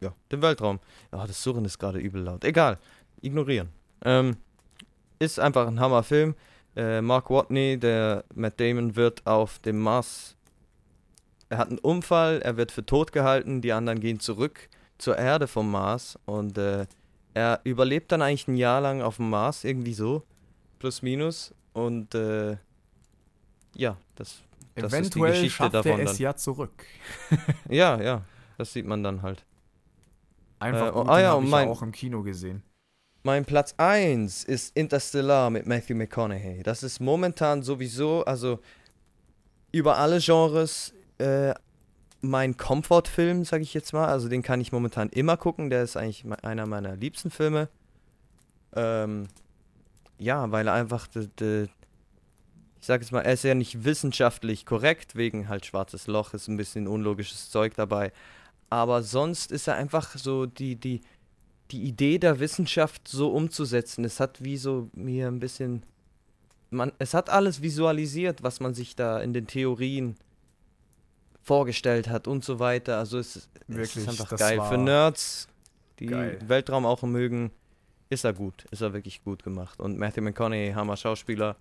ja, 0.00 0.12
den 0.32 0.42
Weltraum. 0.42 0.80
Ja, 1.12 1.24
das 1.28 1.40
Surren 1.40 1.64
ist 1.64 1.78
gerade 1.78 2.00
übel 2.00 2.20
laut. 2.22 2.44
Egal, 2.44 2.78
ignorieren. 3.20 3.68
Ähm, 4.04 4.36
ist 5.20 5.38
einfach 5.38 5.68
ein 5.68 5.78
Hammerfilm. 5.78 6.34
Äh, 6.74 7.00
Mark 7.02 7.30
Watney, 7.30 7.78
der 7.78 8.24
Matt 8.34 8.58
Damon, 8.58 8.96
wird 8.96 9.24
auf 9.28 9.60
dem 9.60 9.78
Mars. 9.78 10.34
Er 11.48 11.58
hat 11.58 11.68
einen 11.68 11.78
Unfall, 11.78 12.42
er 12.42 12.56
wird 12.56 12.72
für 12.72 12.84
tot 12.84 13.12
gehalten, 13.12 13.60
die 13.60 13.72
anderen 13.72 14.00
gehen 14.00 14.18
zurück 14.18 14.68
zur 15.00 15.16
Erde 15.18 15.46
vom 15.46 15.70
Mars 15.70 16.18
und 16.26 16.58
äh, 16.58 16.86
er 17.34 17.60
überlebt 17.64 18.10
dann 18.12 18.22
eigentlich 18.22 18.48
ein 18.48 18.56
Jahr 18.56 18.80
lang 18.80 19.02
auf 19.02 19.16
dem 19.16 19.30
Mars, 19.30 19.64
irgendwie 19.64 19.94
so, 19.94 20.22
plus 20.78 21.02
minus. 21.02 21.54
Und 21.72 22.14
äh, 22.14 22.56
ja, 23.76 23.96
das 24.16 24.42
Das 24.74 24.92
ist 24.92 24.92
die 24.92 24.96
Eventuell 24.98 25.32
Geschichte 25.32 25.50
schafft 25.56 25.74
er 25.74 25.82
davon 25.82 26.00
es 26.00 26.12
dann. 26.12 26.16
ja 26.22 26.34
zurück. 26.36 26.84
Ja, 27.68 28.00
ja, 28.00 28.22
das 28.58 28.72
sieht 28.72 28.86
man 28.86 29.02
dann 29.04 29.22
halt. 29.22 29.44
Einfach 30.58 30.88
Äh, 30.88 30.90
oh, 30.90 31.02
gut, 31.02 31.08
ah 31.10 31.20
ja, 31.20 31.32
und 31.34 31.48
mein- 31.48 31.68
auch 31.68 31.82
im 31.82 31.92
Kino 31.92 32.22
gesehen. 32.22 32.62
Mein 33.22 33.44
Platz 33.44 33.74
1 33.76 34.44
ist 34.44 34.74
Interstellar 34.76 35.50
mit 35.50 35.66
Matthew 35.66 35.94
McConaughey. 35.94 36.62
Das 36.62 36.82
ist 36.82 37.00
momentan 37.00 37.62
sowieso, 37.62 38.24
also 38.24 38.60
über 39.72 39.98
alle 39.98 40.18
Genres, 40.20 40.94
äh, 41.18 41.52
mein 42.20 42.56
Comfort-Film, 42.56 43.44
sag 43.44 43.62
ich 43.62 43.74
jetzt 43.74 43.92
mal. 43.92 44.06
Also 44.06 44.28
den 44.28 44.42
kann 44.42 44.60
ich 44.60 44.72
momentan 44.72 45.08
immer 45.08 45.36
gucken. 45.36 45.70
Der 45.70 45.82
ist 45.82 45.96
eigentlich 45.96 46.24
einer 46.42 46.66
meiner 46.66 46.96
liebsten 46.96 47.30
Filme. 47.30 47.68
Ähm, 48.74 49.28
ja, 50.18 50.50
weil 50.50 50.68
er 50.68 50.74
einfach, 50.74 51.06
de, 51.08 51.28
de, 51.38 51.68
ich 52.80 52.86
sag 52.86 53.00
jetzt 53.00 53.10
mal, 53.10 53.22
er 53.22 53.32
ist 53.32 53.44
ja 53.44 53.54
nicht 53.54 53.84
wissenschaftlich 53.84 54.66
korrekt, 54.66 55.16
wegen 55.16 55.48
halt 55.48 55.66
schwarzes 55.66 56.06
Loch, 56.06 56.34
ist 56.34 56.48
ein 56.48 56.56
bisschen 56.56 56.86
unlogisches 56.86 57.50
Zeug 57.50 57.74
dabei. 57.74 58.12
Aber 58.68 59.02
sonst 59.02 59.50
ist 59.50 59.66
er 59.66 59.74
einfach 59.74 60.16
so 60.16 60.46
die, 60.46 60.76
die, 60.76 61.00
die 61.70 61.82
Idee 61.82 62.18
der 62.18 62.38
Wissenschaft 62.38 63.08
so 63.08 63.32
umzusetzen. 63.32 64.04
Es 64.04 64.20
hat 64.20 64.42
wie 64.42 64.56
so 64.56 64.90
mir 64.92 65.28
ein 65.28 65.40
bisschen. 65.40 65.82
Man, 66.70 66.92
es 66.98 67.14
hat 67.14 67.30
alles 67.30 67.62
visualisiert, 67.62 68.44
was 68.44 68.60
man 68.60 68.74
sich 68.74 68.94
da 68.94 69.20
in 69.20 69.32
den 69.32 69.48
Theorien 69.48 70.14
vorgestellt 71.42 72.08
hat 72.08 72.28
und 72.28 72.44
so 72.44 72.58
weiter. 72.58 72.98
Also 72.98 73.18
es, 73.18 73.36
es 73.36 73.48
Wirklich, 73.66 73.96
ist 73.96 74.08
einfach 74.08 74.36
geil. 74.36 74.60
Für 74.68 74.78
Nerds, 74.78 75.48
die 75.98 76.06
geil. 76.06 76.38
Weltraum 76.46 76.86
auch 76.86 77.02
mögen, 77.02 77.50
ist 78.08 78.24
er 78.24 78.32
gut. 78.32 78.64
Ist 78.70 78.82
er 78.82 78.92
wirklich 78.92 79.22
gut 79.22 79.42
gemacht. 79.42 79.80
Und 79.80 79.98
Matthew 79.98 80.22
McConaughey, 80.22 80.72
Hammer 80.72 80.96
Schauspieler. 80.96 81.56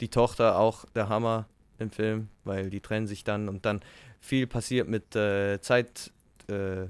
Die 0.00 0.08
Tochter 0.08 0.58
auch 0.58 0.84
der 0.94 1.08
Hammer 1.08 1.46
im 1.78 1.90
Film, 1.90 2.28
weil 2.44 2.70
die 2.70 2.80
trennen 2.80 3.06
sich 3.06 3.24
dann 3.24 3.48
und 3.48 3.66
dann 3.66 3.80
viel 4.20 4.46
passiert 4.46 4.88
mit 4.88 5.16
äh, 5.16 5.60
Zeit. 5.60 6.12
Äh, 6.48 6.86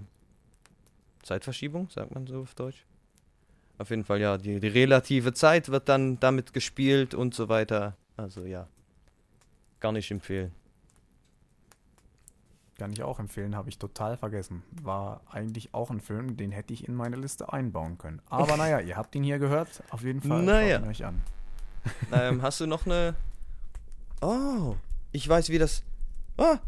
Zeitverschiebung, 1.22 1.90
sagt 1.90 2.15
man 2.15 2.27
so 2.27 2.40
auf 2.40 2.55
Deutsch. 2.55 2.86
Auf 3.77 3.90
jeden 3.90 4.05
Fall, 4.05 4.20
ja, 4.20 4.39
die, 4.39 4.59
die 4.59 4.69
relative 4.69 5.32
Zeit 5.35 5.69
wird 5.69 5.89
dann 5.89 6.19
damit 6.19 6.53
gespielt 6.53 7.15
und 7.15 7.35
so 7.35 7.48
weiter. 7.48 7.97
Also 8.16 8.44
ja, 8.44 8.66
gar 9.78 9.93
nicht 9.93 10.11
empfehlen. 10.11 10.53
Kann 12.79 12.93
ich 12.93 13.03
auch 13.03 13.19
empfehlen, 13.19 13.57
habe 13.57 13.69
ich 13.69 13.79
total 13.79 14.17
vergessen. 14.17 14.63
War 14.83 15.21
eigentlich 15.29 15.75
auch 15.75 15.91
ein 15.91 16.01
Film, 16.01 16.37
den 16.37 16.53
hätte 16.53 16.73
ich 16.73 16.87
in 16.87 16.95
meine 16.95 17.17
Liste 17.17 17.53
einbauen 17.53 17.99
können. 17.99 18.23
Aber 18.31 18.57
naja, 18.57 18.79
ihr 18.79 18.97
habt 18.97 19.15
ihn 19.17 19.25
hier 19.25 19.41
gehört. 19.41 19.83
Auf 19.91 20.05
jeden 20.05 20.21
Fall. 20.21 20.43
Naja. 20.43 20.79
Schaut 20.79 20.89
euch 20.89 21.05
an. 21.05 21.23
ähm, 22.13 22.43
hast 22.43 22.61
du 22.61 22.67
noch 22.67 22.87
eine... 22.87 23.17
Oh, 24.21 24.77
ich 25.11 25.29
weiß, 25.29 25.49
wie 25.49 25.59
das... 25.59 25.83
Ah, 26.37 26.59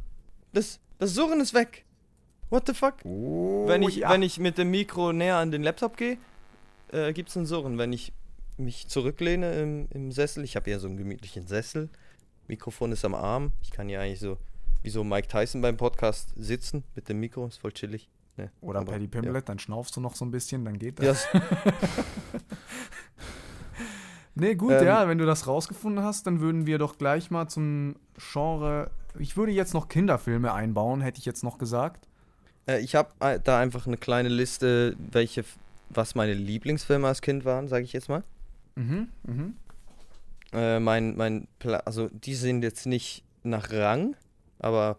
das, 0.53 0.81
das 0.99 1.15
Surren 1.15 1.41
ist 1.41 1.55
weg. 1.55 1.85
What 2.49 2.67
the 2.67 2.75
fuck? 2.75 2.95
Oh, 3.05 3.69
wenn, 3.69 3.83
ich, 3.83 3.97
ja. 3.97 4.11
wenn 4.11 4.23
ich 4.23 4.41
mit 4.41 4.59
dem 4.59 4.73
Mikro 4.73 5.13
näher 5.13 5.37
an 5.37 5.53
den 5.53 5.63
Laptop 5.63 5.97
gehe, 5.97 6.19
äh, 6.91 7.13
gibt 7.13 7.29
es 7.29 7.37
ein 7.37 7.47
Surren. 7.47 7.79
Wenn 7.79 7.93
ich 7.93 8.13
mich 8.57 8.89
zurücklehne 8.89 9.53
im, 9.55 9.89
im 9.91 10.11
Sessel, 10.11 10.43
ich 10.43 10.57
habe 10.57 10.69
ja 10.71 10.81
so 10.81 10.89
einen 10.89 10.97
gemütlichen 10.97 11.47
Sessel, 11.47 11.89
Mikrofon 12.49 12.91
ist 12.91 13.05
am 13.05 13.15
Arm, 13.15 13.53
ich 13.63 13.71
kann 13.71 13.89
ja 13.89 14.01
eigentlich 14.01 14.19
so, 14.19 14.39
wie 14.83 14.91
so 14.91 15.05
Mike 15.05 15.29
Tyson 15.29 15.61
beim 15.61 15.77
Podcast 15.77 16.33
sitzen 16.37 16.85
mit 16.95 17.09
dem 17.09 17.21
Mikro, 17.21 17.47
ist 17.47 17.59
voll 17.59 17.73
chillig. 17.73 18.09
Ne, 18.37 18.51
Oder 18.61 18.81
aber, 18.81 18.93
Paddy 18.93 19.09
Pimlet, 19.09 19.49
dann 19.49 19.59
schnaufst 19.59 19.97
du 19.97 20.01
noch 20.01 20.15
so 20.15 20.25
ein 20.25 20.31
bisschen, 20.31 20.65
dann 20.65 20.79
geht 20.79 20.99
das. 20.99 21.27
Ja. 21.33 21.41
Ja, 21.41 21.47
Nee, 24.35 24.55
gut, 24.55 24.73
Ähm, 24.73 24.87
ja, 24.87 25.09
wenn 25.09 25.19
du 25.19 25.27
das 25.27 25.47
rausgefunden 25.47 26.05
hast, 26.05 26.27
dann 26.27 26.41
würden 26.41 26.67
wir 26.67 26.79
doch 26.79 26.99
gleich 26.99 27.31
mal 27.31 27.49
zum 27.49 27.97
Genre. 28.33 28.91
Ich 29.19 29.37
würde 29.37 29.53
jetzt 29.53 29.75
noch 29.75 29.89
Kinderfilme 29.89 30.53
einbauen, 30.53 31.01
hätte 31.01 31.19
ich 31.19 31.27
jetzt 31.27 31.45
noch 31.45 31.59
gesagt. 31.59 32.09
Äh, 32.67 32.81
ich 32.81 32.95
habe 32.95 33.11
äh, 33.21 33.41
da 33.43 33.59
einfach 33.59 33.87
eine 33.87 33.97
kleine 33.97 34.29
Liste, 34.29 34.97
welche, 34.99 35.45
was 35.91 36.15
meine 36.15 36.33
Lieblingsfilme 36.35 37.07
als 37.07 37.21
Kind 37.21 37.45
waren, 37.45 37.69
sage 37.69 37.85
ich 37.85 37.93
jetzt 37.93 38.09
mal. 38.09 38.23
Mhm, 38.77 39.09
mhm. 39.25 39.55
Äh, 40.53 40.81
mein, 40.81 41.17
mein, 41.17 41.47
Pla 41.59 41.79
also 41.79 42.09
die 42.09 42.35
sind 42.35 42.63
jetzt 42.63 42.87
nicht 42.87 43.25
nach 43.43 43.71
Rang, 43.71 44.17
aber 44.61 44.99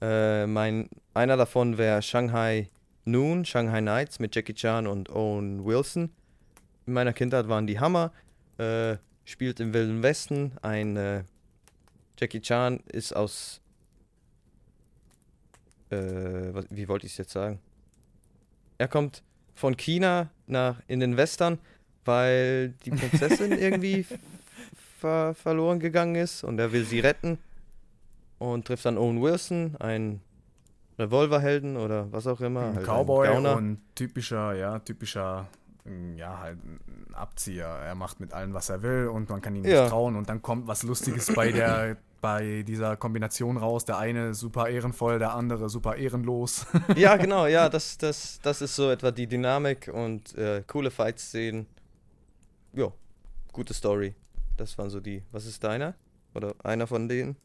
äh, 0.00 0.46
mein, 0.46 0.88
einer 1.14 1.36
davon 1.36 1.78
wäre 1.78 2.02
Shanghai 2.02 2.68
Noon, 3.04 3.44
Shanghai 3.44 3.80
Nights 3.80 4.18
mit 4.18 4.34
Jackie 4.34 4.54
Chan 4.54 4.86
und 4.86 5.10
Owen 5.10 5.64
Wilson. 5.64 6.10
In 6.86 6.92
meiner 6.92 7.12
Kindheit 7.12 7.48
waren 7.48 7.66
die 7.66 7.78
Hammer. 7.78 8.12
Äh, 8.58 8.96
spielt 9.24 9.60
im 9.60 9.72
Wilden 9.74 10.02
Westen. 10.02 10.52
Ein 10.62 10.96
äh, 10.96 11.24
Jackie 12.18 12.40
Chan 12.40 12.80
ist 12.92 13.14
aus. 13.14 13.60
Äh, 15.90 15.96
was, 16.52 16.66
wie 16.70 16.88
wollte 16.88 17.06
ich 17.06 17.12
es 17.12 17.18
jetzt 17.18 17.32
sagen? 17.32 17.60
Er 18.78 18.88
kommt 18.88 19.22
von 19.54 19.76
China 19.76 20.30
nach 20.46 20.80
in 20.88 21.00
den 21.00 21.16
Western, 21.16 21.58
weil 22.04 22.70
die 22.84 22.90
Prinzessin 22.90 23.52
irgendwie 23.58 24.06
ver 24.98 25.34
verloren 25.34 25.80
gegangen 25.80 26.14
ist 26.14 26.44
und 26.44 26.58
er 26.58 26.72
will 26.72 26.84
sie 26.84 27.00
retten 27.00 27.38
und 28.50 28.66
trifft 28.66 28.84
dann 28.84 28.98
Owen 28.98 29.22
Wilson, 29.22 29.76
einen 29.78 30.20
Revolverhelden 30.98 31.76
oder 31.76 32.10
was 32.12 32.26
auch 32.26 32.40
immer. 32.40 32.68
Ein 32.68 32.76
halt 32.76 32.86
Cowboy 32.86 33.28
ein 33.28 33.46
und 33.46 33.78
typischer, 33.94 34.54
ja, 34.54 34.78
typischer, 34.80 35.46
mm, 35.84 36.16
ja, 36.16 36.38
halt 36.38 36.58
ein 36.64 37.14
Abzieher. 37.14 37.66
Er 37.66 37.94
macht 37.94 38.20
mit 38.20 38.32
allem, 38.32 38.52
was 38.54 38.68
er 38.68 38.82
will 38.82 39.08
und 39.08 39.28
man 39.30 39.40
kann 39.40 39.54
ihm 39.56 39.62
nicht 39.62 39.72
Ja. 39.72 39.88
trauen 39.88 40.16
und 40.16 40.28
dann 40.28 40.42
kommt 40.42 40.66
was 40.66 40.82
Lustiges 40.82 41.32
bei 41.34 41.52
der 41.52 41.96
bei 42.20 42.62
dieser 42.62 42.96
Kombination 42.96 43.56
raus. 43.56 43.84
Der 43.84 43.98
eine 43.98 44.32
super 44.34 44.68
ehrenvoll, 44.68 45.18
der 45.18 45.34
andere 45.34 45.68
super 45.68 45.96
ehrenlos. 45.96 46.66
Ja, 46.96 47.16
genau, 47.16 47.46
ja, 47.46 47.68
das, 47.76 47.98
das, 47.98 48.38
das 48.42 48.62
ist 48.62 48.76
so 48.76 48.90
etwa 48.90 49.10
die 49.10 49.26
Dynamik 49.26 49.90
und 49.92 50.34
äh, 50.36 50.62
coole 50.66 50.90
Fight-Szenen. 50.92 51.66
Ja, 52.74 52.92
gute 53.52 53.74
Story. 53.74 54.14
Das 54.56 54.78
waren 54.78 54.88
so 54.90 55.00
die. 55.00 55.22
Was 55.32 55.46
ist 55.46 55.64
deiner? 55.64 55.94
Oder 56.34 56.54
einer 56.62 56.86
von 56.86 57.08
denen? 57.08 57.36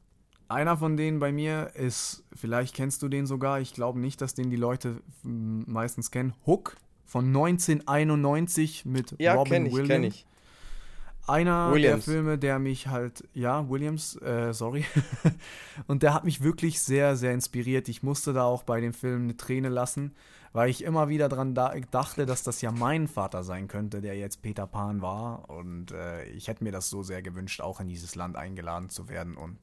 Einer 0.50 0.78
von 0.78 0.96
denen 0.96 1.20
bei 1.20 1.32
mir 1.32 1.72
ist, 1.76 2.24
vielleicht 2.34 2.76
kennst 2.76 3.02
du 3.02 3.10
den 3.10 3.26
sogar, 3.26 3.60
ich 3.60 3.74
glaube 3.74 4.00
nicht, 4.00 4.22
dass 4.22 4.34
den 4.34 4.50
die 4.50 4.56
Leute 4.56 5.02
mm, 5.24 5.64
meistens 5.66 6.10
kennen. 6.12 6.34
Hook 6.46 6.78
von 7.06 7.26
1991 7.26 8.86
mit 8.86 9.16
Ja, 9.20 9.34
Robin 9.34 9.52
kenne 9.52 9.68
ich, 9.68 9.74
Williams. 9.74 9.90
kenne 9.90 10.08
ich. 10.08 10.26
Einer 11.28 11.74
Williams. 11.74 12.06
der 12.06 12.14
Filme, 12.14 12.38
der 12.38 12.60
mich 12.60 12.88
halt, 12.88 13.26
ja, 13.34 13.70
Williams, 13.70 14.16
äh, 14.22 14.54
sorry. 14.54 14.86
und 15.88 16.02
der 16.02 16.14
hat 16.14 16.24
mich 16.24 16.42
wirklich 16.42 16.80
sehr, 16.80 17.18
sehr 17.18 17.34
inspiriert. 17.34 17.90
Ich 17.90 18.02
musste 18.02 18.32
da 18.32 18.44
auch 18.44 18.64
bei 18.64 18.80
dem 18.80 18.94
Film 18.94 19.24
eine 19.24 19.36
Träne 19.36 19.68
lassen, 19.68 20.16
weil 20.54 20.70
ich 20.70 20.86
immer 20.86 21.10
wieder 21.10 21.28
dran 21.28 21.54
da 21.54 21.74
dachte, 21.92 22.26
dass 22.26 22.44
das 22.44 22.62
ja 22.62 22.72
mein 22.72 23.10
Vater 23.10 23.44
sein 23.44 23.68
könnte, 23.68 24.00
der 24.00 24.16
jetzt 24.16 24.42
Peter 24.42 24.68
Pan 24.68 25.02
war. 25.02 25.50
Und 25.50 25.92
äh, 25.92 26.24
ich 26.30 26.48
hätte 26.48 26.64
mir 26.64 26.72
das 26.72 26.90
so 26.90 27.04
sehr 27.04 27.22
gewünscht, 27.22 27.60
auch 27.60 27.82
in 27.82 27.90
dieses 27.90 28.16
Land 28.16 28.38
eingeladen 28.38 28.90
zu 28.90 29.10
werden. 29.10 29.36
Und 29.36 29.58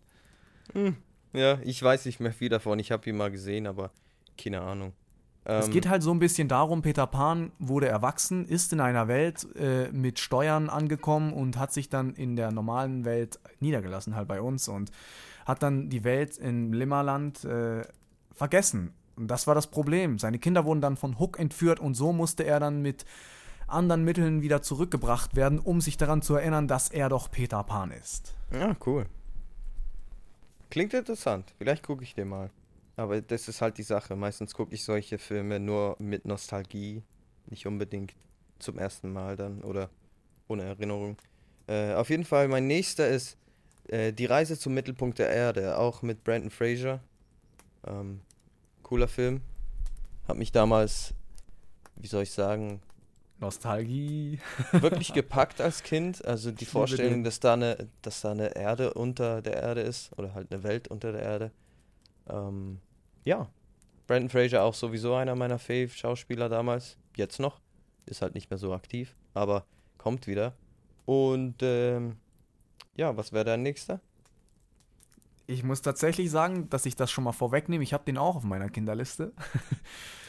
Ja, 1.32 1.58
ich 1.62 1.82
weiß 1.82 2.06
nicht 2.06 2.20
mehr 2.20 2.32
viel 2.32 2.48
davon. 2.48 2.78
Ich 2.78 2.92
habe 2.92 3.08
ihn 3.08 3.16
mal 3.16 3.30
gesehen, 3.30 3.66
aber 3.66 3.90
keine 4.38 4.60
Ahnung. 4.60 4.92
Es 5.44 5.66
Ähm, 5.66 5.72
geht 5.72 5.88
halt 5.88 6.02
so 6.02 6.10
ein 6.10 6.18
bisschen 6.18 6.48
darum, 6.48 6.80
Peter 6.80 7.06
Pan 7.06 7.52
wurde 7.58 7.86
erwachsen, 7.86 8.46
ist 8.46 8.72
in 8.72 8.80
einer 8.80 9.08
Welt 9.08 9.46
äh, 9.56 9.90
mit 9.92 10.18
Steuern 10.18 10.70
angekommen 10.70 11.32
und 11.34 11.58
hat 11.58 11.72
sich 11.72 11.90
dann 11.90 12.14
in 12.14 12.34
der 12.36 12.50
normalen 12.50 13.04
Welt 13.04 13.38
niedergelassen, 13.60 14.16
halt 14.16 14.26
bei 14.26 14.40
uns, 14.40 14.68
und 14.68 14.90
hat 15.44 15.62
dann 15.62 15.90
die 15.90 16.02
Welt 16.04 16.38
in 16.38 16.72
Limmerland 16.72 17.44
äh, 17.44 17.82
vergessen. 18.32 18.94
Und 19.16 19.28
das 19.28 19.46
war 19.46 19.54
das 19.54 19.66
Problem. 19.66 20.18
Seine 20.18 20.38
Kinder 20.38 20.64
wurden 20.64 20.80
dann 20.80 20.96
von 20.96 21.18
Hook 21.18 21.38
entführt 21.38 21.78
und 21.78 21.94
so 21.94 22.12
musste 22.12 22.44
er 22.44 22.58
dann 22.58 22.80
mit 22.80 23.04
anderen 23.66 24.02
Mitteln 24.04 24.40
wieder 24.40 24.62
zurückgebracht 24.62 25.36
werden, 25.36 25.58
um 25.58 25.80
sich 25.80 25.96
daran 25.96 26.22
zu 26.22 26.36
erinnern, 26.36 26.68
dass 26.68 26.88
er 26.88 27.08
doch 27.08 27.30
Peter 27.30 27.62
Pan 27.64 27.90
ist. 27.90 28.34
Ja, 28.50 28.74
cool. 28.86 29.06
Klingt 30.74 30.92
interessant. 30.92 31.54
Vielleicht 31.56 31.84
gucke 31.84 32.02
ich 32.02 32.16
den 32.16 32.26
mal. 32.26 32.50
Aber 32.96 33.22
das 33.22 33.46
ist 33.46 33.60
halt 33.60 33.78
die 33.78 33.84
Sache. 33.84 34.16
Meistens 34.16 34.54
gucke 34.54 34.74
ich 34.74 34.82
solche 34.82 35.18
Filme 35.18 35.60
nur 35.60 35.94
mit 36.00 36.24
Nostalgie. 36.24 37.04
Nicht 37.46 37.64
unbedingt 37.68 38.12
zum 38.58 38.76
ersten 38.76 39.12
Mal 39.12 39.36
dann 39.36 39.62
oder 39.62 39.88
ohne 40.48 40.64
Erinnerung. 40.64 41.16
Äh, 41.68 41.92
auf 41.92 42.10
jeden 42.10 42.24
Fall, 42.24 42.48
mein 42.48 42.66
nächster 42.66 43.06
ist 43.06 43.38
äh, 43.86 44.12
Die 44.12 44.26
Reise 44.26 44.58
zum 44.58 44.74
Mittelpunkt 44.74 45.20
der 45.20 45.28
Erde. 45.28 45.78
Auch 45.78 46.02
mit 46.02 46.24
Brandon 46.24 46.50
Fraser. 46.50 46.98
Ähm, 47.86 48.20
cooler 48.82 49.06
Film. 49.06 49.42
Hat 50.26 50.36
mich 50.36 50.50
damals, 50.50 51.14
wie 51.94 52.08
soll 52.08 52.24
ich 52.24 52.32
sagen, 52.32 52.82
Nostalgie. 53.38 54.38
wirklich 54.72 55.12
gepackt 55.12 55.60
als 55.60 55.82
Kind. 55.82 56.24
Also 56.24 56.50
die 56.50 56.64
Vorstellung, 56.64 57.24
dass 57.24 57.40
da, 57.40 57.54
eine, 57.54 57.88
dass 58.02 58.20
da 58.20 58.30
eine 58.30 58.56
Erde 58.56 58.94
unter 58.94 59.42
der 59.42 59.54
Erde 59.54 59.80
ist 59.80 60.16
oder 60.18 60.34
halt 60.34 60.52
eine 60.52 60.62
Welt 60.62 60.88
unter 60.88 61.12
der 61.12 61.22
Erde. 61.22 61.50
Ähm, 62.28 62.80
ja. 63.24 63.48
Brandon 64.06 64.28
Fraser 64.28 64.62
auch 64.62 64.74
sowieso 64.74 65.14
einer 65.14 65.34
meiner 65.34 65.58
Fave-Schauspieler 65.58 66.48
damals. 66.48 66.98
Jetzt 67.16 67.40
noch. 67.40 67.60
Ist 68.06 68.22
halt 68.22 68.34
nicht 68.34 68.50
mehr 68.50 68.58
so 68.58 68.74
aktiv, 68.74 69.16
aber 69.32 69.64
kommt 69.96 70.26
wieder. 70.26 70.54
Und 71.06 71.56
ähm, 71.62 72.16
ja, 72.96 73.16
was 73.16 73.32
wäre 73.32 73.44
dein 73.44 73.62
nächster? 73.62 74.00
Ich 75.46 75.62
muss 75.62 75.82
tatsächlich 75.82 76.30
sagen, 76.30 76.70
dass 76.70 76.86
ich 76.86 76.96
das 76.96 77.10
schon 77.10 77.24
mal 77.24 77.32
vorwegnehme. 77.32 77.84
Ich 77.84 77.92
habe 77.92 78.04
den 78.04 78.16
auch 78.16 78.36
auf 78.36 78.44
meiner 78.44 78.68
Kinderliste. 78.68 79.32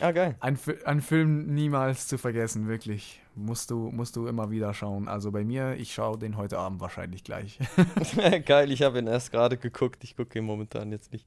Ah, 0.01 0.11
geil. 0.11 0.35
Ein, 0.41 0.59
ein 0.83 0.99
Film 0.99 1.53
niemals 1.53 2.07
zu 2.07 2.17
vergessen, 2.17 2.67
wirklich. 2.67 3.21
Musst 3.33 3.71
du, 3.71 3.77
musst 3.91 4.17
du 4.17 4.27
immer 4.27 4.51
wieder 4.51 4.73
schauen. 4.73 5.07
Also 5.07 5.31
bei 5.31 5.45
mir, 5.45 5.75
ich 5.77 5.93
schaue 5.93 6.17
den 6.17 6.35
heute 6.35 6.57
Abend 6.57 6.81
wahrscheinlich 6.81 7.23
gleich. 7.23 7.59
geil, 8.45 8.73
ich 8.73 8.81
habe 8.81 8.99
ihn 8.99 9.07
erst 9.07 9.31
gerade 9.31 9.55
geguckt. 9.55 10.03
Ich 10.03 10.17
gucke 10.17 10.37
ihn 10.37 10.43
momentan 10.43 10.91
jetzt 10.91 11.13
nicht. 11.13 11.25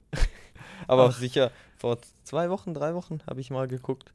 aber 0.86 1.06
Ach. 1.06 1.16
sicher, 1.16 1.50
vor 1.78 1.96
zwei 2.24 2.50
Wochen, 2.50 2.74
drei 2.74 2.94
Wochen 2.94 3.20
habe 3.26 3.40
ich 3.40 3.48
mal 3.50 3.68
geguckt. 3.68 4.12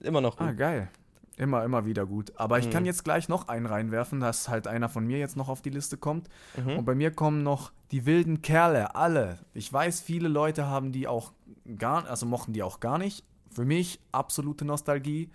Immer 0.00 0.20
noch 0.20 0.36
gut. 0.36 0.46
ah, 0.46 0.52
geil. 0.52 0.88
Immer, 1.36 1.64
immer 1.64 1.84
wieder 1.84 2.06
gut. 2.06 2.32
Aber 2.36 2.58
ich 2.58 2.70
kann 2.70 2.82
Mhm. 2.84 2.86
jetzt 2.86 3.04
gleich 3.04 3.28
noch 3.28 3.48
einen 3.48 3.66
reinwerfen, 3.66 4.20
dass 4.20 4.48
halt 4.48 4.66
einer 4.66 4.88
von 4.88 5.06
mir 5.06 5.18
jetzt 5.18 5.36
noch 5.36 5.48
auf 5.50 5.60
die 5.60 5.68
Liste 5.70 5.96
kommt. 5.98 6.28
Mhm. 6.56 6.78
Und 6.78 6.84
bei 6.86 6.94
mir 6.94 7.10
kommen 7.10 7.42
noch 7.42 7.72
die 7.90 8.06
wilden 8.06 8.40
Kerle, 8.40 8.94
alle. 8.94 9.38
Ich 9.52 9.70
weiß, 9.70 10.00
viele 10.00 10.28
Leute 10.28 10.66
haben 10.66 10.92
die 10.92 11.06
auch 11.06 11.32
gar, 11.78 12.06
also 12.08 12.24
mochten 12.24 12.52
die 12.54 12.62
auch 12.62 12.80
gar 12.80 12.96
nicht. 12.98 13.22
Für 13.50 13.64
mich 13.66 14.00
absolute 14.12 14.64
Nostalgie. 14.64 15.30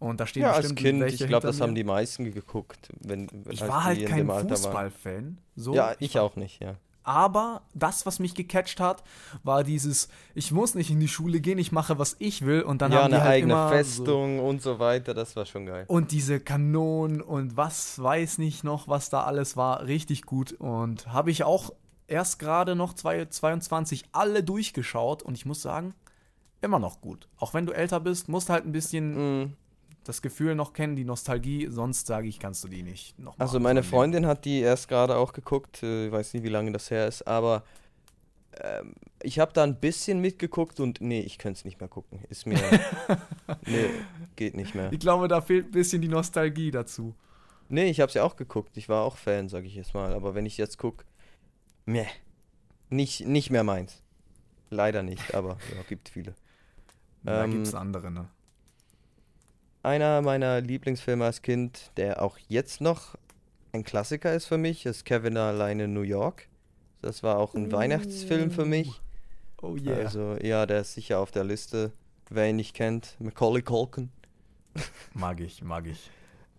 Und 0.00 0.18
da 0.20 0.26
stehen 0.26 0.42
Ja, 0.42 0.50
als 0.50 0.58
bestimmt 0.68 0.78
Kind, 0.80 1.00
welche 1.00 1.24
ich 1.24 1.28
glaube, 1.28 1.46
das 1.46 1.60
haben 1.60 1.70
mir. 1.70 1.76
die 1.76 1.84
meisten 1.84 2.24
geguckt, 2.32 2.88
wenn, 3.00 3.28
Ich 3.48 3.60
halt 3.62 3.70
war 3.70 3.84
halt 3.84 3.98
in 4.02 4.08
kein. 4.08 4.28
Fußballfan. 4.28 5.38
So, 5.56 5.72
Ja, 5.74 5.94
ich 6.00 6.18
auch 6.18 6.34
nicht, 6.36 6.60
ja. 6.60 6.74
Aber 7.04 7.62
das, 7.74 8.06
was 8.06 8.18
mich 8.18 8.34
gecatcht 8.34 8.80
hat, 8.80 9.04
war 9.42 9.62
dieses, 9.62 10.08
ich 10.34 10.50
muss 10.52 10.74
nicht 10.74 10.90
in 10.90 11.00
die 11.00 11.08
Schule 11.08 11.40
gehen, 11.40 11.58
ich 11.58 11.70
mache, 11.70 11.98
was 11.98 12.16
ich 12.18 12.44
will. 12.46 12.62
Und 12.62 12.80
dann 12.82 12.92
ja, 12.92 13.02
haben 13.02 13.10
die 13.10 13.14
eine 13.16 13.24
halt 13.24 13.32
eigene 13.34 13.52
immer 13.52 13.68
Festung 13.68 14.40
und 14.40 14.62
so 14.62 14.78
weiter, 14.78 15.12
das 15.14 15.36
war 15.36 15.44
schon 15.44 15.66
geil. 15.66 15.84
So, 15.86 15.94
und 15.94 16.10
diese 16.12 16.40
Kanonen 16.40 17.20
und 17.20 17.56
was 17.56 18.02
weiß 18.02 18.38
nicht 18.38 18.64
noch, 18.64 18.88
was 18.88 19.10
da 19.10 19.22
alles 19.24 19.56
war, 19.56 19.84
richtig 19.86 20.22
gut. 20.22 20.52
Und 20.52 21.06
habe 21.12 21.30
ich 21.30 21.44
auch 21.44 21.72
erst 22.06 22.38
gerade 22.38 22.74
noch 22.74 22.94
zwei- 22.94 23.26
22 23.26 24.04
alle 24.12 24.42
durchgeschaut. 24.42 25.22
Und 25.22 25.34
ich 25.36 25.46
muss 25.46 25.62
sagen, 25.62 25.94
immer 26.62 26.78
noch 26.78 27.00
gut. 27.02 27.28
Auch 27.38 27.52
wenn 27.54 27.66
du 27.66 27.72
älter 27.72 28.00
bist, 28.00 28.28
musst 28.28 28.48
halt 28.48 28.64
ein 28.64 28.72
bisschen 28.72 29.40
Mhm. 29.42 29.52
Das 30.04 30.22
Gefühl 30.22 30.54
noch 30.54 30.72
kennen, 30.72 30.96
die 30.96 31.04
Nostalgie. 31.04 31.68
Sonst 31.70 32.06
sage 32.06 32.28
ich, 32.28 32.38
kannst 32.38 32.62
du 32.64 32.68
die 32.68 32.82
nicht 32.82 33.18
noch 33.18 33.38
mal 33.38 33.44
Also 33.44 33.58
meine 33.60 33.80
abonnieren. 33.80 33.84
Freundin 33.84 34.26
hat 34.26 34.44
die 34.44 34.60
erst 34.60 34.88
gerade 34.88 35.16
auch 35.16 35.32
geguckt, 35.32 35.82
äh, 35.82 36.06
ich 36.06 36.12
weiß 36.12 36.34
nicht, 36.34 36.42
wie 36.44 36.48
lange 36.48 36.72
das 36.72 36.90
her 36.90 37.06
ist, 37.08 37.22
aber 37.26 37.64
ähm, 38.60 38.94
ich 39.22 39.38
habe 39.38 39.52
da 39.52 39.62
ein 39.64 39.80
bisschen 39.80 40.20
mitgeguckt 40.20 40.78
und 40.80 41.00
nee, 41.00 41.20
ich 41.20 41.38
könnte 41.38 41.58
es 41.58 41.64
nicht 41.64 41.80
mehr 41.80 41.88
gucken. 41.88 42.20
Ist 42.28 42.46
mir, 42.46 42.58
nee, 43.66 43.90
geht 44.36 44.54
nicht 44.54 44.74
mehr. 44.74 44.92
Ich 44.92 45.00
glaube, 45.00 45.26
da 45.28 45.40
fehlt 45.40 45.66
ein 45.66 45.70
bisschen 45.72 46.02
die 46.02 46.08
Nostalgie 46.08 46.70
dazu. 46.70 47.14
Nee, 47.68 47.86
ich 47.90 48.00
habe 48.00 48.12
sie 48.12 48.20
auch 48.20 48.36
geguckt, 48.36 48.76
ich 48.76 48.88
war 48.88 49.02
auch 49.04 49.16
Fan, 49.16 49.48
sage 49.48 49.66
ich 49.66 49.74
jetzt 49.74 49.94
mal, 49.94 50.12
aber 50.14 50.34
wenn 50.34 50.46
ich 50.46 50.56
jetzt 50.58 50.78
gucke, 50.78 51.04
meh, 51.86 52.06
nicht, 52.90 53.26
nicht 53.26 53.50
mehr 53.50 53.64
meins. 53.64 54.02
Leider 54.70 55.02
nicht, 55.02 55.34
aber 55.34 55.50
ja, 55.74 55.82
gibt 55.88 56.08
viele. 56.08 56.34
Da 57.22 57.44
Ähm, 57.44 57.52
gibt 57.52 57.66
es 57.66 57.74
andere, 57.74 58.10
ne? 58.10 58.28
Einer 59.84 60.22
meiner 60.22 60.62
Lieblingsfilme 60.62 61.26
als 61.26 61.42
Kind, 61.42 61.92
der 61.98 62.22
auch 62.22 62.38
jetzt 62.48 62.80
noch 62.80 63.16
ein 63.72 63.84
Klassiker 63.84 64.32
ist 64.32 64.46
für 64.46 64.56
mich, 64.56 64.86
ist 64.86 65.04
Kevin 65.04 65.36
alleine 65.36 65.84
in 65.84 65.92
New 65.92 66.00
York. 66.00 66.48
Das 67.02 67.22
war 67.22 67.38
auch 67.38 67.54
ein 67.54 67.70
Weihnachtsfilm 67.70 68.50
für 68.50 68.64
mich. 68.64 69.02
Oh 69.60 69.76
yeah. 69.76 69.98
Also 69.98 70.38
ja, 70.40 70.64
der 70.64 70.80
ist 70.80 70.94
sicher 70.94 71.18
auf 71.18 71.32
der 71.32 71.44
Liste. 71.44 71.92
Wer 72.30 72.48
ihn 72.48 72.56
nicht 72.56 72.74
kennt, 72.74 73.16
Macaulay 73.18 73.60
Culkin. 73.60 74.08
Mag 75.12 75.40
ich, 75.40 75.62
mag 75.62 75.86
ich. 75.86 76.10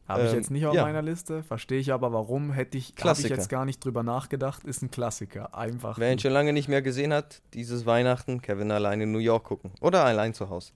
Habe 0.08 0.26
ich 0.26 0.30
Ähm, 0.30 0.36
jetzt 0.36 0.52
nicht 0.52 0.68
auf 0.68 0.76
ja. 0.76 0.84
meiner 0.84 1.02
Liste, 1.02 1.42
verstehe 1.42 1.80
ich 1.80 1.92
aber 1.92 2.14
warum. 2.14 2.52
Hätte 2.52 2.78
ich, 2.78 2.94
ich 2.96 3.24
jetzt 3.30 3.50
gar 3.50 3.66
nicht 3.66 3.84
drüber 3.84 4.04
nachgedacht. 4.04 4.64
Ist 4.64 4.84
ein 4.84 4.92
Klassiker. 4.92 5.58
Einfach. 5.58 5.98
Wer 5.98 6.12
ihn 6.14 6.20
schon 6.20 6.32
lange 6.32 6.54
nicht 6.54 6.68
mehr 6.68 6.84
gesehen 6.84 7.12
hat, 7.12 7.42
dieses 7.56 7.88
Weihnachten 7.88 8.44
Kevin 8.44 8.70
alleine 8.70 9.04
in 9.06 9.12
New 9.12 9.18
York 9.18 9.46
gucken. 9.46 9.72
Oder 9.82 10.06
allein 10.06 10.36
zu 10.36 10.50
Hause. 10.50 10.74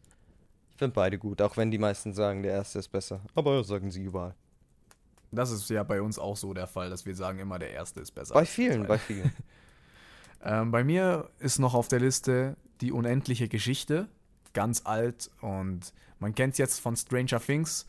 Ich 0.79 0.81
finde 0.81 0.95
beide 0.95 1.17
gut, 1.17 1.41
auch 1.41 1.57
wenn 1.57 1.71
die 1.71 1.77
meisten 1.77 2.13
sagen, 2.13 2.41
der 2.41 2.53
erste 2.53 2.79
ist 2.79 2.87
besser. 2.87 3.19
Aber 3.35 3.61
sagen 3.65 3.91
sie 3.91 4.01
überall. 4.01 4.33
Das 5.29 5.51
ist 5.51 5.69
ja 5.69 5.83
bei 5.83 6.01
uns 6.01 6.17
auch 6.17 6.37
so 6.37 6.53
der 6.53 6.67
Fall, 6.67 6.89
dass 6.89 7.05
wir 7.05 7.13
sagen 7.15 7.39
immer, 7.39 7.59
der 7.59 7.71
erste 7.71 7.99
ist 7.99 8.11
besser. 8.11 8.33
Bei 8.33 8.45
vielen, 8.45 8.87
bei 8.87 8.97
vielen. 8.97 9.33
Ähm, 10.41 10.71
bei 10.71 10.85
mir 10.85 11.29
ist 11.39 11.59
noch 11.59 11.73
auf 11.73 11.89
der 11.89 11.99
Liste 11.99 12.55
die 12.79 12.93
unendliche 12.93 13.49
Geschichte. 13.49 14.07
Ganz 14.53 14.83
alt 14.85 15.29
und 15.41 15.91
man 16.19 16.33
kennt 16.33 16.53
es 16.53 16.59
jetzt 16.59 16.79
von 16.79 16.95
Stranger 16.95 17.41
Things. 17.41 17.85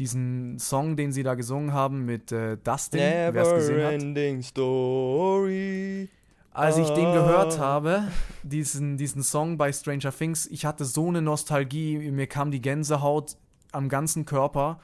diesen 0.00 0.58
Song, 0.58 0.96
den 0.96 1.12
sie 1.12 1.22
da 1.22 1.36
gesungen 1.36 1.72
haben 1.72 2.04
mit 2.04 2.32
äh, 2.32 2.56
Dustin, 2.56 2.98
wer 2.98 3.36
es 3.36 3.54
gesehen 3.54 4.36
hat. 4.36 4.44
Story. 4.44 6.08
Als 6.54 6.78
ich 6.78 6.88
den 6.90 7.06
Ah. 7.06 7.14
gehört 7.14 7.58
habe, 7.58 8.04
diesen, 8.44 8.96
diesen 8.96 9.24
Song 9.24 9.58
bei 9.58 9.72
Stranger 9.72 10.12
Things, 10.12 10.46
ich 10.46 10.64
hatte 10.64 10.84
so 10.84 11.08
eine 11.08 11.20
Nostalgie, 11.20 11.98
mir 12.12 12.28
kam 12.28 12.52
die 12.52 12.62
Gänsehaut 12.62 13.36
am 13.72 13.88
ganzen 13.88 14.24
Körper. 14.24 14.78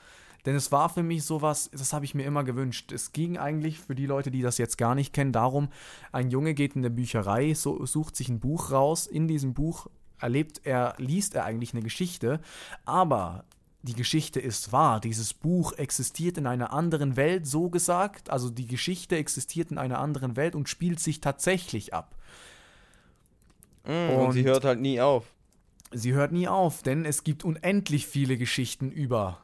Denn 0.47 0.56
es 0.56 0.72
war 0.72 0.88
für 0.88 1.05
mich 1.05 1.22
sowas, 1.22 1.70
das 1.72 1.92
habe 1.92 2.05
ich 2.05 2.14
mir 2.16 2.24
immer 2.24 2.42
gewünscht. 2.42 2.90
Es 2.90 3.12
ging 3.12 3.38
eigentlich 3.38 3.78
für 3.78 3.94
die 3.94 4.06
Leute, 4.06 4.32
die 4.32 4.42
das 4.42 4.59
jetzt 4.59 4.78
gar 4.78 4.97
nicht 4.97 5.12
kennen, 5.12 5.32
darum, 5.32 5.68
ein 6.10 6.30
Junge 6.30 6.55
geht 6.55 6.74
in 6.74 6.82
der 6.82 6.90
Bücherei, 6.90 7.55
so, 7.55 7.86
sucht 7.86 8.16
sich 8.16 8.28
ein 8.30 8.40
Buch 8.40 8.72
raus. 8.72 9.06
In 9.06 9.28
diesem 9.28 9.55
Buch 9.55 9.86
erlebt 10.18 10.62
er, 10.64 10.94
liest 10.98 11.36
er 11.36 11.44
eigentlich 11.44 11.72
eine 11.72 11.82
Geschichte, 11.82 12.40
aber 12.84 13.44
die 13.82 13.94
Geschichte 13.94 14.40
ist 14.40 14.73
wahr. 14.73 15.01
Dieses 15.01 15.32
Buch 15.32 15.73
existiert 15.73 16.36
in 16.39 16.47
einer 16.47 16.73
anderen 16.73 17.16
Welt, 17.16 17.47
so 17.47 17.70
gesagt. 17.70 18.28
Also 18.31 18.51
die 18.51 18.66
Geschichte 18.66 19.16
existiert 19.16 19.70
in 19.70 19.78
einer 19.78 19.98
anderen 19.98 20.36
Welt 20.36 20.55
und 20.55 20.69
spielt 20.69 21.01
sich 21.01 21.20
tatsächlich 21.20 21.94
ab. 21.94 22.15
Mm, 23.85 24.11
und, 24.11 24.32
sie 24.32 24.40
Und- 24.40 24.47
hört 24.47 24.65
halt 24.65 24.81
nie 24.81 25.01
auf. 25.01 25.24
Sie 25.93 26.12
hört 26.12 26.31
nie 26.31 26.47
auf, 26.47 26.82
denn 26.82 27.05
es 27.05 27.24
gibt 27.24 27.43
unendlich 27.44 28.07
viele 28.07 28.36
Geschichten 28.36 28.93
über 28.93 29.40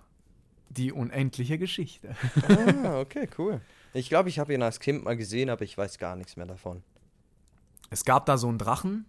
die 0.68 0.92
unendliche 0.92 1.58
Geschichte. 1.58 2.14
ah, 2.84 3.00
okay, 3.00 3.28
cool. 3.38 3.60
Ich 3.94 4.08
glaube, 4.10 4.28
ich 4.28 4.38
habe 4.38 4.54
ihn 4.54 4.62
als 4.62 4.78
Kind 4.78 5.02
mal 5.04 5.16
gesehen, 5.16 5.50
aber 5.50 5.62
ich 5.62 5.76
weiß 5.76 5.98
gar 5.98 6.14
nichts 6.14 6.36
mehr 6.36 6.46
davon. 6.46 6.82
Es 7.90 8.04
gab 8.04 8.26
da 8.26 8.36
so 8.36 8.46
einen 8.48 8.58
Drachen, 8.58 9.06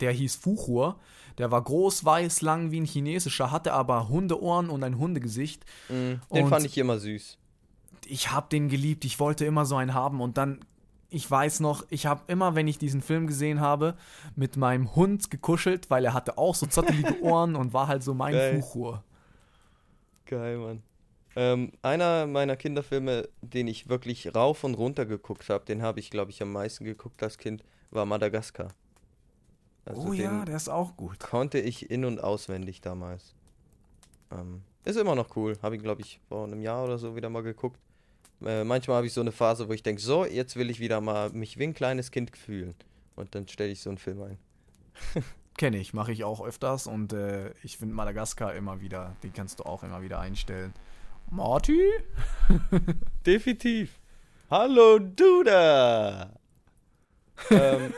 der 0.00 0.12
hieß 0.12 0.36
Fuchur. 0.36 0.98
Der 1.38 1.50
war 1.50 1.62
groß, 1.62 2.04
weiß, 2.04 2.42
lang 2.42 2.70
wie 2.70 2.80
ein 2.80 2.84
chinesischer, 2.84 3.50
hatte 3.50 3.72
aber 3.72 4.08
Hundeohren 4.08 4.68
und 4.68 4.82
ein 4.84 4.98
Hundegesicht. 4.98 5.64
Mm, 5.88 5.92
den 5.92 6.44
Und- 6.44 6.48
fand 6.48 6.66
ich 6.66 6.76
immer 6.78 6.98
süß. 6.98 7.38
ich 8.06 8.30
habe 8.32 8.48
den 8.50 8.68
geliebt, 8.68 9.04
ich 9.04 9.20
wollte 9.20 9.44
immer 9.44 9.64
so 9.64 9.76
einen 9.76 9.94
haben 9.94 10.20
und 10.20 10.36
dann, 10.36 10.60
ich 11.08 11.30
weiß 11.30 11.60
noch, 11.60 11.84
ich 11.90 12.06
habe 12.06 12.22
immer, 12.26 12.54
wenn 12.56 12.66
ich 12.68 12.78
diesen 12.78 13.00
Film 13.02 13.26
gesehen 13.26 13.60
habe, 13.60 13.94
mit 14.36 14.56
meinem 14.56 14.94
Hund 14.96 15.30
gekuschelt, 15.30 15.88
weil 15.90 16.04
er 16.04 16.14
hatte 16.14 16.36
auch 16.38 16.54
so 16.54 16.66
zottelige 16.66 17.20
Ohren 17.22 17.54
und 17.56 17.72
war 17.72 17.86
halt 17.88 18.02
so 18.02 18.12
mein 18.14 18.32
Geil. 18.34 18.60
Fuchur. 18.60 19.04
Geil, 20.26 20.58
Mann. 20.58 20.82
Ähm, 21.36 21.72
einer 21.82 22.26
meiner 22.26 22.56
Kinderfilme, 22.56 23.28
den 23.40 23.68
ich 23.68 23.88
wirklich 23.88 24.34
rauf 24.34 24.64
und 24.64 24.74
runter 24.74 25.06
geguckt 25.06 25.48
habe, 25.48 25.64
den 25.64 25.80
habe 25.82 26.00
ich, 26.00 26.10
glaube 26.10 26.30
ich, 26.32 26.42
am 26.42 26.52
meisten 26.52 26.84
geguckt 26.84 27.22
als 27.22 27.38
Kind, 27.38 27.62
war 27.92 28.04
Madagaskar. 28.04 28.68
Also 29.90 30.08
oh 30.08 30.12
ja, 30.12 30.44
der 30.44 30.56
ist 30.56 30.68
auch 30.68 30.96
gut. 30.96 31.18
konnte 31.20 31.58
ich 31.58 31.90
in- 31.90 32.04
und 32.04 32.22
auswendig 32.22 32.80
damals. 32.80 33.34
Ähm, 34.30 34.62
ist 34.84 34.96
immer 34.96 35.14
noch 35.14 35.36
cool. 35.36 35.58
Habe 35.62 35.76
ich, 35.76 35.82
glaube 35.82 36.02
ich, 36.02 36.20
vor 36.28 36.44
einem 36.44 36.62
Jahr 36.62 36.84
oder 36.84 36.98
so 36.98 37.16
wieder 37.16 37.28
mal 37.28 37.42
geguckt. 37.42 37.78
Äh, 38.44 38.64
manchmal 38.64 38.98
habe 38.98 39.06
ich 39.06 39.12
so 39.12 39.20
eine 39.20 39.32
Phase, 39.32 39.68
wo 39.68 39.72
ich 39.72 39.82
denke, 39.82 40.00
so, 40.00 40.24
jetzt 40.24 40.56
will 40.56 40.70
ich 40.70 40.80
wieder 40.80 41.00
mal 41.00 41.30
mich 41.30 41.58
wie 41.58 41.64
ein 41.64 41.74
kleines 41.74 42.10
Kind 42.10 42.36
fühlen. 42.36 42.74
Und 43.16 43.34
dann 43.34 43.48
stelle 43.48 43.70
ich 43.70 43.80
so 43.80 43.90
einen 43.90 43.98
Film 43.98 44.22
ein. 44.22 44.38
Kenne 45.56 45.78
ich, 45.78 45.92
mache 45.92 46.12
ich 46.12 46.24
auch 46.24 46.40
öfters 46.40 46.86
und 46.86 47.12
äh, 47.12 47.50
ich 47.62 47.76
finde 47.76 47.94
Madagaskar 47.94 48.54
immer 48.54 48.80
wieder, 48.80 49.16
den 49.22 49.32
kannst 49.34 49.60
du 49.60 49.64
auch 49.64 49.82
immer 49.82 50.00
wieder 50.00 50.20
einstellen. 50.20 50.72
Marty? 51.30 51.82
Definitiv. 53.26 53.98
Hallo, 54.50 54.98
du 54.98 55.42
da! 55.42 56.32
ähm, 57.50 57.92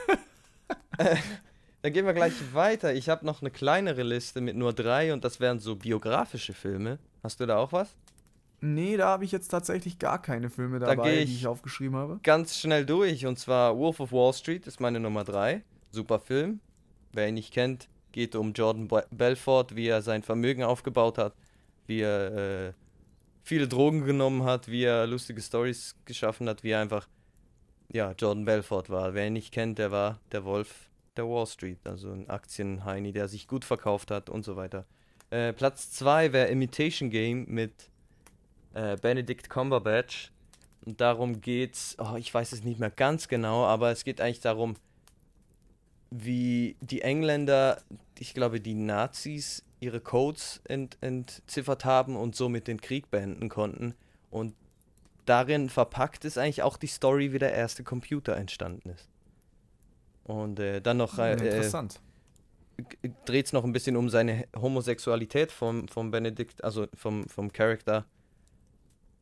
äh, 0.99 1.17
dann 1.83 1.93
gehen 1.93 2.07
wir 2.07 2.15
gleich 2.15 2.33
weiter. 2.55 2.95
Ich 2.95 3.09
habe 3.09 3.27
noch 3.27 3.41
eine 3.43 3.51
kleinere 3.51 4.03
Liste 4.03 4.41
mit 4.41 4.57
nur 4.57 4.73
drei 4.73 5.13
und 5.13 5.25
das 5.25 5.41
wären 5.41 5.59
so 5.59 5.77
biografische 5.77 6.53
Filme. 6.53 6.99
Hast 7.23 7.41
du 7.41 7.47
da 7.47 7.59
auch 7.59 7.73
was? 7.73 7.97
Nee, 8.61 8.97
da 8.97 9.09
habe 9.09 9.25
ich 9.25 9.33
jetzt 9.33 9.49
tatsächlich 9.49 9.99
gar 9.99 10.23
keine 10.23 10.49
Filme 10.49 10.79
Da 10.79 10.87
dabei, 10.87 11.11
geh 11.11 11.17
die 11.25 11.33
ich- 11.33 11.39
ich 11.41 11.47
aufgeschrieben 11.49 11.97
habe. 11.97 12.21
Ganz 12.23 12.57
schnell 12.59 12.87
durch 12.87 13.27
und 13.27 13.39
zwar 13.39 13.77
Wolf 13.77 13.99
of 14.01 14.13
Wall 14.13 14.33
Street 14.33 14.67
ist 14.69 14.81
meine 14.81 15.01
Nummer 15.01 15.25
drei. 15.25 15.63
Super 15.91 16.21
Film. 16.21 16.61
Wer 17.13 17.29
ihn 17.29 17.35
nicht 17.35 17.53
kennt, 17.53 17.89
geht 18.13 18.37
um 18.37 18.53
Jordan 18.53 18.87
Be- 18.89 19.07
Belfort, 19.11 19.75
wie 19.75 19.89
er 19.89 20.01
sein 20.03 20.23
Vermögen 20.23 20.63
aufgebaut 20.63 21.19
hat, 21.19 21.35
wie 21.89 22.01
er 22.01 22.69
äh, 22.69 22.73
viele 23.43 23.67
Drogen 23.67 24.05
genommen 24.05 24.45
hat, 24.45 24.69
wie 24.69 24.85
er 24.85 25.07
lustige 25.09 25.41
Stories 25.43 25.97
geschaffen 26.05 26.49
hat, 26.49 26.63
wie 26.63 26.71
er 26.71 26.81
einfach, 26.81 27.09
ja, 27.93 28.13
Jordan 28.13 28.45
Belfort 28.45 28.85
war. 28.89 29.13
Wer 29.15 29.27
ihn 29.27 29.33
nicht 29.33 29.53
kennt, 29.53 29.79
der 29.79 29.91
war 29.91 30.21
der 30.31 30.45
Wolf 30.45 30.89
der 31.17 31.29
Wall 31.29 31.47
Street, 31.47 31.79
also 31.85 32.11
ein 32.11 32.29
Aktienheini, 32.29 33.13
der 33.13 33.29
sich 33.29 33.47
gut 33.47 33.65
verkauft 33.65 34.11
hat 34.11 34.31
und 34.31 34.45
so 34.45 34.57
weiter. 34.57 34.87
Äh, 35.31 35.53
Platz 35.53 35.91
2 35.93 36.33
wäre 36.33 36.49
Imitation 36.49 37.11
Game 37.11 37.47
mit 37.49 37.91
äh, 38.75 38.97
Benedict 38.97 39.49
Cumberbatch. 39.49 40.33
Und 40.85 41.01
darum 41.01 41.41
geht's, 41.41 41.97
oh, 41.99 42.17
ich 42.17 42.33
weiß 42.33 42.53
es 42.53 42.65
nicht 42.65 42.81
mehr 42.81 42.91
ganz 42.91 43.29
genau, 43.29 43.65
aber 43.65 43.91
es 43.93 44.05
geht 44.05 44.21
eigentlich 44.21 44.41
darum, 44.41 44.75
wie 46.11 46.77
die 46.81 47.03
Engländer, 47.03 47.81
ich 48.19 48.35
glaube, 48.35 48.61
die 48.61 48.75
Nazis 48.75 49.65
ihre 49.81 50.01
Codes 50.01 50.61
ent, 50.65 50.99
entziffert 51.01 51.85
haben 51.85 52.17
und 52.17 52.37
somit 52.37 52.67
den 52.67 52.81
Krieg 52.81 53.11
beenden 53.11 53.49
konnten. 53.49 53.95
Und 54.31 54.55
darin 55.25 55.69
verpackt 55.69 56.25
ist 56.25 56.37
eigentlich 56.37 56.63
auch 56.63 56.77
die 56.77 56.89
Story, 56.89 57.33
wie 57.33 57.39
der 57.39 57.55
erste 57.55 57.85
Computer 57.85 58.37
entstanden 58.37 58.91
ist. 58.91 59.12
Und 60.25 60.61
äh, 60.61 60.81
dann 60.81 60.99
noch 60.99 61.19
äh, 61.19 61.33
äh, 61.33 61.45
Interessant. 61.47 62.01
dreht 63.25 63.47
es 63.47 63.53
noch 63.53 63.65
ein 63.65 63.73
bisschen 63.73 63.97
um 63.97 64.09
seine 64.09 64.47
Homosexualität 64.57 65.51
vom, 65.51 65.89
vom 65.89 66.11
Benedikt, 66.11 66.63
also 66.63 66.87
vom, 66.95 67.29
vom 67.29 67.53
Charakter. 67.53 68.05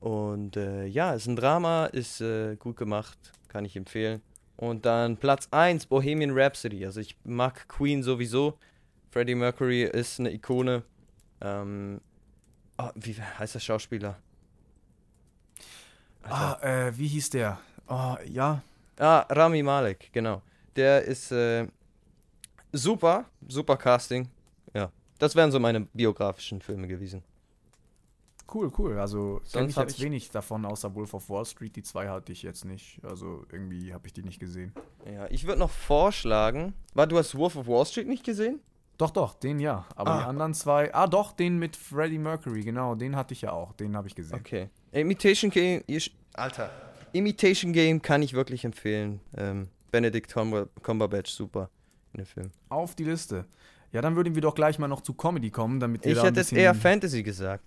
Und 0.01 0.57
äh, 0.57 0.87
ja, 0.87 1.15
ist 1.15 1.27
ein 1.27 1.37
Drama, 1.37 1.87
ist 1.87 2.21
äh, 2.21 2.57
gut 2.57 2.77
gemacht, 2.77 3.19
kann 3.49 3.65
ich 3.65 3.77
empfehlen. 3.77 4.23
Und 4.57 4.85
dann 4.85 5.17
Platz 5.17 5.49
1, 5.51 5.87
Bohemian 5.87 6.33
Rhapsody. 6.33 6.85
Also 6.85 7.01
ich 7.01 7.17
mag 7.25 7.67
Queen 7.69 8.03
sowieso. 8.03 8.59
Freddie 9.11 9.35
Mercury 9.35 9.85
ist 9.85 10.21
eine 10.21 10.33
Ikone. 10.33 10.83
Ähm, 11.41 12.01
oh, 12.79 12.91
wie 12.95 13.15
heißt 13.15 13.55
der 13.55 13.61
Schauspieler? 13.61 14.19
Ah, 16.23 16.59
äh, 16.63 16.97
wie 16.97 17.09
hieß 17.09 17.31
der? 17.31 17.59
Oh, 17.89 18.17
ja. 18.27 18.63
Ah, 18.99 19.21
Rami 19.31 19.63
Malek, 19.63 20.11
genau. 20.13 20.43
Der 20.77 21.03
ist 21.03 21.33
äh, 21.33 21.67
super, 22.73 23.25
super 23.47 23.77
Casting. 23.77 24.29
Ja, 24.75 24.91
das 25.19 25.35
wären 25.35 25.51
so 25.51 25.59
meine 25.61 25.81
biografischen 25.81 26.61
Filme 26.61 26.87
gewesen. 26.87 27.23
Cool, 28.53 28.71
cool. 28.79 28.99
Also 28.99 29.37
kenn 29.37 29.45
Sonst 29.45 29.71
ich 29.71 29.77
jetzt 29.77 29.99
ich- 29.99 30.05
wenig 30.05 30.31
davon, 30.31 30.65
außer 30.65 30.93
Wolf 30.95 31.15
of 31.15 31.29
Wall 31.31 31.45
Street. 31.45 31.77
Die 31.77 31.83
zwei 31.85 32.09
hatte 32.09 32.33
ich 32.33 32.43
jetzt 32.43 32.65
nicht. 32.65 32.99
Also 33.05 33.45
irgendwie 33.53 33.95
habe 33.95 34.07
ich 34.09 34.13
die 34.13 34.23
nicht 34.25 34.41
gesehen. 34.41 34.73
Ja, 35.07 35.29
ich 35.31 35.47
würde 35.47 35.61
noch 35.61 35.71
vorschlagen. 35.71 36.75
War 36.95 37.07
du 37.07 37.17
hast 37.17 37.37
Wolf 37.37 37.55
of 37.57 37.69
Wall 37.69 37.87
Street 37.87 38.09
nicht 38.09 38.25
gesehen? 38.25 38.61
Doch, 38.99 39.11
doch, 39.13 39.35
den 39.35 39.61
ja. 39.61 39.87
Aber 39.95 40.17
die 40.19 40.25
Ah. 40.25 40.29
anderen 40.29 40.53
zwei. 40.53 40.93
Ah, 40.93 41.07
doch, 41.07 41.33
den 41.33 41.59
mit 41.59 41.77
Freddie 41.77 42.19
Mercury, 42.19 42.63
genau. 42.63 42.97
Den 42.97 43.15
hatte 43.17 43.33
ich 43.35 43.43
ja 43.43 43.53
auch. 43.53 43.73
Den 43.73 43.97
habe 43.97 44.09
ich 44.09 44.15
gesehen. 44.17 44.39
Okay. 44.39 44.69
Imitation 44.93 45.51
Game, 45.51 45.83
Alter. 46.35 46.71
Imitation 47.13 47.73
Game 47.73 48.03
kann 48.03 48.21
ich 48.21 48.35
wirklich 48.35 48.65
empfehlen. 48.65 49.21
Ähm, 49.37 49.69
Benedict 49.91 50.33
Cumber 50.33 50.69
Cumberbatch, 50.83 51.31
super 51.31 51.71
in 52.13 52.19
dem 52.19 52.27
Film. 52.27 52.51
Auf 52.69 52.95
die 52.95 53.05
Liste. 53.05 53.45
Ja, 53.93 54.01
dann 54.01 54.17
würden 54.17 54.35
wir 54.35 54.43
doch 54.43 54.55
gleich 54.55 54.79
mal 54.79 54.89
noch 54.89 55.01
zu 55.01 55.15
Comedy 55.15 55.51
kommen, 55.51 55.81
damit 55.81 56.05
wir 56.05 56.13
Ich 56.13 56.19
da 56.19 56.25
hätte 56.25 56.41
es 56.41 56.53
eher 56.53 56.75
Fantasy 56.75 57.23
gesagt. 57.23 57.65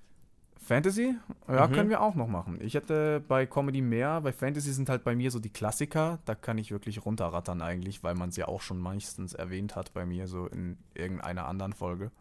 Fantasy? 0.62 1.16
Ja, 1.50 1.68
Mhm. 1.68 1.74
können 1.74 1.90
wir 1.90 2.02
auch 2.02 2.16
noch 2.16 2.28
machen. 2.28 2.58
Ich 2.62 2.74
hätte 2.74 3.22
bei 3.28 3.45
Comedy 3.45 3.82
mehr. 3.82 4.22
Bei 4.22 4.32
Fantasy 4.32 4.72
sind 4.72 4.88
halt 4.88 5.04
bei 5.04 5.14
mir 5.14 5.30
so 5.30 5.40
die 5.40 5.50
Klassiker. 5.50 6.20
Da 6.24 6.36
kann 6.36 6.58
ich 6.58 6.72
wirklich 6.72 7.06
runterrattern 7.06 7.62
eigentlich, 7.62 8.02
weil 8.04 8.16
man 8.16 8.30
es 8.30 8.38
ja 8.38 8.48
auch 8.48 8.62
schon 8.62 8.80
meistens 8.80 9.34
erwähnt 9.34 9.76
hat 9.76 9.94
bei 9.94 10.06
mir, 10.06 10.28
so 10.28 10.48
in 10.48 10.78
irgendeiner 10.94 11.48
anderen 11.48 11.74
Folge. 11.74 12.12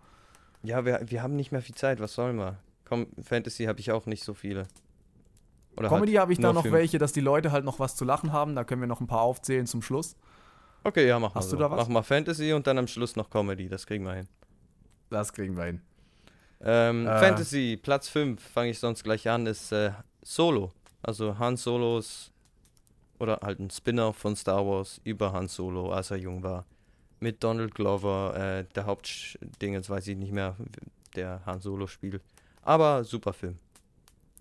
Ja, 0.65 0.85
wir, 0.85 1.01
wir 1.07 1.23
haben 1.23 1.37
nicht 1.37 1.53
mehr 1.53 1.63
viel 1.63 1.77
Zeit, 1.77 2.01
was 2.01 2.15
sollen 2.15 2.37
wir? 2.37 2.59
Komm, 2.85 3.07
Fantasy 3.23 3.65
habe 3.67 3.79
ich 3.79 3.93
auch 3.93 4.07
nicht 4.07 4.25
so 4.25 4.35
viele. 4.35 4.67
Oder 5.77 5.89
Comedy 5.89 6.13
halt 6.13 6.23
habe 6.23 6.33
ich 6.33 6.39
da 6.39 6.53
noch 6.53 6.63
fünf. 6.63 6.75
welche, 6.75 6.99
dass 6.99 7.13
die 7.13 7.21
Leute 7.21 7.51
halt 7.53 7.65
noch 7.65 7.79
was 7.79 7.97
zu 7.97 8.05
lachen 8.05 8.33
haben. 8.33 8.55
Da 8.55 8.65
können 8.65 8.81
wir 8.83 8.89
noch 8.89 9.01
ein 9.01 9.07
paar 9.07 9.23
aufzählen 9.23 9.67
zum 9.67 9.83
Schluss. 9.83 10.17
Okay, 10.85 11.07
ja, 11.07 11.19
mach 11.19 11.35
mal 11.35 11.41
Hast 11.41 11.51
so. 11.51 11.57
du 11.57 11.63
da 11.63 11.71
was? 11.71 11.79
Mach 11.81 11.89
mal 11.89 12.03
Fantasy 12.03 12.53
und 12.53 12.67
dann 12.67 12.77
am 12.79 12.87
Schluss 12.87 13.17
noch 13.17 13.31
Comedy, 13.31 13.69
das 13.69 13.87
kriegen 13.87 14.05
wir 14.05 14.15
hin. 14.15 14.29
Das 15.11 15.33
kriegen 15.33 15.57
wir 15.57 15.65
hin. 15.65 15.81
Ähm, 16.61 17.07
Äh. 17.07 17.19
Fantasy, 17.19 17.79
Platz 17.81 18.09
5, 18.09 18.43
fange 18.43 18.71
ich 18.71 18.79
sonst 18.79 19.03
gleich 19.05 19.29
an, 19.29 19.47
ist 19.47 19.73
äh, 19.73 19.93
Solo. 20.23 20.73
Also 21.03 21.39
Han 21.39 21.57
Solos 21.57 22.31
oder 23.19 23.39
halt 23.43 23.61
ein 23.61 23.71
Spin-off 23.71 24.17
von 24.17 24.35
Star 24.37 24.67
Wars 24.67 25.01
über 25.05 25.33
Han 25.33 25.49
Solo, 25.49 25.93
als 25.93 26.11
er 26.11 26.17
jung 26.19 26.43
war. 26.43 26.65
Mit 27.21 27.43
Donald 27.45 27.75
Glover, 27.75 28.35
äh, 28.37 28.65
der 28.75 28.87
Hauptding, 28.87 29.75
jetzt 29.75 29.89
weiß 29.89 30.09
ich 30.09 30.17
nicht 30.17 30.33
mehr, 30.33 30.57
der 31.15 31.41
Han 31.47 31.61
Solo 31.61 31.87
spielt. 31.87 32.23
Aber 32.63 33.05
super 33.05 33.33
Film. 33.33 33.59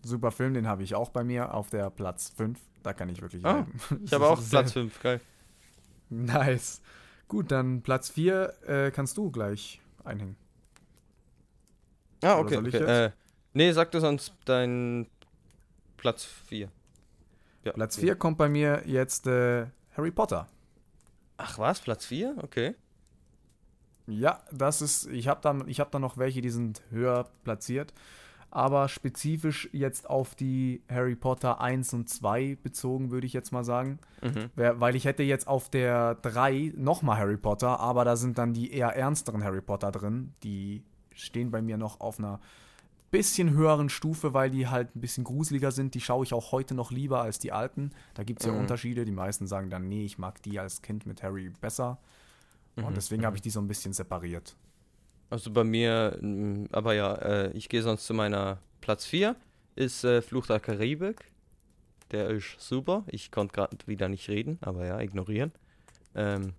Super 0.03 0.31
Film, 0.31 0.53
den 0.53 0.67
habe 0.67 0.83
ich 0.83 0.95
auch 0.95 1.09
bei 1.09 1.23
mir 1.23 1.53
auf 1.53 1.69
der 1.69 1.89
Platz 1.89 2.33
5. 2.35 2.59
Da 2.83 2.93
kann 2.93 3.09
ich 3.09 3.21
wirklich. 3.21 3.45
Ah. 3.45 3.67
Ich 4.03 4.13
habe 4.13 4.27
auch 4.27 4.41
Platz 4.49 4.71
5, 4.73 5.01
geil. 5.01 5.21
Nice. 6.09 6.81
Gut, 7.27 7.51
dann 7.51 7.81
Platz 7.81 8.09
4 8.09 8.53
äh, 8.67 8.91
kannst 8.91 9.17
du 9.17 9.31
gleich 9.31 9.79
einhängen. 10.03 10.35
Ah, 12.23 12.37
okay. 12.37 12.57
okay. 12.57 12.77
Äh, 12.77 13.11
Nee, 13.53 13.71
sag 13.73 13.91
du 13.91 13.99
sonst 13.99 14.33
dein 14.45 15.07
Platz 15.97 16.23
4. 16.23 16.71
Ja, 17.63 17.73
Platz 17.73 17.97
okay. 17.97 18.07
4 18.07 18.15
kommt 18.15 18.37
bei 18.37 18.47
mir 18.47 18.83
jetzt 18.85 19.27
äh, 19.27 19.67
Harry 19.97 20.11
Potter. 20.11 20.47
Ach 21.37 21.59
was, 21.59 21.81
Platz 21.81 22.05
4? 22.05 22.37
Okay. 22.41 22.75
Ja, 24.07 24.41
das 24.51 24.81
ist, 24.81 25.07
ich 25.07 25.27
habe 25.27 25.41
da, 25.41 25.59
ich 25.67 25.79
hab 25.79 25.91
da 25.91 25.99
noch 25.99 26.17
welche, 26.17 26.41
die 26.41 26.49
sind 26.49 26.81
höher 26.91 27.29
platziert. 27.43 27.93
Aber 28.53 28.89
spezifisch 28.89 29.69
jetzt 29.71 30.09
auf 30.09 30.35
die 30.35 30.83
Harry 30.89 31.15
Potter 31.15 31.61
1 31.61 31.93
und 31.93 32.09
2 32.09 32.57
bezogen, 32.61 33.09
würde 33.09 33.25
ich 33.25 33.31
jetzt 33.31 33.51
mal 33.51 33.63
sagen. 33.63 33.97
Mhm. 34.21 34.49
Weil 34.55 34.95
ich 34.97 35.05
hätte 35.05 35.23
jetzt 35.23 35.47
auf 35.47 35.69
der 35.69 36.15
3 36.15 36.73
nochmal 36.75 37.17
Harry 37.17 37.37
Potter, 37.37 37.79
aber 37.79 38.03
da 38.03 38.17
sind 38.17 38.37
dann 38.37 38.53
die 38.53 38.73
eher 38.73 38.89
ernsteren 38.89 39.43
Harry 39.43 39.61
Potter 39.61 39.91
drin. 39.91 40.33
Die 40.43 40.83
stehen 41.13 41.49
bei 41.49 41.61
mir 41.61 41.77
noch 41.77 42.01
auf 42.01 42.19
einer 42.19 42.41
bisschen 43.09 43.51
höheren 43.51 43.89
Stufe, 43.89 44.33
weil 44.33 44.49
die 44.49 44.67
halt 44.67 44.95
ein 44.95 45.01
bisschen 45.01 45.23
gruseliger 45.23 45.71
sind. 45.71 45.95
Die 45.95 46.01
schaue 46.01 46.23
ich 46.23 46.33
auch 46.33 46.51
heute 46.51 46.75
noch 46.75 46.91
lieber 46.91 47.21
als 47.21 47.39
die 47.39 47.51
alten. 47.51 47.91
Da 48.13 48.23
gibt 48.23 48.41
es 48.41 48.47
ja 48.47 48.53
Mhm. 48.53 48.59
Unterschiede. 48.59 49.05
Die 49.05 49.11
meisten 49.11 49.47
sagen 49.47 49.69
dann, 49.69 49.87
nee, 49.87 50.05
ich 50.05 50.17
mag 50.17 50.41
die 50.43 50.59
als 50.59 50.81
Kind 50.81 51.05
mit 51.05 51.23
Harry 51.23 51.51
besser. 51.61 51.99
Mhm. 52.75 52.85
Und 52.85 52.97
deswegen 52.97 53.25
habe 53.25 53.35
ich 53.35 53.41
die 53.41 53.49
so 53.49 53.59
ein 53.59 53.67
bisschen 53.67 53.93
separiert. 53.93 54.55
Also 55.31 55.49
bei 55.49 55.63
mir, 55.63 56.17
mm, 56.21 56.65
aber 56.71 56.93
ja, 56.93 57.15
äh, 57.15 57.51
ich 57.53 57.69
gehe 57.69 57.81
sonst 57.81 58.05
zu 58.05 58.13
meiner 58.13 58.59
Platz 58.81 59.05
4, 59.05 59.35
ist 59.75 60.03
äh, 60.03 60.21
Fluch 60.21 60.45
der 60.45 60.59
Karibik. 60.59 61.31
Der 62.11 62.29
ist 62.29 62.59
super. 62.59 63.05
Ich 63.07 63.31
konnte 63.31 63.53
gerade 63.53 63.77
wieder 63.87 64.09
nicht 64.09 64.27
reden, 64.27 64.59
aber 64.59 64.85
ja, 64.85 64.99
ignorieren. 64.99 65.53
Ähm, 66.15 66.53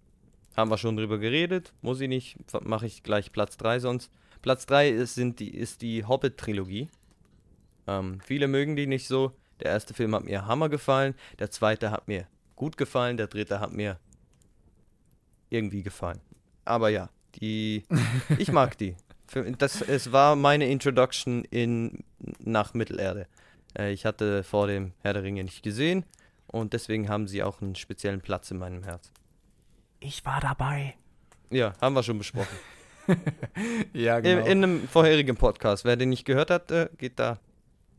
haben 0.57 0.71
wir 0.71 0.79
schon 0.79 0.97
drüber 0.97 1.19
geredet, 1.19 1.75
muss 1.83 2.01
ich 2.01 2.09
nicht, 2.09 2.39
mache 2.65 2.87
ich 2.87 3.03
gleich 3.03 3.31
Platz 3.31 3.59
3 3.59 3.79
sonst. 3.79 4.11
Platz 4.41 4.65
3 4.65 4.89
ist, 4.89 5.19
die, 5.19 5.55
ist 5.55 5.83
die 5.83 6.07
Hobbit-Trilogie. 6.07 6.89
Ähm, 7.87 8.21
viele 8.25 8.49
mögen 8.49 8.75
die 8.75 8.87
nicht 8.87 9.07
so. 9.07 9.33
Der 9.61 9.71
erste 9.71 9.93
Film 9.93 10.15
hat 10.15 10.25
mir 10.25 10.47
Hammer 10.47 10.71
gefallen, 10.71 11.15
der 11.39 11.51
zweite 11.51 11.91
hat 11.91 12.09
mir 12.09 12.27
gut 12.57 12.79
gefallen, 12.79 13.19
der 13.19 13.27
dritte 13.27 13.61
hat 13.61 13.73
mir 13.73 13.99
irgendwie 15.51 15.83
gefallen. 15.83 16.21
Aber 16.65 16.89
ja, 16.89 17.11
die, 17.33 17.85
ich 18.39 18.53
mag 18.53 18.77
die. 18.79 18.97
Das, 19.59 19.81
es 19.81 20.13
war 20.13 20.37
meine 20.37 20.69
Introduction 20.69 21.45
in, 21.45 22.05
nach 22.39 22.75
Mittelerde. 22.75 23.27
Äh, 23.77 23.93
ich 23.93 24.05
hatte 24.05 24.45
vor 24.45 24.67
dem 24.67 24.93
Herr 25.01 25.15
der 25.15 25.23
Ringe 25.23 25.43
nicht 25.43 25.63
gesehen 25.63 26.05
und 26.47 26.73
deswegen 26.73 27.09
haben 27.09 27.27
sie 27.29 27.43
auch 27.43 27.63
einen 27.63 27.75
speziellen 27.75 28.21
Platz 28.21 28.51
in 28.51 28.59
meinem 28.59 28.85
Herz. 28.85 29.11
Ich 30.01 30.25
war 30.25 30.41
dabei. 30.41 30.95
Ja, 31.51 31.75
haben 31.81 31.95
wir 31.95 32.03
schon 32.03 32.19
besprochen. 32.19 32.57
Ja, 33.93 34.19
In, 34.19 34.23
genau. 34.23 34.47
in 34.47 34.65
einem 34.65 34.89
vorherigen 34.89 35.37
Podcast. 35.37 35.85
Wer 35.85 35.97
den 35.97 36.11
nicht 36.11 36.25
gehört 36.25 36.51
hat, 36.51 36.71
äh, 36.71 36.89
geht 36.99 37.19
da 37.19 37.39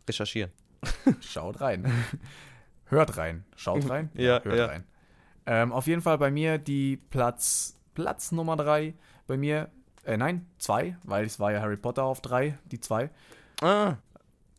recherchieren. 0.07 0.49
Schaut 1.21 1.59
rein. 1.59 1.91
Hört 2.85 3.17
rein. 3.17 3.43
Schaut 3.57 3.89
rein. 3.89 4.09
Ja, 4.13 4.41
hört 4.43 4.57
ja. 4.57 4.65
rein. 4.67 4.83
Ähm, 5.45 5.71
auf 5.73 5.87
jeden 5.87 6.01
Fall 6.01 6.17
bei 6.17 6.31
mir 6.31 6.57
die 6.57 6.97
Platz, 6.97 7.77
Platz 7.93 8.31
Nummer 8.31 8.55
3. 8.55 8.93
Bei 9.27 9.37
mir, 9.37 9.69
äh, 10.05 10.17
nein, 10.17 10.45
2, 10.59 10.97
weil 11.03 11.25
es 11.25 11.39
war 11.39 11.51
ja 11.51 11.61
Harry 11.61 11.77
Potter 11.77 12.03
auf 12.03 12.21
3, 12.21 12.57
die 12.65 12.79
2. 12.79 13.09
Ah, 13.61 13.95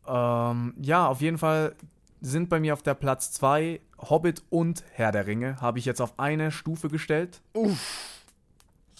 Ähm, 0.06 0.74
ja, 0.80 1.06
auf 1.08 1.20
jeden 1.22 1.38
Fall 1.38 1.74
sind 2.20 2.48
bei 2.50 2.60
mir 2.60 2.72
auf 2.74 2.82
der 2.82 2.94
Platz 2.94 3.32
2 3.32 3.80
Hobbit 3.98 4.42
und 4.50 4.84
Herr 4.92 5.12
der 5.12 5.26
Ringe. 5.26 5.60
Habe 5.60 5.78
ich 5.78 5.84
jetzt 5.86 6.00
auf 6.00 6.18
eine 6.18 6.50
Stufe 6.50 6.88
gestellt. 6.88 7.40
das 7.54 7.62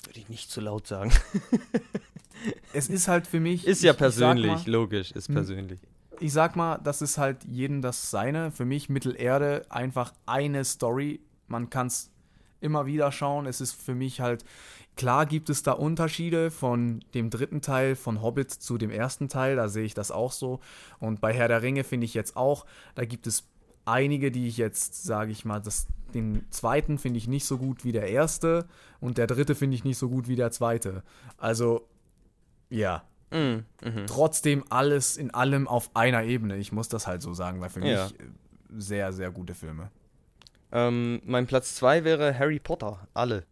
würde 0.06 0.18
ich 0.20 0.28
nicht 0.28 0.50
zu 0.50 0.60
laut 0.60 0.86
sagen. 0.86 1.12
Es 2.74 2.88
ist 2.88 3.08
halt 3.08 3.26
für 3.26 3.40
mich. 3.40 3.66
Ist 3.66 3.82
ja 3.82 3.90
ich- 3.92 3.94
ich 3.94 3.98
persönlich, 3.98 4.46
mal- 4.50 4.70
logisch, 4.70 5.12
ist 5.12 5.28
Hm. 5.28 5.34
persönlich. 5.34 5.80
ich 6.20 6.32
sag 6.32 6.56
mal, 6.56 6.78
das 6.78 7.00
ist 7.00 7.16
halt 7.16 7.42
jedem 7.44 7.80
das 7.80 8.10
Seine. 8.10 8.50
Für 8.50 8.64
mich 8.66 8.88
Mittelerde 8.88 9.64
einfach 9.70 10.12
eine 10.26 10.64
Story. 10.64 11.20
Man 11.48 11.70
kann 11.70 11.86
es 11.86 12.10
immer 12.60 12.84
wieder 12.86 13.12
schauen. 13.12 13.46
Es 13.46 13.60
ist 13.60 13.72
für 13.80 13.94
mich 13.94 14.20
halt, 14.20 14.44
klar 14.96 15.26
gibt 15.26 15.50
es 15.50 15.62
da 15.62 15.72
Unterschiede 15.72 16.50
von 16.50 17.00
dem 17.14 17.30
dritten 17.30 17.60
Teil 17.60 17.96
von 17.96 18.22
Hobbit 18.22 18.50
zu 18.50 18.78
dem 18.78 18.90
ersten 18.90 19.28
Teil. 19.28 19.56
Da 19.56 19.68
sehe 19.68 19.84
ich 19.84 19.94
das 19.94 20.10
auch 20.10 20.32
so. 20.32 20.60
Und 21.00 21.20
bei 21.20 21.32
Herr 21.32 21.48
der 21.48 21.62
Ringe 21.62 21.84
finde 21.84 22.04
ich 22.04 22.14
jetzt 22.14 22.36
auch, 22.36 22.66
da 22.94 23.04
gibt 23.04 23.26
es 23.26 23.44
einige, 23.84 24.30
die 24.30 24.46
ich 24.48 24.56
jetzt, 24.56 25.04
sage 25.04 25.30
ich 25.32 25.44
mal, 25.44 25.60
das, 25.60 25.86
den 26.14 26.44
zweiten 26.50 26.98
finde 26.98 27.18
ich 27.18 27.28
nicht 27.28 27.44
so 27.44 27.58
gut 27.58 27.84
wie 27.84 27.92
der 27.92 28.08
erste. 28.08 28.66
Und 29.00 29.18
der 29.18 29.26
dritte 29.26 29.54
finde 29.54 29.74
ich 29.76 29.84
nicht 29.84 29.98
so 29.98 30.08
gut 30.08 30.28
wie 30.28 30.36
der 30.36 30.50
zweite. 30.50 31.02
Also, 31.38 31.86
ja, 32.70 33.02
Mm, 33.30 33.64
mhm. 33.82 34.06
trotzdem 34.06 34.62
alles 34.70 35.16
in 35.16 35.32
allem 35.34 35.66
auf 35.66 35.90
einer 35.96 36.22
Ebene. 36.22 36.56
Ich 36.56 36.70
muss 36.70 36.88
das 36.88 37.08
halt 37.08 37.20
so 37.20 37.34
sagen, 37.34 37.60
weil 37.60 37.68
für 37.70 37.84
Ja. 37.84 38.04
mich 38.04 38.20
äh, 38.20 38.24
sehr, 38.76 39.12
sehr 39.12 39.32
gute 39.32 39.54
Filme. 39.54 39.90
Ähm, 40.70 41.20
mein 41.24 41.46
Platz 41.46 41.74
2 41.74 42.04
wäre 42.04 42.38
Harry 42.38 42.60
Potter. 42.60 43.08
Alle. 43.12 43.44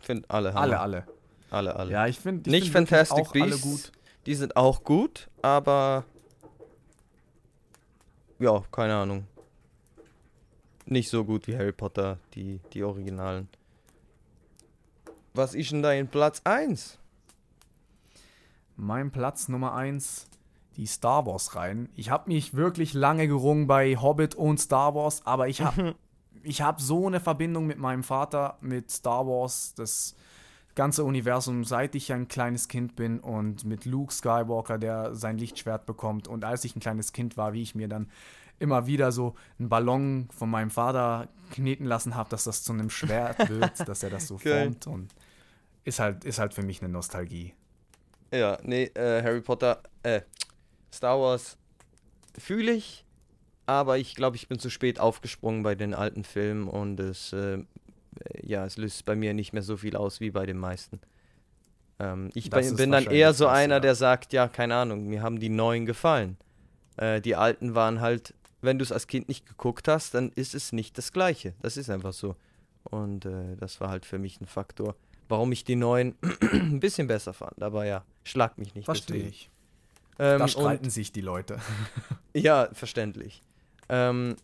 Find 0.00 0.30
alle. 0.30 0.50
Hammer. 0.54 0.60
Alle, 0.60 0.80
alle. 0.80 1.06
Alle, 1.50 1.76
alle. 1.76 1.92
Ja, 1.92 2.06
ich 2.06 2.18
finde 2.18 2.48
Nicht 2.50 2.72
find 2.72 2.88
Fantastic 2.88 3.32
Beasts. 3.32 3.62
gut. 3.62 3.92
Die 4.26 4.34
sind 4.34 4.56
auch 4.56 4.84
gut, 4.84 5.28
aber. 5.42 6.04
Ja, 8.38 8.62
keine 8.72 8.94
Ahnung. 8.96 9.26
Nicht 10.86 11.10
so 11.10 11.24
gut 11.24 11.46
wie 11.46 11.56
Harry 11.56 11.72
Potter, 11.72 12.18
die, 12.34 12.60
die 12.72 12.82
Originalen. 12.82 13.48
Was 15.34 15.54
ist 15.54 15.70
denn 15.70 15.82
da 15.82 15.92
in 15.92 16.08
Platz 16.08 16.40
1? 16.44 16.98
Mein 18.76 19.10
Platz 19.10 19.48
Nummer 19.48 19.74
1, 19.74 20.26
die 20.76 20.86
Star 20.86 21.26
Wars 21.26 21.54
Reihen. 21.54 21.88
Ich 21.94 22.10
habe 22.10 22.30
mich 22.30 22.54
wirklich 22.54 22.94
lange 22.94 23.28
gerungen 23.28 23.66
bei 23.66 23.96
Hobbit 23.96 24.34
und 24.34 24.58
Star 24.58 24.94
Wars, 24.94 25.24
aber 25.26 25.48
ich 25.48 25.60
habe 25.60 25.94
ich 26.42 26.62
hab 26.62 26.80
so 26.80 27.06
eine 27.06 27.20
Verbindung 27.20 27.66
mit 27.66 27.78
meinem 27.78 28.02
Vater, 28.02 28.56
mit 28.60 28.90
Star 28.90 29.26
Wars, 29.26 29.74
das 29.74 30.14
ganze 30.74 31.04
Universum, 31.04 31.64
seit 31.64 31.94
ich 31.94 32.12
ein 32.12 32.28
kleines 32.28 32.68
Kind 32.68 32.96
bin 32.96 33.20
und 33.20 33.64
mit 33.64 33.84
Luke 33.84 34.12
Skywalker, 34.12 34.78
der 34.78 35.14
sein 35.14 35.36
Lichtschwert 35.36 35.86
bekommt. 35.86 36.28
Und 36.28 36.44
als 36.44 36.64
ich 36.64 36.76
ein 36.76 36.80
kleines 36.80 37.12
Kind 37.12 37.36
war, 37.36 37.52
wie 37.52 37.62
ich 37.62 37.74
mir 37.74 37.88
dann 37.88 38.08
immer 38.58 38.86
wieder 38.86 39.10
so 39.10 39.34
einen 39.58 39.68
Ballon 39.68 40.28
von 40.30 40.48
meinem 40.50 40.70
Vater 40.70 41.28
kneten 41.50 41.86
lassen 41.86 42.14
habe, 42.14 42.30
dass 42.30 42.44
das 42.44 42.62
zu 42.62 42.72
einem 42.72 42.90
Schwert 42.90 43.48
wird, 43.48 43.88
dass 43.88 44.02
er 44.02 44.10
das 44.10 44.26
so 44.26 44.36
Geil. 44.36 44.64
formt. 44.64 44.86
Und 44.86 45.14
ist 45.84 45.98
halt, 45.98 46.24
ist 46.24 46.38
halt 46.38 46.54
für 46.54 46.62
mich 46.62 46.82
eine 46.82 46.92
Nostalgie. 46.92 47.54
Ja, 48.32 48.58
nee, 48.62 48.84
äh, 48.94 49.22
Harry 49.22 49.40
Potter, 49.40 49.82
äh, 50.02 50.20
Star 50.92 51.18
Wars 51.18 51.56
fühle 52.38 52.72
ich, 52.72 53.04
aber 53.70 53.98
ich 53.98 54.14
glaube, 54.14 54.36
ich 54.36 54.48
bin 54.48 54.58
zu 54.58 54.70
spät 54.70 54.98
aufgesprungen 55.00 55.62
bei 55.62 55.74
den 55.74 55.94
alten 55.94 56.24
Filmen 56.24 56.68
und 56.68 56.98
es, 57.00 57.32
äh, 57.32 57.58
ja, 58.42 58.64
es 58.64 58.76
löst 58.76 59.04
bei 59.04 59.14
mir 59.14 59.34
nicht 59.34 59.52
mehr 59.52 59.62
so 59.62 59.76
viel 59.76 59.96
aus 59.96 60.20
wie 60.20 60.30
bei 60.30 60.46
den 60.46 60.58
meisten. 60.58 61.00
Ähm, 61.98 62.30
ich 62.34 62.50
Das 62.50 62.74
bin, 62.74 62.90
dann 62.90 63.06
eher 63.06 63.32
so 63.32 63.46
einer, 63.46 63.76
ja. 63.76 63.80
der 63.80 63.94
sagt, 63.94 64.32
ja, 64.32 64.48
keine 64.48 64.74
Ahnung, 64.76 65.06
mir 65.06 65.22
haben 65.22 65.38
die 65.38 65.48
neuen 65.48 65.86
gefallen. 65.86 66.36
Äh, 66.96 67.20
die 67.20 67.36
alten 67.36 67.74
waren 67.74 68.00
halt, 68.00 68.34
wenn 68.60 68.78
du 68.78 68.82
es 68.82 68.92
als 68.92 69.06
Kind 69.06 69.28
nicht 69.28 69.46
geguckt 69.46 69.88
hast, 69.88 70.14
dann 70.14 70.30
ist 70.34 70.54
es 70.54 70.72
nicht 70.72 70.98
das 70.98 71.12
gleiche. 71.12 71.54
Das 71.62 71.76
ist 71.76 71.90
einfach 71.90 72.12
so. 72.12 72.36
Und 72.84 73.26
äh, 73.26 73.56
das 73.56 73.80
war 73.80 73.90
halt 73.90 74.06
für 74.06 74.18
mich 74.18 74.40
ein 74.40 74.46
Faktor, 74.46 74.96
warum 75.28 75.52
ich 75.52 75.64
die 75.64 75.76
neuen 75.76 76.16
ein 76.52 76.80
bisschen 76.80 77.06
besser 77.06 77.32
fand. 77.32 77.62
Aber 77.62 77.84
ja, 77.84 78.04
schlag 78.24 78.58
mich 78.58 78.74
nicht. 78.74 78.86
Verstehe 78.86 79.26
ich. 79.26 79.50
Ähm, 80.18 80.38
Da 80.38 80.48
streiten 80.48 80.90
sich 80.90 81.12
die 81.12 81.20
Leute. 81.20 81.58
ja, 82.34 82.68
verständlich. 82.72 83.42
Ähm, 83.90 84.36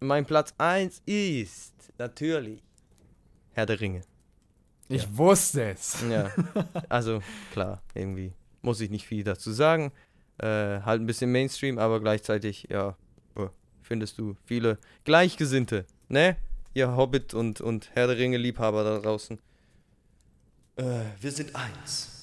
mein 0.00 0.24
Platz 0.24 0.54
1 0.56 1.02
ist 1.04 1.74
natürlich 1.98 2.62
Herr 3.52 3.66
der 3.66 3.80
Ringe. 3.80 4.00
Ich 4.88 5.16
wusste 5.16 5.70
es. 5.70 6.02
Ja, 6.08 6.30
also 6.88 7.22
klar, 7.52 7.82
irgendwie 7.94 8.32
muss 8.62 8.80
ich 8.80 8.90
nicht 8.90 9.06
viel 9.06 9.22
dazu 9.22 9.52
sagen. 9.52 9.92
Äh, 10.38 10.80
halt 10.80 11.02
ein 11.02 11.06
bisschen 11.06 11.30
Mainstream, 11.30 11.78
aber 11.78 12.00
gleichzeitig, 12.00 12.68
ja, 12.70 12.96
äh, 13.36 13.48
findest 13.82 14.18
du 14.18 14.36
viele 14.44 14.78
Gleichgesinnte, 15.04 15.84
ne? 16.08 16.36
Ihr 16.72 16.96
Hobbit 16.96 17.34
und, 17.34 17.60
und 17.60 17.90
Herr 17.94 18.08
der 18.08 18.18
Ringe 18.18 18.36
Liebhaber 18.36 18.82
da 18.82 18.98
draußen. 18.98 19.38
Äh, 20.76 20.82
wir 21.20 21.30
sind 21.30 21.54
eins. 21.54 22.13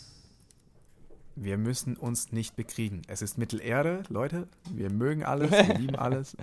Wir 1.36 1.58
müssen 1.58 1.96
uns 1.96 2.32
nicht 2.32 2.56
bekriegen. 2.56 3.02
Es 3.08 3.22
ist 3.22 3.38
Mittelerde, 3.38 4.04
Leute. 4.10 4.48
Wir 4.72 4.92
mögen 4.92 5.24
alles, 5.24 5.52
wir 5.52 5.74
lieben 5.78 5.96
alles. 5.96 6.36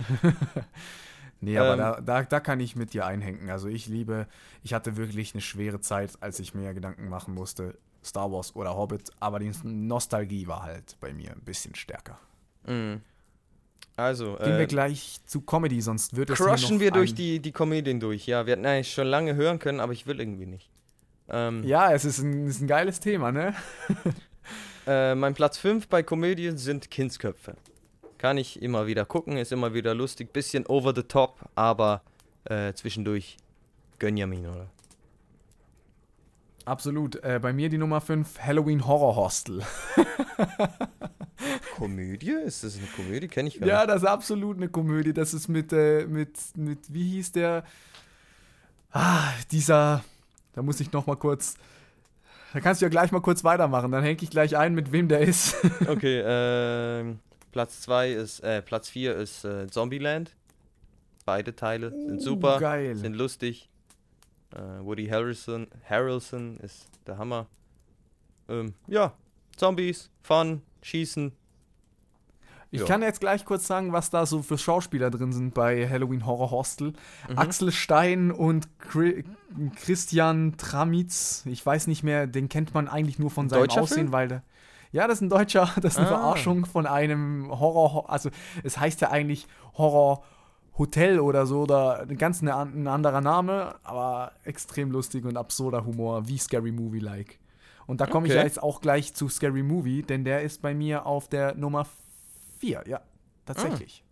nee, 1.41 1.59
aber 1.59 1.73
Ähm. 1.73 1.79
da, 1.79 2.01
da, 2.01 2.23
da 2.23 2.41
kann 2.41 2.61
ich 2.61 2.77
mit 2.77 2.95
dir 2.95 3.07
einhenken. 3.07 3.51
Also 3.51 3.69
ich 3.69 3.87
liebe, 3.87 4.27
ich 4.63 4.75
hatte 4.75 4.97
wirklich 4.97 5.35
eine 5.35 5.43
schwere 5.43 5.81
Zeit, 5.81 6.13
als 6.21 6.41
ich 6.41 6.55
mir 6.55 6.75
Gedanken 6.75 7.09
machen 7.09 7.35
musste, 7.35 7.77
Star 8.05 8.31
Wars 8.33 8.55
oder 8.57 8.77
Hobbit, 8.77 9.11
aber 9.21 9.39
die 9.39 9.53
Nostalgie 9.65 10.47
war 10.47 10.63
halt 10.63 10.97
bei 11.01 11.13
mir 11.13 11.33
ein 11.33 11.41
bisschen 11.45 11.75
stärker. 11.75 12.19
Mhm. 12.67 13.03
Also, 13.97 14.37
Gehen 14.37 14.53
äh, 14.53 14.59
wir 14.61 14.67
gleich 14.67 15.19
zu 15.27 15.41
Comedy, 15.41 15.81
sonst 15.81 16.15
wird 16.15 16.31
es 16.31 16.39
crushen 16.39 16.79
wir 16.79 16.93
durch 16.93 17.15
die, 17.15 17.41
die 17.41 17.51
Comedien 17.51 17.99
durch. 17.99 18.27
Ja, 18.27 18.47
wir 18.47 18.53
hätten 18.53 18.65
eigentlich 18.65 18.93
schon 18.93 19.09
lange 19.09 19.35
hören 19.35 19.59
können, 19.59 19.81
aber 19.81 19.93
ich 19.93 20.07
will 20.07 20.21
irgendwie 20.21 20.47
nicht. 20.47 20.71
Ähm, 21.29 21.65
Ja, 21.65 21.93
es 21.93 22.05
ist 22.05 22.21
ein, 22.21 22.47
ist 22.47 22.61
ein 22.61 22.69
geiles 22.69 23.01
Thema, 23.01 23.33
ne? 23.33 23.55
Äh, 24.89 25.15
mein 25.15 25.35
Platz 25.35 25.59
5 25.59 25.87
bei 25.89 26.03
Komödien 26.03 26.57
sind 26.57 26.91
Kindsköpfe. 26.91 27.57
Kann 28.17 28.39
ich 28.39 28.63
immer 28.63 28.87
wieder 28.87 29.05
gucken, 29.05 29.37
ist 29.37 29.53
immer 29.53 29.75
wieder 29.75 29.95
lustig. 29.95 30.33
Bisschen 30.33 30.65
over 30.67 30.95
the 30.97 31.03
top, 31.03 31.39
aber 31.55 32.01
äh, 32.45 32.73
zwischendurch 32.73 33.37
Gönjamin, 33.99 34.47
oder? 34.47 34.67
Absolut. 36.65 37.17
Äh, 37.23 37.39
bei 37.41 37.53
mir 37.53 37.69
die 37.69 37.77
Nummer 37.79 38.01
5, 38.01 38.39
Halloween 38.41 38.87
Horror 38.87 39.17
Hostel. 39.17 39.63
Komödie? 41.77 42.33
Ist 42.33 42.65
das 42.65 42.77
eine 42.79 42.87
Komödie? 42.89 43.29
Kenne 43.29 43.49
ich 43.49 43.61
gar 43.61 43.69
Ja, 43.69 43.79
nicht. 43.81 43.91
das 43.91 44.03
ist 44.03 44.09
absolut 44.09 44.57
eine 44.57 44.69
Komödie. 44.69 45.13
Das 45.13 45.35
ist 45.35 45.49
mit, 45.49 45.73
äh, 45.73 46.07
mit, 46.07 46.39
mit, 46.57 46.79
wie 46.93 47.11
hieß 47.11 47.33
der? 47.33 47.65
Ah, 48.91 49.33
dieser, 49.53 50.03
da 50.55 50.63
muss 50.63 50.81
ich 50.81 50.93
noch 50.93 51.07
mal 51.07 51.17
kurz, 51.17 51.57
da 52.53 52.61
kannst 52.61 52.81
du 52.81 52.87
ja 52.87 52.91
gleich 52.91 53.13
mal 53.13 53.21
kurz 53.21 53.45
weitermachen. 53.45 53.91
Dann 53.93 54.03
hänge 54.03 54.19
ich 54.23 54.31
gleich 54.31 54.57
ein, 54.57 54.75
mit 54.75 54.93
wem 54.93 55.09
der 55.09 55.21
ist. 55.21 55.57
Okay, 55.89 56.23
ähm, 56.25 57.19
Platz 57.53 57.81
2 57.83 58.13
ist, 58.13 58.41
äh, 58.41 58.63
Platz 58.63 58.89
4 58.91 59.17
ist 59.17 59.45
äh, 59.45 59.67
Zombieland. 59.69 60.35
Beide 61.25 61.55
Teile 61.55 61.91
sind 61.91 62.23
super, 62.23 62.57
Uh, 62.57 62.61
geil. 62.61 62.97
sind 62.97 63.15
lustig. 63.15 63.69
Äh, 64.55 64.61
Woody 64.85 65.07
Harrelson, 65.09 65.67
Harrelson 65.89 66.57
ist 66.61 66.89
der 67.07 67.19
Hammer. 67.19 67.47
Ähm, 68.49 68.73
ja, 68.87 69.13
Zombies, 69.57 70.11
Fun, 70.23 70.63
Schießen. 70.83 71.33
Ich 72.71 72.81
Ja. 72.81 72.87
kann 72.87 73.01
jetzt 73.03 73.21
gleich 73.21 73.45
kurz 73.47 73.67
sagen, 73.67 73.93
was 73.93 74.11
da 74.11 74.27
so 74.27 74.43
für 74.43 74.59
Schauspieler 74.59 75.11
drin 75.11 75.33
sind 75.33 75.55
bei 75.55 75.89
Halloween 75.89 76.27
Horror 76.27 76.51
Hostel. 76.51 76.93
Mhm. 77.29 77.39
Axel 77.39 77.73
Stein 77.73 78.31
und 78.31 78.69
Chri 78.79 79.25
Christian 79.77 80.57
Tramitz. 80.59 81.45
Ich 81.47 81.65
weiß 81.65 81.87
nicht 81.87 82.03
mehr, 82.03 82.27
den 82.27 82.49
kennt 82.49 82.75
man 82.75 82.89
eigentlich 82.89 83.19
nur 83.19 83.31
von 83.31 83.49
seinem 83.49 83.61
Deutscher 83.61 83.83
Aussehen, 83.83 83.97
Film? 83.97 84.13
weil 84.13 84.29
der. 84.29 84.43
Ja, 84.93 85.07
das 85.07 85.19
ist 85.19 85.23
ein 85.23 85.29
Deutscher, 85.29 85.71
das 85.81 85.95
ist 85.95 85.99
eine 85.99 86.07
Ah. 86.09 86.11
Verarschung 86.19 86.65
von 86.67 86.87
einem 86.87 87.49
Horror, 87.51 88.11
also 88.11 88.31
es 88.65 88.79
heißt 88.79 89.01
ja 89.03 89.11
eigentlich 89.11 89.47
Horror 89.77 90.23
Hotel 90.79 91.21
oder 91.21 91.45
so, 91.47 91.63
oder 91.63 92.03
ein 92.03 92.17
ganz 92.19 92.41
ne, 92.41 92.55
ein 92.57 92.87
anderer 92.87 93.21
Name, 93.21 93.75
aber 93.83 94.33
extrem 94.45 94.91
lustig 94.91 95.25
und 95.25 95.37
absurder 95.37 95.85
Humor, 95.85 96.29
wie 96.29 96.39
Scary 96.39 96.71
Movie 96.73 97.01
like. 97.01 97.39
Und 97.87 98.01
da 98.01 98.07
komme 98.07 98.27
ich 98.27 98.33
Okay. 98.33 98.41
ja 98.41 98.45
jetzt 98.47 98.63
auch 98.63 98.81
gleich 98.81 99.15
zu 99.15 99.29
Scary 99.29 99.63
Movie, 99.63 100.03
denn 100.03 100.25
der 100.25 100.43
ist 100.43 100.63
bei 100.63 100.75
mir 100.75 101.05
auf 101.07 101.29
der 101.29 101.55
Nummer 101.55 101.87
4, 102.59 102.85
ja, 102.87 103.01
tatsächlich. 103.47 104.05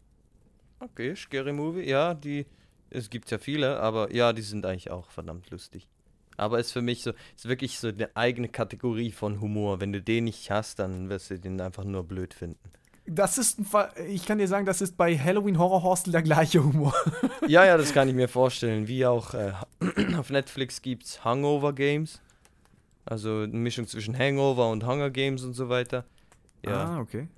Okay, 0.81 1.14
Scary 1.16 1.52
Movie, 1.52 1.89
ja, 1.89 2.14
die, 2.14 2.47
es 2.90 3.09
gibt 3.10 3.31
ja 3.31 3.39
viele, 3.39 3.81
aber 3.81 4.12
ja, 4.14 4.32
die 4.32 4.43
sind 4.43 4.66
eigentlich 4.66 4.90
auch 4.90 5.10
verdammt 5.10 5.51
lustig. 5.51 5.89
Aber 6.36 6.59
ist 6.59 6.73
für 6.73 6.82
mich 6.82 7.02
so, 7.02 7.12
ist 7.35 7.48
wirklich 7.48 7.78
so 7.78 7.89
eine 7.89 8.14
eigene 8.14 8.48
Kategorie 8.48 9.10
von 9.10 9.40
Humor. 9.40 9.81
Wenn 9.81 9.93
du 9.93 10.02
den 10.02 10.24
nicht 10.24 10.51
hast, 10.51 10.78
dann 10.78 11.09
wirst 11.09 11.31
du 11.31 11.39
den 11.39 11.59
einfach 11.62 11.85
nur 11.85 12.05
blöd 12.05 12.35
finden. 12.35 12.59
Das 13.06 13.39
ist, 13.39 13.60
ein 13.60 13.64
Fall, 13.64 13.90
ich 14.09 14.27
kann 14.27 14.36
dir 14.39 14.48
sagen, 14.48 14.66
das 14.66 14.81
ist 14.81 14.97
bei 14.97 15.16
Halloween 15.16 15.59
Horror 15.59 15.82
Hostel 15.82 16.10
der 16.12 16.23
gleiche 16.23 16.62
Humor. 16.62 16.93
Ja, 17.48 17.64
ja, 17.64 17.77
das 17.77 17.93
kann 17.94 18.09
ich 18.09 18.14
mir 18.14 18.28
vorstellen. 18.28 18.89
Wie 18.89 19.06
auch 19.06 19.32
äh, 19.32 19.52
auf 20.18 20.31
Netflix 20.31 20.82
gibt's 20.82 21.24
Hangover 21.24 21.73
Games. 21.73 22.20
Also 23.05 23.43
eine 23.43 23.56
Mischung 23.56 23.86
zwischen 23.86 24.18
Hangover 24.18 24.68
und 24.68 24.85
Hunger 24.85 25.10
Games 25.10 25.44
und 25.44 25.55
so 25.55 25.68
weiter. 25.68 26.05
Ja, 26.64 26.85
Ah, 26.85 27.01
okay. 27.01 27.28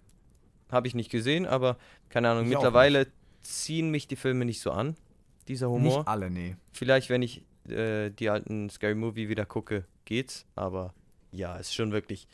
Habe 0.70 0.86
ich 0.86 0.94
nicht 0.94 1.10
gesehen, 1.10 1.46
aber 1.46 1.76
keine 2.08 2.30
Ahnung, 2.30 2.44
Ich 2.44 2.50
mittlerweile 2.50 3.06
ziehen 3.42 3.90
mich 3.90 4.08
die 4.08 4.16
Filme 4.16 4.44
nicht 4.44 4.60
so 4.60 4.70
an, 4.70 4.96
dieser 5.48 5.70
Humor. 5.70 5.98
Nicht 5.98 6.08
alle, 6.08 6.30
nee. 6.30 6.56
Vielleicht, 6.72 7.08
wenn 7.10 7.22
ich 7.22 7.42
äh, 7.68 8.10
die 8.10 8.28
alten 8.28 8.70
Scary 8.70 8.94
Movie 8.94 9.28
wieder 9.28 9.46
gucke, 9.46 9.84
geht's, 10.04 10.46
aber 10.54 10.94
ja, 11.32 11.56
ist 11.56 11.74
schon 11.74 11.92
wirklich 11.92 12.28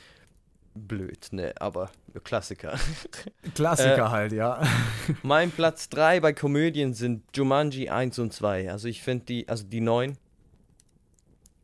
blöd, 0.74 1.28
ne, 1.30 1.54
aber 1.60 1.90
Klassiker. 2.24 2.78
Klassiker 3.54 4.06
Äh, 4.06 4.10
halt, 4.10 4.32
ja. 4.32 4.62
mein 5.22 5.50
Platz 5.50 5.88
3 5.88 6.20
bei 6.20 6.32
Komödien 6.32 6.94
sind 6.94 7.22
Jumanji 7.34 7.88
1 7.88 8.18
und 8.18 8.32
2. 8.32 8.70
Also 8.70 8.88
ich 8.88 9.02
finde 9.02 9.24
die, 9.26 9.48
also 9.48 9.64
die 9.64 9.80
neuen, 9.80 10.18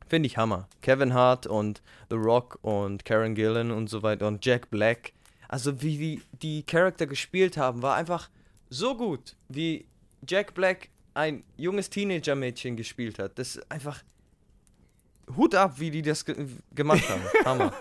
finde 0.08 0.26
ich 0.26 0.36
Hammer. 0.36 0.68
Kevin 0.82 1.12
Hart 1.12 1.46
und 1.46 1.82
The 2.08 2.16
Rock 2.16 2.58
und 2.62 3.04
Karen 3.04 3.34
Gillan 3.34 3.70
und 3.70 3.88
so 3.88 4.02
weiter 4.02 4.28
und 4.28 4.44
Jack 4.44 4.70
Black. 4.70 5.12
Also 5.50 5.82
wie 5.82 5.98
die, 5.98 6.22
die 6.42 6.62
Charakter 6.62 7.08
gespielt 7.08 7.56
haben, 7.56 7.82
war 7.82 7.96
einfach 7.96 8.30
so 8.68 8.96
gut, 8.96 9.34
wie 9.48 9.84
Jack 10.24 10.54
Black 10.54 10.90
ein 11.12 11.42
junges 11.56 11.90
Teenager-Mädchen 11.90 12.76
gespielt 12.76 13.18
hat. 13.18 13.36
Das 13.36 13.56
ist 13.56 13.70
einfach 13.70 14.00
Hut 15.36 15.56
ab, 15.56 15.80
wie 15.80 15.90
die 15.90 16.02
das 16.02 16.24
ge 16.24 16.46
gemacht 16.72 17.02
haben. 17.08 17.22
Hammer. 17.44 17.72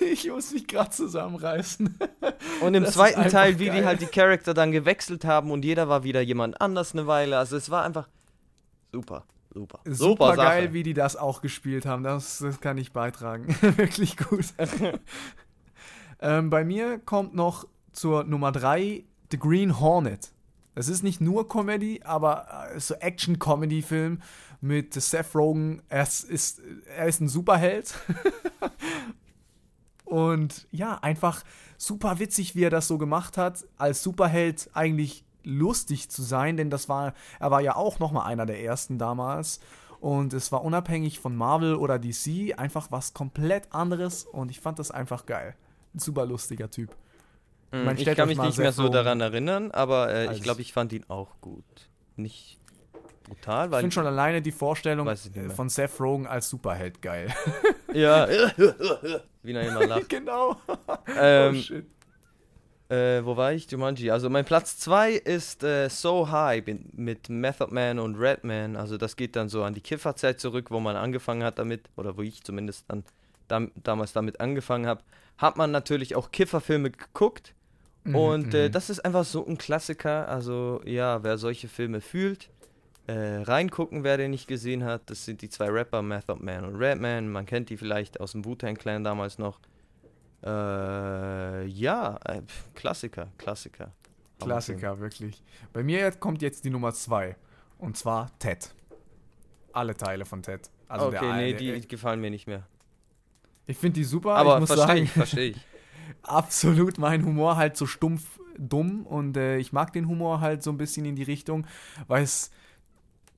Ich 0.00 0.26
muss 0.30 0.52
mich 0.52 0.66
gerade 0.66 0.88
zusammenreißen. 0.88 1.98
Und 2.62 2.74
im 2.74 2.84
Das 2.84 2.94
zweiten 2.94 3.28
Teil, 3.28 3.58
wie 3.58 3.64
die 3.64 3.70
geil. 3.70 3.84
halt 3.84 4.00
die 4.00 4.06
Charakter 4.06 4.54
dann 4.54 4.72
gewechselt 4.72 5.26
haben 5.26 5.50
und 5.50 5.66
jeder 5.66 5.90
war 5.90 6.04
wieder 6.04 6.22
jemand 6.22 6.62
anders 6.62 6.94
eine 6.94 7.06
Weile. 7.06 7.36
Also 7.36 7.58
es 7.58 7.68
war 7.68 7.84
einfach 7.84 8.08
super, 8.90 9.26
super. 9.52 9.80
Super 9.84 10.34
Sache. 10.34 10.46
geil, 10.48 10.72
wie 10.72 10.82
die 10.82 10.94
das 10.94 11.16
auch 11.16 11.42
gespielt 11.42 11.84
haben. 11.84 12.04
Das, 12.04 12.38
das 12.38 12.58
kann 12.60 12.78
ich 12.78 12.92
beitragen. 12.92 13.54
Wirklich 13.76 14.16
gut. 14.16 14.46
ähm, 16.22 16.48
bei 16.48 16.64
mir 16.64 16.98
kommt 16.98 17.34
noch 17.34 17.66
zur 17.92 18.24
Nummer 18.24 18.52
3 18.52 19.04
The 19.30 19.38
Green 19.38 19.80
Hornet. 19.80 20.32
Es 20.74 20.88
ist 20.88 21.02
nicht 21.02 21.20
nur 21.20 21.48
Comedy, 21.48 22.00
aber 22.04 22.70
äh, 22.74 22.80
so 22.80 22.94
Action-Comedy-Film 22.94 24.22
mit 24.60 24.94
Seth 24.94 25.34
Rogen. 25.34 25.82
Er 25.88 26.02
ist, 26.02 26.62
er 26.96 27.06
ist 27.06 27.20
ein 27.20 27.28
Superheld. 27.28 27.94
Und 30.04 30.66
ja, 30.70 30.98
einfach 31.02 31.42
super 31.76 32.18
witzig, 32.18 32.54
wie 32.54 32.64
er 32.64 32.70
das 32.70 32.86
so 32.86 32.98
gemacht 32.98 33.36
hat, 33.36 33.66
als 33.76 34.02
Superheld 34.02 34.70
eigentlich 34.72 35.24
lustig 35.42 36.08
zu 36.08 36.22
sein, 36.22 36.56
denn 36.56 36.70
das 36.70 36.88
war, 36.88 37.14
er 37.40 37.50
war 37.50 37.60
ja 37.60 37.74
auch 37.74 37.98
nochmal 37.98 38.26
einer 38.26 38.46
der 38.46 38.62
ersten 38.62 38.98
damals. 38.98 39.60
Und 40.00 40.32
es 40.32 40.52
war 40.52 40.64
unabhängig 40.64 41.18
von 41.18 41.36
Marvel 41.36 41.74
oder 41.74 41.98
DC 41.98 42.58
einfach 42.58 42.90
was 42.90 43.14
komplett 43.14 43.72
anderes 43.72 44.24
und 44.24 44.50
ich 44.50 44.60
fand 44.60 44.78
das 44.78 44.90
einfach 44.90 45.26
geil. 45.26 45.54
Ein 45.94 45.98
super 45.98 46.26
lustiger 46.26 46.70
Typ. 46.70 46.90
Mm, 47.70 47.84
Man 47.84 47.96
Ich 47.96 48.04
kann 48.04 48.28
mich 48.28 48.38
nicht 48.38 48.58
mehr 48.58 48.72
so 48.72 48.88
daran 48.88 49.20
erinnern, 49.20 49.70
aber 49.70 50.12
äh, 50.12 50.32
ich 50.34 50.42
glaube, 50.42 50.60
ich 50.60 50.72
fand 50.72 50.92
ihn 50.92 51.04
auch 51.08 51.40
gut. 51.40 51.64
Nicht 52.16 52.58
brutal, 53.24 53.66
Ich 53.66 53.72
weil 53.72 53.80
finde 53.80 53.94
schon 53.94 54.06
alleine 54.06 54.42
die 54.42 54.52
Vorstellung 54.52 55.08
ich 55.10 55.52
von 55.54 55.68
Seth 55.68 55.98
Rogen 56.00 56.26
als 56.26 56.48
Superheld 56.48 57.00
geil. 57.00 57.32
ja, 57.94 58.28
wie 59.42 59.52
er 59.52 59.68
immer 59.68 59.86
lacht. 59.86 60.08
genau. 60.08 60.56
Ähm, 61.16 61.54
oh 61.56 61.60
shit. 61.60 61.86
Äh, 62.92 63.24
wo 63.24 63.38
war 63.38 63.54
ich? 63.54 63.70
Jumanji. 63.70 64.10
Also 64.10 64.28
mein 64.28 64.44
Platz 64.44 64.76
2 64.76 65.12
ist 65.12 65.64
äh, 65.64 65.88
So 65.88 66.30
High 66.30 66.66
mit, 66.66 66.98
mit 66.98 67.28
Method 67.30 67.72
Man 67.72 67.98
und 67.98 68.16
Redman. 68.16 68.76
Also 68.76 68.98
das 68.98 69.16
geht 69.16 69.34
dann 69.34 69.48
so 69.48 69.64
an 69.64 69.72
die 69.72 69.80
Kifferzeit 69.80 70.40
zurück, 70.40 70.70
wo 70.70 70.78
man 70.78 70.96
angefangen 70.96 71.42
hat 71.42 71.58
damit, 71.58 71.88
oder 71.96 72.18
wo 72.18 72.20
ich 72.22 72.44
zumindest 72.44 72.84
dann 72.88 73.04
dam 73.52 73.70
damals 73.76 74.12
damit 74.12 74.40
angefangen 74.40 74.86
habe. 74.86 75.02
Hat 75.38 75.56
man 75.56 75.70
natürlich 75.70 76.16
auch 76.16 76.30
Kifferfilme 76.30 76.90
geguckt. 76.90 77.54
Mhm, 78.04 78.14
Und 78.16 78.54
äh, 78.54 78.68
mhm. 78.68 78.72
das 78.72 78.90
ist 78.90 79.04
einfach 79.04 79.24
so 79.24 79.46
ein 79.46 79.58
Klassiker. 79.58 80.28
Also 80.28 80.80
ja, 80.84 81.22
wer 81.22 81.38
solche 81.38 81.68
Filme 81.68 82.00
fühlt, 82.00 82.50
äh, 83.06 83.42
reingucken, 83.42 84.02
wer 84.02 84.16
den 84.16 84.30
nicht 84.30 84.48
gesehen 84.48 84.84
hat. 84.84 85.08
Das 85.10 85.24
sind 85.24 85.42
die 85.42 85.48
zwei 85.48 85.68
Rapper, 85.68 86.02
Method 86.02 86.42
Man 86.42 86.64
und 86.64 86.76
Redman. 86.76 87.28
Man 87.28 87.46
kennt 87.46 87.70
die 87.70 87.76
vielleicht 87.76 88.18
aus 88.20 88.32
dem 88.32 88.44
Wu-Tang 88.44 88.74
Clan 88.76 89.04
damals 89.04 89.38
noch. 89.38 89.60
Äh, 90.44 91.66
ja, 91.66 92.18
äh, 92.24 92.42
Klassiker, 92.74 93.28
Klassiker. 93.38 93.92
Klassiker, 94.40 94.98
wirklich. 94.98 95.40
Bei 95.72 95.84
mir 95.84 96.10
kommt 96.10 96.42
jetzt 96.42 96.64
die 96.64 96.70
Nummer 96.70 96.92
2. 96.92 97.36
Und 97.78 97.96
zwar 97.96 98.36
Ted. 98.40 98.74
Alle 99.72 99.96
Teile 99.96 100.24
von 100.24 100.42
Ted. 100.42 100.68
Also 100.88 101.06
okay, 101.06 101.20
der, 101.20 101.36
nee, 101.36 101.54
der, 101.54 101.78
die 101.78 101.88
gefallen 101.88 102.20
mir 102.20 102.30
nicht 102.30 102.48
mehr. 102.48 102.66
Ich 103.66 103.78
finde 103.78 104.00
die 104.00 104.04
super. 104.04 104.34
Aber 104.36 104.54
ich 104.54 104.60
muss 104.60 104.68
verstehe 104.68 104.86
sagen, 104.86 105.02
ich, 105.04 105.10
verstehe 105.10 105.50
ich. 105.50 105.56
absolut 106.22 106.98
mein 106.98 107.24
Humor 107.24 107.56
halt 107.56 107.76
so 107.76 107.86
stumpf 107.86 108.38
dumm 108.58 109.06
und 109.06 109.36
äh, 109.36 109.58
ich 109.58 109.72
mag 109.72 109.92
den 109.92 110.08
Humor 110.08 110.40
halt 110.40 110.62
so 110.62 110.70
ein 110.70 110.76
bisschen 110.76 111.04
in 111.04 111.16
die 111.16 111.22
Richtung, 111.22 111.66
weil 112.06 112.22
es 112.22 112.50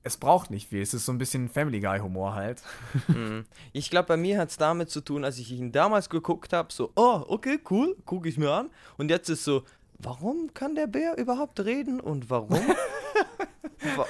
es 0.05 0.17
braucht 0.17 0.51
nicht 0.51 0.69
viel. 0.69 0.83
Es 0.83 0.93
ist 0.93 1.05
so 1.05 1.11
ein 1.11 1.17
bisschen 1.17 1.49
Family 1.49 1.79
Guy 1.79 1.99
Humor 1.99 2.35
halt. 2.35 2.61
Mhm. 3.07 3.45
Ich 3.73 3.89
glaube, 3.89 4.07
bei 4.07 4.17
mir 4.17 4.39
hat 4.39 4.49
es 4.49 4.57
damit 4.57 4.89
zu 4.89 5.01
tun, 5.01 5.23
als 5.25 5.37
ich 5.37 5.51
ihn 5.51 5.71
damals 5.71 6.09
geguckt 6.09 6.53
habe, 6.53 6.71
so, 6.71 6.91
oh, 6.95 7.23
okay, 7.27 7.59
cool, 7.69 7.95
gucke 8.05 8.29
ich 8.29 8.37
mir 8.37 8.51
an. 8.51 8.69
Und 8.97 9.09
jetzt 9.09 9.29
ist 9.29 9.43
so, 9.43 9.63
warum 9.99 10.53
kann 10.53 10.75
der 10.75 10.87
Bär 10.87 11.17
überhaupt 11.17 11.59
reden 11.59 11.99
und 11.99 12.29
warum? 12.29 12.59
Wa 13.95 14.05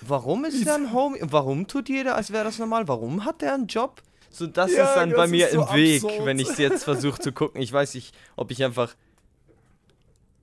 warum 0.00 0.44
ist 0.44 0.66
er 0.66 0.74
ein 0.74 0.92
Homie? 0.92 1.20
Warum 1.22 1.66
tut 1.66 1.88
jeder, 1.88 2.16
als 2.16 2.32
wäre 2.32 2.44
das 2.44 2.58
normal? 2.58 2.88
Warum 2.88 3.24
hat 3.24 3.42
er 3.42 3.54
einen 3.54 3.66
Job? 3.66 4.02
So, 4.30 4.46
das 4.46 4.72
Ja, 4.72 4.84
ist 4.84 4.94
dann 4.94 5.10
das 5.10 5.16
bei 5.16 5.26
mir 5.26 5.48
so 5.48 5.62
im 5.62 5.74
Weg, 5.74 6.04
absurd. 6.04 6.24
wenn 6.26 6.38
ich 6.38 6.48
es 6.48 6.58
jetzt 6.58 6.84
versuche 6.84 7.20
zu 7.20 7.32
gucken. 7.32 7.60
Ich 7.60 7.72
weiß 7.72 7.94
nicht, 7.94 8.14
ob 8.36 8.50
ich 8.50 8.64
einfach 8.64 8.94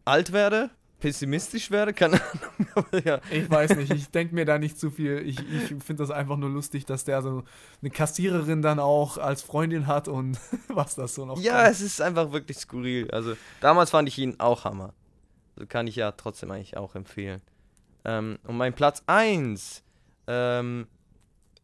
alt 0.05 0.31
werde, 0.33 0.69
pessimistisch 0.99 1.71
werde, 1.71 1.93
keine 1.93 2.19
Ahnung. 2.21 2.85
ja. 3.05 3.19
Ich 3.31 3.49
weiß 3.49 3.75
nicht, 3.75 3.91
ich 3.93 4.09
denke 4.09 4.35
mir 4.35 4.45
da 4.45 4.57
nicht 4.57 4.79
zu 4.79 4.91
viel. 4.91 5.19
Ich, 5.25 5.39
ich 5.39 5.67
finde 5.83 5.95
das 6.03 6.11
einfach 6.11 6.37
nur 6.37 6.49
lustig, 6.49 6.85
dass 6.85 7.05
der 7.05 7.21
so 7.21 7.43
eine 7.81 7.89
Kassiererin 7.91 8.61
dann 8.61 8.79
auch 8.79 9.17
als 9.17 9.41
Freundin 9.41 9.87
hat 9.87 10.07
und 10.07 10.37
was 10.67 10.95
das 10.95 11.15
so 11.15 11.25
noch 11.25 11.39
ja, 11.39 11.63
kann. 11.63 11.71
es 11.71 11.81
ist 11.81 12.01
einfach 12.01 12.31
wirklich 12.31 12.57
skurril. 12.57 13.09
Also 13.11 13.35
damals 13.61 13.89
fand 13.91 14.07
ich 14.09 14.17
ihn 14.17 14.35
auch 14.39 14.63
Hammer. 14.65 14.93
Also 15.55 15.67
kann 15.67 15.87
ich 15.87 15.95
ja 15.95 16.11
trotzdem 16.11 16.51
eigentlich 16.51 16.77
auch 16.77 16.95
empfehlen. 16.95 17.41
Ähm, 18.05 18.37
und 18.45 18.57
mein 18.57 18.73
Platz 18.73 19.03
1, 19.07 19.83
ähm, 20.27 20.87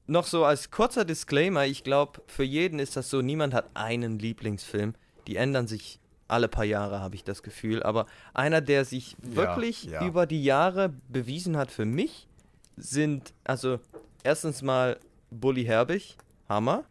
noch 0.07 0.25
so 0.25 0.45
als 0.45 0.71
kurzer 0.71 1.05
Disclaimer, 1.05 1.65
ich 1.65 1.83
glaube, 1.83 2.21
für 2.27 2.43
jeden 2.43 2.79
ist 2.79 2.95
das 2.95 3.09
so, 3.09 3.21
niemand 3.21 3.53
hat 3.53 3.69
einen 3.73 4.19
Lieblingsfilm. 4.19 4.95
Die 5.27 5.37
ändern 5.37 5.67
sich 5.67 5.99
alle 6.27 6.47
paar 6.47 6.65
Jahre, 6.65 6.99
habe 6.99 7.15
ich 7.15 7.23
das 7.23 7.43
Gefühl. 7.43 7.83
Aber 7.83 8.05
einer, 8.33 8.61
der 8.61 8.85
sich 8.85 9.15
Ja, 9.23 9.35
wirklich 9.35 9.85
ja. 9.85 10.05
über 10.05 10.25
die 10.25 10.43
Jahre 10.43 10.93
bewiesen 11.09 11.57
hat 11.57 11.71
für 11.71 11.85
mich, 11.85 12.27
sind, 12.75 13.33
also 13.43 13.79
erstens 14.23 14.61
mal 14.61 14.99
Bully 15.29 15.63
Herbig, 15.63 16.17
Hammer. 16.49 16.83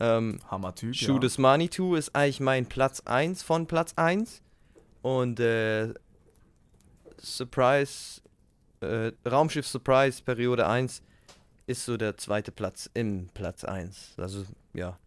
Ähm, 0.00 0.38
Hammer-Typ. 0.50 0.94
Shoot 0.94 1.22
ja. 1.22 1.28
This 1.28 1.38
Money 1.38 1.68
To 1.68 1.94
ist 1.94 2.14
eigentlich 2.14 2.40
mein 2.40 2.66
Platz 2.66 3.00
1 3.04 3.42
von 3.42 3.66
Platz 3.66 3.92
1. 3.96 4.40
Und 5.02 5.40
äh, 5.40 5.92
Surprise, 7.18 8.20
äh, 8.80 9.12
Raumschiff 9.28 9.66
Surprise 9.66 10.22
Periode 10.22 10.66
1 10.66 11.02
ist 11.66 11.84
so 11.84 11.96
der 11.96 12.16
zweite 12.16 12.52
Platz 12.52 12.90
im 12.94 13.28
Platz 13.34 13.64
1. 13.64 14.14
Also, 14.18 14.44
ja. 14.72 14.98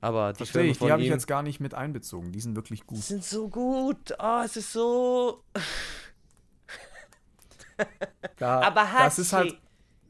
Aber 0.00 0.32
die 0.32 0.38
Verstehe 0.38 0.62
Filme 0.62 0.72
ich, 0.72 0.78
die 0.78 0.92
habe 0.92 1.02
ich 1.02 1.08
jetzt 1.08 1.26
gar 1.26 1.42
nicht 1.42 1.58
mit 1.58 1.74
einbezogen. 1.74 2.32
Die 2.32 2.40
sind 2.40 2.54
wirklich 2.54 2.86
gut. 2.86 2.98
sind 2.98 3.24
so 3.24 3.48
gut. 3.48 4.14
Oh, 4.18 4.42
es 4.44 4.56
ist 4.56 4.72
so. 4.72 5.42
Da, 8.38 8.60
Aber 8.62 8.90
hat 8.90 9.06
das 9.06 9.18
ist 9.18 9.32
halt, 9.34 9.58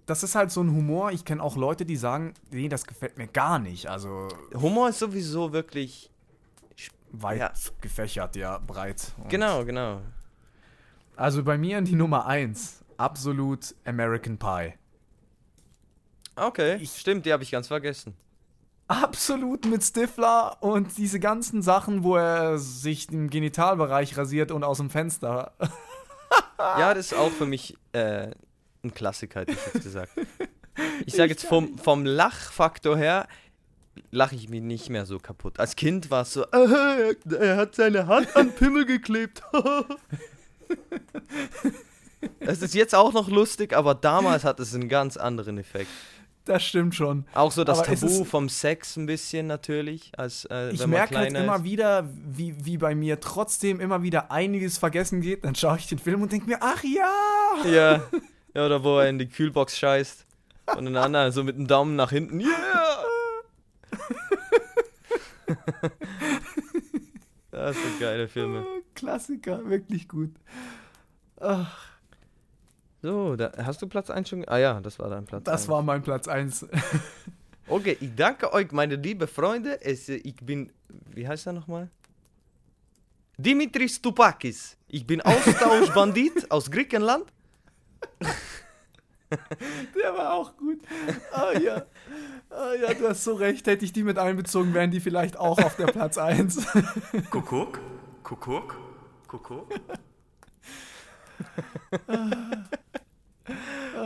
das 0.06 0.22
ist 0.22 0.34
halt 0.34 0.50
so 0.52 0.60
ein 0.62 0.70
Humor. 0.70 1.10
Ich 1.12 1.24
kenne 1.24 1.42
auch 1.42 1.56
Leute, 1.56 1.84
die 1.84 1.96
sagen, 1.96 2.34
nee, 2.50 2.68
das 2.68 2.86
gefällt 2.86 3.18
mir 3.18 3.26
gar 3.26 3.58
nicht. 3.58 3.88
Also 3.88 4.28
Humor 4.54 4.88
ist 4.88 4.98
sowieso 5.00 5.52
wirklich. 5.52 6.10
weit 7.10 7.38
Ja. 7.40 7.52
gefächert, 7.80 8.36
ja, 8.36 8.58
breit. 8.58 9.12
Und 9.18 9.28
Genau, 9.30 9.64
genau. 9.64 10.00
Also 11.16 11.42
bei 11.42 11.56
mir 11.58 11.80
die 11.80 11.94
Nummer 11.94 12.26
1, 12.26 12.84
absolut 12.98 13.74
American 13.84 14.38
Pie. 14.38 14.74
Okay, 16.36 16.76
Ich- 16.80 16.92
stimmt, 16.98 17.26
die 17.26 17.32
habe 17.32 17.42
ich 17.42 17.50
ganz 17.50 17.68
vergessen. 17.68 18.14
Absolut 18.88 19.64
mit 19.64 19.82
Stifler 19.82 20.58
und 20.62 20.96
diese 20.96 21.18
ganzen 21.18 21.60
Sachen, 21.62 22.04
wo 22.04 22.16
er 22.16 22.58
sich 22.58 23.08
den 23.08 23.28
Genitalbereich 23.30 24.16
rasiert 24.16 24.52
und 24.52 24.62
aus 24.64 24.78
dem 24.78 24.90
Fenster. 24.90 25.52
Ja, 26.58 26.94
das 26.94 27.12
ist 27.12 27.14
auch 27.18 27.30
für 27.30 27.46
mich 27.46 27.76
äh, 27.92 28.30
ein 28.82 28.92
Klassiker, 28.94 29.40
hätte 29.40 29.52
ich 29.52 29.58
jetzt 29.74 29.82
gesagt. 29.84 30.10
Ich 31.06 31.14
sage 31.14 31.30
jetzt 31.30 31.44
vom, 31.46 31.76
vom 31.78 32.04
Lachfaktor 32.04 32.96
her, 32.96 33.28
lache 34.10 34.34
ich 34.34 34.48
mich 34.48 34.62
nicht 34.62 34.88
mehr 34.90 35.04
so 35.06 35.18
kaputt. 35.18 35.60
Als 35.60 35.76
Kind 35.76 36.10
war 36.10 36.22
es 36.22 36.32
so, 36.32 36.44
"Aha, 36.50 36.96
er, 37.30 37.40
er 37.40 37.56
hat 37.58 37.74
seine 37.76 38.06
Hand 38.06 38.34
an 38.36 38.52
Pimmel 38.52 38.84
geklebt. 38.86 39.42
Es 42.40 42.62
ist 42.62 42.74
jetzt 42.74 42.94
auch 42.94 43.12
noch 43.12 43.28
lustig, 43.28 43.74
aber 43.74 43.94
damals 43.94 44.44
hat 44.44 44.58
es 44.60 44.74
einen 44.74 44.88
ganz 44.88 45.16
anderen 45.16 45.58
Effekt. 45.58 45.90
Das 46.46 46.64
stimmt 46.64 46.94
schon. 46.94 47.26
Auch 47.34 47.50
so 47.50 47.64
das 47.64 47.80
Aber 47.80 47.88
Tabu 47.88 48.24
vom 48.24 48.48
Sex 48.48 48.96
ein 48.96 49.06
bisschen 49.06 49.48
natürlich, 49.48 50.12
als 50.16 50.46
äh, 50.46 50.70
Ich 50.70 50.86
merke 50.86 51.18
halt 51.18 51.34
immer 51.34 51.64
wieder, 51.64 52.08
wie, 52.14 52.54
wie 52.64 52.78
bei 52.78 52.94
mir 52.94 53.18
trotzdem 53.18 53.80
immer 53.80 54.02
wieder 54.04 54.30
einiges 54.30 54.78
vergessen 54.78 55.20
geht. 55.20 55.44
Dann 55.44 55.56
schaue 55.56 55.76
ich 55.78 55.88
den 55.88 55.98
Film 55.98 56.22
und 56.22 56.30
denke 56.30 56.46
mir, 56.46 56.58
ach 56.60 56.84
ja! 56.84 57.66
Ja. 57.68 58.00
ja, 58.54 58.64
oder 58.64 58.84
wo 58.84 59.00
er 59.00 59.08
in 59.08 59.18
die 59.18 59.28
Kühlbox 59.28 59.76
scheißt 59.76 60.24
und 60.76 60.84
den 60.84 60.96
anderen 60.96 61.32
so 61.32 61.42
mit 61.42 61.56
dem 61.56 61.66
Daumen 61.66 61.96
nach 61.96 62.10
hinten. 62.10 62.40
Yeah! 62.40 62.50
das 67.50 67.76
sind 67.76 67.98
geile 67.98 68.28
Filme. 68.28 68.64
Klassiker, 68.94 69.68
wirklich 69.68 70.06
gut. 70.08 70.30
Ach, 71.40 71.95
So, 73.06 73.36
da, 73.36 73.52
hast 73.56 73.80
du 73.80 73.86
Platz 73.86 74.10
1 74.10 74.28
schon? 74.28 74.48
Ah 74.48 74.58
ja, 74.58 74.80
das 74.80 74.98
war 74.98 75.08
dein 75.08 75.24
Platz 75.26 75.44
das 75.44 75.60
eins. 75.62 75.68
war 75.68 75.80
mein 75.82 76.02
Platz 76.02 76.26
1. 76.26 76.66
Okay, 77.68 77.96
ich 78.00 78.14
danke 78.14 78.52
euch, 78.52 78.70
meine 78.70 78.94
lieben 78.94 79.26
Freunde. 79.26 79.80
Es, 79.80 80.08
ich 80.08 80.36
bin, 80.36 80.72
wie 81.12 81.26
heißt 81.26 81.48
er 81.48 81.52
nochmal? 81.52 81.88
Dimitris 83.38 84.00
Tupakis. 84.00 84.76
Ich 84.86 85.04
bin 85.04 85.20
Austauschbandit 85.20 86.48
aus 86.50 86.70
Griechenland. 86.70 87.24
Der 89.30 90.14
war 90.14 90.34
auch 90.34 90.56
gut. 90.56 90.78
Ah 91.32 91.58
ja. 91.58 91.86
Ah 92.50 92.74
ja, 92.80 92.94
du 92.94 93.08
hast 93.08 93.24
so 93.24 93.34
recht. 93.34 93.66
Hätte 93.66 93.84
ich 93.84 93.92
die 93.92 94.04
mit 94.04 94.16
einbezogen, 94.16 94.72
wären 94.72 94.92
die 94.92 95.00
vielleicht 95.00 95.36
auch 95.36 95.58
auf 95.58 95.74
der 95.74 95.86
Platz 95.86 96.18
1. 96.18 96.68
Kuckuck, 97.30 97.80
Kuckuck, 98.22 98.76
Kuckuck. 99.26 99.74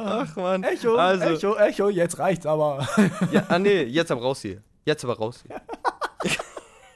Ach 0.04 0.36
man. 0.36 0.62
Echo, 0.64 0.94
also, 0.96 1.24
Echo, 1.24 1.56
Echo, 1.56 1.88
jetzt 1.88 2.18
reicht's 2.18 2.46
aber. 2.46 2.86
Ja, 3.32 3.44
ah 3.48 3.58
nee, 3.58 3.82
jetzt 3.82 4.10
aber 4.10 4.22
raus 4.22 4.42
hier. 4.42 4.62
Jetzt 4.84 5.04
aber 5.04 5.16
raus 5.16 5.44
hier. 5.46 5.60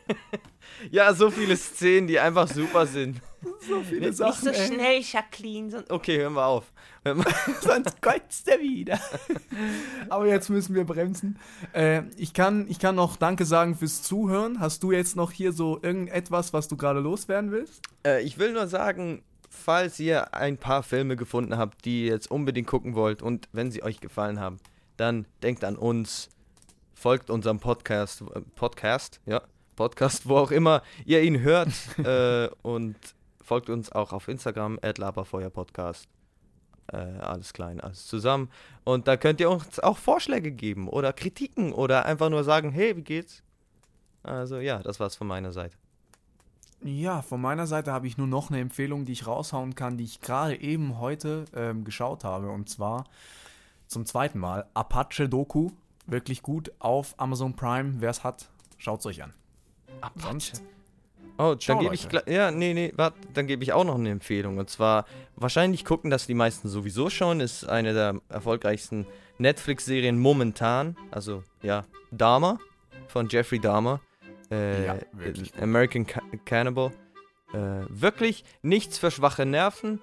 ja, 0.91 1.13
so 1.15 1.31
viele 1.31 1.57
Szenen, 1.57 2.07
die 2.07 2.19
einfach 2.19 2.49
super 2.49 2.87
sind. 2.87 3.21
so 3.69 3.83
viele 3.83 4.09
Nicht 4.09 4.17
so 4.17 4.25
Sachen. 4.31 4.49
ey. 4.49 4.67
schnell, 4.67 5.01
Jacqueline. 5.03 5.71
sonst- 5.71 5.91
Okay, 5.91 6.19
hören 6.19 6.35
wir 6.35 6.47
auf. 6.47 6.65
Sonst 7.61 8.01
kotzt 8.01 8.49
er 8.49 8.59
wieder. 8.61 8.99
Aber 10.09 10.27
jetzt 10.27 10.49
müssen 10.49 10.75
wir 10.75 10.85
bremsen. 10.85 11.39
Äh, 11.75 12.05
ich, 12.17 12.33
kann, 12.33 12.65
ich 12.71 12.79
kann 12.79 12.95
noch 12.95 13.17
Danke 13.19 13.45
sagen 13.45 13.75
fürs 13.75 14.03
Zuhören. 14.03 14.59
Hast 14.59 14.83
du 14.83 14.91
jetzt 14.91 15.15
noch 15.15 15.31
hier 15.31 15.53
so 15.53 15.79
irgendetwas, 15.83 16.55
was 16.55 16.67
du 16.67 16.79
gerade 16.79 17.01
loswerden 17.01 17.51
willst? 17.51 17.83
Äh, 18.07 18.23
ich 18.23 18.39
will 18.39 18.53
nur 18.55 18.69
sagen, 18.69 19.23
falls 19.55 19.99
ihr 20.01 20.35
ein 20.35 20.59
paar 20.59 20.83
Filme 20.83 21.17
gefunden 21.17 21.57
habt, 21.57 21.85
die 21.85 22.07
ihr 22.07 22.13
jetzt 22.13 22.31
unbedingt 22.31 22.67
gucken 22.67 22.95
wollt 22.95 23.23
und 23.23 23.49
wenn 23.53 23.71
sie 23.71 23.83
euch 23.83 24.01
gefallen 24.01 24.41
haben, 24.41 24.59
dann 24.97 25.27
denkt 25.43 25.65
an 25.65 25.77
uns, 25.77 26.29
folgt 26.93 27.31
unserem 27.31 27.61
Podcast, 27.61 28.23
äh, 28.35 28.41
Podcast, 28.55 29.21
ja, 29.27 29.43
Podcast, 29.77 30.29
wo 30.29 30.37
auch 30.37 30.51
immer 30.51 30.83
ihr 31.05 31.23
ihn 31.23 31.41
hört 31.41 31.73
äh, 31.99 32.49
und 32.63 32.97
folgt 33.43 33.71
uns 33.71 33.91
auch 33.93 34.13
auf 34.13 34.29
Instagram, 34.29 34.79
laberfeuerpodcast. 34.83 36.09
Äh, 36.93 36.97
alles 36.97 37.53
klein, 37.53 37.81
alles 37.81 38.07
zusammen. 38.07 38.51
Und 38.85 39.09
da 39.09 39.17
könnt 39.17 39.41
ihr 39.41 39.51
uns 39.51 39.81
auch 39.81 39.97
Vorschläge 39.97 40.53
geben 40.53 40.89
oder 40.89 41.13
Kritiken 41.13 41.73
oder 41.73 42.05
einfach 42.05 42.29
nur 42.29 42.45
sagen, 42.45 42.71
hey, 42.73 42.97
wie 42.97 43.03
geht's? 43.03 43.43
Also 44.23 44.59
ja, 44.59 44.83
das 44.83 45.01
war's 45.01 45.17
von 45.17 45.27
meiner 45.27 45.53
Seite. 45.53 45.77
Ja, 46.85 47.23
von 47.23 47.41
meiner 47.41 47.67
Seite 47.67 47.93
habe 47.93 48.07
ich 48.07 48.19
nur 48.19 48.27
noch 48.27 48.51
eine 48.51 48.61
Empfehlung, 48.61 49.07
die 49.07 49.13
ich 49.13 49.27
raushauen 49.27 49.75
kann, 49.75 49.97
die 49.97 50.05
ich 50.05 50.21
gerade 50.21 50.61
eben 50.61 50.99
heute 51.01 51.47
ähm, 51.57 51.83
geschaut 51.83 52.25
habe. 52.25 52.51
Und 52.51 52.69
zwar 52.69 53.05
zum 53.87 54.05
zweiten 54.05 54.39
Mal 54.39 54.67
Apache 54.75 55.27
Doku. 55.31 55.71
Wirklich 56.07 56.43
gut 56.43 56.73
auf 56.81 57.15
Amazon 57.17 57.57
Prime. 57.57 57.95
Wer 58.01 58.11
es 58.11 58.23
hat, 58.23 58.51
schaut 58.77 59.01
es 59.01 59.07
euch 59.07 59.23
an. 59.23 59.33
Sonst? 60.17 60.63
Oh, 61.39 61.55
Ciao, 61.55 61.77
dann 61.77 61.85
gebe 61.85 61.95
ich 61.95 62.07
ja, 62.27 62.51
nee, 62.51 62.75
nee, 62.75 62.93
warte, 62.95 63.19
dann 63.33 63.47
gebe 63.47 63.65
ich 63.65 63.73
auch 63.73 63.85
noch 63.85 63.97
eine 63.97 64.11
Empfehlung 64.11 64.59
und 64.59 64.71
zwar 64.71 65.05
wahrscheinlich 65.35 65.85
gucken 65.85 66.09
das 66.09 66.29
die 66.29 66.35
meisten 66.35 66.69
sowieso 66.69 67.11
schon, 67.11 67.41
ist 67.41 67.69
eine 67.69 67.93
der 67.93 68.21
erfolgreichsten 68.29 69.05
Netflix-Serien 69.39 70.17
momentan, 70.17 70.97
also 71.11 71.43
ja, 71.61 71.87
Dahmer 72.13 72.61
von 73.09 73.29
Jeffrey 73.29 73.59
Dahmer, 73.59 74.01
äh, 74.51 74.87
Ja, 74.87 74.95
äh, 74.95 75.61
American 75.61 76.07
Ca 76.07 76.21
Cannibal, 76.45 76.91
äh, 77.53 77.59
wirklich 77.89 78.45
nichts 78.63 78.99
für 78.99 79.11
schwache 79.11 79.47
Nerven. 79.47 80.01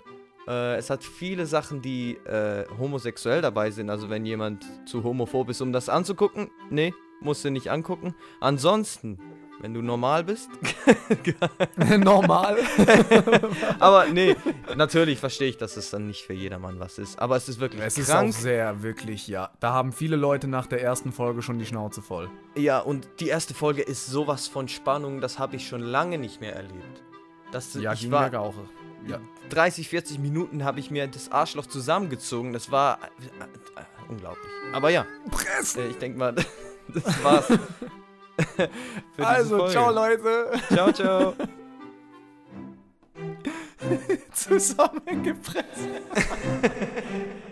Äh, 0.47 0.75
es 0.75 0.89
hat 0.89 1.03
viele 1.03 1.45
Sachen, 1.45 1.81
die 1.81 2.13
äh, 2.25 2.65
homosexuell 2.79 3.41
dabei 3.41 3.71
sind. 3.71 3.89
Also 3.89 4.09
wenn 4.09 4.25
jemand 4.25 4.65
zu 4.87 5.03
homophob 5.03 5.49
ist, 5.49 5.61
um 5.61 5.71
das 5.71 5.89
anzugucken, 5.89 6.49
nee, 6.69 6.93
musst 7.21 7.45
du 7.45 7.51
nicht 7.51 7.69
angucken. 7.69 8.15
Ansonsten, 8.39 9.19
wenn 9.61 9.73
du 9.73 9.81
normal 9.81 10.23
bist, 10.23 10.49
Normal. 11.97 12.57
Aber 13.79 14.05
nee, 14.07 14.35
natürlich 14.75 15.19
verstehe 15.19 15.49
ich, 15.49 15.57
dass 15.57 15.77
es 15.77 15.91
dann 15.91 16.07
nicht 16.07 16.23
für 16.25 16.33
jedermann 16.33 16.79
was 16.79 16.97
ist. 16.97 17.19
Aber 17.19 17.35
es 17.35 17.47
ist 17.49 17.59
wirklich 17.59 17.81
Es 17.83 17.97
ist 17.97 18.09
krank. 18.09 18.29
auch 18.29 18.33
sehr, 18.37 18.81
wirklich, 18.83 19.27
ja. 19.27 19.51
Da 19.59 19.73
haben 19.73 19.91
viele 19.93 20.15
Leute 20.15 20.47
nach 20.47 20.65
der 20.67 20.81
ersten 20.81 21.11
Folge 21.11 21.41
schon 21.41 21.59
die 21.59 21.65
Schnauze 21.65 22.01
voll. 22.01 22.29
ja, 22.55 22.79
und 22.79 23.07
die 23.19 23.27
erste 23.27 23.53
Folge 23.53 23.81
ist 23.81 24.07
sowas 24.07 24.47
von 24.47 24.67
Spannung, 24.67 25.21
das 25.21 25.39
habe 25.39 25.55
ich 25.55 25.67
schon 25.67 25.81
lange 25.81 26.17
nicht 26.17 26.41
mehr 26.41 26.55
erlebt. 26.55 27.03
Das, 27.51 27.73
Ja, 27.75 27.93
ich 27.93 28.01
ging 28.01 28.11
war 28.11 28.29
mir 28.29 28.39
auch. 28.39 28.55
Ja. 29.07 29.19
30, 29.49 29.89
40 29.89 30.19
Minuten 30.19 30.63
habe 30.63 30.79
ich 30.79 30.91
mir 30.91 31.07
das 31.07 31.31
Arschloch 31.31 31.65
zusammengezogen. 31.65 32.53
Das 32.53 32.71
war 32.71 32.99
äh, 32.99 33.81
äh, 33.81 33.83
unglaublich. 34.09 34.51
Aber 34.73 34.89
ja, 34.89 35.05
äh, 35.75 35.87
ich 35.87 35.97
denke 35.97 36.17
mal, 36.19 36.33
das 36.87 37.23
war's. 37.23 37.47
Also, 39.17 39.67
ciao 39.69 39.91
Leute. 39.91 40.51
Ciao, 40.73 40.91
ciao. 40.91 41.33
zusammengepresst. 44.33 45.67